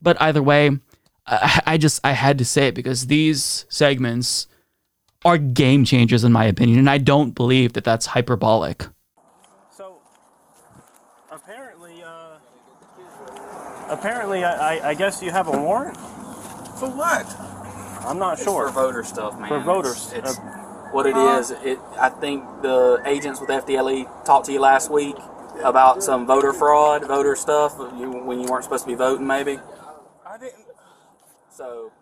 But 0.00 0.20
either 0.20 0.42
way, 0.42 0.78
I, 1.26 1.60
I 1.66 1.78
just 1.78 2.00
I 2.04 2.12
had 2.12 2.38
to 2.38 2.44
say 2.44 2.68
it 2.68 2.74
because 2.74 3.06
these 3.06 3.66
segments 3.68 4.46
are 5.24 5.38
game 5.38 5.84
changers 5.84 6.24
in 6.24 6.32
my 6.32 6.44
opinion, 6.44 6.78
and 6.78 6.90
I 6.90 6.98
don't 6.98 7.32
believe 7.32 7.74
that 7.74 7.84
that's 7.84 8.06
hyperbolic. 8.06 8.86
So 9.70 9.98
apparently, 11.30 12.02
uh, 12.02 12.38
apparently, 13.88 14.42
I, 14.42 14.76
I, 14.76 14.88
I 14.90 14.94
guess 14.94 15.22
you 15.22 15.30
have 15.30 15.48
a 15.48 15.52
warrant. 15.52 15.96
For 15.96 16.88
what? 16.88 17.51
I'm 18.06 18.18
not 18.18 18.34
It's 18.34 18.44
sure. 18.44 18.68
for 18.68 18.72
voter 18.72 19.04
stuff, 19.04 19.38
man. 19.38 19.48
For 19.48 19.60
voters. 19.60 20.12
It's, 20.14 20.30
it's 20.30 20.38
Uh, 20.38 20.88
what 20.92 21.06
it 21.06 21.14
uh, 21.14 21.38
is. 21.38 21.50
It. 21.50 21.78
I 21.98 22.08
think 22.08 22.44
the 22.62 23.02
agents 23.06 23.40
with 23.40 23.48
FDLE 23.50 24.24
talked 24.24 24.46
to 24.46 24.52
you 24.52 24.60
last 24.60 24.90
week 24.90 25.16
about 25.64 26.02
some 26.02 26.26
voter 26.26 26.52
fraud, 26.52 27.06
voter 27.06 27.36
stuff 27.36 27.74
you, 27.98 28.10
when 28.10 28.40
you 28.40 28.46
weren't 28.48 28.64
supposed 28.64 28.84
to 28.84 28.88
be 28.88 28.94
voting, 28.94 29.26
maybe. 29.26 29.58
I 30.26 30.38
didn't. 30.38 30.66
So. 31.50 31.92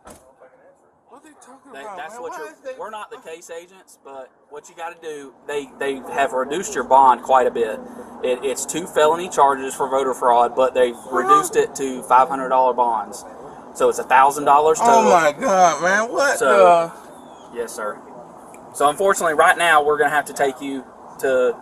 They, 1.72 1.82
that's 1.82 2.18
what 2.18 2.36
you're. 2.38 2.76
We're 2.78 2.90
not 2.90 3.10
the 3.10 3.18
case 3.18 3.48
agents, 3.50 3.98
but 4.04 4.30
what 4.48 4.68
you 4.68 4.74
got 4.74 5.00
to 5.00 5.08
do, 5.08 5.32
they 5.46 5.68
they 5.78 5.96
have 6.12 6.32
reduced 6.32 6.74
your 6.74 6.82
bond 6.84 7.22
quite 7.22 7.46
a 7.46 7.50
bit. 7.50 7.78
It, 8.24 8.40
it's 8.42 8.66
two 8.66 8.86
felony 8.86 9.28
charges 9.28 9.74
for 9.74 9.88
voter 9.88 10.14
fraud, 10.14 10.56
but 10.56 10.74
they've 10.74 10.96
reduced 11.12 11.54
it 11.56 11.74
to 11.76 12.02
five 12.04 12.28
hundred 12.28 12.48
dollar 12.48 12.74
bonds. 12.74 13.24
So 13.80 13.88
it's 13.88 13.98
a 13.98 14.04
thousand 14.04 14.44
dollars 14.44 14.78
oh 14.82 14.84
total. 14.84 15.10
Oh 15.10 15.22
my 15.22 15.32
God, 15.32 15.82
man! 15.82 16.12
What 16.12 16.38
So, 16.38 16.92
yes, 17.54 17.74
sir. 17.74 17.98
So 18.74 18.90
unfortunately, 18.90 19.32
right 19.32 19.56
now 19.56 19.82
we're 19.82 19.96
gonna 19.96 20.10
have 20.10 20.26
to 20.26 20.34
take 20.34 20.60
you 20.60 20.84
to 21.20 21.56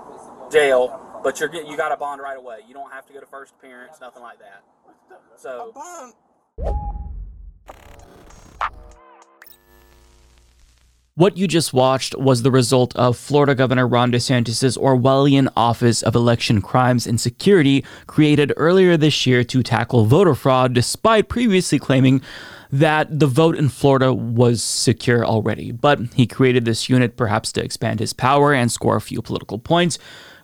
jail, 0.50 1.00
but 1.22 1.38
you're 1.38 1.54
you 1.54 1.76
got 1.76 1.92
a 1.92 1.96
bond 1.96 2.20
right 2.20 2.36
away. 2.36 2.58
You 2.66 2.74
don't 2.74 2.90
have 2.90 3.06
to 3.06 3.12
go 3.12 3.20
to 3.20 3.26
first 3.26 3.54
appearance, 3.56 3.98
nothing 4.00 4.24
like 4.24 4.40
that. 4.40 4.64
So. 5.36 5.72
What 11.18 11.36
you 11.36 11.48
just 11.48 11.74
watched 11.74 12.16
was 12.16 12.42
the 12.42 12.50
result 12.52 12.94
of 12.94 13.16
Florida 13.16 13.56
Governor 13.56 13.88
Ron 13.88 14.12
DeSantis' 14.12 14.78
Orwellian 14.78 15.48
Office 15.56 16.00
of 16.00 16.14
Election 16.14 16.62
Crimes 16.62 17.08
and 17.08 17.20
Security, 17.20 17.84
created 18.06 18.52
earlier 18.56 18.96
this 18.96 19.26
year 19.26 19.42
to 19.42 19.64
tackle 19.64 20.04
voter 20.04 20.36
fraud, 20.36 20.74
despite 20.74 21.28
previously 21.28 21.80
claiming 21.80 22.22
that 22.70 23.18
the 23.18 23.26
vote 23.26 23.56
in 23.56 23.68
Florida 23.68 24.14
was 24.14 24.62
secure 24.62 25.26
already. 25.26 25.72
But 25.72 25.98
he 26.14 26.24
created 26.24 26.64
this 26.64 26.88
unit 26.88 27.16
perhaps 27.16 27.50
to 27.50 27.64
expand 27.64 27.98
his 27.98 28.12
power 28.12 28.54
and 28.54 28.70
score 28.70 28.94
a 28.94 29.00
few 29.00 29.20
political 29.20 29.58
points. 29.58 29.98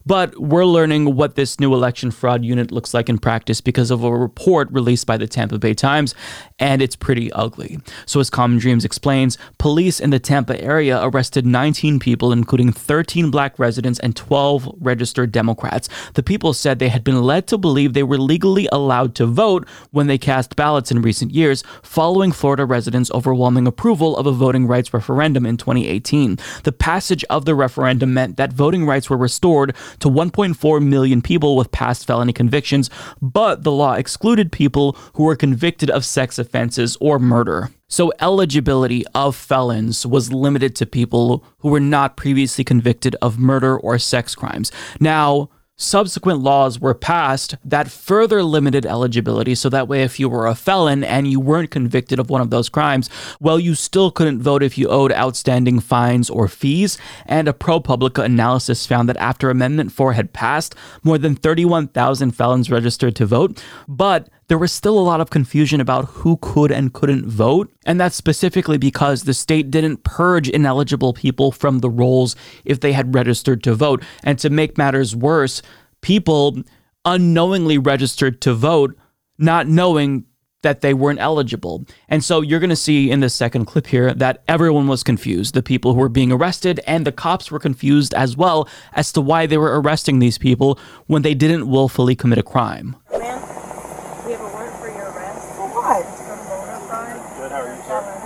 But 0.06 0.38
we're 0.38 0.66
learning 0.66 1.14
what 1.16 1.34
this 1.34 1.58
new 1.58 1.72
election 1.72 2.10
fraud 2.10 2.44
unit 2.44 2.70
looks 2.70 2.92
like 2.92 3.08
in 3.08 3.18
practice 3.18 3.60
because 3.60 3.90
of 3.90 4.04
a 4.04 4.12
report 4.12 4.70
released 4.70 5.06
by 5.06 5.16
the 5.16 5.26
Tampa 5.26 5.58
Bay 5.58 5.72
Times, 5.72 6.14
and 6.58 6.82
it's 6.82 6.96
pretty 6.96 7.32
ugly. 7.32 7.78
So, 8.04 8.20
as 8.20 8.28
Common 8.28 8.58
Dreams 8.58 8.84
explains, 8.84 9.38
police 9.58 10.00
in 10.00 10.10
the 10.10 10.18
Tampa 10.18 10.60
area 10.60 11.02
arrested 11.02 11.46
19 11.46 11.98
people, 11.98 12.32
including 12.32 12.70
13 12.70 13.30
black 13.30 13.58
residents 13.58 13.98
and 14.00 14.14
12 14.14 14.74
registered 14.80 15.32
Democrats. 15.32 15.88
The 16.14 16.22
people 16.22 16.52
said 16.52 16.78
they 16.78 16.88
had 16.88 17.04
been 17.04 17.22
led 17.22 17.46
to 17.48 17.58
believe 17.58 17.92
they 17.92 18.02
were 18.02 18.18
legally 18.18 18.68
allowed 18.72 19.14
to 19.16 19.26
vote 19.26 19.66
when 19.90 20.06
they 20.06 20.18
cast 20.18 20.56
ballots 20.56 20.90
in 20.90 21.00
recent 21.00 21.30
years, 21.32 21.64
following 21.82 22.30
Florida 22.30 22.66
residents' 22.66 23.10
overwhelming 23.12 23.66
approval 23.66 24.16
of 24.16 24.26
a 24.26 24.32
voting 24.32 24.66
rights 24.66 24.92
referendum 24.92 25.46
in 25.46 25.56
2018. 25.56 26.38
The 26.64 26.72
passage 26.72 27.24
of 27.30 27.46
the 27.46 27.54
referendum 27.54 28.12
meant 28.12 28.36
that 28.36 28.52
voting 28.52 28.84
rights 28.84 29.08
were 29.08 29.16
restored 29.16 29.74
to 30.00 30.08
1.4 30.08 30.84
million 30.84 31.22
people 31.22 31.56
with 31.56 31.72
past 31.72 32.06
felony 32.06 32.32
convictions, 32.32 32.90
but 33.20 33.62
the 33.62 33.72
law 33.72 33.94
excluded 33.94 34.52
people 34.52 34.96
who 35.14 35.24
were 35.24 35.36
convicted 35.36 35.90
of 35.90 36.04
sex 36.04 36.38
offenses 36.38 36.96
or 37.00 37.18
murder. 37.18 37.70
So, 37.88 38.12
eligibility 38.20 39.04
of 39.14 39.36
felons 39.36 40.04
was 40.04 40.32
limited 40.32 40.74
to 40.76 40.86
people 40.86 41.44
who 41.58 41.68
were 41.68 41.80
not 41.80 42.16
previously 42.16 42.64
convicted 42.64 43.14
of 43.22 43.38
murder 43.38 43.78
or 43.78 43.98
sex 43.98 44.34
crimes. 44.34 44.72
Now, 45.00 45.50
subsequent 45.76 46.40
laws 46.40 46.78
were 46.78 46.94
passed 46.94 47.56
that 47.64 47.90
further 47.90 48.42
limited 48.42 48.86
eligibility. 48.86 49.54
So 49.54 49.68
that 49.70 49.88
way 49.88 50.02
if 50.02 50.20
you 50.20 50.28
were 50.28 50.46
a 50.46 50.54
felon 50.54 51.02
and 51.02 51.26
you 51.26 51.40
weren't 51.40 51.70
convicted 51.70 52.18
of 52.18 52.30
one 52.30 52.40
of 52.40 52.50
those 52.50 52.68
crimes 52.68 53.10
well 53.40 53.58
you 53.58 53.74
still 53.74 54.10
couldn't 54.10 54.42
vote 54.42 54.62
if 54.62 54.78
you 54.78 54.88
owed 54.88 55.12
outstanding 55.12 55.80
fines 55.80 56.30
or 56.30 56.48
fees. 56.48 56.98
And 57.26 57.48
a 57.48 57.52
ProPublica 57.52 58.24
analysis 58.24 58.86
found 58.86 59.08
that 59.08 59.16
after 59.16 59.50
amendment 59.50 59.92
4 59.92 60.12
had 60.12 60.32
passed 60.32 60.74
more 61.02 61.18
than 61.18 61.34
31,000 61.34 62.32
felons 62.32 62.70
registered 62.70 63.16
to 63.16 63.26
vote. 63.26 63.62
But 63.88 64.28
there 64.48 64.58
was 64.58 64.72
still 64.72 64.98
a 64.98 65.00
lot 65.00 65.20
of 65.20 65.30
confusion 65.30 65.80
about 65.80 66.06
who 66.06 66.36
could 66.38 66.70
and 66.70 66.92
couldn't 66.92 67.26
vote. 67.26 67.72
And 67.86 68.00
that's 68.00 68.16
specifically 68.16 68.78
because 68.78 69.22
the 69.22 69.34
state 69.34 69.70
didn't 69.70 70.04
purge 70.04 70.48
ineligible 70.48 71.12
people 71.12 71.52
from 71.52 71.78
the 71.78 71.90
rolls 71.90 72.36
if 72.64 72.80
they 72.80 72.92
had 72.92 73.14
registered 73.14 73.62
to 73.64 73.74
vote. 73.74 74.02
And 74.22 74.38
to 74.40 74.50
make 74.50 74.78
matters 74.78 75.16
worse, 75.16 75.62
people 76.00 76.62
unknowingly 77.04 77.78
registered 77.78 78.40
to 78.42 78.54
vote, 78.54 78.96
not 79.38 79.66
knowing 79.66 80.24
that 80.62 80.80
they 80.80 80.94
weren't 80.94 81.20
eligible. 81.20 81.84
And 82.08 82.24
so 82.24 82.40
you're 82.40 82.58
going 82.58 82.70
to 82.70 82.76
see 82.76 83.10
in 83.10 83.20
this 83.20 83.34
second 83.34 83.66
clip 83.66 83.86
here 83.86 84.14
that 84.14 84.42
everyone 84.48 84.88
was 84.88 85.02
confused. 85.02 85.52
The 85.54 85.62
people 85.62 85.92
who 85.92 86.00
were 86.00 86.08
being 86.08 86.32
arrested 86.32 86.80
and 86.86 87.06
the 87.06 87.12
cops 87.12 87.50
were 87.50 87.58
confused 87.58 88.14
as 88.14 88.34
well 88.36 88.66
as 88.94 89.12
to 89.12 89.20
why 89.20 89.44
they 89.44 89.58
were 89.58 89.78
arresting 89.78 90.18
these 90.18 90.38
people 90.38 90.78
when 91.06 91.20
they 91.20 91.34
didn't 91.34 91.68
willfully 91.68 92.16
commit 92.16 92.38
a 92.38 92.42
crime. 92.42 92.96
We 93.12 93.20
have 93.20 94.40
a 94.40 94.48
warrant 94.48 94.76
for 94.80 94.86
your 94.88 95.10
arrest. 95.12 95.54
For 95.54 95.68
what? 95.68 96.02
For 96.02 96.34
voter 96.48 96.80
fraud. 96.88 97.36
Good, 97.36 97.52
how 97.52 97.60
are 97.60 97.76
you, 97.76 97.82
sir? 97.82 98.20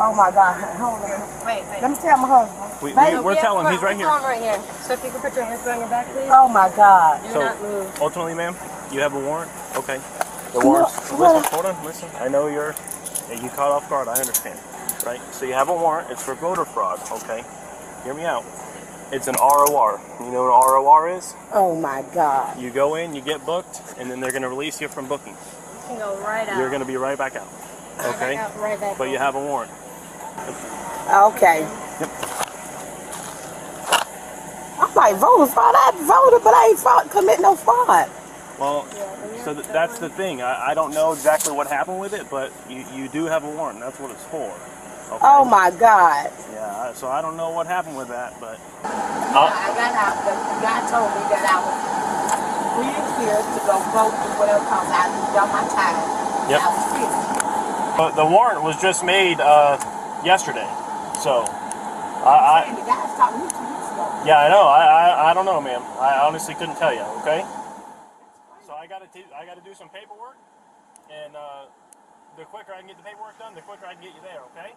Oh 0.00 0.14
my 0.14 0.30
God. 0.30 0.56
Hold 0.76 1.02
on. 1.02 1.46
Wait, 1.46 1.62
wait. 1.68 1.82
Let 1.82 1.90
me 1.90 1.96
tell 1.98 2.16
my 2.18 2.28
husband. 2.28 2.82
We, 2.82 2.94
Baby, 2.94 3.16
we, 3.16 3.22
we're 3.22 3.34
telling 3.36 3.66
him 3.66 3.72
he's 3.72 3.82
right 3.82 3.96
here. 3.96 4.06
Calm 4.06 4.22
right 4.24 4.40
here. 4.40 4.60
So 4.82 4.94
if 4.94 5.04
you 5.04 5.10
can 5.10 5.20
put 5.20 5.34
your 5.36 5.44
hands 5.44 5.62
behind 5.62 5.80
your 5.80 5.90
back, 5.90 6.06
please. 6.12 6.30
Oh 6.32 6.48
my 6.48 6.72
God. 6.74 7.22
Do 7.22 7.32
So, 7.32 7.40
not 7.40 7.60
move. 7.62 8.00
ultimately, 8.00 8.34
ma'am, 8.34 8.56
you 8.90 9.00
have 9.00 9.14
a 9.14 9.20
warrant. 9.20 9.50
Okay. 9.76 10.00
The 10.52 10.60
warrant. 10.60 10.88
what? 10.88 11.36
Listen, 11.36 11.52
hold 11.52 11.66
on, 11.66 11.84
listen. 11.84 12.08
I 12.18 12.28
know 12.28 12.48
you're 12.48 12.74
you 13.30 13.48
caught 13.50 13.70
off 13.70 13.88
guard. 13.88 14.08
I 14.08 14.18
understand, 14.20 14.58
right? 15.06 15.20
So 15.34 15.44
you 15.44 15.52
have 15.52 15.68
a 15.68 15.74
warrant. 15.74 16.10
It's 16.10 16.22
for 16.22 16.34
voter 16.34 16.64
fraud. 16.64 17.00
Okay. 17.22 17.44
Hear 18.04 18.14
me 18.14 18.24
out. 18.24 18.44
It's 19.12 19.28
an 19.28 19.34
ROR. 19.34 20.00
You 20.20 20.30
know 20.30 20.44
what 20.44 20.54
an 20.78 20.84
ROR 20.84 21.08
is? 21.10 21.34
Oh 21.52 21.76
my 21.76 22.02
God. 22.14 22.60
You 22.60 22.70
go 22.70 22.94
in, 22.94 23.14
you 23.14 23.20
get 23.20 23.44
booked, 23.44 23.82
and 23.98 24.10
then 24.10 24.20
they're 24.20 24.30
going 24.32 24.42
to 24.42 24.48
release 24.48 24.80
you 24.80 24.88
from 24.88 25.06
booking. 25.08 25.32
You 25.34 25.80
can 25.88 25.98
go 25.98 26.16
right 26.20 26.48
out. 26.48 26.58
You're 26.58 26.68
going 26.70 26.80
to 26.80 26.86
be 26.86 26.96
right 26.96 27.18
back 27.18 27.36
out. 27.36 27.48
Right 27.98 28.06
Okay. 28.14 28.34
back 28.36 28.50
out, 28.50 28.60
right 28.60 28.80
back 28.80 28.98
But 28.98 29.10
you 29.10 29.18
have 29.18 29.34
a 29.34 29.40
warrant. 29.40 29.70
Okay. 31.08 31.60
Yep. 32.00 32.10
I'm 34.80 34.94
like 34.94 35.16
voter 35.16 35.46
fraud. 35.50 35.74
I 35.76 35.90
voted, 35.96 36.44
but 36.44 36.54
I 36.54 36.68
ain't 36.70 36.78
fraud, 36.78 37.10
commit 37.10 37.40
no 37.40 37.54
fraud. 37.56 38.08
Well, 38.58 38.86
so 39.44 39.54
th- 39.54 39.66
that's 39.68 39.98
the 39.98 40.08
thing. 40.10 40.42
I, 40.42 40.70
I 40.70 40.74
don't 40.74 40.92
know 40.94 41.12
exactly 41.12 41.52
what 41.54 41.66
happened 41.66 41.98
with 42.00 42.12
it, 42.12 42.28
but 42.30 42.52
you, 42.68 42.84
you 42.94 43.08
do 43.08 43.24
have 43.26 43.44
a 43.44 43.50
warrant. 43.50 43.80
That's 43.80 43.98
what 43.98 44.10
it's 44.10 44.24
for. 44.24 44.52
Okay? 45.10 45.18
Oh 45.22 45.44
my 45.44 45.70
God. 45.70 46.30
Yeah, 46.52 46.92
so 46.94 47.08
I 47.08 47.20
don't 47.20 47.36
know 47.36 47.50
what 47.50 47.66
happened 47.66 47.96
with 47.96 48.08
that, 48.08 48.38
but 48.40 48.58
I 48.84 49.72
got 49.74 49.94
out. 49.96 50.16
The 50.24 50.32
the 50.32 50.58
guy 50.62 50.80
told 50.86 51.10
me 51.10 51.22
that 51.34 51.44
I 51.50 51.58
was 51.66 51.76
free 52.76 52.92
and 52.94 53.06
clear 53.18 53.36
to 53.36 53.60
go 53.66 53.76
vote 53.90 54.14
or 54.14 54.32
whatever 54.38 54.60
because 54.60 54.88
I 54.92 55.08
done 55.34 55.50
my 55.50 55.64
time. 55.74 55.98
Yep. 56.50 56.60
I 56.62 56.68
was 56.70 56.84
free. 56.94 57.96
but 57.96 58.10
the 58.14 58.24
warrant 58.26 58.62
was 58.62 58.80
just 58.80 59.04
made 59.04 59.40
uh, 59.40 59.76
yesterday. 60.24 60.66
So 61.20 61.44
I, 62.24 62.64
And 62.68 62.76
the 62.76 62.84
guys 62.84 63.12
talked 63.16 63.32
to 63.36 63.40
me 63.40 63.48
two 63.48 63.64
weeks 63.64 63.88
ago. 63.92 64.04
I 64.04 64.24
yeah, 64.26 64.44
I 64.44 64.48
know. 64.48 64.64
I, 64.68 64.82
I 64.84 65.30
I 65.30 65.34
don't 65.34 65.44
know, 65.44 65.60
ma'am. 65.60 65.82
I 66.00 66.20
honestly 66.26 66.54
couldn't 66.54 66.76
tell 66.76 66.92
you. 66.92 67.04
Okay. 67.24 67.44
So 68.66 68.72
I 68.76 68.86
got 68.86 69.00
to 69.00 69.08
I 69.36 69.44
got 69.46 69.56
to 69.56 69.64
do 69.64 69.74
some 69.74 69.88
paperwork, 69.88 70.36
and 71.08 71.36
uh, 71.36 71.66
the 72.36 72.44
quicker 72.44 72.72
I 72.72 72.78
can 72.80 72.88
get 72.88 72.96
the 72.96 73.04
paperwork 73.04 73.38
done, 73.38 73.54
the 73.54 73.62
quicker 73.62 73.86
I 73.86 73.94
can 73.94 74.02
get 74.02 74.14
you 74.14 74.22
there. 74.22 74.44
Okay. 74.52 74.72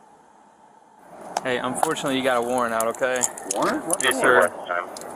Hey, 1.43 1.57
unfortunately, 1.57 2.17
you 2.17 2.23
got 2.23 2.37
a 2.37 2.41
warrant 2.41 2.73
out, 2.73 2.87
okay? 2.95 3.21
Warrant? 3.55 3.83
Yes, 4.01 4.19
sir. 4.19 4.49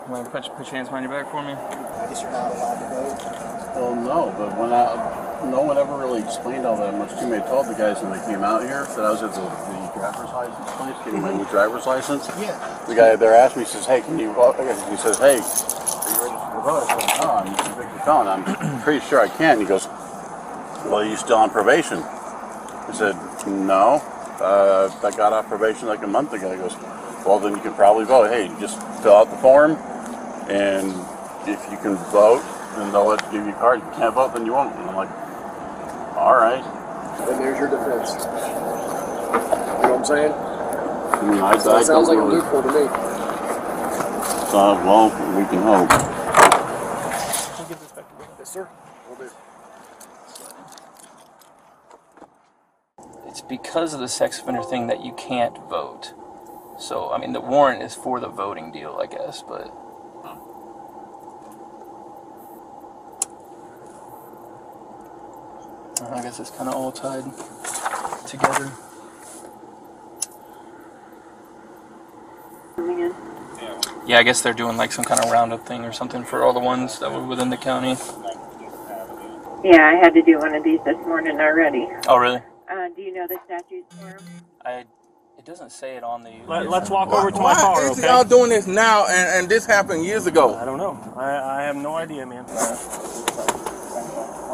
Want 0.09 0.25
to 0.25 0.31
put, 0.31 0.43
put 0.55 0.67
your 0.67 0.75
hands 0.75 0.89
behind 0.89 1.03
your 1.03 1.11
back 1.11 1.31
for 1.31 1.41
me? 1.41 1.53
I 1.53 2.07
guess 2.07 2.21
you're 2.21 2.31
not 2.31 2.51
allowed 2.51 2.79
to 2.79 2.87
vote. 2.95 3.75
Well, 3.75 3.95
no, 3.95 4.33
but 4.37 4.57
when 4.57 4.73
I, 4.73 5.17
no 5.51 5.61
one 5.61 5.77
ever 5.77 5.97
really 5.97 6.21
explained 6.21 6.65
all 6.65 6.77
that 6.77 6.97
much 6.97 7.11
to 7.19 7.27
me. 7.27 7.37
I 7.37 7.41
told 7.41 7.67
the 7.67 7.75
guys 7.75 8.01
when 8.01 8.11
they 8.11 8.25
came 8.25 8.43
out 8.43 8.63
here 8.63 8.83
that 8.83 9.05
I 9.05 9.11
was 9.11 9.21
at 9.21 9.33
the, 9.33 9.41
the 9.41 9.91
driver's 9.93 10.31
license 10.33 10.71
place 10.75 10.95
getting 11.05 11.21
my 11.21 11.33
new 11.33 11.45
driver's 11.45 11.85
license. 11.85 12.27
Yeah. 12.39 12.57
The 12.87 12.95
guy 12.95 13.15
there 13.15 13.35
asked 13.35 13.55
me, 13.55 13.63
he 13.63 13.69
says, 13.69 13.85
"Hey, 13.85 14.01
can 14.01 14.17
you?" 14.17 14.33
vote?" 14.33 14.55
Uh, 14.57 14.89
he 14.89 14.97
says, 14.97 15.19
"Hey, 15.19 15.37
are 15.37 16.09
you 16.09 16.19
ready 16.25 16.35
to 16.35 16.61
vote?" 16.63 16.85
I 16.89 16.97
said, 16.97 17.21
"No, 17.21 17.31
I'm 17.31 17.53
a 17.53 17.57
convicted 17.63 18.01
felon. 18.01 18.27
I'm 18.27 18.81
pretty 18.81 19.05
sure 19.05 19.19
I 19.19 19.27
can." 19.27 19.59
He 19.59 19.65
goes, 19.65 19.87
"Well, 20.89 20.95
are 20.95 21.05
you 21.05 21.17
still 21.17 21.37
on 21.37 21.49
probation?" 21.49 21.99
I 22.01 22.91
said, 22.93 23.15
"No, 23.47 24.01
uh, 24.41 24.89
I 25.03 25.11
got 25.11 25.33
off 25.33 25.47
probation 25.47 25.87
like 25.87 26.03
a 26.03 26.07
month 26.07 26.33
ago." 26.33 26.51
He 26.51 26.57
goes, 26.57 26.75
"Well, 27.25 27.39
then 27.39 27.53
you 27.55 27.61
can 27.61 27.73
probably 27.73 28.05
vote. 28.05 28.29
Hey, 28.29 28.47
just 28.59 28.79
fill 29.03 29.13
out 29.15 29.29
the 29.31 29.37
form, 29.37 29.71
and 30.49 30.87
if 31.47 31.59
you 31.71 31.77
can 31.77 31.95
vote, 32.11 32.43
then 32.75 32.91
they'll 32.91 33.05
let 33.07 33.21
you 33.27 33.31
give 33.39 33.45
you 33.47 33.53
a 33.53 33.55
card. 33.59 33.79
If 33.79 33.85
you 33.85 33.91
can't 33.93 34.13
vote, 34.15 34.33
then 34.33 34.45
you 34.45 34.53
won't." 34.53 34.75
And 34.75 34.89
I'm 34.89 34.95
like, 34.95 35.11
"All 36.17 36.35
right." 36.35 36.63
And 37.19 37.39
there's 37.41 37.59
your 37.59 37.69
defense. 37.69 38.11
You 38.15 39.83
know 39.83 39.89
what 39.91 39.99
I'm 39.99 40.05
saying? 40.05 40.33
I 40.33 41.21
mean, 41.31 41.41
I, 41.41 41.57
So 41.57 41.71
I 41.75 41.81
it 41.81 41.85
sounds 41.85 42.07
like 42.09 42.17
don't 42.17 42.27
a 42.31 42.35
really, 42.35 42.41
loophole 42.41 42.61
to 42.63 42.67
me. 42.69 42.87
so, 44.51 44.57
well, 44.85 45.09
we 45.37 45.45
can 45.45 45.61
hope. 45.63 45.89
Yes, 48.39 48.53
sir. 48.53 48.67
Will 49.09 49.15
do. 49.17 49.29
It's 53.27 53.36
because 53.47 53.93
of 53.93 53.99
the 53.99 54.07
sex 54.07 54.39
offender 54.39 54.63
thing 54.63 54.87
that 54.87 55.03
you 55.03 55.13
can't 55.13 55.57
vote. 55.69 56.13
So, 56.79 57.11
I 57.11 57.17
mean, 57.17 57.33
the 57.33 57.41
warrant 57.41 57.81
is 57.81 57.95
for 57.95 58.19
the 58.19 58.27
voting 58.27 58.71
deal, 58.71 58.99
I 59.01 59.07
guess, 59.07 59.41
but. 59.41 59.73
Uh, 65.99 66.13
I 66.13 66.21
guess 66.21 66.39
it's 66.39 66.51
kind 66.51 66.69
of 66.69 66.75
all 66.75 66.91
tied 66.91 67.25
together. 68.27 68.71
Yeah, 74.05 74.19
I 74.19 74.23
guess 74.23 74.41
they're 74.41 74.53
doing 74.53 74.77
like 74.77 74.93
some 74.93 75.03
kind 75.03 75.19
of 75.21 75.31
roundup 75.31 75.65
thing 75.67 75.83
or 75.83 75.91
something 75.91 76.23
for 76.23 76.43
all 76.43 76.53
the 76.53 76.61
ones 76.61 76.99
that 76.99 77.11
were 77.11 77.25
within 77.25 77.49
the 77.49 77.57
county. 77.57 77.97
Yeah, 79.63 79.85
I 79.85 79.95
had 79.95 80.13
to 80.13 80.21
do 80.21 80.39
one 80.39 80.55
of 80.55 80.63
these 80.63 80.79
this 80.85 80.95
morning 81.05 81.41
already. 81.41 81.87
Oh, 82.07 82.17
really? 82.17 82.41
Uh, 82.69 82.89
do 82.95 83.01
you 83.01 83.13
know 83.13 83.27
the 83.27 83.39
statutes 83.45 83.87
for 83.99 84.07
'em? 84.07 84.19
I. 84.65 84.85
It 85.37 85.45
doesn't 85.45 85.71
say 85.71 85.95
it 85.97 86.03
on 86.03 86.23
the. 86.23 86.31
Let, 86.47 86.69
let's 86.69 86.89
walk 86.89 87.09
Why- 87.11 87.19
over 87.19 87.31
to 87.31 87.37
my 87.37 87.43
why 87.43 87.55
car, 87.55 87.85
is 87.91 87.99
okay? 87.99 88.07
y'all 88.07 88.23
doing 88.23 88.49
this 88.49 88.67
now 88.67 89.05
and, 89.07 89.29
and 89.41 89.49
this 89.49 89.65
happened 89.65 90.03
years 90.05 90.25
ago? 90.27 90.55
I 90.55 90.65
don't 90.65 90.77
know. 90.79 90.99
I, 91.15 91.59
I 91.59 91.63
have 91.63 91.75
no 91.75 91.95
idea, 91.95 92.25
man. 92.25 92.45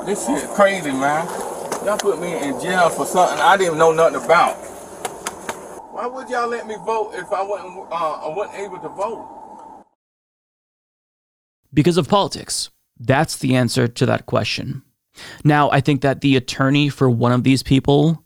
This 0.06 0.26
shit 0.27 0.49
crazy, 0.52 0.91
man. 0.91 1.26
Y'all 1.85 1.98
put 1.98 2.19
me 2.19 2.34
in 2.38 2.60
jail 2.60 2.90
for 2.90 3.06
something 3.06 3.40
I 3.40 3.57
didn't 3.57 3.77
know 3.77 3.94
nothing 3.94 4.23
about. 4.23 4.56
Why 5.94 6.07
would 6.07 6.30
y'all 6.30 6.49
let 6.49 6.68
me 6.68 6.76
vote 6.85 7.14
if 7.15 7.31
I 7.31 7.41
wasn't 7.44 7.88
uh, 7.91 7.95
I 7.95 8.35
wasn't 8.35 8.60
able 8.60 8.80
to 8.80 8.90
vote? 8.90 9.30
because 11.73 11.98
of 11.98 12.07
politics? 12.07 12.69
That's 12.99 13.38
the 13.38 13.56
answer 13.56 13.88
to 13.88 14.06
that 14.06 14.26
question. 14.26 14.84
Now, 15.44 15.69
I 15.72 15.81
think 15.81 16.02
that 16.02 16.22
the 16.22 16.35
attorney 16.35 16.90
for 16.90 17.10
one 17.10 17.31
of 17.31 17.44
these 17.44 17.64
people, 17.64 18.23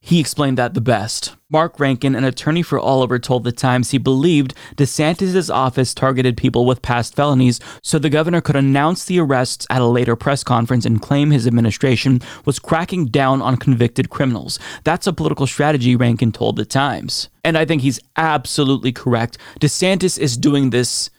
he 0.00 0.20
explained 0.20 0.58
that 0.58 0.74
the 0.74 0.80
best. 0.80 1.34
Mark 1.50 1.80
Rankin, 1.80 2.14
an 2.14 2.24
attorney 2.24 2.62
for 2.62 2.78
Oliver, 2.78 3.18
told 3.18 3.42
the 3.42 3.52
Times 3.52 3.90
he 3.90 3.98
believed 3.98 4.54
DeSantis' 4.76 5.52
office 5.52 5.94
targeted 5.94 6.36
people 6.36 6.66
with 6.66 6.82
past 6.82 7.14
felonies 7.16 7.58
so 7.82 7.98
the 7.98 8.10
governor 8.10 8.40
could 8.40 8.56
announce 8.56 9.04
the 9.04 9.18
arrests 9.18 9.66
at 9.70 9.80
a 9.80 9.86
later 9.86 10.14
press 10.14 10.44
conference 10.44 10.84
and 10.84 11.02
claim 11.02 11.30
his 11.30 11.46
administration 11.46 12.20
was 12.44 12.58
cracking 12.58 13.06
down 13.06 13.40
on 13.40 13.56
convicted 13.56 14.10
criminals. 14.10 14.58
That's 14.84 15.06
a 15.06 15.12
political 15.12 15.46
strategy, 15.46 15.96
Rankin 15.96 16.32
told 16.32 16.56
the 16.56 16.64
Times. 16.64 17.28
And 17.42 17.56
I 17.56 17.64
think 17.64 17.82
he's 17.82 18.00
absolutely 18.16 18.92
correct. 18.92 19.38
DeSantis 19.60 20.18
is 20.18 20.36
doing 20.36 20.70
this 20.70 21.10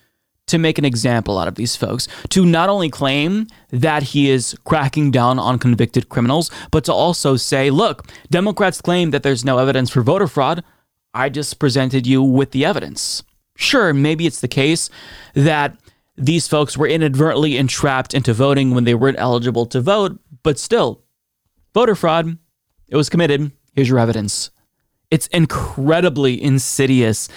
to 0.49 0.57
make 0.57 0.77
an 0.77 0.85
example 0.85 1.37
out 1.37 1.47
of 1.47 1.55
these 1.55 1.75
folks, 1.75 2.07
to 2.29 2.45
not 2.45 2.69
only 2.69 2.89
claim 2.89 3.47
that 3.69 4.03
he 4.03 4.29
is 4.29 4.55
cracking 4.65 5.11
down 5.11 5.39
on 5.39 5.59
convicted 5.59 6.09
criminals, 6.09 6.51
but 6.71 6.83
to 6.85 6.93
also 6.93 7.35
say, 7.35 7.69
look, 7.69 8.07
Democrats 8.29 8.81
claim 8.81 9.11
that 9.11 9.23
there's 9.23 9.45
no 9.45 9.57
evidence 9.57 9.89
for 9.89 10.01
voter 10.01 10.27
fraud. 10.27 10.63
I 11.13 11.29
just 11.29 11.59
presented 11.59 12.05
you 12.05 12.21
with 12.21 12.51
the 12.51 12.65
evidence. 12.65 13.23
Sure, 13.55 13.93
maybe 13.93 14.25
it's 14.25 14.41
the 14.41 14.47
case 14.47 14.89
that 15.33 15.77
these 16.15 16.47
folks 16.47 16.77
were 16.77 16.87
inadvertently 16.87 17.57
entrapped 17.57 18.13
into 18.13 18.33
voting 18.33 18.71
when 18.71 18.83
they 18.83 18.93
weren't 18.93 19.19
eligible 19.19 19.65
to 19.67 19.81
vote, 19.81 20.19
but 20.43 20.59
still, 20.59 21.01
voter 21.73 21.95
fraud, 21.95 22.37
it 22.87 22.95
was 22.95 23.09
committed. 23.09 23.51
Here's 23.73 23.89
your 23.89 23.99
evidence. 23.99 24.51
It's 25.11 25.27
incredibly 25.27 26.41
insidious 26.41 27.29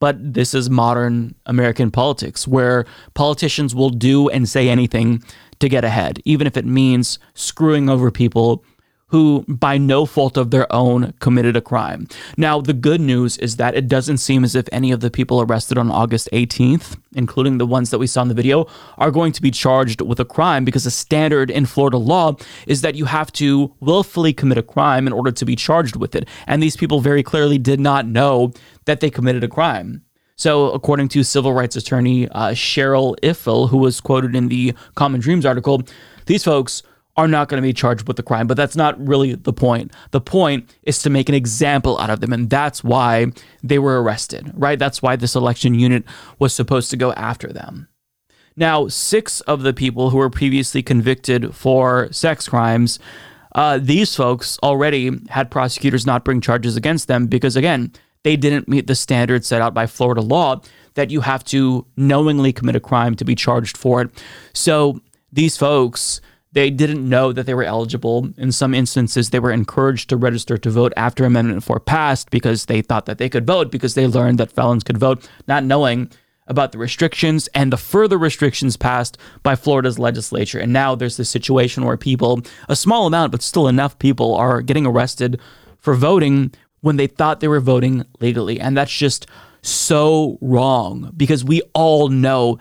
but 0.00 0.16
this 0.34 0.54
is 0.54 0.70
modern 0.70 1.34
American 1.46 1.90
politics 1.90 2.46
where 2.46 2.84
politicians 3.14 3.74
will 3.74 3.90
do 3.90 4.28
and 4.28 4.48
say 4.48 4.68
anything 4.68 5.22
to 5.60 5.68
get 5.68 5.84
ahead, 5.84 6.20
even 6.24 6.46
if 6.46 6.56
it 6.56 6.64
means 6.64 7.18
screwing 7.34 7.88
over 7.88 8.10
people 8.10 8.64
who, 9.08 9.44
by 9.48 9.78
no 9.78 10.04
fault 10.06 10.36
of 10.36 10.50
their 10.50 10.70
own, 10.72 11.14
committed 11.18 11.56
a 11.56 11.60
crime. 11.60 12.06
Now, 12.36 12.60
the 12.60 12.74
good 12.74 13.00
news 13.00 13.38
is 13.38 13.56
that 13.56 13.74
it 13.74 13.88
doesn't 13.88 14.18
seem 14.18 14.44
as 14.44 14.54
if 14.54 14.68
any 14.70 14.92
of 14.92 15.00
the 15.00 15.10
people 15.10 15.40
arrested 15.40 15.78
on 15.78 15.90
August 15.90 16.28
18th, 16.32 16.98
including 17.14 17.58
the 17.58 17.66
ones 17.66 17.90
that 17.90 17.98
we 17.98 18.06
saw 18.06 18.22
in 18.22 18.28
the 18.28 18.34
video, 18.34 18.66
are 18.98 19.10
going 19.10 19.32
to 19.32 19.42
be 19.42 19.50
charged 19.50 20.02
with 20.02 20.20
a 20.20 20.24
crime 20.24 20.64
because 20.64 20.84
the 20.84 20.90
standard 20.90 21.50
in 21.50 21.64
Florida 21.64 21.96
law 21.96 22.36
is 22.66 22.82
that 22.82 22.94
you 22.94 23.06
have 23.06 23.32
to 23.32 23.74
willfully 23.80 24.32
commit 24.32 24.58
a 24.58 24.62
crime 24.62 25.06
in 25.06 25.12
order 25.12 25.32
to 25.32 25.44
be 25.44 25.56
charged 25.56 25.96
with 25.96 26.14
it. 26.14 26.28
And 26.46 26.62
these 26.62 26.76
people 26.76 27.00
very 27.00 27.22
clearly 27.22 27.56
did 27.56 27.80
not 27.80 28.06
know 28.06 28.52
that 28.84 29.00
they 29.00 29.10
committed 29.10 29.42
a 29.42 29.48
crime. 29.48 30.02
So, 30.36 30.70
according 30.70 31.08
to 31.08 31.24
civil 31.24 31.52
rights 31.52 31.74
attorney 31.74 32.28
uh, 32.28 32.50
Cheryl 32.50 33.18
Iffel, 33.22 33.70
who 33.70 33.78
was 33.78 34.00
quoted 34.00 34.36
in 34.36 34.46
the 34.46 34.72
Common 34.94 35.20
Dreams 35.20 35.44
article, 35.44 35.82
these 36.26 36.44
folks 36.44 36.84
are 37.18 37.28
not 37.28 37.48
going 37.48 37.60
to 37.60 37.66
be 37.66 37.72
charged 37.72 38.06
with 38.06 38.16
the 38.16 38.22
crime, 38.22 38.46
but 38.46 38.56
that's 38.56 38.76
not 38.76 38.96
really 39.06 39.34
the 39.34 39.52
point. 39.52 39.92
The 40.12 40.20
point 40.20 40.72
is 40.84 41.02
to 41.02 41.10
make 41.10 41.28
an 41.28 41.34
example 41.34 41.98
out 41.98 42.10
of 42.10 42.20
them, 42.20 42.32
and 42.32 42.48
that's 42.48 42.84
why 42.84 43.32
they 43.62 43.80
were 43.80 44.00
arrested, 44.00 44.52
right? 44.54 44.78
That's 44.78 45.02
why 45.02 45.16
this 45.16 45.34
election 45.34 45.74
unit 45.74 46.04
was 46.38 46.54
supposed 46.54 46.90
to 46.90 46.96
go 46.96 47.12
after 47.14 47.52
them. 47.52 47.88
Now, 48.56 48.86
six 48.86 49.40
of 49.42 49.62
the 49.62 49.72
people 49.72 50.10
who 50.10 50.18
were 50.18 50.30
previously 50.30 50.80
convicted 50.80 51.56
for 51.56 52.08
sex 52.12 52.48
crimes, 52.48 53.00
uh, 53.52 53.78
these 53.82 54.14
folks 54.14 54.56
already 54.62 55.10
had 55.28 55.50
prosecutors 55.50 56.06
not 56.06 56.24
bring 56.24 56.40
charges 56.40 56.76
against 56.76 57.08
them 57.08 57.26
because, 57.26 57.56
again, 57.56 57.92
they 58.22 58.36
didn't 58.36 58.68
meet 58.68 58.86
the 58.86 58.94
standards 58.94 59.48
set 59.48 59.60
out 59.60 59.74
by 59.74 59.86
Florida 59.86 60.20
law 60.20 60.60
that 60.94 61.10
you 61.10 61.20
have 61.22 61.42
to 61.44 61.84
knowingly 61.96 62.52
commit 62.52 62.76
a 62.76 62.80
crime 62.80 63.16
to 63.16 63.24
be 63.24 63.34
charged 63.34 63.76
for 63.76 64.02
it. 64.02 64.10
So 64.54 65.00
these 65.32 65.56
folks, 65.56 66.20
they 66.58 66.70
didn't 66.70 67.08
know 67.08 67.32
that 67.32 67.46
they 67.46 67.54
were 67.54 67.62
eligible. 67.62 68.30
In 68.36 68.50
some 68.50 68.74
instances, 68.74 69.30
they 69.30 69.38
were 69.38 69.52
encouraged 69.52 70.08
to 70.08 70.16
register 70.16 70.58
to 70.58 70.70
vote 70.70 70.92
after 70.96 71.24
Amendment 71.24 71.62
4 71.62 71.78
passed 71.78 72.30
because 72.30 72.64
they 72.64 72.82
thought 72.82 73.06
that 73.06 73.18
they 73.18 73.28
could 73.28 73.46
vote 73.46 73.70
because 73.70 73.94
they 73.94 74.08
learned 74.08 74.38
that 74.38 74.50
felons 74.50 74.82
could 74.82 74.98
vote, 74.98 75.28
not 75.46 75.62
knowing 75.62 76.10
about 76.48 76.72
the 76.72 76.78
restrictions 76.78 77.48
and 77.54 77.72
the 77.72 77.76
further 77.76 78.18
restrictions 78.18 78.76
passed 78.76 79.16
by 79.44 79.54
Florida's 79.54 80.00
legislature. 80.00 80.58
And 80.58 80.72
now 80.72 80.96
there's 80.96 81.16
this 81.16 81.30
situation 81.30 81.84
where 81.84 81.96
people, 81.96 82.40
a 82.68 82.74
small 82.74 83.06
amount, 83.06 83.30
but 83.30 83.42
still 83.42 83.68
enough 83.68 83.96
people, 84.00 84.34
are 84.34 84.60
getting 84.60 84.84
arrested 84.84 85.40
for 85.78 85.94
voting 85.94 86.52
when 86.80 86.96
they 86.96 87.06
thought 87.06 87.38
they 87.38 87.46
were 87.46 87.60
voting 87.60 88.04
legally. 88.18 88.58
And 88.58 88.76
that's 88.76 88.96
just 88.96 89.26
so 89.62 90.38
wrong 90.40 91.12
because 91.16 91.44
we 91.44 91.62
all 91.72 92.08
know 92.08 92.58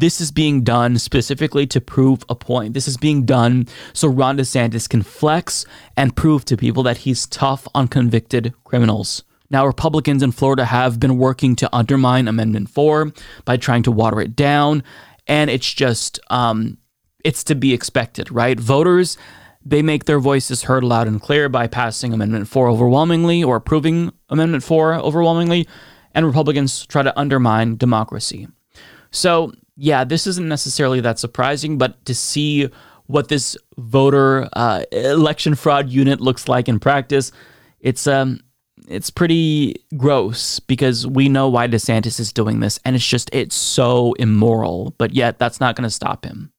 this 0.00 0.20
is 0.20 0.32
being 0.32 0.64
done 0.64 0.98
specifically 0.98 1.68
to 1.68 1.80
prove 1.80 2.24
a 2.28 2.34
point. 2.34 2.74
This 2.74 2.88
is 2.88 2.96
being 2.96 3.24
done 3.24 3.68
so 3.92 4.08
Ron 4.08 4.36
DeSantis 4.36 4.88
can 4.88 5.02
flex 5.02 5.64
and 5.96 6.16
prove 6.16 6.44
to 6.46 6.56
people 6.56 6.82
that 6.82 6.98
he's 6.98 7.26
tough 7.26 7.68
on 7.76 7.86
convicted 7.86 8.52
criminals. 8.64 9.22
Now, 9.50 9.64
Republicans 9.64 10.24
in 10.24 10.32
Florida 10.32 10.64
have 10.64 10.98
been 10.98 11.16
working 11.16 11.54
to 11.56 11.68
undermine 11.72 12.26
Amendment 12.26 12.70
4 12.70 13.12
by 13.44 13.56
trying 13.56 13.84
to 13.84 13.92
water 13.92 14.20
it 14.20 14.34
down. 14.34 14.82
And 15.28 15.48
it's 15.48 15.72
just, 15.72 16.18
um, 16.28 16.78
it's 17.24 17.44
to 17.44 17.54
be 17.54 17.72
expected, 17.72 18.32
right? 18.32 18.58
Voters, 18.58 19.16
they 19.64 19.80
make 19.80 20.06
their 20.06 20.18
voices 20.18 20.64
heard 20.64 20.82
loud 20.82 21.06
and 21.06 21.22
clear 21.22 21.48
by 21.48 21.68
passing 21.68 22.12
Amendment 22.12 22.48
4 22.48 22.68
overwhelmingly 22.68 23.44
or 23.44 23.54
approving 23.56 24.12
Amendment 24.28 24.64
4 24.64 24.94
overwhelmingly. 24.94 25.68
And 26.16 26.26
Republicans 26.26 26.84
try 26.84 27.02
to 27.02 27.16
undermine 27.16 27.76
democracy. 27.76 28.48
So, 29.12 29.52
yeah, 29.76 30.04
this 30.04 30.26
isn't 30.26 30.48
necessarily 30.48 31.00
that 31.00 31.18
surprising, 31.18 31.78
but 31.78 32.04
to 32.06 32.14
see 32.14 32.68
what 33.06 33.28
this 33.28 33.56
voter 33.76 34.48
uh, 34.54 34.84
election 34.92 35.54
fraud 35.54 35.88
unit 35.90 36.20
looks 36.20 36.48
like 36.48 36.68
in 36.68 36.78
practice, 36.78 37.32
it's 37.80 38.06
um, 38.06 38.40
it's 38.88 39.10
pretty 39.10 39.76
gross 39.96 40.60
because 40.60 41.06
we 41.06 41.28
know 41.28 41.48
why 41.48 41.68
DeSantis 41.68 42.20
is 42.20 42.32
doing 42.32 42.60
this, 42.60 42.78
and 42.84 42.96
it's 42.96 43.06
just 43.06 43.30
it's 43.32 43.56
so 43.56 44.14
immoral. 44.14 44.94
But 44.98 45.14
yet, 45.14 45.38
that's 45.38 45.60
not 45.60 45.76
going 45.76 45.84
to 45.84 45.90
stop 45.90 46.24
him. 46.24 46.52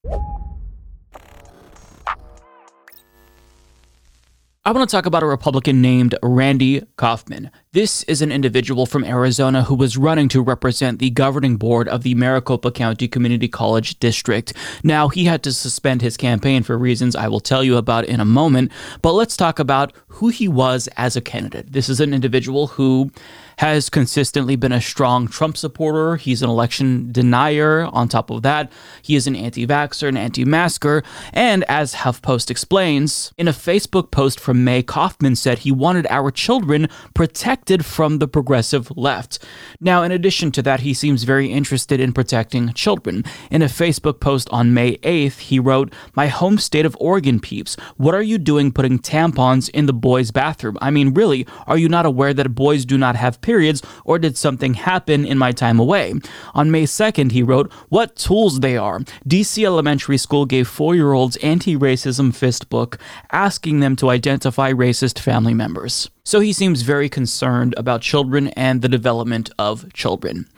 I 4.68 4.72
want 4.72 4.90
to 4.90 4.96
talk 4.96 5.06
about 5.06 5.22
a 5.22 5.28
Republican 5.28 5.80
named 5.80 6.16
Randy 6.24 6.82
Kaufman. 6.98 7.52
This 7.74 8.02
is 8.06 8.24
an 8.24 8.32
individual 8.32 8.88
from 8.88 9.04
Arizona 9.04 9.62
who 9.62 9.76
was 9.76 9.96
running 9.96 10.28
to 10.30 10.42
represent 10.42 10.98
the 10.98 11.12
governing 11.12 11.58
board 11.58 11.88
of 11.88 12.02
the 12.02 12.16
Maricopa 12.16 12.72
County 12.72 13.08
Community 13.08 13.48
College 13.48 14.00
District. 14.00 14.54
Now, 14.84 15.08
he 15.08 15.26
had 15.26 15.44
to 15.44 15.54
suspend 15.54 16.02
his 16.02 16.18
campaign 16.18 16.64
for 16.64 16.80
reasons 16.80 17.16
I 17.16 17.28
will 17.28 17.42
tell 17.42 17.64
you 17.64 17.78
about 17.78 18.06
in 18.06 18.20
a 18.20 18.26
moment, 18.26 18.72
but 19.04 19.12
let's 19.12 19.38
talk 19.38 19.60
about 19.60 19.94
who 20.08 20.30
he 20.30 20.48
was 20.48 20.90
as 20.98 21.16
a 21.16 21.22
candidate. 21.22 21.72
This 21.72 21.88
is 21.88 22.00
an 22.00 22.12
individual 22.12 22.66
who 22.66 23.12
has 23.58 23.90
consistently 23.90 24.56
been 24.56 24.72
a 24.72 24.82
strong 24.82 25.28
Trump 25.28 25.58
supporter. 25.58 26.16
He's 26.18 26.42
an 26.42 26.50
election 26.50 27.12
denier. 27.12 27.86
On 27.86 28.08
top 28.08 28.30
of 28.30 28.42
that, 28.44 28.72
he 29.02 29.16
is 29.16 29.28
an 29.28 29.36
anti 29.36 29.66
vaxxer, 29.66 30.08
an 30.08 30.18
anti 30.18 30.46
masker. 30.46 31.04
And 31.34 31.64
as 31.66 31.96
HuffPost 31.96 32.52
explains, 32.52 33.34
in 33.38 33.48
a 33.48 33.54
Facebook 33.54 34.12
post 34.12 34.40
from 34.40 34.64
May, 34.64 34.84
Kaufman 34.84 35.36
said 35.36 35.60
he 35.60 35.72
wanted 35.72 36.08
our 36.10 36.32
children 36.32 36.88
protected 37.14 37.86
from 37.86 38.20
the 38.20 38.28
progressive 38.28 38.96
left. 38.98 39.40
Now, 39.80 40.04
in 40.04 40.12
addition 40.12 40.52
to 40.54 40.62
that, 40.64 40.82
he 40.82 40.94
seems 40.94 41.24
very 41.24 41.52
interested 41.52 42.00
in 42.00 42.14
protecting 42.14 42.74
children. 42.74 43.24
In 43.52 43.62
a 43.62 43.66
Facebook 43.66 44.20
post 44.20 44.50
on 44.52 44.74
May 44.74 44.98
8th, 44.98 45.40
he 45.40 45.60
wrote, 45.60 45.94
My 46.16 46.28
home 46.28 46.58
state 46.58 46.86
of 46.86 46.98
Oregon 47.00 47.40
peeps, 47.40 47.76
what 47.98 48.16
are 48.16 48.24
you 48.24 48.38
doing 48.38 48.72
putting 48.72 49.00
tampons 49.00 49.70
in 49.70 49.86
the 49.86 49.94
boys' 49.94 50.32
bathroom? 50.32 50.78
I 50.82 50.92
mean, 50.92 51.14
really, 51.14 51.48
are 51.68 51.78
you 51.78 51.90
not 51.90 52.06
aware 52.06 52.34
that 52.34 52.56
boys 52.56 52.86
do 52.86 52.98
not 52.98 53.16
have 53.16 53.42
periods, 53.46 53.82
or 54.04 54.20
did 54.20 54.36
something 54.36 54.74
happen 54.74 55.24
in 55.26 55.38
my 55.38 55.54
time 55.54 55.80
away? 55.80 56.14
On 56.54 56.72
May 56.72 56.84
2nd, 56.84 57.32
he 57.32 57.44
wrote, 57.44 57.72
What 57.90 58.16
tools 58.18 58.60
they 58.60 58.76
are. 58.76 59.00
DC 59.26 59.64
Elementary 59.64 60.18
School 60.18 60.46
gave 60.46 60.68
four 60.68 60.96
year 60.96 61.14
olds 61.14 61.38
anti 61.38 61.78
racism 61.78 62.36
fist 62.36 62.70
book, 62.70 62.98
asking 63.32 63.80
them 63.80 63.96
to 63.98 64.10
identify 64.10 64.74
racist 64.74 65.20
family 65.20 65.54
members. 65.54 66.10
So 66.24 66.40
he 66.40 66.52
seems 66.52 66.82
very 66.82 67.08
concerned 67.08 67.76
about 67.78 68.02
children 68.02 68.48
and 68.50 68.82
the 68.82 68.90
development 68.90 69.52
of 69.60 69.94
children. 69.94 70.50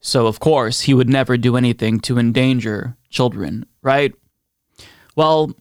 So, 0.00 0.26
of 0.26 0.40
course, 0.40 0.82
he 0.82 0.94
would 0.94 1.08
never 1.08 1.36
do 1.36 1.56
anything 1.56 2.00
to 2.00 2.18
endanger 2.18 2.96
children, 3.08 3.64
right? 3.82 4.12
Well, 5.14 5.54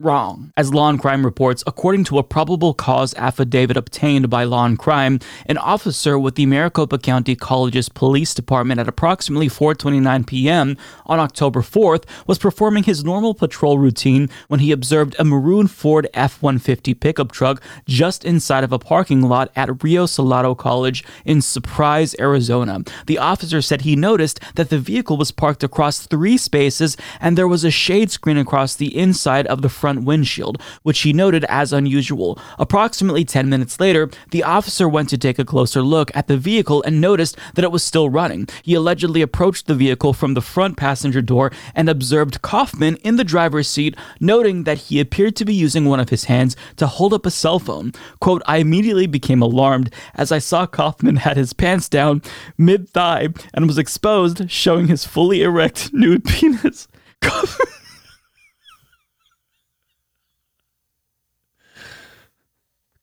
wrong. 0.00 0.52
As 0.56 0.72
Law 0.72 0.88
and 0.88 0.98
Crime 0.98 1.24
reports, 1.24 1.62
according 1.66 2.04
to 2.04 2.18
a 2.18 2.22
probable 2.22 2.72
cause 2.72 3.14
affidavit 3.14 3.76
obtained 3.76 4.30
by 4.30 4.44
Law 4.44 4.64
and 4.64 4.78
Crime, 4.78 5.20
an 5.46 5.58
officer 5.58 6.18
with 6.18 6.36
the 6.36 6.46
Maricopa 6.46 6.98
County 6.98 7.36
College's 7.36 7.90
police 7.90 8.32
department 8.32 8.80
at 8.80 8.88
approximately 8.88 9.48
4:29 9.48 10.26
p.m. 10.26 10.76
on 11.04 11.20
October 11.20 11.60
4th 11.60 12.04
was 12.26 12.38
performing 12.38 12.84
his 12.84 13.04
normal 13.04 13.34
patrol 13.34 13.78
routine 13.78 14.30
when 14.48 14.60
he 14.60 14.72
observed 14.72 15.14
a 15.18 15.24
maroon 15.24 15.66
Ford 15.66 16.08
F-150 16.14 16.98
pickup 16.98 17.30
truck 17.30 17.62
just 17.86 18.24
inside 18.24 18.64
of 18.64 18.72
a 18.72 18.78
parking 18.78 19.22
lot 19.22 19.52
at 19.54 19.82
Rio 19.82 20.06
Salado 20.06 20.54
College 20.54 21.04
in 21.26 21.42
Surprise, 21.42 22.16
Arizona. 22.18 22.80
The 23.06 23.18
officer 23.18 23.60
said 23.60 23.82
he 23.82 23.96
noticed 23.96 24.40
that 24.54 24.70
the 24.70 24.78
vehicle 24.78 25.18
was 25.18 25.30
parked 25.30 25.62
across 25.62 26.06
three 26.06 26.38
spaces 26.38 26.96
and 27.20 27.36
there 27.36 27.48
was 27.48 27.64
a 27.64 27.70
shade 27.70 28.10
screen 28.10 28.38
across 28.38 28.74
the 28.74 28.96
inside 28.96 29.46
of 29.48 29.60
the 29.60 29.68
front 29.68 29.89
windshield, 29.98 30.60
which 30.82 31.00
he 31.00 31.12
noted 31.12 31.44
as 31.48 31.72
unusual. 31.72 32.38
Approximately 32.58 33.24
10 33.24 33.48
minutes 33.48 33.78
later, 33.78 34.10
the 34.30 34.42
officer 34.42 34.88
went 34.88 35.08
to 35.10 35.18
take 35.18 35.38
a 35.38 35.44
closer 35.44 35.82
look 35.82 36.10
at 36.14 36.26
the 36.26 36.36
vehicle 36.36 36.82
and 36.84 37.00
noticed 37.00 37.36
that 37.54 37.64
it 37.64 37.72
was 37.72 37.82
still 37.82 38.08
running. 38.08 38.48
He 38.62 38.74
allegedly 38.74 39.22
approached 39.22 39.66
the 39.66 39.74
vehicle 39.74 40.12
from 40.12 40.34
the 40.34 40.40
front 40.40 40.76
passenger 40.76 41.22
door 41.22 41.50
and 41.74 41.88
observed 41.88 42.42
Kaufman 42.42 42.96
in 42.96 43.16
the 43.16 43.24
driver's 43.24 43.68
seat, 43.68 43.96
noting 44.20 44.64
that 44.64 44.78
he 44.78 45.00
appeared 45.00 45.36
to 45.36 45.44
be 45.44 45.54
using 45.54 45.84
one 45.84 46.00
of 46.00 46.08
his 46.08 46.24
hands 46.24 46.56
to 46.76 46.86
hold 46.86 47.12
up 47.12 47.26
a 47.26 47.30
cell 47.30 47.58
phone. 47.58 47.92
Quote, 48.20 48.42
I 48.46 48.58
immediately 48.58 49.06
became 49.06 49.42
alarmed 49.42 49.92
as 50.14 50.32
I 50.32 50.38
saw 50.38 50.66
Kaufman 50.66 51.16
had 51.16 51.36
his 51.36 51.52
pants 51.52 51.88
down 51.88 52.22
mid 52.56 52.88
thigh 52.88 53.28
and 53.54 53.66
was 53.66 53.78
exposed, 53.78 54.50
showing 54.50 54.88
his 54.88 55.04
fully 55.04 55.42
erect 55.42 55.92
nude 55.92 56.24
penis. 56.26 56.88
Kaufman 57.20 57.79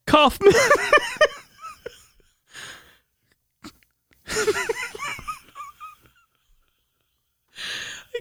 Kaufman. 0.08 0.54
I 4.30 4.34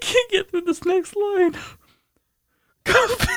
can't 0.01 0.31
get 0.31 0.51
through 0.51 0.63
this 0.63 0.85
next 0.85 1.15
line. 1.17 1.57
Kaufman. 2.85 3.37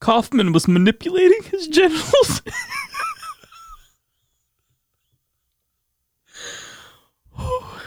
Kaufman 0.00 0.52
was 0.52 0.66
manipulating 0.66 1.42
his 1.44 1.68
genitals. 1.68 2.42
Oh. 7.38 7.80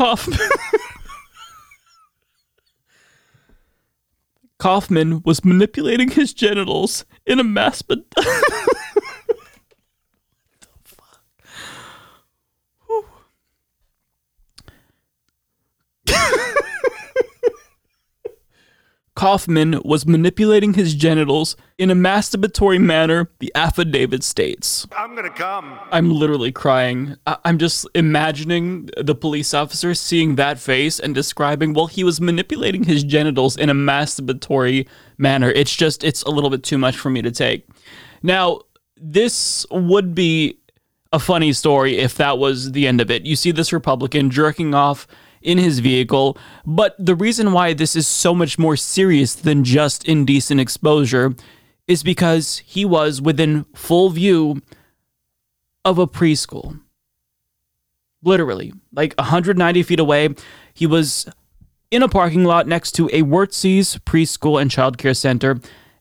Kaufman. 0.00 0.38
Kaufman 4.58 5.22
was 5.26 5.44
manipulating 5.44 6.10
his 6.10 6.32
genitals 6.32 7.04
in 7.26 7.38
a 7.38 7.44
mass. 7.44 7.82
But 7.86 8.04
Kaufman 19.20 19.82
was 19.84 20.06
manipulating 20.06 20.72
his 20.72 20.94
genitals 20.94 21.54
in 21.76 21.90
a 21.90 21.94
masturbatory 21.94 22.80
manner, 22.80 23.28
the 23.38 23.52
affidavit 23.54 24.24
states. 24.24 24.86
I'm 24.96 25.14
gonna 25.14 25.28
come. 25.28 25.78
I'm 25.92 26.10
literally 26.10 26.50
crying. 26.50 27.16
I- 27.26 27.36
I'm 27.44 27.58
just 27.58 27.86
imagining 27.94 28.88
the 28.96 29.14
police 29.14 29.52
officer 29.52 29.92
seeing 29.92 30.36
that 30.36 30.58
face 30.58 30.98
and 30.98 31.14
describing, 31.14 31.74
well, 31.74 31.86
he 31.86 32.02
was 32.02 32.18
manipulating 32.18 32.84
his 32.84 33.04
genitals 33.04 33.58
in 33.58 33.68
a 33.68 33.74
masturbatory 33.74 34.88
manner. 35.18 35.50
It's 35.50 35.76
just, 35.76 36.02
it's 36.02 36.22
a 36.22 36.30
little 36.30 36.48
bit 36.48 36.62
too 36.62 36.78
much 36.78 36.96
for 36.96 37.10
me 37.10 37.20
to 37.20 37.30
take. 37.30 37.68
Now, 38.22 38.60
this 38.96 39.66
would 39.70 40.14
be 40.14 40.56
a 41.12 41.18
funny 41.18 41.52
story 41.52 41.98
if 41.98 42.14
that 42.14 42.38
was 42.38 42.72
the 42.72 42.86
end 42.86 43.02
of 43.02 43.10
it. 43.10 43.26
You 43.26 43.36
see 43.36 43.50
this 43.50 43.70
Republican 43.70 44.30
jerking 44.30 44.72
off 44.72 45.06
in 45.42 45.58
his 45.58 45.78
vehicle, 45.78 46.36
but 46.66 46.94
the 46.98 47.14
reason 47.14 47.52
why 47.52 47.72
this 47.72 47.96
is 47.96 48.06
so 48.06 48.34
much 48.34 48.58
more 48.58 48.76
serious 48.76 49.34
than 49.34 49.64
just 49.64 50.04
indecent 50.06 50.60
exposure 50.60 51.34
is 51.86 52.02
because 52.02 52.58
he 52.58 52.84
was 52.84 53.20
within 53.20 53.64
full 53.74 54.10
view 54.10 54.60
of 55.84 55.98
a 55.98 56.06
preschool. 56.06 56.80
Literally, 58.22 58.72
like 58.92 59.14
190 59.14 59.82
feet 59.82 59.98
away, 59.98 60.28
he 60.74 60.86
was 60.86 61.26
in 61.90 62.02
a 62.02 62.08
parking 62.08 62.44
lot 62.44 62.68
next 62.68 62.92
to 62.92 63.06
a 63.06 63.22
Wurtzies 63.22 63.98
preschool 64.00 64.60
and 64.60 64.70
childcare 64.70 65.16
center, 65.16 65.58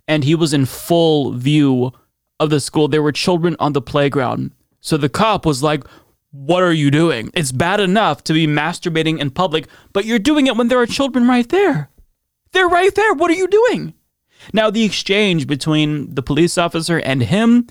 and 0.07 0.23
he 0.23 0.35
was 0.35 0.53
in 0.53 0.65
full 0.65 1.31
view 1.31 1.91
of 2.39 2.49
the 2.49 2.59
school. 2.59 2.87
There 2.87 3.01
were 3.01 3.11
children 3.11 3.55
on 3.59 3.73
the 3.73 3.81
playground. 3.81 4.51
So 4.81 4.97
the 4.97 5.09
cop 5.09 5.45
was 5.45 5.63
like, 5.63 5.83
What 6.31 6.61
are 6.61 6.73
you 6.73 6.91
doing? 6.91 7.31
It's 7.33 7.51
bad 7.51 7.79
enough 7.79 8.23
to 8.25 8.33
be 8.33 8.45
masturbating 8.45 9.19
in 9.19 9.31
public, 9.31 9.67
but 9.93 10.05
you're 10.05 10.19
doing 10.19 10.45
it 10.45 10.55
when 10.55 10.67
there 10.67 10.79
are 10.79 10.85
children 10.85 11.27
right 11.27 11.49
there. 11.49 11.89
They're 12.51 12.67
right 12.67 12.93
there. 12.93 13.13
What 13.13 13.31
are 13.31 13.35
you 13.35 13.47
doing? 13.47 13.95
Now, 14.53 14.69
the 14.69 14.83
exchange 14.83 15.47
between 15.47 16.13
the 16.13 16.21
police 16.21 16.57
officer 16.57 16.99
and 16.99 17.23
him 17.23 17.67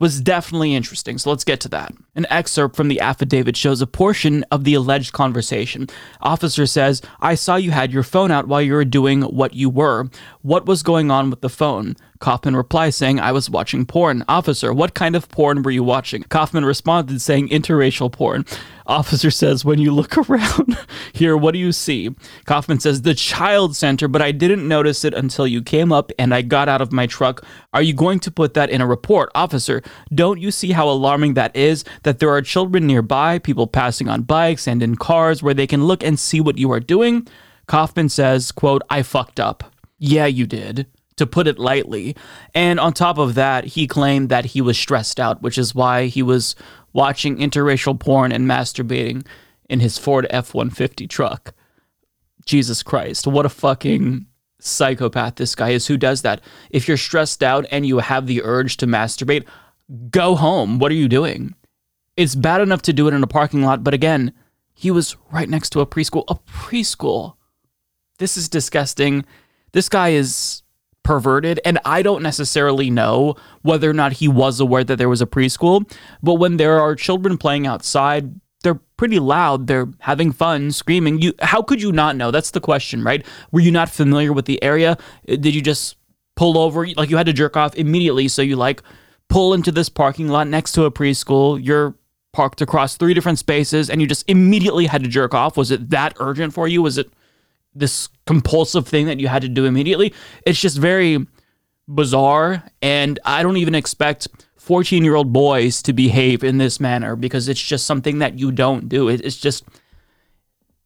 was 0.00 0.20
definitely 0.20 0.74
interesting, 0.74 1.18
so 1.18 1.30
let's 1.30 1.44
get 1.44 1.60
to 1.60 1.68
that. 1.68 1.92
An 2.16 2.26
excerpt 2.30 2.74
from 2.74 2.88
the 2.88 3.00
affidavit 3.00 3.56
shows 3.56 3.80
a 3.80 3.86
portion 3.86 4.44
of 4.50 4.64
the 4.64 4.74
alleged 4.74 5.12
conversation. 5.12 5.88
Officer 6.20 6.66
says, 6.66 7.02
I 7.20 7.34
saw 7.34 7.56
you 7.56 7.70
had 7.70 7.92
your 7.92 8.02
phone 8.02 8.30
out 8.30 8.48
while 8.48 8.62
you 8.62 8.72
were 8.72 8.84
doing 8.84 9.22
what 9.22 9.54
you 9.54 9.70
were. 9.70 10.08
What 10.40 10.66
was 10.66 10.82
going 10.82 11.10
on 11.10 11.30
with 11.30 11.42
the 11.42 11.50
phone? 11.50 11.96
Kaufman 12.20 12.54
replies 12.54 12.96
saying, 12.96 13.18
I 13.18 13.32
was 13.32 13.48
watching 13.48 13.86
porn. 13.86 14.24
Officer, 14.28 14.74
what 14.74 14.92
kind 14.92 15.16
of 15.16 15.28
porn 15.30 15.62
were 15.62 15.70
you 15.70 15.82
watching? 15.82 16.22
Kaufman 16.24 16.66
responded 16.66 17.22
saying, 17.22 17.48
interracial 17.48 18.12
porn. 18.12 18.44
Officer 18.86 19.30
says, 19.30 19.64
When 19.64 19.78
you 19.78 19.90
look 19.90 20.18
around 20.30 20.76
here, 21.14 21.34
what 21.34 21.52
do 21.52 21.58
you 21.58 21.72
see? 21.72 22.14
Kaufman 22.44 22.78
says, 22.78 23.02
The 23.02 23.14
child 23.14 23.74
center, 23.74 24.06
but 24.06 24.20
I 24.20 24.32
didn't 24.32 24.68
notice 24.68 25.02
it 25.02 25.14
until 25.14 25.46
you 25.46 25.62
came 25.62 25.92
up 25.92 26.12
and 26.18 26.34
I 26.34 26.42
got 26.42 26.68
out 26.68 26.82
of 26.82 26.92
my 26.92 27.06
truck. 27.06 27.42
Are 27.72 27.82
you 27.82 27.94
going 27.94 28.20
to 28.20 28.30
put 28.30 28.52
that 28.52 28.68
in 28.68 28.82
a 28.82 28.86
report? 28.86 29.30
Officer, 29.34 29.82
don't 30.14 30.40
you 30.40 30.50
see 30.50 30.72
how 30.72 30.90
alarming 30.90 31.34
that 31.34 31.56
is? 31.56 31.84
That 32.02 32.18
there 32.18 32.30
are 32.30 32.42
children 32.42 32.86
nearby, 32.86 33.38
people 33.38 33.66
passing 33.66 34.08
on 34.08 34.22
bikes 34.22 34.68
and 34.68 34.82
in 34.82 34.96
cars 34.96 35.42
where 35.42 35.54
they 35.54 35.66
can 35.66 35.84
look 35.84 36.04
and 36.04 36.18
see 36.18 36.40
what 36.42 36.58
you 36.58 36.70
are 36.70 36.80
doing? 36.80 37.26
Kaufman 37.66 38.10
says, 38.10 38.52
quote, 38.52 38.82
I 38.90 39.02
fucked 39.02 39.40
up. 39.40 39.64
Yeah, 39.98 40.26
you 40.26 40.46
did 40.46 40.86
to 41.20 41.26
put 41.26 41.46
it 41.46 41.58
lightly. 41.58 42.16
And 42.54 42.80
on 42.80 42.94
top 42.94 43.18
of 43.18 43.34
that, 43.34 43.64
he 43.66 43.86
claimed 43.86 44.30
that 44.30 44.46
he 44.46 44.62
was 44.62 44.78
stressed 44.78 45.20
out, 45.20 45.42
which 45.42 45.58
is 45.58 45.74
why 45.74 46.06
he 46.06 46.22
was 46.22 46.56
watching 46.94 47.36
interracial 47.36 48.00
porn 48.00 48.32
and 48.32 48.48
masturbating 48.48 49.26
in 49.68 49.80
his 49.80 49.98
Ford 49.98 50.26
F 50.30 50.54
150 50.54 51.06
truck. 51.06 51.54
Jesus 52.46 52.82
Christ, 52.82 53.26
what 53.26 53.44
a 53.44 53.50
fucking 53.50 54.24
psychopath 54.60 55.34
this 55.34 55.54
guy 55.54 55.70
is. 55.70 55.86
Who 55.88 55.98
does 55.98 56.22
that? 56.22 56.40
If 56.70 56.88
you're 56.88 56.96
stressed 56.96 57.42
out 57.42 57.66
and 57.70 57.84
you 57.84 57.98
have 57.98 58.26
the 58.26 58.42
urge 58.42 58.78
to 58.78 58.86
masturbate, 58.86 59.44
go 60.10 60.36
home. 60.36 60.78
What 60.78 60.90
are 60.90 60.96
you 60.96 61.06
doing? 61.06 61.54
It's 62.16 62.34
bad 62.34 62.62
enough 62.62 62.80
to 62.82 62.94
do 62.94 63.08
it 63.08 63.14
in 63.14 63.22
a 63.22 63.26
parking 63.26 63.62
lot, 63.62 63.84
but 63.84 63.92
again, 63.92 64.32
he 64.72 64.90
was 64.90 65.16
right 65.30 65.50
next 65.50 65.70
to 65.70 65.80
a 65.80 65.86
preschool. 65.86 66.24
A 66.28 66.34
preschool. 66.34 67.34
This 68.18 68.38
is 68.38 68.48
disgusting. 68.48 69.26
This 69.72 69.90
guy 69.90 70.10
is 70.10 70.62
perverted 71.10 71.58
and 71.64 71.76
I 71.84 72.02
don't 72.02 72.22
necessarily 72.22 72.88
know 72.88 73.34
whether 73.62 73.90
or 73.90 73.92
not 73.92 74.12
he 74.12 74.28
was 74.28 74.60
aware 74.60 74.84
that 74.84 74.94
there 74.94 75.08
was 75.08 75.20
a 75.20 75.26
preschool, 75.26 75.92
but 76.22 76.34
when 76.34 76.56
there 76.56 76.78
are 76.78 76.94
children 76.94 77.36
playing 77.36 77.66
outside, 77.66 78.32
they're 78.62 78.78
pretty 78.96 79.18
loud, 79.18 79.66
they're 79.66 79.88
having 79.98 80.30
fun, 80.30 80.70
screaming. 80.70 81.20
You 81.20 81.32
how 81.42 81.62
could 81.62 81.82
you 81.82 81.90
not 81.90 82.14
know? 82.14 82.30
That's 82.30 82.52
the 82.52 82.60
question, 82.60 83.02
right? 83.02 83.26
Were 83.50 83.58
you 83.58 83.72
not 83.72 83.90
familiar 83.90 84.32
with 84.32 84.44
the 84.44 84.62
area? 84.62 84.92
Uh, 85.28 85.34
did 85.34 85.52
you 85.52 85.60
just 85.60 85.96
pull 86.36 86.56
over 86.56 86.86
like 86.86 87.10
you 87.10 87.16
had 87.16 87.26
to 87.26 87.32
jerk 87.32 87.56
off 87.56 87.74
immediately 87.74 88.28
so 88.28 88.40
you 88.40 88.54
like 88.54 88.80
pull 89.28 89.52
into 89.52 89.72
this 89.72 89.88
parking 89.88 90.28
lot 90.28 90.46
next 90.46 90.74
to 90.74 90.84
a 90.84 90.92
preschool, 90.92 91.58
you're 91.60 91.96
parked 92.32 92.60
across 92.60 92.96
three 92.96 93.14
different 93.14 93.40
spaces 93.40 93.90
and 93.90 94.00
you 94.00 94.06
just 94.06 94.30
immediately 94.30 94.86
had 94.86 95.02
to 95.02 95.08
jerk 95.08 95.34
off? 95.34 95.56
Was 95.56 95.72
it 95.72 95.90
that 95.90 96.16
urgent 96.20 96.54
for 96.54 96.68
you? 96.68 96.82
Was 96.82 96.98
it 96.98 97.10
this 97.74 98.08
compulsive 98.26 98.86
thing 98.86 99.06
that 99.06 99.20
you 99.20 99.28
had 99.28 99.42
to 99.42 99.48
do 99.48 99.64
immediately. 99.64 100.12
It's 100.46 100.60
just 100.60 100.78
very 100.78 101.26
bizarre. 101.88 102.64
And 102.82 103.18
I 103.24 103.42
don't 103.42 103.56
even 103.56 103.74
expect 103.74 104.28
14 104.56 105.04
year 105.04 105.14
old 105.14 105.32
boys 105.32 105.82
to 105.82 105.92
behave 105.92 106.44
in 106.44 106.58
this 106.58 106.80
manner 106.80 107.16
because 107.16 107.48
it's 107.48 107.62
just 107.62 107.86
something 107.86 108.18
that 108.18 108.38
you 108.38 108.52
don't 108.52 108.88
do. 108.88 109.08
It's 109.08 109.36
just 109.36 109.64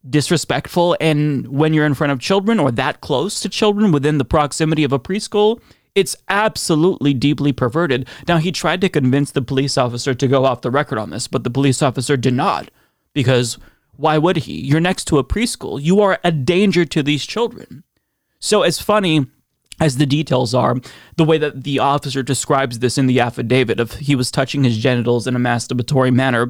disrespectful. 0.07 0.95
And 1.01 1.47
when 1.47 1.73
you're 1.73 1.85
in 1.85 1.95
front 1.95 2.11
of 2.11 2.19
children 2.19 2.59
or 2.59 2.71
that 2.71 3.01
close 3.01 3.39
to 3.41 3.49
children 3.49 3.91
within 3.91 4.17
the 4.17 4.25
proximity 4.25 4.83
of 4.83 4.93
a 4.93 4.99
preschool, 4.99 5.59
It's 5.95 6.17
absolutely 6.27 7.13
deeply 7.13 7.53
perverted. 7.53 8.07
Now, 8.27 8.37
he 8.37 8.51
tried 8.51 8.81
to 8.81 8.89
convince 8.89 9.31
the 9.31 9.41
police 9.41 9.77
officer 9.77 10.13
to 10.13 10.27
go 10.27 10.45
off 10.45 10.61
the 10.61 10.69
record 10.69 10.97
on 10.97 11.09
this, 11.09 11.27
but 11.27 11.45
the 11.45 11.49
police 11.49 11.81
officer 11.81 12.17
did 12.17 12.33
not 12.33 12.69
because 13.13 13.57
why 13.97 14.17
would 14.17 14.37
he? 14.37 14.53
You're 14.53 14.79
next 14.79 15.05
to 15.05 15.17
a 15.17 15.23
preschool. 15.23 15.81
You 15.81 16.01
are 16.01 16.19
a 16.23 16.31
danger 16.31 16.85
to 16.85 17.03
these 17.03 17.25
children. 17.25 17.83
So, 18.39 18.61
as 18.61 18.79
funny 18.79 19.25
as 19.79 19.97
the 19.97 20.05
details 20.05 20.53
are, 20.53 20.77
the 21.17 21.23
way 21.23 21.37
that 21.37 21.63
the 21.63 21.79
officer 21.79 22.23
describes 22.23 22.79
this 22.79 22.97
in 22.97 23.07
the 23.07 23.19
affidavit 23.19 23.79
of 23.79 23.93
he 23.93 24.15
was 24.15 24.31
touching 24.31 24.63
his 24.63 24.77
genitals 24.77 25.27
in 25.27 25.35
a 25.35 25.39
masturbatory 25.39 26.13
manner, 26.13 26.49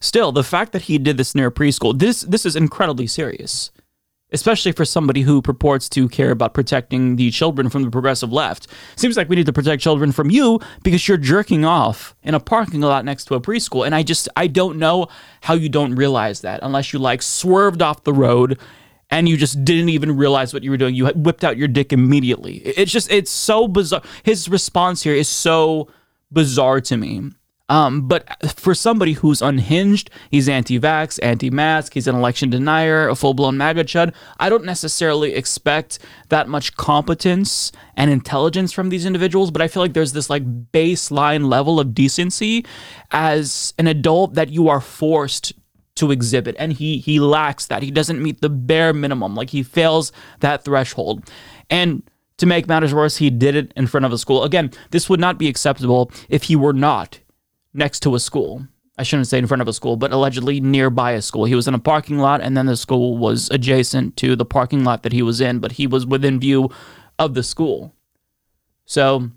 still, 0.00 0.32
the 0.32 0.42
fact 0.42 0.72
that 0.72 0.82
he 0.82 0.98
did 0.98 1.16
this 1.16 1.34
near 1.34 1.48
a 1.48 1.52
preschool, 1.52 1.98
this 1.98 2.22
this 2.22 2.44
is 2.44 2.56
incredibly 2.56 3.06
serious 3.06 3.70
especially 4.34 4.72
for 4.72 4.84
somebody 4.84 5.22
who 5.22 5.40
purports 5.40 5.88
to 5.88 6.08
care 6.08 6.30
about 6.30 6.52
protecting 6.52 7.16
the 7.16 7.30
children 7.30 7.70
from 7.70 7.84
the 7.84 7.90
progressive 7.90 8.32
left. 8.32 8.66
Seems 8.96 9.16
like 9.16 9.28
we 9.28 9.36
need 9.36 9.46
to 9.46 9.52
protect 9.52 9.82
children 9.82 10.12
from 10.12 10.30
you 10.30 10.60
because 10.82 11.08
you're 11.08 11.16
jerking 11.16 11.64
off 11.64 12.14
in 12.22 12.34
a 12.34 12.40
parking 12.40 12.80
lot 12.80 13.04
next 13.04 13.24
to 13.26 13.34
a 13.34 13.40
preschool. 13.40 13.86
And 13.86 13.94
I 13.94 14.02
just, 14.02 14.28
I 14.36 14.48
don't 14.48 14.78
know 14.78 15.06
how 15.40 15.54
you 15.54 15.68
don't 15.68 15.94
realize 15.94 16.42
that 16.42 16.60
unless 16.62 16.92
you 16.92 16.98
like 16.98 17.22
swerved 17.22 17.80
off 17.80 18.04
the 18.04 18.12
road 18.12 18.58
and 19.10 19.28
you 19.28 19.36
just 19.36 19.64
didn't 19.64 19.90
even 19.90 20.16
realize 20.16 20.52
what 20.52 20.64
you 20.64 20.70
were 20.70 20.76
doing. 20.76 20.94
You 20.94 21.06
whipped 21.08 21.44
out 21.44 21.56
your 21.56 21.68
dick 21.68 21.92
immediately. 21.92 22.56
It's 22.56 22.90
just, 22.90 23.10
it's 23.12 23.30
so 23.30 23.68
bizarre. 23.68 24.02
His 24.24 24.48
response 24.48 25.02
here 25.02 25.14
is 25.14 25.28
so 25.28 25.88
bizarre 26.32 26.80
to 26.82 26.96
me. 26.96 27.30
Um, 27.70 28.06
but 28.06 28.28
for 28.58 28.74
somebody 28.74 29.14
who's 29.14 29.40
unhinged, 29.40 30.10
he's 30.30 30.48
anti 30.50 30.78
vax, 30.78 31.18
anti 31.22 31.48
mask, 31.48 31.94
he's 31.94 32.06
an 32.06 32.14
election 32.14 32.50
denier, 32.50 33.08
a 33.08 33.14
full 33.14 33.32
blown 33.32 33.56
MAGA 33.56 33.84
chud, 33.84 34.14
I 34.38 34.50
don't 34.50 34.64
necessarily 34.64 35.34
expect 35.34 35.98
that 36.28 36.46
much 36.46 36.76
competence 36.76 37.72
and 37.96 38.10
intelligence 38.10 38.72
from 38.72 38.90
these 38.90 39.06
individuals, 39.06 39.50
but 39.50 39.62
I 39.62 39.68
feel 39.68 39.82
like 39.82 39.94
there's 39.94 40.12
this 40.12 40.28
like 40.28 40.44
baseline 40.72 41.48
level 41.48 41.80
of 41.80 41.94
decency 41.94 42.66
as 43.12 43.72
an 43.78 43.86
adult 43.86 44.34
that 44.34 44.50
you 44.50 44.68
are 44.68 44.80
forced 44.80 45.54
to 45.94 46.10
exhibit 46.10 46.56
and 46.58 46.72
he 46.72 46.98
he 46.98 47.18
lacks 47.20 47.66
that. 47.66 47.82
He 47.82 47.90
doesn't 47.90 48.22
meet 48.22 48.40
the 48.40 48.50
bare 48.50 48.92
minimum. 48.92 49.34
Like 49.34 49.50
he 49.50 49.62
fails 49.62 50.12
that 50.40 50.64
threshold. 50.64 51.30
And 51.70 52.02
to 52.38 52.46
make 52.46 52.66
matters 52.66 52.92
worse 52.92 53.16
he 53.16 53.30
did 53.30 53.54
it 53.54 53.72
in 53.76 53.86
front 53.86 54.04
of 54.04 54.12
a 54.12 54.18
school. 54.18 54.42
Again 54.42 54.70
this 54.90 55.08
would 55.08 55.20
not 55.20 55.38
be 55.38 55.48
acceptable 55.48 56.10
if 56.28 56.42
he 56.44 56.56
were 56.56 56.72
not 56.72 57.20
next 57.74 58.00
to 58.00 58.14
a 58.14 58.20
school. 58.20 58.66
I 58.96 59.02
shouldn't 59.02 59.26
say 59.26 59.38
in 59.38 59.48
front 59.48 59.60
of 59.60 59.66
a 59.66 59.72
school, 59.72 59.96
but 59.96 60.12
allegedly 60.12 60.60
nearby 60.60 61.12
a 61.12 61.22
school. 61.22 61.46
He 61.46 61.56
was 61.56 61.66
in 61.66 61.74
a 61.74 61.80
parking 61.80 62.18
lot, 62.18 62.40
and 62.40 62.56
then 62.56 62.66
the 62.66 62.76
school 62.76 63.18
was 63.18 63.50
adjacent 63.50 64.16
to 64.18 64.36
the 64.36 64.44
parking 64.44 64.84
lot 64.84 65.02
that 65.02 65.12
he 65.12 65.22
was 65.22 65.40
in, 65.40 65.58
but 65.58 65.72
he 65.72 65.86
was 65.88 66.06
within 66.06 66.38
view 66.38 66.70
of 67.18 67.34
the 67.34 67.42
school. 67.42 67.92
So 68.86 69.30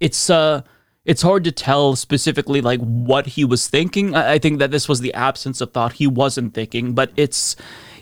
it's 0.00 0.30
uh 0.30 0.62
it's 1.04 1.22
hard 1.22 1.44
to 1.44 1.52
tell 1.52 1.96
specifically 1.96 2.60
like 2.60 2.80
what 2.80 3.26
he 3.26 3.44
was 3.44 3.66
thinking. 3.66 4.14
I 4.14 4.38
think 4.38 4.58
that 4.60 4.70
this 4.70 4.88
was 4.88 5.00
the 5.00 5.12
absence 5.14 5.60
of 5.60 5.72
thought 5.72 5.94
he 5.94 6.06
wasn't 6.06 6.54
thinking, 6.54 6.94
but 6.94 7.12
it's 7.16 7.56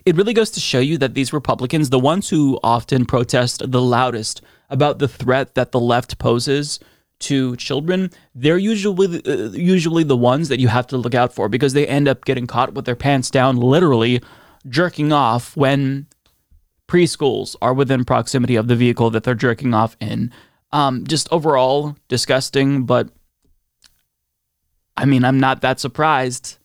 it 0.04 0.16
really 0.16 0.34
goes 0.34 0.50
to 0.52 0.60
show 0.60 0.80
you 0.80 0.98
that 0.98 1.14
these 1.14 1.32
Republicans, 1.32 1.90
the 1.90 1.98
ones 1.98 2.28
who 2.28 2.58
often 2.62 3.06
protest 3.06 3.70
the 3.70 3.82
loudest 3.82 4.40
about 4.68 4.98
the 4.98 5.08
threat 5.08 5.54
that 5.54 5.72
the 5.72 5.80
left 5.80 6.18
poses 6.18 6.78
to 7.20 7.56
children, 7.56 8.10
they're 8.34 8.58
usually 8.58 9.22
uh, 9.26 9.50
usually 9.50 10.02
the 10.02 10.16
ones 10.16 10.48
that 10.48 10.60
you 10.60 10.68
have 10.68 10.86
to 10.88 10.96
look 10.96 11.14
out 11.14 11.32
for 11.32 11.48
because 11.48 11.72
they 11.72 11.86
end 11.86 12.08
up 12.08 12.24
getting 12.24 12.46
caught 12.46 12.74
with 12.74 12.84
their 12.84 12.96
pants 12.96 13.30
down, 13.30 13.56
literally 13.56 14.22
jerking 14.68 15.12
off 15.12 15.56
when 15.56 16.06
preschools 16.88 17.56
are 17.62 17.72
within 17.72 18.04
proximity 18.04 18.56
of 18.56 18.68
the 18.68 18.76
vehicle 18.76 19.10
that 19.10 19.22
they're 19.22 19.34
jerking 19.34 19.72
off 19.72 19.96
in. 20.00 20.32
Um, 20.72 21.06
just 21.06 21.28
overall 21.32 21.96
disgusting, 22.08 22.84
but 22.84 23.08
I 24.96 25.04
mean, 25.04 25.24
I'm 25.24 25.40
not 25.40 25.62
that 25.62 25.80
surprised. 25.80 26.58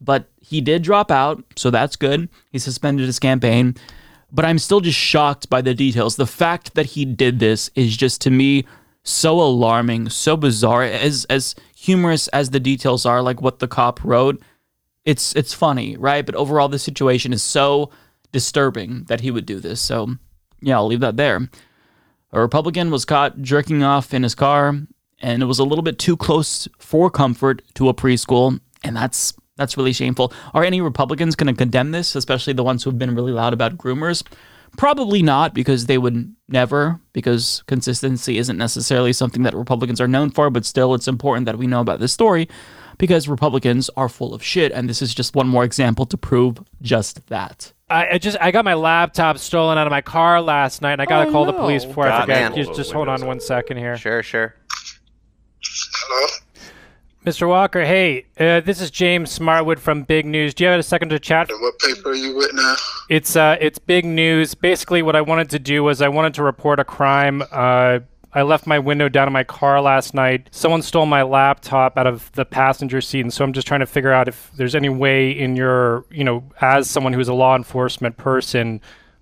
But 0.00 0.28
he 0.40 0.60
did 0.60 0.82
drop 0.82 1.10
out, 1.12 1.44
so 1.56 1.70
that's 1.70 1.94
good. 1.94 2.28
He 2.50 2.58
suspended 2.58 3.06
his 3.06 3.20
campaign, 3.20 3.76
but 4.32 4.44
I'm 4.44 4.58
still 4.58 4.80
just 4.80 4.98
shocked 4.98 5.48
by 5.48 5.62
the 5.62 5.74
details. 5.74 6.16
The 6.16 6.26
fact 6.26 6.74
that 6.74 6.86
he 6.86 7.04
did 7.04 7.38
this 7.38 7.70
is 7.76 7.96
just 7.96 8.20
to 8.22 8.30
me 8.30 8.64
so 9.04 9.40
alarming, 9.40 10.08
so 10.08 10.36
bizarre. 10.36 10.84
As 10.84 11.24
as 11.26 11.54
humorous 11.74 12.28
as 12.28 12.50
the 12.50 12.60
details 12.60 13.04
are, 13.04 13.22
like 13.22 13.40
what 13.40 13.58
the 13.58 13.68
cop 13.68 14.02
wrote, 14.04 14.40
it's 15.04 15.34
it's 15.34 15.52
funny, 15.52 15.96
right? 15.96 16.24
But 16.24 16.34
overall, 16.34 16.68
the 16.68 16.78
situation 16.78 17.32
is 17.32 17.42
so 17.42 17.90
disturbing 18.30 19.04
that 19.04 19.20
he 19.20 19.30
would 19.30 19.46
do 19.46 19.60
this. 19.60 19.80
So 19.80 20.16
yeah, 20.60 20.76
I'll 20.76 20.86
leave 20.86 21.00
that 21.00 21.16
there. 21.16 21.48
A 22.32 22.40
Republican 22.40 22.90
was 22.90 23.04
caught 23.04 23.42
jerking 23.42 23.82
off 23.82 24.14
in 24.14 24.22
his 24.22 24.34
car, 24.34 24.74
and 25.20 25.42
it 25.42 25.46
was 25.46 25.58
a 25.58 25.64
little 25.64 25.82
bit 25.82 25.98
too 25.98 26.16
close 26.16 26.66
for 26.78 27.10
comfort 27.10 27.62
to 27.74 27.88
a 27.88 27.94
preschool, 27.94 28.58
and 28.82 28.96
that's 28.96 29.34
that's 29.56 29.76
really 29.76 29.92
shameful. 29.92 30.32
Are 30.54 30.64
any 30.64 30.80
Republicans 30.80 31.36
going 31.36 31.52
to 31.52 31.58
condemn 31.58 31.90
this, 31.90 32.14
especially 32.14 32.54
the 32.54 32.64
ones 32.64 32.84
who 32.84 32.90
have 32.90 32.98
been 32.98 33.14
really 33.14 33.32
loud 33.32 33.52
about 33.52 33.76
groomers? 33.76 34.22
Probably 34.76 35.22
not, 35.22 35.54
because 35.54 35.86
they 35.86 35.98
would 35.98 36.34
never, 36.48 37.00
because 37.12 37.62
consistency 37.66 38.38
isn't 38.38 38.56
necessarily 38.56 39.12
something 39.12 39.42
that 39.42 39.54
Republicans 39.54 40.00
are 40.00 40.08
known 40.08 40.30
for, 40.30 40.48
but 40.50 40.64
still, 40.64 40.94
it's 40.94 41.06
important 41.08 41.46
that 41.46 41.58
we 41.58 41.66
know 41.66 41.80
about 41.80 42.00
this 42.00 42.12
story 42.12 42.48
because 42.98 43.28
Republicans 43.28 43.90
are 43.96 44.08
full 44.08 44.32
of 44.34 44.42
shit, 44.42 44.72
and 44.72 44.88
this 44.88 45.02
is 45.02 45.14
just 45.14 45.34
one 45.34 45.46
more 45.48 45.64
example 45.64 46.06
to 46.06 46.16
prove 46.16 46.58
just 46.80 47.26
that. 47.28 47.72
I, 47.90 48.12
I 48.12 48.18
just 48.18 48.38
I 48.40 48.50
got 48.50 48.64
my 48.64 48.72
laptop 48.74 49.36
stolen 49.36 49.76
out 49.76 49.86
of 49.86 49.90
my 49.90 50.00
car 50.00 50.40
last 50.40 50.80
night, 50.80 50.92
and 50.92 51.02
I 51.02 51.04
gotta 51.04 51.28
Oh, 51.28 51.32
call 51.32 51.44
the 51.44 51.52
police 51.52 51.84
before 51.84 52.06
I 52.08 52.22
forget. 52.22 52.52
man. 52.52 52.54
Just, 52.64 52.74
just 52.74 52.92
hold 52.92 53.08
on 53.08 53.26
one 53.26 53.40
second 53.40 53.76
here. 53.76 53.96
Sure, 53.98 54.22
sure. 54.22 54.54
Mr. 57.24 57.48
Walker, 57.48 57.84
hey, 57.84 58.26
uh, 58.40 58.58
this 58.60 58.80
is 58.80 58.90
James 58.90 59.38
Smartwood 59.38 59.78
from 59.78 60.02
Big 60.02 60.26
News. 60.26 60.54
Do 60.54 60.64
you 60.64 60.70
have 60.70 60.80
a 60.80 60.82
second 60.82 61.10
to 61.10 61.20
chat? 61.20 61.50
And 61.50 61.60
What 61.60 61.78
paper 61.78 62.10
are 62.10 62.14
you 62.14 62.34
with 62.34 62.52
now? 62.52 62.74
It's 63.08 63.36
uh, 63.36 63.56
it's 63.60 63.78
big 63.78 64.04
news. 64.04 64.56
Basically, 64.56 65.02
what 65.02 65.14
I 65.14 65.20
wanted 65.20 65.48
to 65.50 65.60
do 65.60 65.84
was 65.84 66.02
I 66.02 66.08
wanted 66.08 66.34
to 66.34 66.42
report 66.42 66.80
a 66.80 66.84
crime. 66.84 67.42
Uh, 67.52 68.00
I 68.32 68.42
left 68.42 68.66
my 68.66 68.80
window 68.80 69.08
down 69.08 69.28
in 69.28 69.32
my 69.32 69.44
car 69.44 69.80
last 69.80 70.14
night. 70.14 70.48
Someone 70.50 70.82
stole 70.82 71.06
my 71.06 71.22
laptop 71.22 71.96
out 71.96 72.08
of 72.08 72.32
the 72.32 72.44
passenger 72.44 73.00
seat, 73.00 73.20
and 73.20 73.32
so 73.32 73.44
I'm 73.44 73.52
just 73.52 73.68
trying 73.68 73.80
to 73.80 73.86
figure 73.86 74.12
out 74.12 74.26
if 74.26 74.50
there's 74.56 74.74
any 74.74 74.88
way 74.88 75.30
in 75.30 75.54
your, 75.54 76.04
you 76.10 76.24
know, 76.24 76.42
as 76.60 76.90
someone 76.90 77.12
who's 77.12 77.28
a 77.28 77.34
law 77.34 77.54
enforcement 77.54 78.16
person, 78.16 78.80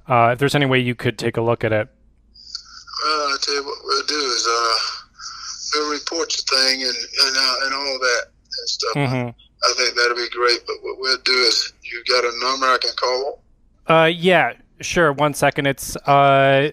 uh, 0.09 0.31
if 0.33 0.39
there's 0.39 0.55
any 0.55 0.67
way 0.67 0.79
you 0.79 0.95
could 0.95 1.19
take 1.19 1.37
a 1.37 1.43
look 1.43 1.65
at 1.65 1.73
it. 1.73 1.89
Well, 3.05 3.13
I 3.13 3.37
tell 3.43 3.55
you 3.57 3.65
what 3.65 3.79
we'll 3.85 4.07
do 4.07 4.15
is 4.15 4.49
uh, 4.49 4.77
we'll 5.75 5.93
report 5.93 6.31
the 6.31 6.43
thing 6.43 6.83
and 6.83 6.97
and, 6.97 7.37
uh, 7.37 7.65
and 7.65 7.75
all 7.75 7.99
that 7.99 8.25
and 8.27 8.69
stuff. 8.69 8.95
Mm-hmm. 8.95 9.29
I 9.63 9.75
think 9.77 9.95
that'll 9.97 10.17
be 10.17 10.29
great. 10.31 10.61
But 10.67 10.77
what 10.83 10.99
we'll 10.99 11.19
do 11.25 11.33
is 11.33 11.73
you 11.83 12.03
got 12.09 12.25
a 12.25 12.33
number 12.43 12.67
I 12.67 12.79
can 12.81 12.93
call. 12.97 13.43
Uh, 13.87 14.07
yeah, 14.07 14.55
sure. 14.81 15.13
One 15.13 15.35
second. 15.35 15.67
It's 15.67 15.97
uh, 15.97 16.71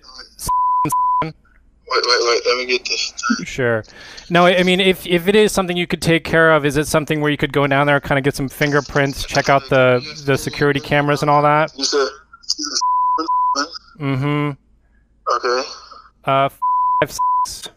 Wait, 1.90 2.04
wait, 2.06 2.20
wait. 2.22 2.42
Let 2.46 2.58
me 2.58 2.66
get 2.66 2.86
this. 2.86 3.14
Sure. 3.46 3.84
No, 4.30 4.46
I 4.46 4.58
I 4.58 4.64
mean, 4.64 4.82
if 4.82 5.08
if 5.08 5.28
it 5.28 5.36
is 5.36 5.54
something 5.54 5.78
you 5.78 5.88
could 5.88 6.02
take 6.02 6.26
care 6.26 6.52
of, 6.52 6.66
is 6.66 6.76
it 6.76 6.86
something 6.86 7.22
where 7.22 7.32
you 7.32 7.38
could 7.38 7.54
go 7.54 7.66
down 7.66 7.88
there, 7.88 8.00
kind 8.02 8.18
of 8.18 8.26
get 8.26 8.36
some 8.36 8.50
fingerprints, 8.50 9.24
check 9.26 9.48
out 9.48 9.64
the 9.70 10.02
the 10.26 10.38
security 10.38 10.82
cameras 10.82 11.22
and 11.22 11.32
all 11.32 11.42
that? 11.42 11.72
You 11.78 11.86
said. 11.86 12.08
Mm-hmm. 14.00 14.52
Okay. 15.34 15.70
Uh, 16.26 16.50
five 16.50 17.18
six. 17.46 17.70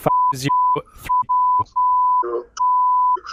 Five 0.00 0.12
zero 0.34 0.50
three. 0.96 1.10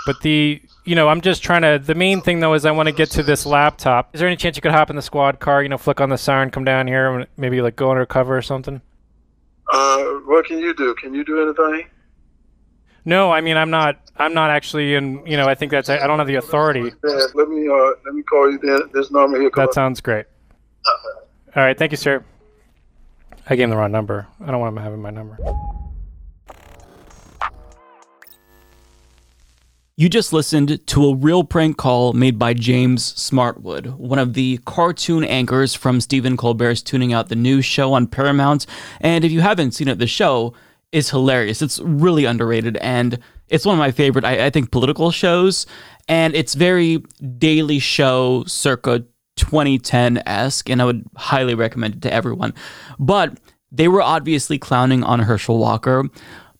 But 0.06 0.22
the 0.22 0.62
you 0.84 0.96
know, 0.96 1.08
I'm 1.10 1.22
just 1.22 1.44
trying 1.44 1.62
to. 1.62 1.80
The 1.84 1.96
main 1.96 2.22
thing 2.22 2.40
though 2.40 2.54
is 2.54 2.66
I 2.66 2.72
want 2.72 2.88
to 2.88 2.94
get 2.94 3.10
to 3.12 3.24
this 3.24 3.46
laptop. 3.46 4.14
Is 4.14 4.20
there 4.20 4.28
any 4.28 4.38
chance 4.38 4.56
you 4.56 4.62
could 4.62 4.72
hop 4.72 4.90
in 4.90 4.96
the 4.96 5.02
squad 5.02 5.40
car? 5.40 5.64
You 5.64 5.70
know, 5.70 5.78
flick 5.78 6.02
on 6.02 6.10
the 6.10 6.18
siren, 6.18 6.50
come 6.50 6.64
down 6.64 6.88
here, 6.88 7.10
and 7.10 7.28
maybe 7.38 7.62
like 7.62 7.76
go 7.76 7.92
undercover 7.92 8.38
or 8.38 8.42
something? 8.42 8.82
Uh, 9.72 10.04
what 10.26 10.46
can 10.46 10.60
you 10.60 10.74
do? 10.74 10.94
Can 10.96 11.14
you 11.14 11.24
do 11.24 11.42
anything? 11.42 11.90
No, 13.06 13.32
I 13.32 13.42
mean 13.42 13.58
I'm 13.58 13.70
not. 13.70 14.00
I'm 14.18 14.34
not 14.34 14.50
actually 14.50 14.96
in. 14.96 15.26
You 15.26 15.38
know, 15.38 15.46
I 15.46 15.56
think 15.56 15.72
that's. 15.72 15.90
I 15.90 16.00
I 16.00 16.08
don't 16.08 16.20
have 16.20 16.28
the 16.28 16.36
authority. 16.36 16.82
Yeah, 16.82 17.26
let 17.34 17.50
me 17.50 17.68
uh, 17.68 17.92
let 18.06 18.14
me 18.14 18.24
call 18.24 18.52
you 18.52 18.60
then. 18.60 18.90
This 18.94 19.12
number 19.12 19.40
here. 19.40 19.52
That 19.56 19.74
sounds 19.74 20.02
great. 20.02 20.26
All 21.56 21.64
right, 21.64 21.78
thank 21.78 21.92
you, 21.92 21.98
sir. 21.98 22.24
I 23.50 23.56
gave 23.56 23.64
him 23.64 23.70
the 23.72 23.78
wrong 23.78 23.92
number. 23.92 24.28
I 24.42 24.52
don't 24.52 24.60
want 24.60 24.76
him 24.76 24.84
having 24.84 25.02
my 25.02 25.10
number. 25.10 25.38
You 30.00 30.10
just 30.10 30.32
listened 30.32 30.86
to 30.86 31.06
a 31.08 31.16
real 31.16 31.44
prank 31.44 31.78
call 31.78 32.14
made 32.14 32.38
by 32.38 32.54
James 32.54 33.14
Smartwood, 33.14 33.96
one 33.98 34.20
of 34.20 34.36
the 34.36 34.60
cartoon 34.64 35.24
anchors 35.24 35.74
from 35.74 36.02
Stephen 36.02 36.38
Colbert's 36.38 36.84
Tooning 36.84 37.16
Out 37.16 37.30
the 37.30 37.36
News 37.36 37.66
show 37.66 37.94
on 37.94 38.06
Paramount. 38.06 38.68
And 39.02 39.26
if 39.26 39.32
you 39.32 39.42
haven't 39.42 39.72
seen 39.72 39.88
it, 39.88 39.98
the 39.98 40.06
show 40.06 40.54
is 40.92 41.10
hilarious. 41.10 41.64
It's 41.64 41.80
really 41.80 42.26
underrated 42.26 42.78
and 42.78 43.18
it's 43.48 43.66
one 43.66 43.74
of 43.74 43.80
my 43.80 43.90
favorite, 43.90 44.24
I, 44.24 44.46
I 44.46 44.50
think, 44.52 44.70
political 44.70 45.10
shows. 45.10 45.66
And 46.08 46.36
it's 46.36 46.54
very 46.54 47.04
daily 47.40 47.80
show 47.80 48.44
circa 48.46 49.04
2010 49.38 50.22
esque, 50.28 50.70
and 50.70 50.80
I 50.80 50.86
would 50.86 51.06
highly 51.16 51.56
recommend 51.56 51.96
it 51.96 52.02
to 52.04 52.14
everyone. 52.14 52.54
But 53.00 53.40
they 53.72 53.88
were 53.88 54.04
obviously 54.04 54.60
clowning 54.60 55.04
on 55.04 55.22
Herschel 55.22 55.58
Walker 55.58 56.04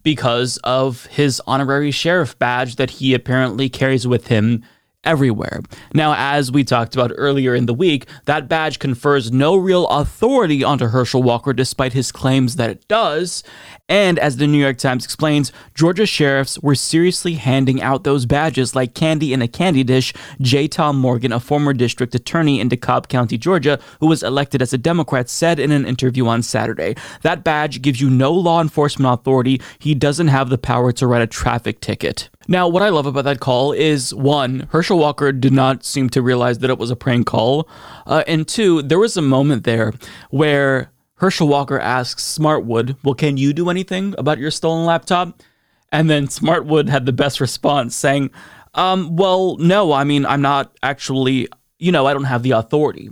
because 0.08 0.56
of 0.64 1.06
his 1.08 1.42
honorary 1.48 1.92
sheriff 1.92 2.40
badge 2.40 2.78
that 2.78 2.90
he 2.90 3.14
apparently 3.14 3.68
carries 3.68 4.08
with 4.08 4.28
him 4.28 4.64
everywhere. 5.04 5.62
Now, 5.94 6.16
as 6.18 6.50
we 6.50 6.64
talked 6.64 6.96
about 6.96 7.12
earlier 7.18 7.54
in 7.54 7.66
the 7.66 7.74
week, 7.74 8.06
that 8.24 8.48
badge 8.48 8.80
confers 8.80 9.34
no 9.34 9.58
real 9.58 9.86
authority 9.88 10.64
onto 10.64 10.86
Herschel 10.88 11.24
Walker 11.24 11.52
despite 11.52 11.92
his 11.92 12.14
claims 12.14 12.56
that 12.56 12.70
it 12.70 12.88
does. 12.88 13.44
And 13.90 14.20
as 14.20 14.38
the 14.38 14.48
New 14.48 14.58
York 14.58 14.78
Times 14.78 15.06
explains, 15.06 15.52
Georgia 15.74 16.06
sheriffs 16.06 16.60
were 16.60 16.76
seriously 16.76 17.36
handing 17.36 17.82
out 17.82 18.04
those 18.04 18.26
badges 18.26 18.76
like 18.76 18.94
candy 18.94 19.32
in 19.32 19.42
a 19.42 19.48
candy 19.48 19.84
dish. 19.84 20.14
J. 20.42 20.68
Tom 20.68 20.98
Morgan, 20.98 21.32
a 21.32 21.40
former 21.40 21.74
district 21.74 22.14
attorney 22.14 22.60
in 22.60 22.70
DeKalb 22.70 23.08
County, 23.08 23.38
Georgia, 23.38 23.80
who 24.00 24.08
was 24.08 24.24
elected 24.24 24.62
as 24.62 24.74
a 24.74 24.78
Democrat, 24.78 25.30
said 25.30 25.60
in 25.60 25.72
an 25.72 25.86
interview 25.86 26.28
on 26.28 26.44
Saturday 26.44 26.96
that 27.22 27.44
badge 27.44 27.82
gives 27.82 28.02
you 28.02 28.10
no 28.10 28.34
law 28.34 28.62
enforcement 28.62 29.14
authority. 29.14 29.62
He 29.80 29.96
doesn't 29.96 30.28
have 30.28 30.50
the 30.50 30.58
power 30.58 30.92
to 30.94 31.08
write 31.08 31.22
a 31.22 31.28
traffic 31.28 31.80
ticket. 31.80 32.30
Now, 32.50 32.68
what 32.68 32.82
I 32.82 32.90
love 32.90 33.06
about 33.06 33.26
that 33.26 33.40
call 33.40 33.74
is 33.74 34.14
one, 34.14 34.68
Herschel 34.72 34.98
Walker 34.98 35.32
did 35.32 35.52
not 35.52 35.84
seem 35.84 36.10
to 36.12 36.22
realize 36.22 36.60
that 36.60 36.70
it 36.70 36.78
was 36.78 36.92
a 36.92 36.96
prank 36.96 37.28
call. 37.28 37.68
Uh, 38.06 38.24
and 38.28 38.48
two, 38.48 38.82
there 38.82 39.00
was 39.00 39.18
a 39.18 39.22
moment 39.22 39.66
there 39.66 39.94
where 40.30 40.92
Herschel 41.18 41.48
Walker 41.48 41.80
asks 41.80 42.38
Smartwood, 42.38 42.96
Well, 43.04 43.16
can 43.16 43.38
you 43.38 43.54
do 43.54 43.70
anything 43.70 44.14
about 44.18 44.38
your 44.38 44.52
stolen 44.52 44.86
laptop? 44.86 45.42
And 45.92 46.10
then 46.10 46.28
Smartwood 46.28 46.90
had 46.90 47.06
the 47.06 47.14
best 47.14 47.40
response 47.42 47.96
saying, 47.96 48.30
um, 48.74 49.16
Well, 49.16 49.58
no, 49.58 49.92
I 49.94 50.04
mean, 50.04 50.26
I'm 50.26 50.42
not 50.42 50.78
actually, 50.84 51.48
you 51.80 51.92
know, 51.92 52.06
I 52.06 52.14
don't 52.14 52.26
have 52.26 52.44
the 52.44 52.52
authority. 52.52 53.10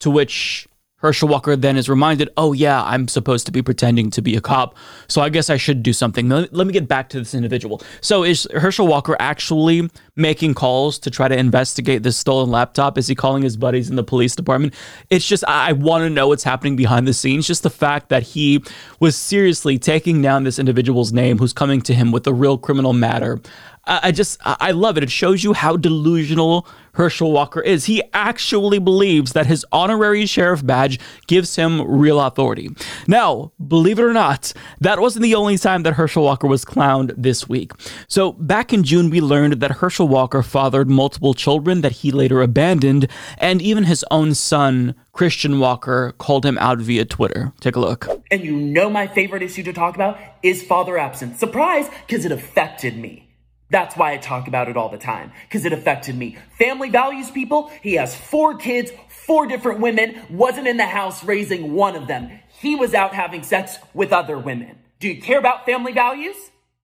To 0.00 0.10
which 0.10 0.66
Herschel 1.00 1.28
Walker 1.28 1.56
then 1.56 1.76
is 1.76 1.88
reminded, 1.88 2.28
oh, 2.36 2.52
yeah, 2.52 2.82
I'm 2.84 3.08
supposed 3.08 3.46
to 3.46 3.52
be 3.52 3.62
pretending 3.62 4.10
to 4.10 4.22
be 4.22 4.36
a 4.36 4.40
cop, 4.40 4.76
so 5.08 5.22
I 5.22 5.28
guess 5.28 5.50
I 5.50 5.56
should 5.56 5.82
do 5.82 5.92
something. 5.92 6.28
Let 6.28 6.52
me 6.52 6.72
get 6.72 6.88
back 6.88 7.08
to 7.10 7.18
this 7.18 7.34
individual. 7.34 7.82
So, 8.00 8.22
is 8.22 8.46
Herschel 8.54 8.86
Walker 8.86 9.16
actually 9.18 9.88
making 10.16 10.54
calls 10.54 10.98
to 11.00 11.10
try 11.10 11.28
to 11.28 11.36
investigate 11.36 12.02
this 12.02 12.16
stolen 12.16 12.50
laptop? 12.50 12.98
Is 12.98 13.06
he 13.06 13.14
calling 13.14 13.42
his 13.42 13.56
buddies 13.56 13.88
in 13.88 13.96
the 13.96 14.04
police 14.04 14.36
department? 14.36 14.74
It's 15.08 15.26
just, 15.26 15.44
I 15.44 15.72
want 15.72 16.02
to 16.02 16.10
know 16.10 16.28
what's 16.28 16.44
happening 16.44 16.76
behind 16.76 17.08
the 17.08 17.14
scenes. 17.14 17.46
Just 17.46 17.62
the 17.62 17.70
fact 17.70 18.10
that 18.10 18.22
he 18.22 18.62
was 18.98 19.16
seriously 19.16 19.78
taking 19.78 20.20
down 20.20 20.44
this 20.44 20.58
individual's 20.58 21.12
name 21.12 21.38
who's 21.38 21.52
coming 21.52 21.80
to 21.82 21.94
him 21.94 22.12
with 22.12 22.26
a 22.26 22.32
real 22.32 22.58
criminal 22.58 22.92
matter. 22.92 23.40
I 23.86 24.12
just, 24.12 24.38
I 24.44 24.72
love 24.72 24.96
it. 24.96 25.02
It 25.02 25.10
shows 25.10 25.42
you 25.42 25.52
how 25.52 25.76
delusional 25.76 26.66
Herschel 26.92 27.32
Walker 27.32 27.60
is. 27.60 27.86
He 27.86 28.02
actually 28.12 28.78
believes 28.78 29.32
that 29.32 29.46
his 29.46 29.64
honorary 29.72 30.26
sheriff 30.26 30.64
badge 30.64 31.00
gives 31.26 31.56
him 31.56 31.82
real 31.82 32.20
authority. 32.20 32.70
Now, 33.06 33.52
believe 33.66 33.98
it 33.98 34.02
or 34.02 34.12
not, 34.12 34.52
that 34.80 35.00
wasn't 35.00 35.22
the 35.22 35.34
only 35.34 35.56
time 35.56 35.82
that 35.84 35.94
Herschel 35.94 36.24
Walker 36.24 36.46
was 36.46 36.64
clowned 36.64 37.14
this 37.16 37.48
week. 37.48 37.72
So, 38.06 38.32
back 38.32 38.72
in 38.72 38.84
June, 38.84 39.08
we 39.08 39.20
learned 39.20 39.54
that 39.54 39.70
Herschel 39.72 40.08
Walker 40.08 40.42
fathered 40.42 40.90
multiple 40.90 41.32
children 41.32 41.80
that 41.80 41.92
he 41.92 42.10
later 42.10 42.42
abandoned, 42.42 43.08
and 43.38 43.62
even 43.62 43.84
his 43.84 44.04
own 44.10 44.34
son, 44.34 44.94
Christian 45.12 45.58
Walker, 45.58 46.12
called 46.18 46.44
him 46.44 46.58
out 46.58 46.78
via 46.78 47.04
Twitter. 47.04 47.52
Take 47.60 47.76
a 47.76 47.80
look. 47.80 48.06
And 48.30 48.44
you 48.44 48.54
know 48.56 48.90
my 48.90 49.06
favorite 49.06 49.42
issue 49.42 49.62
to 49.62 49.72
talk 49.72 49.94
about 49.94 50.18
is 50.42 50.62
father 50.62 50.98
absence. 50.98 51.38
Surprise, 51.38 51.88
because 52.06 52.24
it 52.24 52.32
affected 52.32 52.96
me. 52.96 53.29
That's 53.70 53.96
why 53.96 54.12
I 54.12 54.16
talk 54.18 54.48
about 54.48 54.68
it 54.68 54.76
all 54.76 54.88
the 54.88 54.98
time, 54.98 55.32
because 55.48 55.64
it 55.64 55.72
affected 55.72 56.16
me. 56.16 56.36
Family 56.58 56.90
values 56.90 57.30
people. 57.30 57.70
He 57.82 57.94
has 57.94 58.14
four 58.14 58.56
kids, 58.56 58.92
four 59.08 59.46
different 59.46 59.80
women, 59.80 60.20
wasn't 60.28 60.66
in 60.66 60.76
the 60.76 60.86
house 60.86 61.24
raising 61.24 61.72
one 61.72 61.96
of 61.96 62.08
them. 62.08 62.30
He 62.48 62.74
was 62.74 62.94
out 62.94 63.14
having 63.14 63.42
sex 63.42 63.78
with 63.94 64.12
other 64.12 64.38
women. 64.38 64.78
Do 64.98 65.08
you 65.08 65.22
care 65.22 65.38
about 65.38 65.64
family 65.64 65.92
values? 65.92 66.36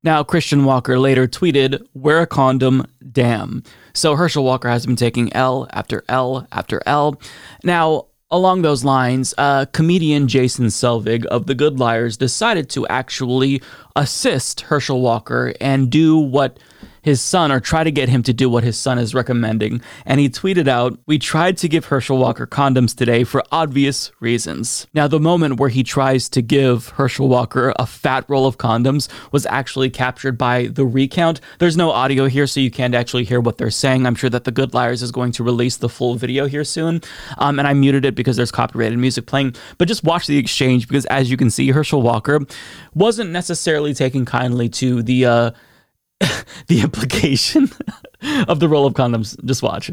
Now, 0.03 0.23
Christian 0.23 0.65
Walker 0.65 0.99
later 1.01 1.27
tweeted, 1.27 1.85
Wear 1.93 2.21
a 2.21 2.27
condom, 2.27 2.87
damn. 3.13 3.65
So 3.93 4.15
Herschel 4.15 4.45
Walker 4.45 4.69
has 4.69 4.87
been 4.87 4.95
taking 4.95 5.33
L 5.33 5.67
after 5.73 6.05
L 6.09 6.47
after 6.53 6.81
L. 6.87 7.21
Now, 7.65 8.07
Along 8.29 8.63
those 8.63 8.83
lines, 8.83 9.35
uh, 9.39 9.67
comedian 9.67 10.27
Jason 10.27 10.67
Selvig 10.67 11.25
of 11.27 11.47
The 11.47 11.55
Good 11.55 11.79
Liars 11.79 12.17
decided 12.17 12.69
to 12.71 12.85
actually 12.89 13.63
assist 13.95 14.63
Herschel 14.63 15.01
Walker 15.01 15.55
and 15.61 15.91
do 15.91 16.19
what 16.19 16.59
his 17.07 17.23
son 17.23 17.53
or 17.53 17.61
try 17.61 17.85
to 17.85 17.93
get 17.93 18.09
him 18.09 18.21
to 18.25 18.33
do 18.33 18.51
what 18.51 18.65
his 18.65 18.77
son 18.77 18.99
is 18.99 19.15
recommending. 19.15 19.81
And 20.05 20.19
he 20.19 20.29
tweeted 20.29 20.67
out, 20.67 20.99
We 21.07 21.21
tried 21.21 21.57
to 21.59 21.69
give 21.69 21.85
Herschel 21.85 22.19
Walker 22.19 22.49
condoms 22.49 22.97
today 22.97 23.23
for 23.23 23.45
obvious 23.53 24.11
reasons. 24.19 24.89
Now, 24.93 25.07
the 25.07 25.21
moment 25.21 25.61
where 25.61 25.69
he 25.69 25.85
tries 25.85 26.29
to 26.31 26.43
give 26.43 26.89
Herschel 26.89 27.29
Walker 27.29 27.73
a 27.79 27.87
fat 27.87 28.25
roll 28.29 28.45
of 28.45 28.59
condoms 28.59 29.09
was 29.31 29.47
actually 29.47 29.89
captured 29.89 30.37
by 30.37 30.67
the 30.67 30.85
recount. 30.85 31.41
There's 31.61 31.77
no 31.77 31.93
audio 31.93 32.27
here, 32.27 32.49
so 32.49 32.59
you 32.59 32.73
can't 32.73 32.97
actually 32.97 33.23
hear 33.23 33.41
what 33.41 33.57
they're 33.57 33.71
saying. 33.71 34.05
I'm 34.05 34.17
sure 34.17 34.31
that 34.31 34.43
The 34.43 34.51
Good 34.51 34.75
Liars 34.75 35.01
is 35.01 35.13
going 35.13 35.31
to 35.33 35.45
release 35.45 35.77
the 35.77 35.89
full 35.89 36.17
video 36.17 36.47
here 36.47 36.65
soon. 36.65 37.03
Um, 37.39 37.61
and 37.61 37.69
I 37.69 37.73
muted 37.73 38.05
it 38.05 38.17
because 38.17 38.37
there's 38.37 38.51
copyrighted 38.51 38.99
music 38.99 39.27
playing. 39.27 39.55
But 39.79 39.87
just 39.87 40.03
watch 40.03 40.27
the 40.27 40.39
exchange 40.39 40.89
because, 40.89 41.07
as 41.07 41.31
you 41.31 41.37
can 41.37 41.51
see, 41.51 41.71
Herschel 41.71 42.03
Walker 42.03 42.41
wasn't 42.97 43.31
necessarily 43.31 43.95
taking 43.95 44.25
kindly 44.25 44.69
to 44.71 45.05
the. 45.05 45.25
Uh, 45.25 45.51
the 46.69 46.81
implication 46.81 47.71
of 48.49 48.61
the 48.61 48.69
roll 48.69 48.87
of 48.87 48.95
condoms. 48.95 49.37
Just 49.45 49.63
watch. 49.63 49.91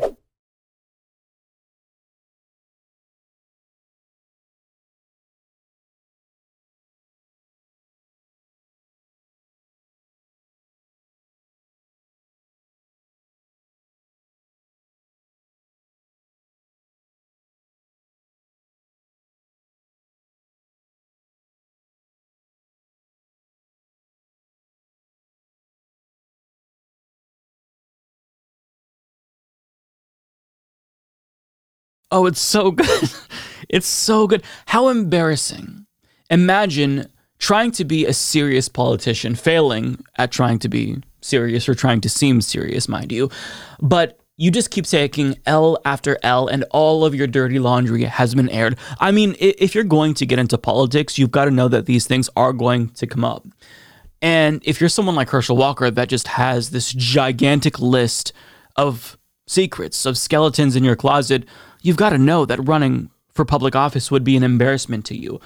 Oh, 32.13 32.27
it's 32.27 32.39
so 32.39 32.71
good. 32.83 33.11
it's 33.67 33.87
so 33.87 34.27
good. 34.27 34.43
How 34.67 34.87
embarrassing. 34.87 35.85
Imagine 36.29 37.09
trying 37.39 37.71
to 37.71 37.83
be 37.83 38.05
a 38.05 38.13
serious 38.13 38.69
politician, 38.69 39.35
failing 39.35 40.01
at 40.17 40.31
trying 40.31 40.59
to 40.59 40.69
be 40.69 41.01
serious 41.21 41.67
or 41.67 41.75
trying 41.75 41.99
to 42.01 42.09
seem 42.09 42.39
serious, 42.39 42.87
mind 42.87 43.11
you. 43.11 43.29
But 43.81 44.19
you 44.37 44.51
just 44.51 44.71
keep 44.71 44.85
taking 44.85 45.37
L 45.45 45.77
after 45.85 46.17
L, 46.23 46.47
and 46.47 46.63
all 46.71 47.03
of 47.03 47.13
your 47.13 47.27
dirty 47.27 47.59
laundry 47.59 48.03
has 48.03 48.33
been 48.33 48.49
aired. 48.49 48.77
I 48.99 49.11
mean, 49.11 49.35
if 49.39 49.75
you're 49.75 49.83
going 49.83 50.13
to 50.15 50.25
get 50.25 50.39
into 50.39 50.57
politics, 50.57 51.17
you've 51.17 51.31
got 51.31 51.45
to 51.45 51.51
know 51.51 51.67
that 51.67 51.85
these 51.85 52.07
things 52.07 52.29
are 52.35 52.53
going 52.53 52.89
to 52.89 53.07
come 53.07 53.25
up. 53.25 53.45
And 54.21 54.61
if 54.63 54.79
you're 54.79 54.89
someone 54.89 55.15
like 55.15 55.29
Herschel 55.29 55.57
Walker 55.57 55.91
that 55.91 56.09
just 56.09 56.29
has 56.29 56.69
this 56.69 56.93
gigantic 56.93 57.79
list 57.79 58.33
of 58.75 59.17
secrets, 59.47 60.05
of 60.05 60.17
skeletons 60.17 60.75
in 60.75 60.83
your 60.83 60.95
closet, 60.95 61.43
you've 61.83 61.97
got 61.97 62.09
to 62.09 62.17
know 62.17 62.45
that 62.45 62.67
running 62.67 63.11
for 63.33 63.45
public 63.45 63.75
office 63.75 64.09
would 64.09 64.23
be 64.23 64.35
an 64.35 64.43
embarrassment 64.43 65.05
to 65.05 65.15
you. 65.15 65.39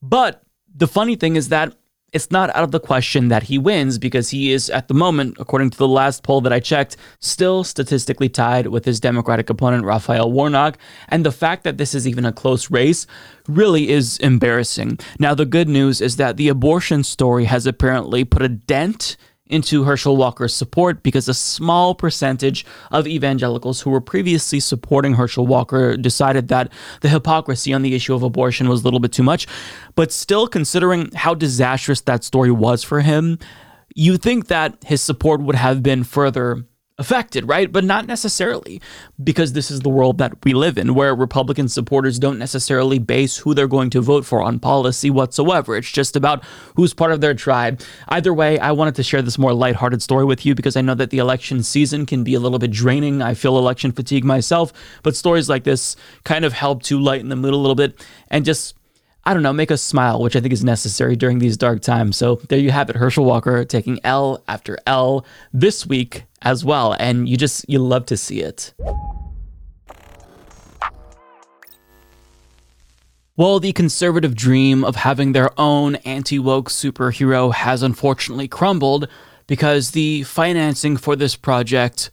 But 0.00 0.42
the 0.74 0.88
funny 0.88 1.16
thing 1.16 1.36
is 1.36 1.50
that 1.50 1.74
it's 2.12 2.30
not 2.30 2.54
out 2.54 2.62
of 2.62 2.72
the 2.72 2.80
question 2.80 3.28
that 3.28 3.44
he 3.44 3.56
wins 3.56 3.98
because 3.98 4.28
he 4.28 4.52
is, 4.52 4.68
at 4.68 4.88
the 4.88 4.94
moment, 4.94 5.38
according 5.40 5.70
to 5.70 5.78
the 5.78 5.88
last 5.88 6.22
poll 6.22 6.42
that 6.42 6.52
I 6.52 6.60
checked, 6.60 6.98
still 7.20 7.64
statistically 7.64 8.28
tied 8.28 8.66
with 8.66 8.84
his 8.84 9.00
Democratic 9.00 9.48
opponent, 9.48 9.86
Raphael 9.86 10.30
Warnock. 10.30 10.76
And 11.08 11.24
the 11.24 11.32
fact 11.32 11.64
that 11.64 11.78
this 11.78 11.94
is 11.94 12.06
even 12.06 12.26
a 12.26 12.32
close 12.32 12.70
race 12.70 13.06
really 13.48 13.88
is 13.88 14.18
embarrassing. 14.18 14.98
Now, 15.18 15.34
the 15.34 15.46
good 15.46 15.70
news 15.70 16.02
is 16.02 16.16
that 16.16 16.36
the 16.36 16.48
abortion 16.48 17.02
story 17.02 17.46
has 17.46 17.66
apparently 17.66 18.24
put 18.24 18.42
a 18.42 18.48
dent 18.48 19.16
into 19.46 19.84
Herschel 19.84 20.16
Walker's 20.16 20.54
support 20.54 21.02
because 21.02 21.28
a 21.28 21.34
small 21.34 21.94
percentage 21.94 22.64
of 22.90 23.06
evangelicals 23.06 23.80
who 23.80 23.90
were 23.90 24.00
previously 24.00 24.60
supporting 24.60 25.14
Herschel 25.14 25.46
Walker 25.46 25.96
decided 25.96 26.48
that 26.48 26.72
the 27.00 27.08
hypocrisy 27.08 27.72
on 27.72 27.82
the 27.82 27.94
issue 27.94 28.14
of 28.14 28.22
abortion 28.22 28.68
was 28.68 28.80
a 28.80 28.84
little 28.84 29.00
bit 29.00 29.12
too 29.12 29.22
much. 29.22 29.46
But 29.94 30.12
still, 30.12 30.46
considering 30.46 31.10
how 31.14 31.34
disastrous 31.34 32.00
that 32.02 32.24
story 32.24 32.50
was 32.50 32.82
for 32.82 33.00
him, 33.00 33.38
you 33.94 34.16
think 34.16 34.46
that 34.46 34.76
his 34.84 35.02
support 35.02 35.42
would 35.42 35.56
have 35.56 35.82
been 35.82 36.04
further 36.04 36.64
affected, 36.98 37.48
right? 37.48 37.72
But 37.72 37.84
not 37.84 38.06
necessarily, 38.06 38.80
because 39.22 39.52
this 39.52 39.70
is 39.70 39.80
the 39.80 39.88
world 39.88 40.18
that 40.18 40.44
we 40.44 40.52
live 40.52 40.78
in, 40.78 40.94
where 40.94 41.14
Republican 41.14 41.68
supporters 41.68 42.18
don't 42.18 42.38
necessarily 42.38 42.98
base 42.98 43.38
who 43.38 43.54
they're 43.54 43.66
going 43.66 43.90
to 43.90 44.00
vote 44.00 44.24
for 44.24 44.42
on 44.42 44.58
policy 44.58 45.10
whatsoever. 45.10 45.76
It's 45.76 45.90
just 45.90 46.16
about 46.16 46.44
who's 46.76 46.94
part 46.94 47.12
of 47.12 47.20
their 47.20 47.34
tribe. 47.34 47.80
Either 48.08 48.32
way, 48.32 48.58
I 48.58 48.72
wanted 48.72 48.94
to 48.96 49.02
share 49.02 49.22
this 49.22 49.38
more 49.38 49.54
lighthearted 49.54 50.02
story 50.02 50.24
with 50.24 50.44
you 50.44 50.54
because 50.54 50.76
I 50.76 50.82
know 50.82 50.94
that 50.94 51.10
the 51.10 51.18
election 51.18 51.62
season 51.62 52.06
can 52.06 52.24
be 52.24 52.34
a 52.34 52.40
little 52.40 52.58
bit 52.58 52.70
draining. 52.70 53.22
I 53.22 53.34
feel 53.34 53.58
election 53.58 53.92
fatigue 53.92 54.24
myself, 54.24 54.72
but 55.02 55.16
stories 55.16 55.48
like 55.48 55.64
this 55.64 55.96
kind 56.24 56.44
of 56.44 56.52
help 56.52 56.82
to 56.84 57.00
lighten 57.00 57.28
the 57.30 57.36
mood 57.36 57.54
a 57.54 57.56
little 57.56 57.74
bit 57.74 58.04
and 58.28 58.44
just 58.44 58.76
I 59.24 59.34
don't 59.34 59.42
know, 59.42 59.52
make 59.52 59.70
us 59.70 59.82
smile, 59.82 60.20
which 60.20 60.34
I 60.34 60.40
think 60.40 60.52
is 60.52 60.64
necessary 60.64 61.14
during 61.14 61.38
these 61.38 61.56
dark 61.56 61.80
times. 61.80 62.16
So 62.16 62.36
there 62.48 62.58
you 62.58 62.72
have 62.72 62.90
it, 62.90 62.96
Herschel 62.96 63.24
Walker 63.24 63.64
taking 63.64 64.00
L 64.02 64.42
after 64.48 64.78
L 64.86 65.24
this 65.52 65.86
week 65.86 66.24
as 66.42 66.64
well, 66.64 66.96
and 66.98 67.28
you 67.28 67.36
just 67.36 67.64
you 67.68 67.78
love 67.78 68.06
to 68.06 68.16
see 68.16 68.40
it. 68.40 68.74
Well, 73.36 73.60
the 73.60 73.72
conservative 73.72 74.34
dream 74.34 74.84
of 74.84 74.96
having 74.96 75.32
their 75.32 75.58
own 75.58 75.96
anti 75.96 76.38
woke 76.38 76.68
superhero 76.68 77.52
has 77.54 77.82
unfortunately 77.82 78.48
crumbled 78.48 79.08
because 79.46 79.92
the 79.92 80.24
financing 80.24 80.96
for 80.96 81.16
this 81.16 81.36
project 81.36 82.10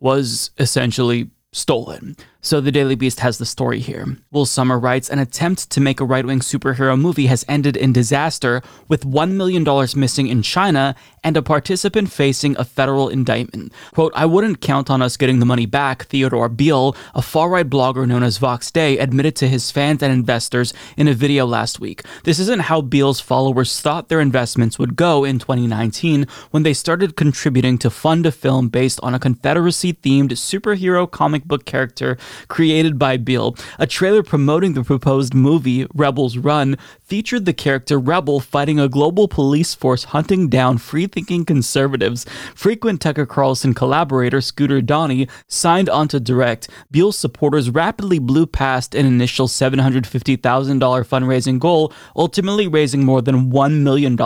was 0.00 0.50
essentially 0.58 1.30
stolen. 1.52 2.16
So 2.44 2.60
the 2.60 2.72
Daily 2.72 2.96
Beast 2.96 3.20
has 3.20 3.38
the 3.38 3.46
story 3.46 3.78
here. 3.78 4.16
Will 4.32 4.46
Sommer 4.46 4.76
writes 4.76 5.08
An 5.08 5.20
attempt 5.20 5.70
to 5.70 5.80
make 5.80 6.00
a 6.00 6.04
right 6.04 6.26
wing 6.26 6.40
superhero 6.40 7.00
movie 7.00 7.26
has 7.26 7.44
ended 7.46 7.76
in 7.76 7.92
disaster, 7.92 8.62
with 8.88 9.06
$1 9.06 9.30
million 9.30 9.64
missing 9.94 10.26
in 10.26 10.42
China 10.42 10.96
and 11.22 11.36
a 11.36 11.42
participant 11.42 12.10
facing 12.10 12.56
a 12.58 12.64
federal 12.64 13.08
indictment. 13.08 13.72
Quote, 13.94 14.10
I 14.16 14.26
wouldn't 14.26 14.60
count 14.60 14.90
on 14.90 15.00
us 15.00 15.16
getting 15.16 15.38
the 15.38 15.46
money 15.46 15.66
back, 15.66 16.06
Theodore 16.06 16.48
Beale, 16.48 16.96
a 17.14 17.22
far 17.22 17.48
right 17.48 17.68
blogger 17.68 18.08
known 18.08 18.24
as 18.24 18.38
Vox 18.38 18.72
Day, 18.72 18.98
admitted 18.98 19.36
to 19.36 19.46
his 19.46 19.70
fans 19.70 20.02
and 20.02 20.12
investors 20.12 20.74
in 20.96 21.06
a 21.06 21.14
video 21.14 21.46
last 21.46 21.78
week. 21.78 22.02
This 22.24 22.40
isn't 22.40 22.62
how 22.62 22.80
Beale's 22.80 23.20
followers 23.20 23.80
thought 23.80 24.08
their 24.08 24.20
investments 24.20 24.80
would 24.80 24.96
go 24.96 25.22
in 25.22 25.38
2019 25.38 26.26
when 26.50 26.64
they 26.64 26.74
started 26.74 27.14
contributing 27.14 27.78
to 27.78 27.88
fund 27.88 28.26
a 28.26 28.32
film 28.32 28.68
based 28.68 28.98
on 29.00 29.14
a 29.14 29.20
Confederacy 29.20 29.92
themed 29.92 30.32
superhero 30.32 31.08
comic 31.08 31.44
book 31.44 31.64
character 31.64 32.18
created 32.48 32.98
by 32.98 33.16
Beale. 33.16 33.56
A 33.78 33.86
trailer 33.86 34.22
promoting 34.22 34.74
the 34.74 34.84
proposed 34.84 35.34
movie, 35.34 35.86
Rebels 35.94 36.36
Run, 36.36 36.76
featured 37.12 37.44
the 37.44 37.52
character 37.52 37.98
Rebel 37.98 38.40
fighting 38.40 38.80
a 38.80 38.88
global 38.88 39.28
police 39.28 39.74
force 39.74 40.04
hunting 40.04 40.48
down 40.48 40.78
free 40.78 41.06
thinking 41.06 41.44
conservatives. 41.44 42.24
Frequent 42.54 43.02
Tucker 43.02 43.26
Carlson 43.26 43.74
collaborator 43.74 44.40
Scooter 44.40 44.80
Downey 44.80 45.28
signed 45.46 45.90
on 45.90 46.08
to 46.08 46.18
direct. 46.18 46.70
Beale's 46.90 47.18
supporters 47.18 47.68
rapidly 47.68 48.18
blew 48.18 48.46
past 48.46 48.94
an 48.94 49.04
initial 49.04 49.46
$750,000 49.46 50.40
fundraising 50.40 51.58
goal, 51.58 51.92
ultimately 52.16 52.66
raising 52.66 53.04
more 53.04 53.20
than 53.20 53.52
$1 53.52 53.82
million. 53.82 54.16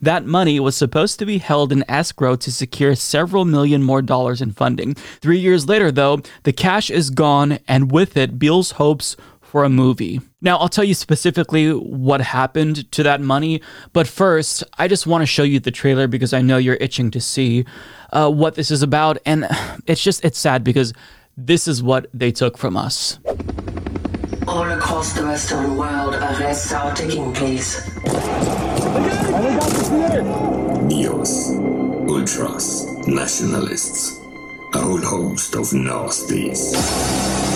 That 0.00 0.24
money 0.24 0.58
was 0.58 0.74
supposed 0.74 1.18
to 1.18 1.26
be 1.26 1.36
held 1.36 1.72
in 1.72 1.84
escrow 1.90 2.36
to 2.36 2.50
secure 2.50 2.94
several 2.94 3.44
million 3.44 3.82
more 3.82 4.00
dollars 4.00 4.40
in 4.40 4.52
funding. 4.52 4.94
Three 4.94 5.40
years 5.40 5.68
later, 5.68 5.92
though, 5.92 6.22
the 6.44 6.54
cash 6.54 6.88
is 6.88 7.10
gone, 7.10 7.58
and 7.68 7.92
with 7.92 8.16
it, 8.16 8.38
Beale's 8.38 8.70
hopes 8.70 9.14
for 9.54 9.62
a 9.62 9.68
movie. 9.68 10.20
Now, 10.40 10.56
I'll 10.56 10.68
tell 10.68 10.82
you 10.82 10.94
specifically 10.94 11.70
what 11.72 12.20
happened 12.20 12.90
to 12.90 13.04
that 13.04 13.20
money, 13.20 13.62
but 13.92 14.08
first, 14.08 14.64
I 14.78 14.88
just 14.88 15.06
want 15.06 15.22
to 15.22 15.26
show 15.26 15.44
you 15.44 15.60
the 15.60 15.70
trailer 15.70 16.08
because 16.08 16.32
I 16.32 16.42
know 16.42 16.56
you're 16.56 16.74
itching 16.80 17.12
to 17.12 17.20
see 17.20 17.64
uh, 18.12 18.28
what 18.32 18.56
this 18.56 18.72
is 18.72 18.82
about. 18.82 19.18
And 19.24 19.46
it's 19.86 20.02
just, 20.02 20.24
it's 20.24 20.40
sad 20.40 20.64
because 20.64 20.92
this 21.36 21.68
is 21.68 21.84
what 21.84 22.08
they 22.12 22.32
took 22.32 22.58
from 22.58 22.76
us. 22.76 23.20
All 24.48 24.68
across 24.72 25.12
the 25.12 25.22
Western 25.22 25.76
world, 25.76 26.16
arrests 26.16 26.72
are 26.72 26.92
taking 26.92 27.32
place. 27.32 27.88
Neos, 30.90 32.10
ultras, 32.10 33.06
nationalists, 33.06 34.18
a 34.74 34.78
whole 34.80 34.98
host 34.98 35.54
of 35.54 35.66
nasties. 35.66 37.53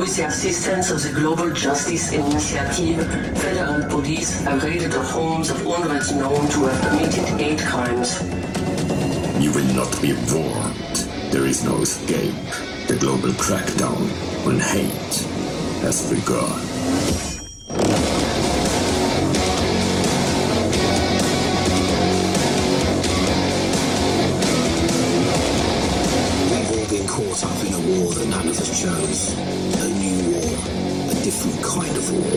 With 0.00 0.16
the 0.16 0.28
assistance 0.28 0.90
of 0.90 1.02
the 1.02 1.12
Global 1.12 1.52
Justice 1.52 2.14
Initiative, 2.14 3.06
federal 3.36 3.86
police 3.90 4.40
have 4.44 4.64
raided 4.64 4.92
the 4.92 5.02
homes 5.02 5.50
of 5.50 5.62
hundreds 5.62 6.10
known 6.12 6.48
to 6.48 6.64
have 6.64 6.88
committed 6.88 7.28
hate 7.38 7.60
crimes. 7.60 8.22
You 9.44 9.52
will 9.52 9.74
not 9.74 10.00
be 10.00 10.14
warned. 10.32 10.96
There 11.30 11.44
is 11.44 11.62
no 11.64 11.82
escape. 11.82 12.32
The 12.88 12.96
global 12.98 13.32
crackdown 13.32 14.08
on 14.46 14.58
hate 14.58 15.26
has 15.82 16.08
begun. 16.08 16.80
Us 28.60 28.82
chose. 28.82 29.32
A 29.80 29.88
new 29.88 30.18
war, 30.34 30.58
a 31.10 31.14
different 31.24 31.62
kind 31.62 31.96
of 31.96 32.12
war. 32.12 32.36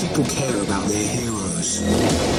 People 0.00 0.24
care 0.24 0.62
about 0.62 0.86
their 0.88 1.06
heroes. 1.06 2.37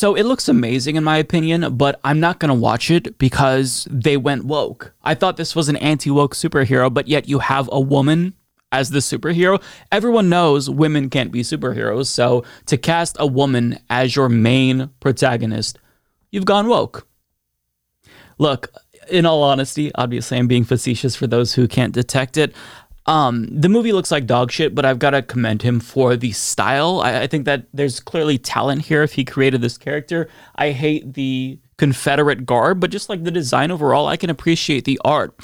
So 0.00 0.14
it 0.14 0.22
looks 0.22 0.48
amazing 0.48 0.96
in 0.96 1.04
my 1.04 1.18
opinion, 1.18 1.76
but 1.76 2.00
I'm 2.02 2.20
not 2.20 2.38
going 2.38 2.48
to 2.48 2.54
watch 2.54 2.90
it 2.90 3.18
because 3.18 3.86
they 3.90 4.16
went 4.16 4.46
woke. 4.46 4.94
I 5.02 5.14
thought 5.14 5.36
this 5.36 5.54
was 5.54 5.68
an 5.68 5.76
anti 5.76 6.10
woke 6.10 6.34
superhero, 6.34 6.90
but 6.90 7.06
yet 7.06 7.28
you 7.28 7.40
have 7.40 7.68
a 7.70 7.78
woman 7.78 8.32
as 8.72 8.88
the 8.88 9.00
superhero. 9.00 9.62
Everyone 9.92 10.30
knows 10.30 10.70
women 10.70 11.10
can't 11.10 11.30
be 11.30 11.42
superheroes, 11.42 12.06
so 12.06 12.44
to 12.64 12.78
cast 12.78 13.18
a 13.20 13.26
woman 13.26 13.78
as 13.90 14.16
your 14.16 14.30
main 14.30 14.88
protagonist, 15.00 15.78
you've 16.30 16.46
gone 16.46 16.66
woke. 16.66 17.06
Look, 18.38 18.72
in 19.10 19.26
all 19.26 19.42
honesty, 19.42 19.92
obviously 19.96 20.38
I'm 20.38 20.48
being 20.48 20.64
facetious 20.64 21.14
for 21.14 21.26
those 21.26 21.52
who 21.52 21.68
can't 21.68 21.92
detect 21.92 22.38
it. 22.38 22.54
Um, 23.10 23.48
the 23.50 23.68
movie 23.68 23.92
looks 23.92 24.12
like 24.12 24.26
dog 24.26 24.52
shit, 24.52 24.72
but 24.72 24.84
I've 24.84 25.00
got 25.00 25.10
to 25.10 25.22
commend 25.22 25.62
him 25.62 25.80
for 25.80 26.14
the 26.14 26.30
style. 26.30 27.00
I, 27.00 27.22
I 27.22 27.26
think 27.26 27.44
that 27.44 27.66
there's 27.74 27.98
clearly 27.98 28.38
talent 28.38 28.82
here 28.82 29.02
if 29.02 29.14
he 29.14 29.24
created 29.24 29.62
this 29.62 29.76
character. 29.76 30.28
I 30.54 30.70
hate 30.70 31.14
the 31.14 31.58
Confederate 31.76 32.46
garb, 32.46 32.78
but 32.78 32.90
just 32.92 33.08
like 33.08 33.24
the 33.24 33.32
design 33.32 33.72
overall, 33.72 34.06
I 34.06 34.16
can 34.16 34.30
appreciate 34.30 34.84
the 34.84 35.00
art. 35.04 35.34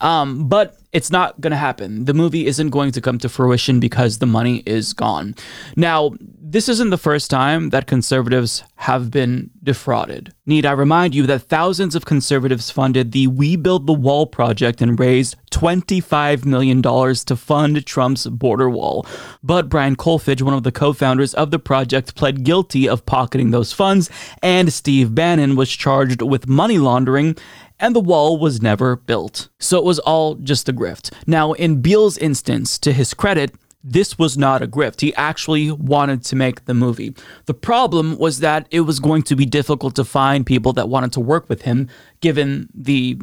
Um, 0.00 0.48
but 0.48 0.78
it's 0.92 1.12
not 1.12 1.40
going 1.40 1.52
to 1.52 1.56
happen. 1.56 2.06
The 2.06 2.14
movie 2.14 2.46
isn't 2.46 2.70
going 2.70 2.90
to 2.90 3.00
come 3.00 3.18
to 3.18 3.28
fruition 3.28 3.78
because 3.78 4.18
the 4.18 4.26
money 4.26 4.64
is 4.66 4.92
gone. 4.92 5.36
Now, 5.76 6.10
this 6.52 6.68
isn't 6.68 6.90
the 6.90 6.98
first 6.98 7.30
time 7.30 7.70
that 7.70 7.86
conservatives 7.86 8.62
have 8.76 9.10
been 9.10 9.48
defrauded. 9.62 10.34
Need 10.44 10.66
I 10.66 10.72
remind 10.72 11.14
you 11.14 11.26
that 11.26 11.44
thousands 11.44 11.94
of 11.94 12.04
conservatives 12.04 12.70
funded 12.70 13.12
the 13.12 13.26
We 13.26 13.56
Build 13.56 13.86
the 13.86 13.94
Wall 13.94 14.26
project 14.26 14.82
and 14.82 15.00
raised 15.00 15.36
$25 15.50 16.44
million 16.44 16.82
to 16.82 17.36
fund 17.36 17.86
Trump's 17.86 18.26
border 18.26 18.68
wall. 18.68 19.06
But 19.42 19.70
Brian 19.70 19.96
Kolfage, 19.96 20.42
one 20.42 20.52
of 20.52 20.62
the 20.62 20.70
co 20.70 20.92
founders 20.92 21.32
of 21.32 21.50
the 21.50 21.58
project, 21.58 22.16
pled 22.16 22.44
guilty 22.44 22.86
of 22.86 23.06
pocketing 23.06 23.50
those 23.50 23.72
funds, 23.72 24.10
and 24.42 24.70
Steve 24.70 25.14
Bannon 25.14 25.56
was 25.56 25.70
charged 25.70 26.20
with 26.20 26.46
money 26.46 26.76
laundering 26.76 27.34
and 27.82 27.96
the 27.96 28.00
wall 28.00 28.38
was 28.38 28.62
never 28.62 28.94
built. 28.94 29.48
So 29.58 29.76
it 29.76 29.84
was 29.84 29.98
all 29.98 30.36
just 30.36 30.68
a 30.68 30.72
grift. 30.72 31.12
Now, 31.26 31.52
in 31.52 31.82
Beale's 31.82 32.16
instance, 32.16 32.78
to 32.78 32.92
his 32.92 33.12
credit, 33.12 33.52
this 33.84 34.18
was 34.18 34.38
not 34.38 34.62
a 34.62 34.66
grift. 34.66 35.00
He 35.00 35.14
actually 35.14 35.70
wanted 35.70 36.24
to 36.24 36.36
make 36.36 36.64
the 36.66 36.74
movie. 36.74 37.14
The 37.46 37.54
problem 37.54 38.16
was 38.18 38.40
that 38.40 38.66
it 38.70 38.80
was 38.80 39.00
going 39.00 39.22
to 39.24 39.36
be 39.36 39.46
difficult 39.46 39.96
to 39.96 40.04
find 40.04 40.46
people 40.46 40.72
that 40.74 40.88
wanted 40.88 41.12
to 41.12 41.20
work 41.20 41.48
with 41.48 41.62
him, 41.62 41.88
given 42.20 42.68
the 42.74 43.18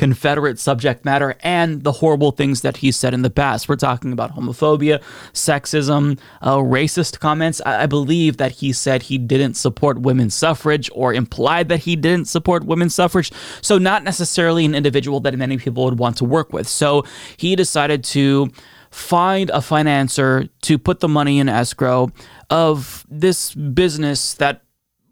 Confederate 0.00 0.58
subject 0.58 1.04
matter 1.04 1.36
and 1.40 1.84
the 1.84 1.92
horrible 1.92 2.30
things 2.30 2.62
that 2.62 2.78
he 2.78 2.90
said 2.90 3.12
in 3.12 3.20
the 3.20 3.28
past. 3.28 3.68
We're 3.68 3.76
talking 3.76 4.14
about 4.14 4.34
homophobia, 4.34 5.02
sexism, 5.34 6.18
uh, 6.40 6.56
racist 6.56 7.20
comments. 7.20 7.60
I-, 7.66 7.82
I 7.82 7.86
believe 7.86 8.38
that 8.38 8.52
he 8.52 8.72
said 8.72 9.02
he 9.02 9.18
didn't 9.18 9.58
support 9.58 10.00
women's 10.00 10.34
suffrage 10.34 10.88
or 10.94 11.12
implied 11.12 11.68
that 11.68 11.80
he 11.80 11.96
didn't 11.96 12.28
support 12.28 12.64
women's 12.64 12.94
suffrage. 12.94 13.30
So, 13.60 13.76
not 13.76 14.02
necessarily 14.02 14.64
an 14.64 14.74
individual 14.74 15.20
that 15.20 15.36
many 15.36 15.58
people 15.58 15.84
would 15.84 15.98
want 15.98 16.16
to 16.16 16.24
work 16.24 16.50
with. 16.50 16.66
So, 16.66 17.04
he 17.36 17.54
decided 17.54 18.02
to 18.04 18.50
find 18.90 19.50
a 19.50 19.58
financer 19.58 20.48
to 20.62 20.78
put 20.78 21.00
the 21.00 21.08
money 21.08 21.38
in 21.38 21.48
escrow 21.48 22.10
of 22.48 23.06
this 23.08 23.54
business 23.54 24.34
that 24.34 24.62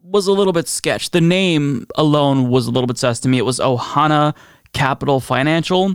was 0.03 0.27
a 0.27 0.33
little 0.33 0.53
bit 0.53 0.67
sketch. 0.69 1.11
The 1.11 1.21
name 1.21 1.87
alone 1.97 2.49
was 2.49 2.67
a 2.67 2.71
little 2.71 2.87
bit 2.87 2.99
sus 2.99 3.21
to 3.21 3.29
me. 3.29 3.39
It 3.39 3.45
was 3.45 3.61
Ohana 3.61 4.35
Capital 4.73 5.21
Financial. 5.21 5.95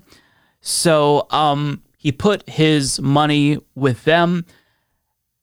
So 0.61 1.27
um, 1.31 1.81
He 1.97 2.11
put 2.11 2.47
his 2.47 3.01
money 3.01 3.57
with 3.76 4.03
them 4.03 4.45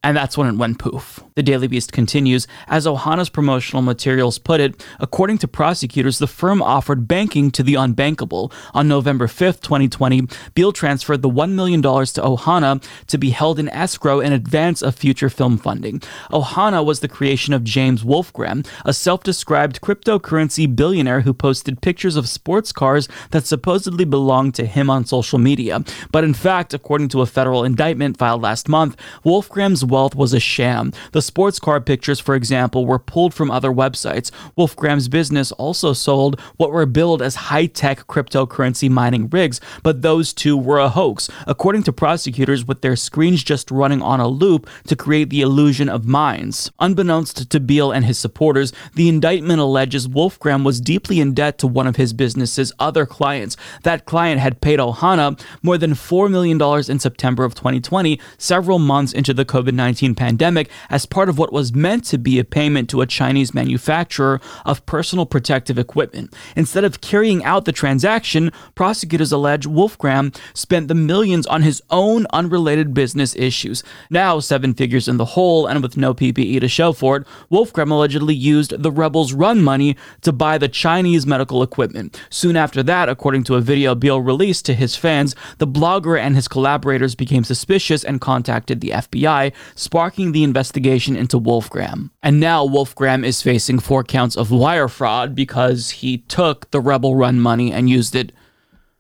and 0.03 0.17
that's 0.17 0.39
when 0.39 0.49
it 0.49 0.57
went 0.57 0.79
poof. 0.79 1.23
The 1.41 1.45
Daily 1.45 1.69
Beast 1.69 1.91
continues 1.91 2.47
As 2.69 2.85
Ohana's 2.85 3.31
promotional 3.31 3.81
materials 3.81 4.39
put 4.39 4.61
it, 4.61 4.85
according 4.99 5.39
to 5.39 5.49
prosecutors, 5.49 6.19
the 6.19 6.27
firm 6.27 6.61
offered 6.61 7.09
banking 7.09 7.51
to 7.53 7.63
the 7.63 7.77
unbankable. 7.77 8.53
On 8.75 8.87
November 8.87 9.27
5th, 9.27 9.63
2020, 9.63 10.29
Beale 10.53 10.73
transferred 10.73 11.23
the 11.23 11.31
$1 11.31 11.53
million 11.53 11.81
to 11.81 11.89
Ohana 11.89 12.85
to 13.07 13.17
be 13.17 13.31
held 13.31 13.59
in 13.59 13.71
escrow 13.71 14.21
in 14.21 14.35
advance 14.35 14.83
of 14.83 14.95
future 14.95 15.31
film 15.31 15.57
funding. 15.57 16.01
Ohana 16.31 16.85
was 16.85 17.01
the 17.01 17.09
creation 17.09 17.55
of 17.55 17.65
James 17.65 18.05
Wolfgram, 18.05 18.67
a 18.85 18.93
self 18.93 19.23
described 19.23 19.81
cryptocurrency 19.81 20.77
billionaire 20.77 21.23
who 21.23 21.33
posted 21.33 21.81
pictures 21.81 22.17
of 22.17 22.29
sports 22.29 22.71
cars 22.71 23.09
that 23.31 23.47
supposedly 23.47 24.05
belonged 24.05 24.55
to 24.57 24.67
him 24.67 24.91
on 24.91 25.07
social 25.07 25.39
media. 25.39 25.83
But 26.13 26.23
in 26.23 26.35
fact, 26.35 26.75
according 26.75 27.09
to 27.09 27.23
a 27.23 27.27
federal 27.27 27.65
indictment 27.65 28.19
filed 28.19 28.43
last 28.43 28.69
month, 28.69 28.95
Wolfgram's 29.25 29.87
wealth 29.87 30.15
was 30.15 30.35
a 30.35 30.41
sham. 30.41 30.93
The 31.13 31.30
sports 31.31 31.61
car 31.61 31.81
pictures, 31.81 32.19
for 32.19 32.35
example, 32.35 32.85
were 32.85 32.99
pulled 32.99 33.33
from 33.33 33.53
other 33.53 33.71
websites. 33.71 34.33
Wolfgram's 34.57 35.07
business 35.07 35.53
also 35.53 35.93
sold 35.93 36.41
what 36.57 36.73
were 36.73 36.87
billed 36.87 37.23
as 37.23 37.47
high 37.51 37.67
tech 37.67 38.09
cryptocurrency 38.09 38.91
mining 38.91 39.29
rigs, 39.29 39.61
but 39.85 40.03
those 40.03 40.33
two 40.33 40.57
were 40.57 40.81
a 40.81 40.89
hoax, 40.89 41.31
according 41.47 41.85
to 41.85 41.93
prosecutors, 41.93 42.65
with 42.65 42.81
their 42.81 42.97
screens 42.97 43.45
just 43.45 43.71
running 43.71 44.03
on 44.03 44.19
a 44.19 44.27
loop 44.27 44.69
to 44.89 44.97
create 44.97 45.31
the 45.31 45.41
illusion 45.41 45.89
of 45.89 46.05
mines. 46.05 46.73
Unbeknownst 46.81 47.49
to 47.49 47.61
Beale 47.61 47.93
and 47.93 48.05
his 48.05 48.19
supporters, 48.19 48.73
the 48.97 49.09
indictment 49.09 49.61
alleges 49.61 50.09
Wolfgram 50.09 50.65
was 50.65 50.81
deeply 50.81 51.21
in 51.21 51.33
debt 51.33 51.59
to 51.59 51.69
one 51.69 51.87
of 51.87 51.95
his 51.95 52.13
business's 52.13 52.73
other 52.81 53.07
clients. 53.07 53.57
That 53.85 54.05
client 54.05 54.41
had 54.41 54.61
paid 54.61 54.81
Ohana 54.81 55.41
more 55.63 55.79
than 55.79 55.93
$4 55.93 56.29
million 56.29 56.61
in 56.91 56.99
September 56.99 57.45
of 57.45 57.55
2020, 57.55 58.19
several 58.37 58.81
months 58.81 59.13
into 59.13 59.33
the 59.33 59.45
COVID 59.45 59.75
19 59.75 60.17
pandemic 60.17 60.69
as 60.89 61.07
part 61.11 61.29
of 61.29 61.39
what 61.39 61.53
was 61.53 61.75
meant 61.75 62.05
to 62.05 62.19
be 62.19 62.39
a 62.39 62.45
payment 62.45 62.89
to 62.91 63.01
a 63.01 63.07
Chinese 63.07 63.53
manufacturer 63.53 64.41
of 64.65 64.85
personal 64.87 65.27
protective 65.27 65.79
equipment. 65.79 66.35
Instead 66.57 66.85
of 66.85 67.01
carrying 67.01 67.45
out 67.45 67.65
the 67.65 67.73
transaction, 67.73 68.51
prosecutors 68.75 69.33
allege 69.33 69.67
Wolfgram 69.67 70.35
spent 70.55 70.89
the 70.89 70.95
millions 70.95 71.47
on 71.47 71.63
his 71.63 71.83
own 71.91 72.27
unrelated 72.33 72.95
business 72.95 73.35
issues. 73.37 73.83
Now, 74.09 74.41
seven 74.41 74.75
figures 74.75 75.09
in 75.09 75.17
the 75.17 75.25
hole 75.25 75.67
and 75.67 75.83
with 75.83 75.97
no 75.97 76.15
PPE 76.15 76.61
to 76.61 76.69
show 76.69 76.93
for 76.93 77.17
it, 77.17 77.27
Wolfgram 77.51 77.91
allegedly 77.91 78.35
used 78.35 78.83
the 78.83 78.93
rebels' 78.93 79.33
run 79.33 79.63
money 79.63 79.97
to 80.23 80.33
buy 80.33 80.59
the 80.59 80.69
Chinese 80.69 81.27
medical 81.27 81.63
equipment. 81.63 82.21
Soon 82.31 82.57
after 82.57 82.83
that, 82.85 83.09
according 83.09 83.45
to 83.45 83.57
a 83.57 83.61
video 83.61 83.95
Beale 83.95 84.21
released 84.21 84.65
to 84.67 84.75
his 84.75 84.97
fans, 84.97 85.35
the 85.59 85.67
blogger 85.67 86.19
and 86.19 86.37
his 86.37 86.49
collaborators 86.49 87.15
became 87.15 87.45
suspicious 87.45 88.05
and 88.05 88.21
contacted 88.21 88.81
the 88.81 88.91
FBI, 88.91 89.53
sparking 89.75 90.33
the 90.33 90.45
investigation 90.45 91.00
into 91.09 91.41
Wolfgram. 91.41 92.11
And 92.23 92.41
now 92.41 92.67
Wolfgram 92.67 93.25
is 93.25 93.43
facing 93.43 93.79
four 93.79 94.05
counts 94.05 94.37
of 94.37 94.51
wire 94.51 94.89
fraud 94.89 95.35
because 95.35 95.91
he 95.91 96.19
took 96.19 96.71
the 96.71 96.81
rebel 96.81 97.15
run 97.15 97.41
money 97.41 97.73
and 97.73 97.89
used 97.89 98.15
it 98.15 98.33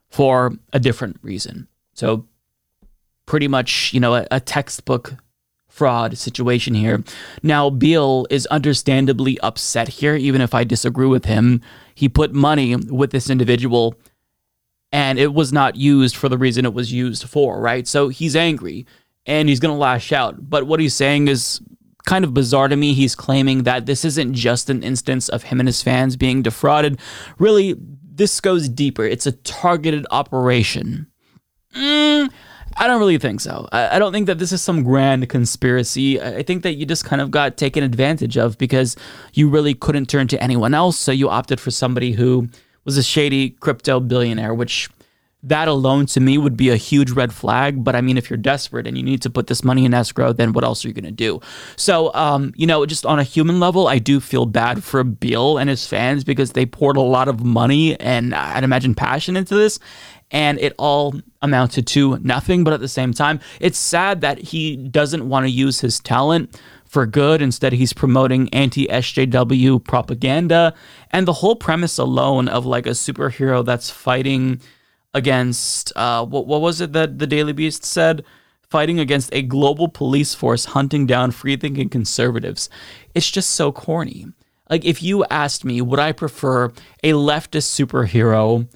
for 0.08 0.52
a 0.72 0.80
different 0.80 1.18
reason. 1.22 1.68
So, 1.94 2.26
pretty 3.26 3.46
much, 3.46 3.92
you 3.92 4.00
know, 4.00 4.14
a, 4.14 4.26
a 4.30 4.40
textbook 4.40 5.14
fraud 5.68 6.18
situation 6.18 6.74
here. 6.74 7.02
Now, 7.42 7.70
Beale 7.70 8.26
is 8.28 8.46
understandably 8.46 9.38
upset 9.40 9.88
here, 9.88 10.16
even 10.16 10.40
if 10.40 10.52
I 10.52 10.64
disagree 10.64 11.06
with 11.06 11.24
him. 11.24 11.62
He 11.94 12.08
put 12.08 12.32
money 12.34 12.76
with 12.76 13.12
this 13.12 13.30
individual 13.30 13.94
and 14.92 15.18
it 15.18 15.32
was 15.32 15.52
not 15.52 15.76
used 15.76 16.16
for 16.16 16.28
the 16.28 16.38
reason 16.38 16.64
it 16.64 16.74
was 16.74 16.92
used 16.92 17.28
for, 17.28 17.60
right? 17.60 17.86
So 17.86 18.08
he's 18.08 18.34
angry 18.34 18.86
and 19.26 19.48
he's 19.48 19.60
going 19.60 19.74
to 19.74 19.78
lash 19.78 20.12
out. 20.12 20.50
But 20.50 20.66
what 20.66 20.80
he's 20.80 20.94
saying 20.94 21.28
is 21.28 21.60
kind 22.06 22.24
of 22.24 22.34
bizarre 22.34 22.68
to 22.68 22.76
me. 22.76 22.94
He's 22.94 23.14
claiming 23.14 23.64
that 23.64 23.86
this 23.86 24.04
isn't 24.04 24.34
just 24.34 24.70
an 24.70 24.82
instance 24.82 25.28
of 25.28 25.44
him 25.44 25.60
and 25.60 25.68
his 25.68 25.82
fans 25.82 26.16
being 26.16 26.42
defrauded. 26.42 26.98
Really, 27.38 27.76
this 28.02 28.40
goes 28.40 28.68
deeper. 28.68 29.04
It's 29.04 29.26
a 29.26 29.32
targeted 29.32 30.06
operation. 30.10 31.06
Mm, 31.76 32.30
I 32.76 32.86
don't 32.86 32.98
really 32.98 33.18
think 33.18 33.40
so. 33.40 33.68
I, 33.72 33.96
I, 33.96 33.98
don't 33.98 34.12
think 34.12 34.26
that 34.26 34.38
this 34.38 34.52
is 34.52 34.60
some 34.60 34.82
grand 34.82 35.28
conspiracy. 35.28 36.20
I 36.20 36.42
think 36.42 36.62
that 36.64 36.74
you 36.74 36.86
just 36.86 37.04
kind 37.04 37.22
of 37.22 37.30
got 37.30 37.56
taken 37.56 37.84
advantage 37.84 38.36
of 38.36 38.58
because 38.58 38.96
you 39.34 39.48
really 39.48 39.74
couldn't 39.74 40.06
turn 40.08 40.26
to 40.28 40.42
anyone 40.42 40.74
else. 40.74 40.98
So 40.98 41.12
you 41.12 41.28
opted 41.28 41.60
for 41.60 41.70
somebody 41.70 42.12
who 42.12 42.48
was 42.84 42.96
a 42.96 43.02
shady 43.02 43.50
crypto 43.50 44.00
billionaire, 44.00 44.54
which 44.54 44.88
that 45.42 45.68
alone 45.68 46.06
to 46.06 46.20
me 46.20 46.36
would 46.36 46.56
be 46.56 46.68
a 46.68 46.76
huge 46.76 47.10
red 47.12 47.32
flag. 47.32 47.82
But 47.82 47.96
I 47.96 48.00
mean, 48.00 48.18
if 48.18 48.28
you're 48.28 48.36
desperate 48.36 48.86
and 48.86 48.96
you 48.96 49.02
need 49.02 49.22
to 49.22 49.30
put 49.30 49.46
this 49.46 49.64
money 49.64 49.84
in 49.84 49.94
escrow, 49.94 50.32
then 50.32 50.52
what 50.52 50.64
else 50.64 50.84
are 50.84 50.88
you 50.88 50.94
going 50.94 51.04
to 51.04 51.10
do? 51.10 51.40
So, 51.76 52.12
um, 52.14 52.52
you 52.56 52.66
know, 52.66 52.84
just 52.84 53.06
on 53.06 53.18
a 53.18 53.22
human 53.22 53.60
level, 53.60 53.88
I 53.88 53.98
do 53.98 54.20
feel 54.20 54.46
bad 54.46 54.84
for 54.84 55.02
Bill 55.02 55.58
and 55.58 55.70
his 55.70 55.86
fans 55.86 56.24
because 56.24 56.52
they 56.52 56.66
poured 56.66 56.96
a 56.96 57.02
lot 57.02 57.28
of 57.28 57.44
money 57.44 57.98
and 57.98 58.34
I'd 58.34 58.64
imagine 58.64 58.94
passion 58.94 59.36
into 59.36 59.54
this. 59.54 59.78
And 60.32 60.60
it 60.60 60.74
all 60.78 61.14
amounted 61.42 61.88
to 61.88 62.18
nothing. 62.18 62.62
But 62.62 62.72
at 62.72 62.80
the 62.80 62.86
same 62.86 63.12
time, 63.12 63.40
it's 63.58 63.78
sad 63.78 64.20
that 64.20 64.38
he 64.38 64.76
doesn't 64.76 65.28
want 65.28 65.44
to 65.46 65.50
use 65.50 65.80
his 65.80 65.98
talent 65.98 66.60
for 66.84 67.04
good. 67.04 67.42
Instead, 67.42 67.72
he's 67.72 67.92
promoting 67.92 68.48
anti 68.50 68.86
SJW 68.86 69.82
propaganda. 69.82 70.72
And 71.10 71.26
the 71.26 71.32
whole 71.32 71.56
premise 71.56 71.98
alone 71.98 72.46
of 72.46 72.64
like 72.64 72.86
a 72.86 72.90
superhero 72.90 73.64
that's 73.64 73.90
fighting 73.90 74.60
against 75.14 75.92
uh, 75.96 76.24
what 76.24 76.46
what 76.46 76.60
was 76.60 76.80
it 76.80 76.92
that 76.92 77.18
the 77.18 77.26
Daily 77.26 77.52
Beast 77.52 77.84
said? 77.84 78.24
Fighting 78.62 79.00
against 79.00 79.34
a 79.34 79.42
global 79.42 79.88
police 79.88 80.32
force 80.34 80.66
hunting 80.66 81.04
down 81.04 81.32
free 81.32 81.56
thinking 81.56 81.88
conservatives. 81.88 82.70
It's 83.14 83.30
just 83.30 83.50
so 83.50 83.72
corny. 83.72 84.26
Like 84.68 84.84
if 84.84 85.02
you 85.02 85.24
asked 85.24 85.64
me, 85.64 85.82
would 85.82 85.98
I 85.98 86.12
prefer 86.12 86.66
a 87.02 87.12
leftist 87.12 87.74
superhero 87.74 88.68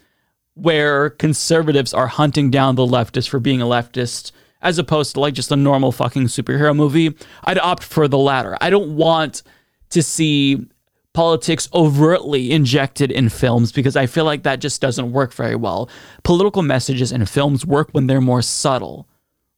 where 0.54 1.10
conservatives 1.10 1.94
are 1.94 2.08
hunting 2.08 2.50
down 2.50 2.74
the 2.74 2.86
leftist 2.86 3.28
for 3.28 3.38
being 3.38 3.62
a 3.62 3.66
leftist 3.66 4.32
as 4.62 4.78
opposed 4.78 5.14
to 5.14 5.20
like 5.20 5.34
just 5.34 5.52
a 5.52 5.56
normal 5.56 5.92
fucking 5.92 6.24
superhero 6.24 6.74
movie? 6.74 7.14
I'd 7.44 7.58
opt 7.58 7.84
for 7.84 8.08
the 8.08 8.18
latter. 8.18 8.58
I 8.60 8.70
don't 8.70 8.96
want 8.96 9.44
to 9.90 10.02
see 10.02 10.66
politics 11.14 11.68
overtly 11.72 12.50
injected 12.50 13.10
in 13.10 13.28
films 13.28 13.72
because 13.72 13.96
I 13.96 14.06
feel 14.06 14.24
like 14.24 14.42
that 14.42 14.60
just 14.60 14.80
doesn't 14.80 15.12
work 15.12 15.32
very 15.32 15.54
well. 15.54 15.88
Political 16.24 16.62
messages 16.62 17.12
in 17.12 17.24
films 17.24 17.64
work 17.64 17.88
when 17.92 18.08
they're 18.08 18.20
more 18.20 18.42
subtle, 18.42 19.08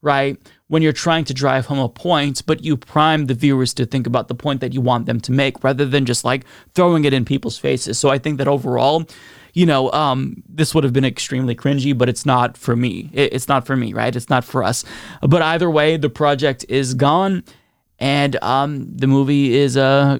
right? 0.03 0.39
When 0.69 0.83
you're 0.83 0.93
trying 0.93 1.25
to 1.25 1.35
drive 1.35 1.67
home 1.67 1.79
a 1.79 1.89
point, 1.89 2.43
but 2.47 2.63
you 2.63 2.77
prime 2.77 3.27
the 3.27 3.35
viewers 3.35 3.73
to 3.75 3.87
think 3.87 4.07
about 4.07 4.29
the 4.29 4.35
point 4.35 4.61
that 4.61 4.75
you 4.75 4.83
want 4.83 5.07
them 5.07 5.19
to 5.23 5.33
make 5.33 5.65
rather 5.65 5.87
than 5.87 6.05
just 6.05 6.25
like 6.25 6.45
throwing 6.75 7.07
it 7.07 7.15
in 7.15 7.25
people's 7.25 7.59
faces. 7.59 7.99
So 7.99 8.11
I 8.11 8.19
think 8.19 8.37
that 8.37 8.49
overall, 8.49 9.07
you 9.55 9.65
know, 9.65 9.91
um, 9.93 10.43
this 10.47 10.75
would 10.75 10.85
have 10.85 10.93
been 10.93 11.07
extremely 11.07 11.55
cringy, 11.55 11.97
but 11.97 12.11
it's 12.11 12.27
not 12.27 12.59
for 12.59 12.77
me. 12.77 13.09
it's 13.15 13.49
not 13.49 13.67
for 13.67 13.77
me, 13.77 13.95
right? 13.95 14.15
It's 14.15 14.29
not 14.29 14.45
for 14.45 14.63
us. 14.63 14.85
But 15.23 15.41
either 15.41 15.71
way, 15.71 15.97
the 15.97 16.11
project 16.11 16.67
is 16.69 16.93
gone, 16.93 17.45
and 17.99 18.37
um, 18.43 18.95
the 18.95 19.07
movie 19.07 19.57
is 19.57 19.79
uh, 19.79 20.19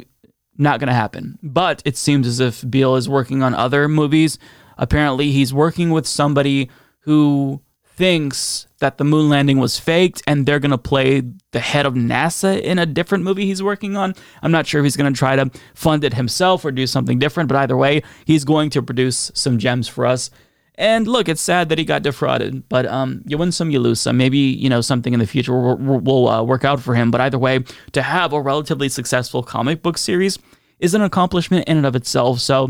not 0.59 0.81
going 0.81 0.89
to 0.89 0.95
happen. 0.95 1.39
But 1.43 1.83
it 1.85 1.97
seems 1.97 2.27
as 2.27 2.41
if 2.41 2.69
Beal 2.69 2.97
is 2.97 3.09
working 3.09 3.43
on 3.43 3.55
other 3.55 3.89
movies. 3.89 4.39
Apparently, 4.79 5.33
he's 5.33 5.55
working 5.55 5.91
with 5.91 6.07
somebody 6.07 6.71
who 7.01 7.63
thinks 7.97 8.67
that 8.79 8.99
the 8.99 9.05
moon 9.05 9.31
landing 9.31 9.59
was 9.59 9.79
faked 9.79 10.23
and 10.27 10.45
they're 10.45 10.61
going 10.61 10.71
to 10.71 10.77
play 10.77 11.23
the 11.53 11.61
head 11.61 11.87
of 11.87 11.95
NASA 11.95 12.61
in 12.61 12.79
a 12.79 12.85
different 12.85 13.25
movie 13.25 13.47
he's 13.47 13.63
working 13.63 13.97
on. 13.97 14.15
I'm 14.43 14.53
not 14.53 14.67
sure 14.67 14.81
if 14.81 14.85
he's 14.85 14.99
going 14.99 15.13
to 15.13 15.19
try 15.19 15.35
to 15.35 15.51
fund 15.75 16.05
it 16.05 16.13
himself 16.13 16.63
or 16.65 16.73
do 16.73 16.87
something 16.87 17.19
different, 17.19 17.49
but 17.49 17.57
either 17.57 17.77
way, 17.77 18.03
he's 18.27 18.45
going 18.45 18.69
to 18.71 18.83
produce 18.83 19.31
some 19.35 19.59
gems 19.59 19.89
for 19.89 20.05
us. 20.05 20.31
And 20.79 21.09
look, 21.09 21.29
it's 21.29 21.41
sad 21.41 21.71
that 21.71 21.79
he 21.79 21.85
got 21.85 22.03
defrauded, 22.03 22.69
but 22.69 22.85
um, 22.87 23.23
you 23.27 23.39
win 23.39 23.51
some, 23.51 23.71
you 23.71 23.81
lose 23.81 24.01
some. 24.01 24.17
Maybe 24.19 24.39
you 24.39 24.69
know 24.69 24.83
something 24.83 25.15
in 25.15 25.21
the 25.21 25.27
future 25.27 25.59
will, 25.59 25.77
will 25.77 26.29
uh, 26.29 26.43
work 26.43 26.65
out 26.65 26.81
for 26.81 26.95
him. 26.95 27.11
But 27.11 27.23
either 27.23 27.39
way, 27.39 27.65
to 27.93 28.03
have 28.03 28.33
a 28.33 28.41
relatively 28.41 28.91
successful 28.91 29.43
comic 29.43 29.83
book 29.83 29.97
series 29.97 30.39
is 30.79 30.95
an 30.95 31.01
accomplishment 31.01 31.67
in 31.67 31.79
and 31.79 31.87
of 31.87 31.97
itself. 31.97 32.41
So, 32.41 32.69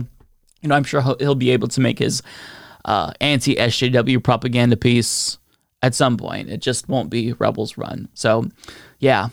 you 0.61 0.69
know, 0.69 0.77
I'm 0.77 0.85
sure 0.85 1.03
he'll, 1.03 1.17
he'll 1.19 1.35
be 1.35 1.51
able 1.51 1.67
to 1.69 1.81
make 1.81 1.99
his 1.99 2.23
uh, 2.85 3.13
anti 3.21 3.57
SJW 3.57 4.23
propaganda 4.23 4.77
piece 4.77 5.39
at 5.83 5.95
some 5.95 6.17
point. 6.17 6.49
It 6.49 6.61
just 6.61 6.89
won't 6.89 7.11
be 7.11 7.33
Rebels 7.33 7.77
Run. 7.77 8.09
So, 8.15 8.49
yeah. 9.01 9.31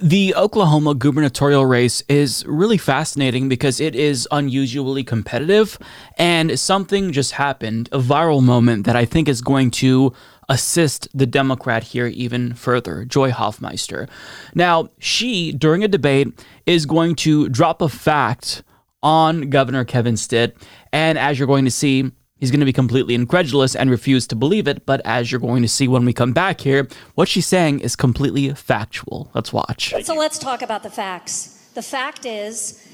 The 0.00 0.32
Oklahoma 0.36 0.94
gubernatorial 0.94 1.66
race 1.66 2.04
is 2.08 2.46
really 2.46 2.78
fascinating 2.78 3.48
because 3.48 3.80
it 3.80 3.96
is 3.96 4.28
unusually 4.30 5.02
competitive, 5.02 5.76
and 6.16 6.56
something 6.56 7.10
just 7.10 7.32
happened, 7.32 7.88
a 7.90 7.98
viral 7.98 8.40
moment 8.40 8.86
that 8.86 8.94
I 8.94 9.04
think 9.04 9.26
is 9.26 9.40
going 9.40 9.72
to 9.72 10.12
assist 10.48 11.08
the 11.12 11.26
Democrat 11.26 11.82
here 11.82 12.06
even 12.06 12.54
further, 12.54 13.04
Joy 13.06 13.32
Hofmeister. 13.32 14.08
Now, 14.54 14.88
she, 15.00 15.50
during 15.50 15.82
a 15.82 15.88
debate, 15.88 16.28
is 16.64 16.86
going 16.86 17.16
to 17.16 17.48
drop 17.48 17.82
a 17.82 17.88
fact 17.88 18.62
on 19.02 19.50
Governor 19.50 19.84
Kevin 19.84 20.16
Stitt, 20.16 20.56
and 20.92 21.18
as 21.18 21.40
you're 21.40 21.48
going 21.48 21.64
to 21.64 21.72
see, 21.72 22.12
He's 22.38 22.50
going 22.52 22.60
to 22.60 22.66
be 22.66 22.72
completely 22.72 23.14
incredulous 23.14 23.74
and 23.74 23.90
refuse 23.90 24.26
to 24.28 24.36
believe 24.36 24.68
it, 24.68 24.86
but 24.86 25.00
as 25.04 25.32
you're 25.32 25.40
going 25.40 25.62
to 25.62 25.68
see 25.68 25.88
when 25.88 26.04
we 26.04 26.12
come 26.12 26.32
back 26.32 26.60
here, 26.60 26.86
what 27.16 27.28
she's 27.28 27.46
saying 27.46 27.80
is 27.80 27.96
completely 27.96 28.50
factual. 28.54 29.28
Let's 29.34 29.52
watch. 29.52 29.92
So 30.04 30.14
let's 30.14 30.38
talk 30.38 30.62
about 30.62 30.84
the 30.84 30.90
facts. 30.90 31.68
The 31.74 31.82
fact 31.82 32.24
is, 32.24 32.86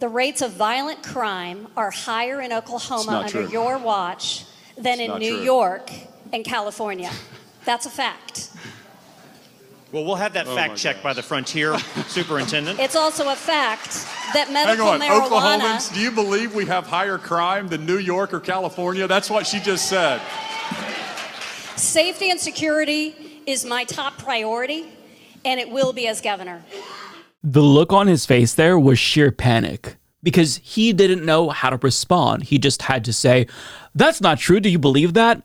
the 0.00 0.08
rates 0.08 0.42
of 0.42 0.52
violent 0.52 1.02
crime 1.04 1.68
are 1.76 1.90
higher 1.90 2.40
in 2.40 2.52
Oklahoma 2.52 3.18
under 3.18 3.30
true. 3.44 3.48
your 3.48 3.78
watch 3.78 4.44
than 4.76 4.98
It's 4.98 5.12
in 5.12 5.18
New 5.20 5.36
true. 5.36 5.44
York 5.44 5.92
and 6.32 6.44
California. 6.44 7.12
That's 7.64 7.86
a 7.86 7.90
fact. 7.90 8.50
Well, 9.92 10.04
we'll 10.04 10.16
have 10.16 10.34
that 10.34 10.46
Oh 10.46 10.54
fact 10.54 10.70
my 10.70 10.76
checked 10.76 11.02
by 11.02 11.12
the 11.12 11.22
Frontier 11.22 11.76
Superintendent. 12.06 12.78
It's 12.78 12.94
also 12.94 13.28
a 13.30 13.34
fact 13.34 14.06
that 14.34 14.46
Hang 14.46 14.54
medical 14.54 14.88
on, 14.88 15.00
marijuana. 15.00 15.58
Oklahomans, 15.60 15.92
do 15.92 16.00
you 16.00 16.12
believe 16.12 16.54
we 16.54 16.64
have 16.66 16.86
higher 16.86 17.18
crime 17.18 17.66
than 17.68 17.86
New 17.86 17.98
York 17.98 18.32
or 18.32 18.38
California? 18.38 19.08
That's 19.08 19.28
what 19.28 19.46
she 19.46 19.58
just 19.58 19.88
said. 19.88 20.20
Safety 21.76 22.30
and 22.30 22.38
security 22.38 23.42
is 23.46 23.64
my 23.64 23.84
top 23.84 24.18
priority, 24.18 24.86
and 25.44 25.58
it 25.58 25.70
will 25.70 25.92
be 25.92 26.06
as 26.06 26.20
governor. 26.20 26.62
The 27.42 27.62
look 27.62 27.92
on 27.92 28.06
his 28.06 28.26
face 28.26 28.54
there 28.54 28.78
was 28.78 28.98
sheer 28.98 29.32
panic 29.32 29.96
because 30.22 30.58
he 30.58 30.92
didn't 30.92 31.24
know 31.24 31.48
how 31.48 31.70
to 31.70 31.76
respond. 31.78 32.44
He 32.44 32.58
just 32.58 32.82
had 32.82 33.04
to 33.06 33.12
say, 33.12 33.46
That's 33.94 34.20
not 34.20 34.38
true. 34.38 34.60
Do 34.60 34.68
you 34.68 34.78
believe 34.78 35.14
that? 35.14 35.42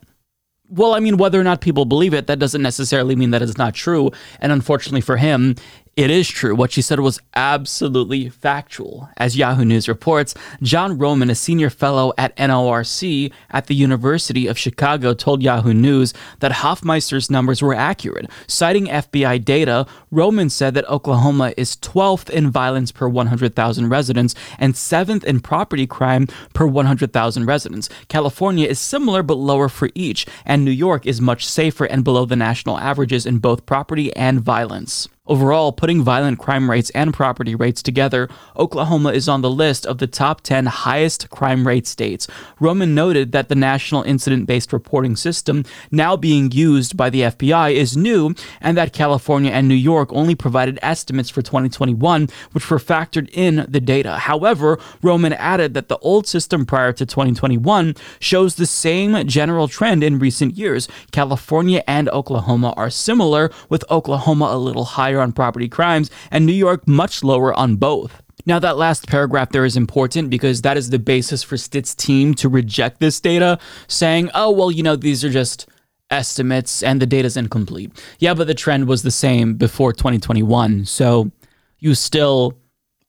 Well, 0.68 0.94
I 0.94 1.00
mean, 1.00 1.16
whether 1.16 1.40
or 1.40 1.44
not 1.44 1.60
people 1.60 1.84
believe 1.84 2.12
it, 2.12 2.26
that 2.26 2.38
doesn't 2.38 2.62
necessarily 2.62 3.14
mean 3.14 3.30
that 3.30 3.42
it's 3.42 3.56
not 3.56 3.74
true. 3.74 4.10
And 4.40 4.50
unfortunately 4.50 5.00
for 5.00 5.16
him, 5.16 5.54
it 5.96 6.10
is 6.10 6.28
true. 6.28 6.54
What 6.54 6.72
she 6.72 6.82
said 6.82 7.00
was 7.00 7.20
absolutely 7.34 8.28
factual. 8.28 9.08
As 9.16 9.34
Yahoo 9.34 9.64
News 9.64 9.88
reports, 9.88 10.34
John 10.60 10.98
Roman, 10.98 11.30
a 11.30 11.34
senior 11.34 11.70
fellow 11.70 12.12
at 12.18 12.36
NORC 12.36 13.32
at 13.48 13.66
the 13.66 13.74
University 13.74 14.46
of 14.46 14.58
Chicago, 14.58 15.14
told 15.14 15.42
Yahoo 15.42 15.72
News 15.72 16.12
that 16.40 16.52
Hofmeister's 16.52 17.30
numbers 17.30 17.62
were 17.62 17.72
accurate. 17.72 18.30
Citing 18.46 18.88
FBI 18.88 19.42
data, 19.42 19.86
Roman 20.10 20.50
said 20.50 20.74
that 20.74 20.86
Oklahoma 20.90 21.54
is 21.56 21.76
12th 21.76 22.28
in 22.28 22.50
violence 22.50 22.92
per 22.92 23.08
100,000 23.08 23.88
residents 23.88 24.34
and 24.58 24.74
7th 24.74 25.24
in 25.24 25.40
property 25.40 25.86
crime 25.86 26.26
per 26.52 26.66
100,000 26.66 27.46
residents. 27.46 27.88
California 28.08 28.68
is 28.68 28.78
similar 28.78 29.22
but 29.22 29.38
lower 29.38 29.70
for 29.70 29.88
each, 29.94 30.26
and 30.44 30.62
New 30.62 30.70
York 30.70 31.06
is 31.06 31.22
much 31.22 31.46
safer 31.46 31.86
and 31.86 32.04
below 32.04 32.26
the 32.26 32.36
national 32.36 32.78
averages 32.78 33.24
in 33.24 33.38
both 33.38 33.64
property 33.64 34.14
and 34.14 34.42
violence. 34.42 35.08
Overall, 35.28 35.72
putting 35.72 36.02
violent 36.02 36.38
crime 36.38 36.70
rates 36.70 36.90
and 36.90 37.12
property 37.12 37.56
rates 37.56 37.82
together, 37.82 38.28
Oklahoma 38.56 39.10
is 39.10 39.28
on 39.28 39.42
the 39.42 39.50
list 39.50 39.84
of 39.84 39.98
the 39.98 40.06
top 40.06 40.40
10 40.42 40.66
highest 40.66 41.30
crime 41.30 41.66
rate 41.66 41.86
states. 41.86 42.28
Roman 42.60 42.94
noted 42.94 43.32
that 43.32 43.48
the 43.48 43.56
National 43.56 44.04
Incident 44.04 44.46
Based 44.46 44.72
Reporting 44.72 45.16
System, 45.16 45.64
now 45.90 46.16
being 46.16 46.52
used 46.52 46.96
by 46.96 47.10
the 47.10 47.22
FBI, 47.22 47.72
is 47.72 47.96
new, 47.96 48.34
and 48.60 48.76
that 48.76 48.92
California 48.92 49.50
and 49.50 49.66
New 49.66 49.74
York 49.74 50.12
only 50.12 50.36
provided 50.36 50.78
estimates 50.80 51.28
for 51.28 51.42
2021, 51.42 52.28
which 52.52 52.70
were 52.70 52.78
factored 52.78 53.28
in 53.32 53.66
the 53.68 53.80
data. 53.80 54.18
However, 54.18 54.78
Roman 55.02 55.32
added 55.32 55.74
that 55.74 55.88
the 55.88 55.98
old 55.98 56.28
system 56.28 56.64
prior 56.64 56.92
to 56.92 57.04
2021 57.04 57.96
shows 58.20 58.54
the 58.54 58.66
same 58.66 59.26
general 59.26 59.66
trend 59.66 60.04
in 60.04 60.20
recent 60.20 60.56
years. 60.56 60.86
California 61.10 61.82
and 61.88 62.08
Oklahoma 62.10 62.74
are 62.76 62.90
similar, 62.90 63.50
with 63.68 63.84
Oklahoma 63.90 64.50
a 64.52 64.58
little 64.58 64.84
higher 64.84 65.15
on 65.20 65.32
property 65.32 65.68
crimes 65.68 66.10
and 66.30 66.46
New 66.46 66.52
York 66.52 66.86
much 66.86 67.24
lower 67.24 67.52
on 67.54 67.76
both. 67.76 68.22
Now, 68.44 68.60
that 68.60 68.76
last 68.76 69.08
paragraph 69.08 69.50
there 69.50 69.64
is 69.64 69.76
important 69.76 70.30
because 70.30 70.62
that 70.62 70.76
is 70.76 70.90
the 70.90 71.00
basis 71.00 71.42
for 71.42 71.56
Stitt's 71.56 71.94
team 71.94 72.32
to 72.34 72.48
reject 72.48 73.00
this 73.00 73.20
data, 73.20 73.58
saying, 73.88 74.30
oh, 74.34 74.52
well, 74.52 74.70
you 74.70 74.84
know, 74.84 74.94
these 74.94 75.24
are 75.24 75.30
just 75.30 75.68
estimates 76.10 76.82
and 76.82 77.02
the 77.02 77.06
data's 77.06 77.36
incomplete. 77.36 77.90
Yeah, 78.20 78.34
but 78.34 78.46
the 78.46 78.54
trend 78.54 78.86
was 78.86 79.02
the 79.02 79.10
same 79.10 79.54
before 79.54 79.92
2021. 79.92 80.84
So 80.84 81.32
you 81.80 81.94
still 81.94 82.56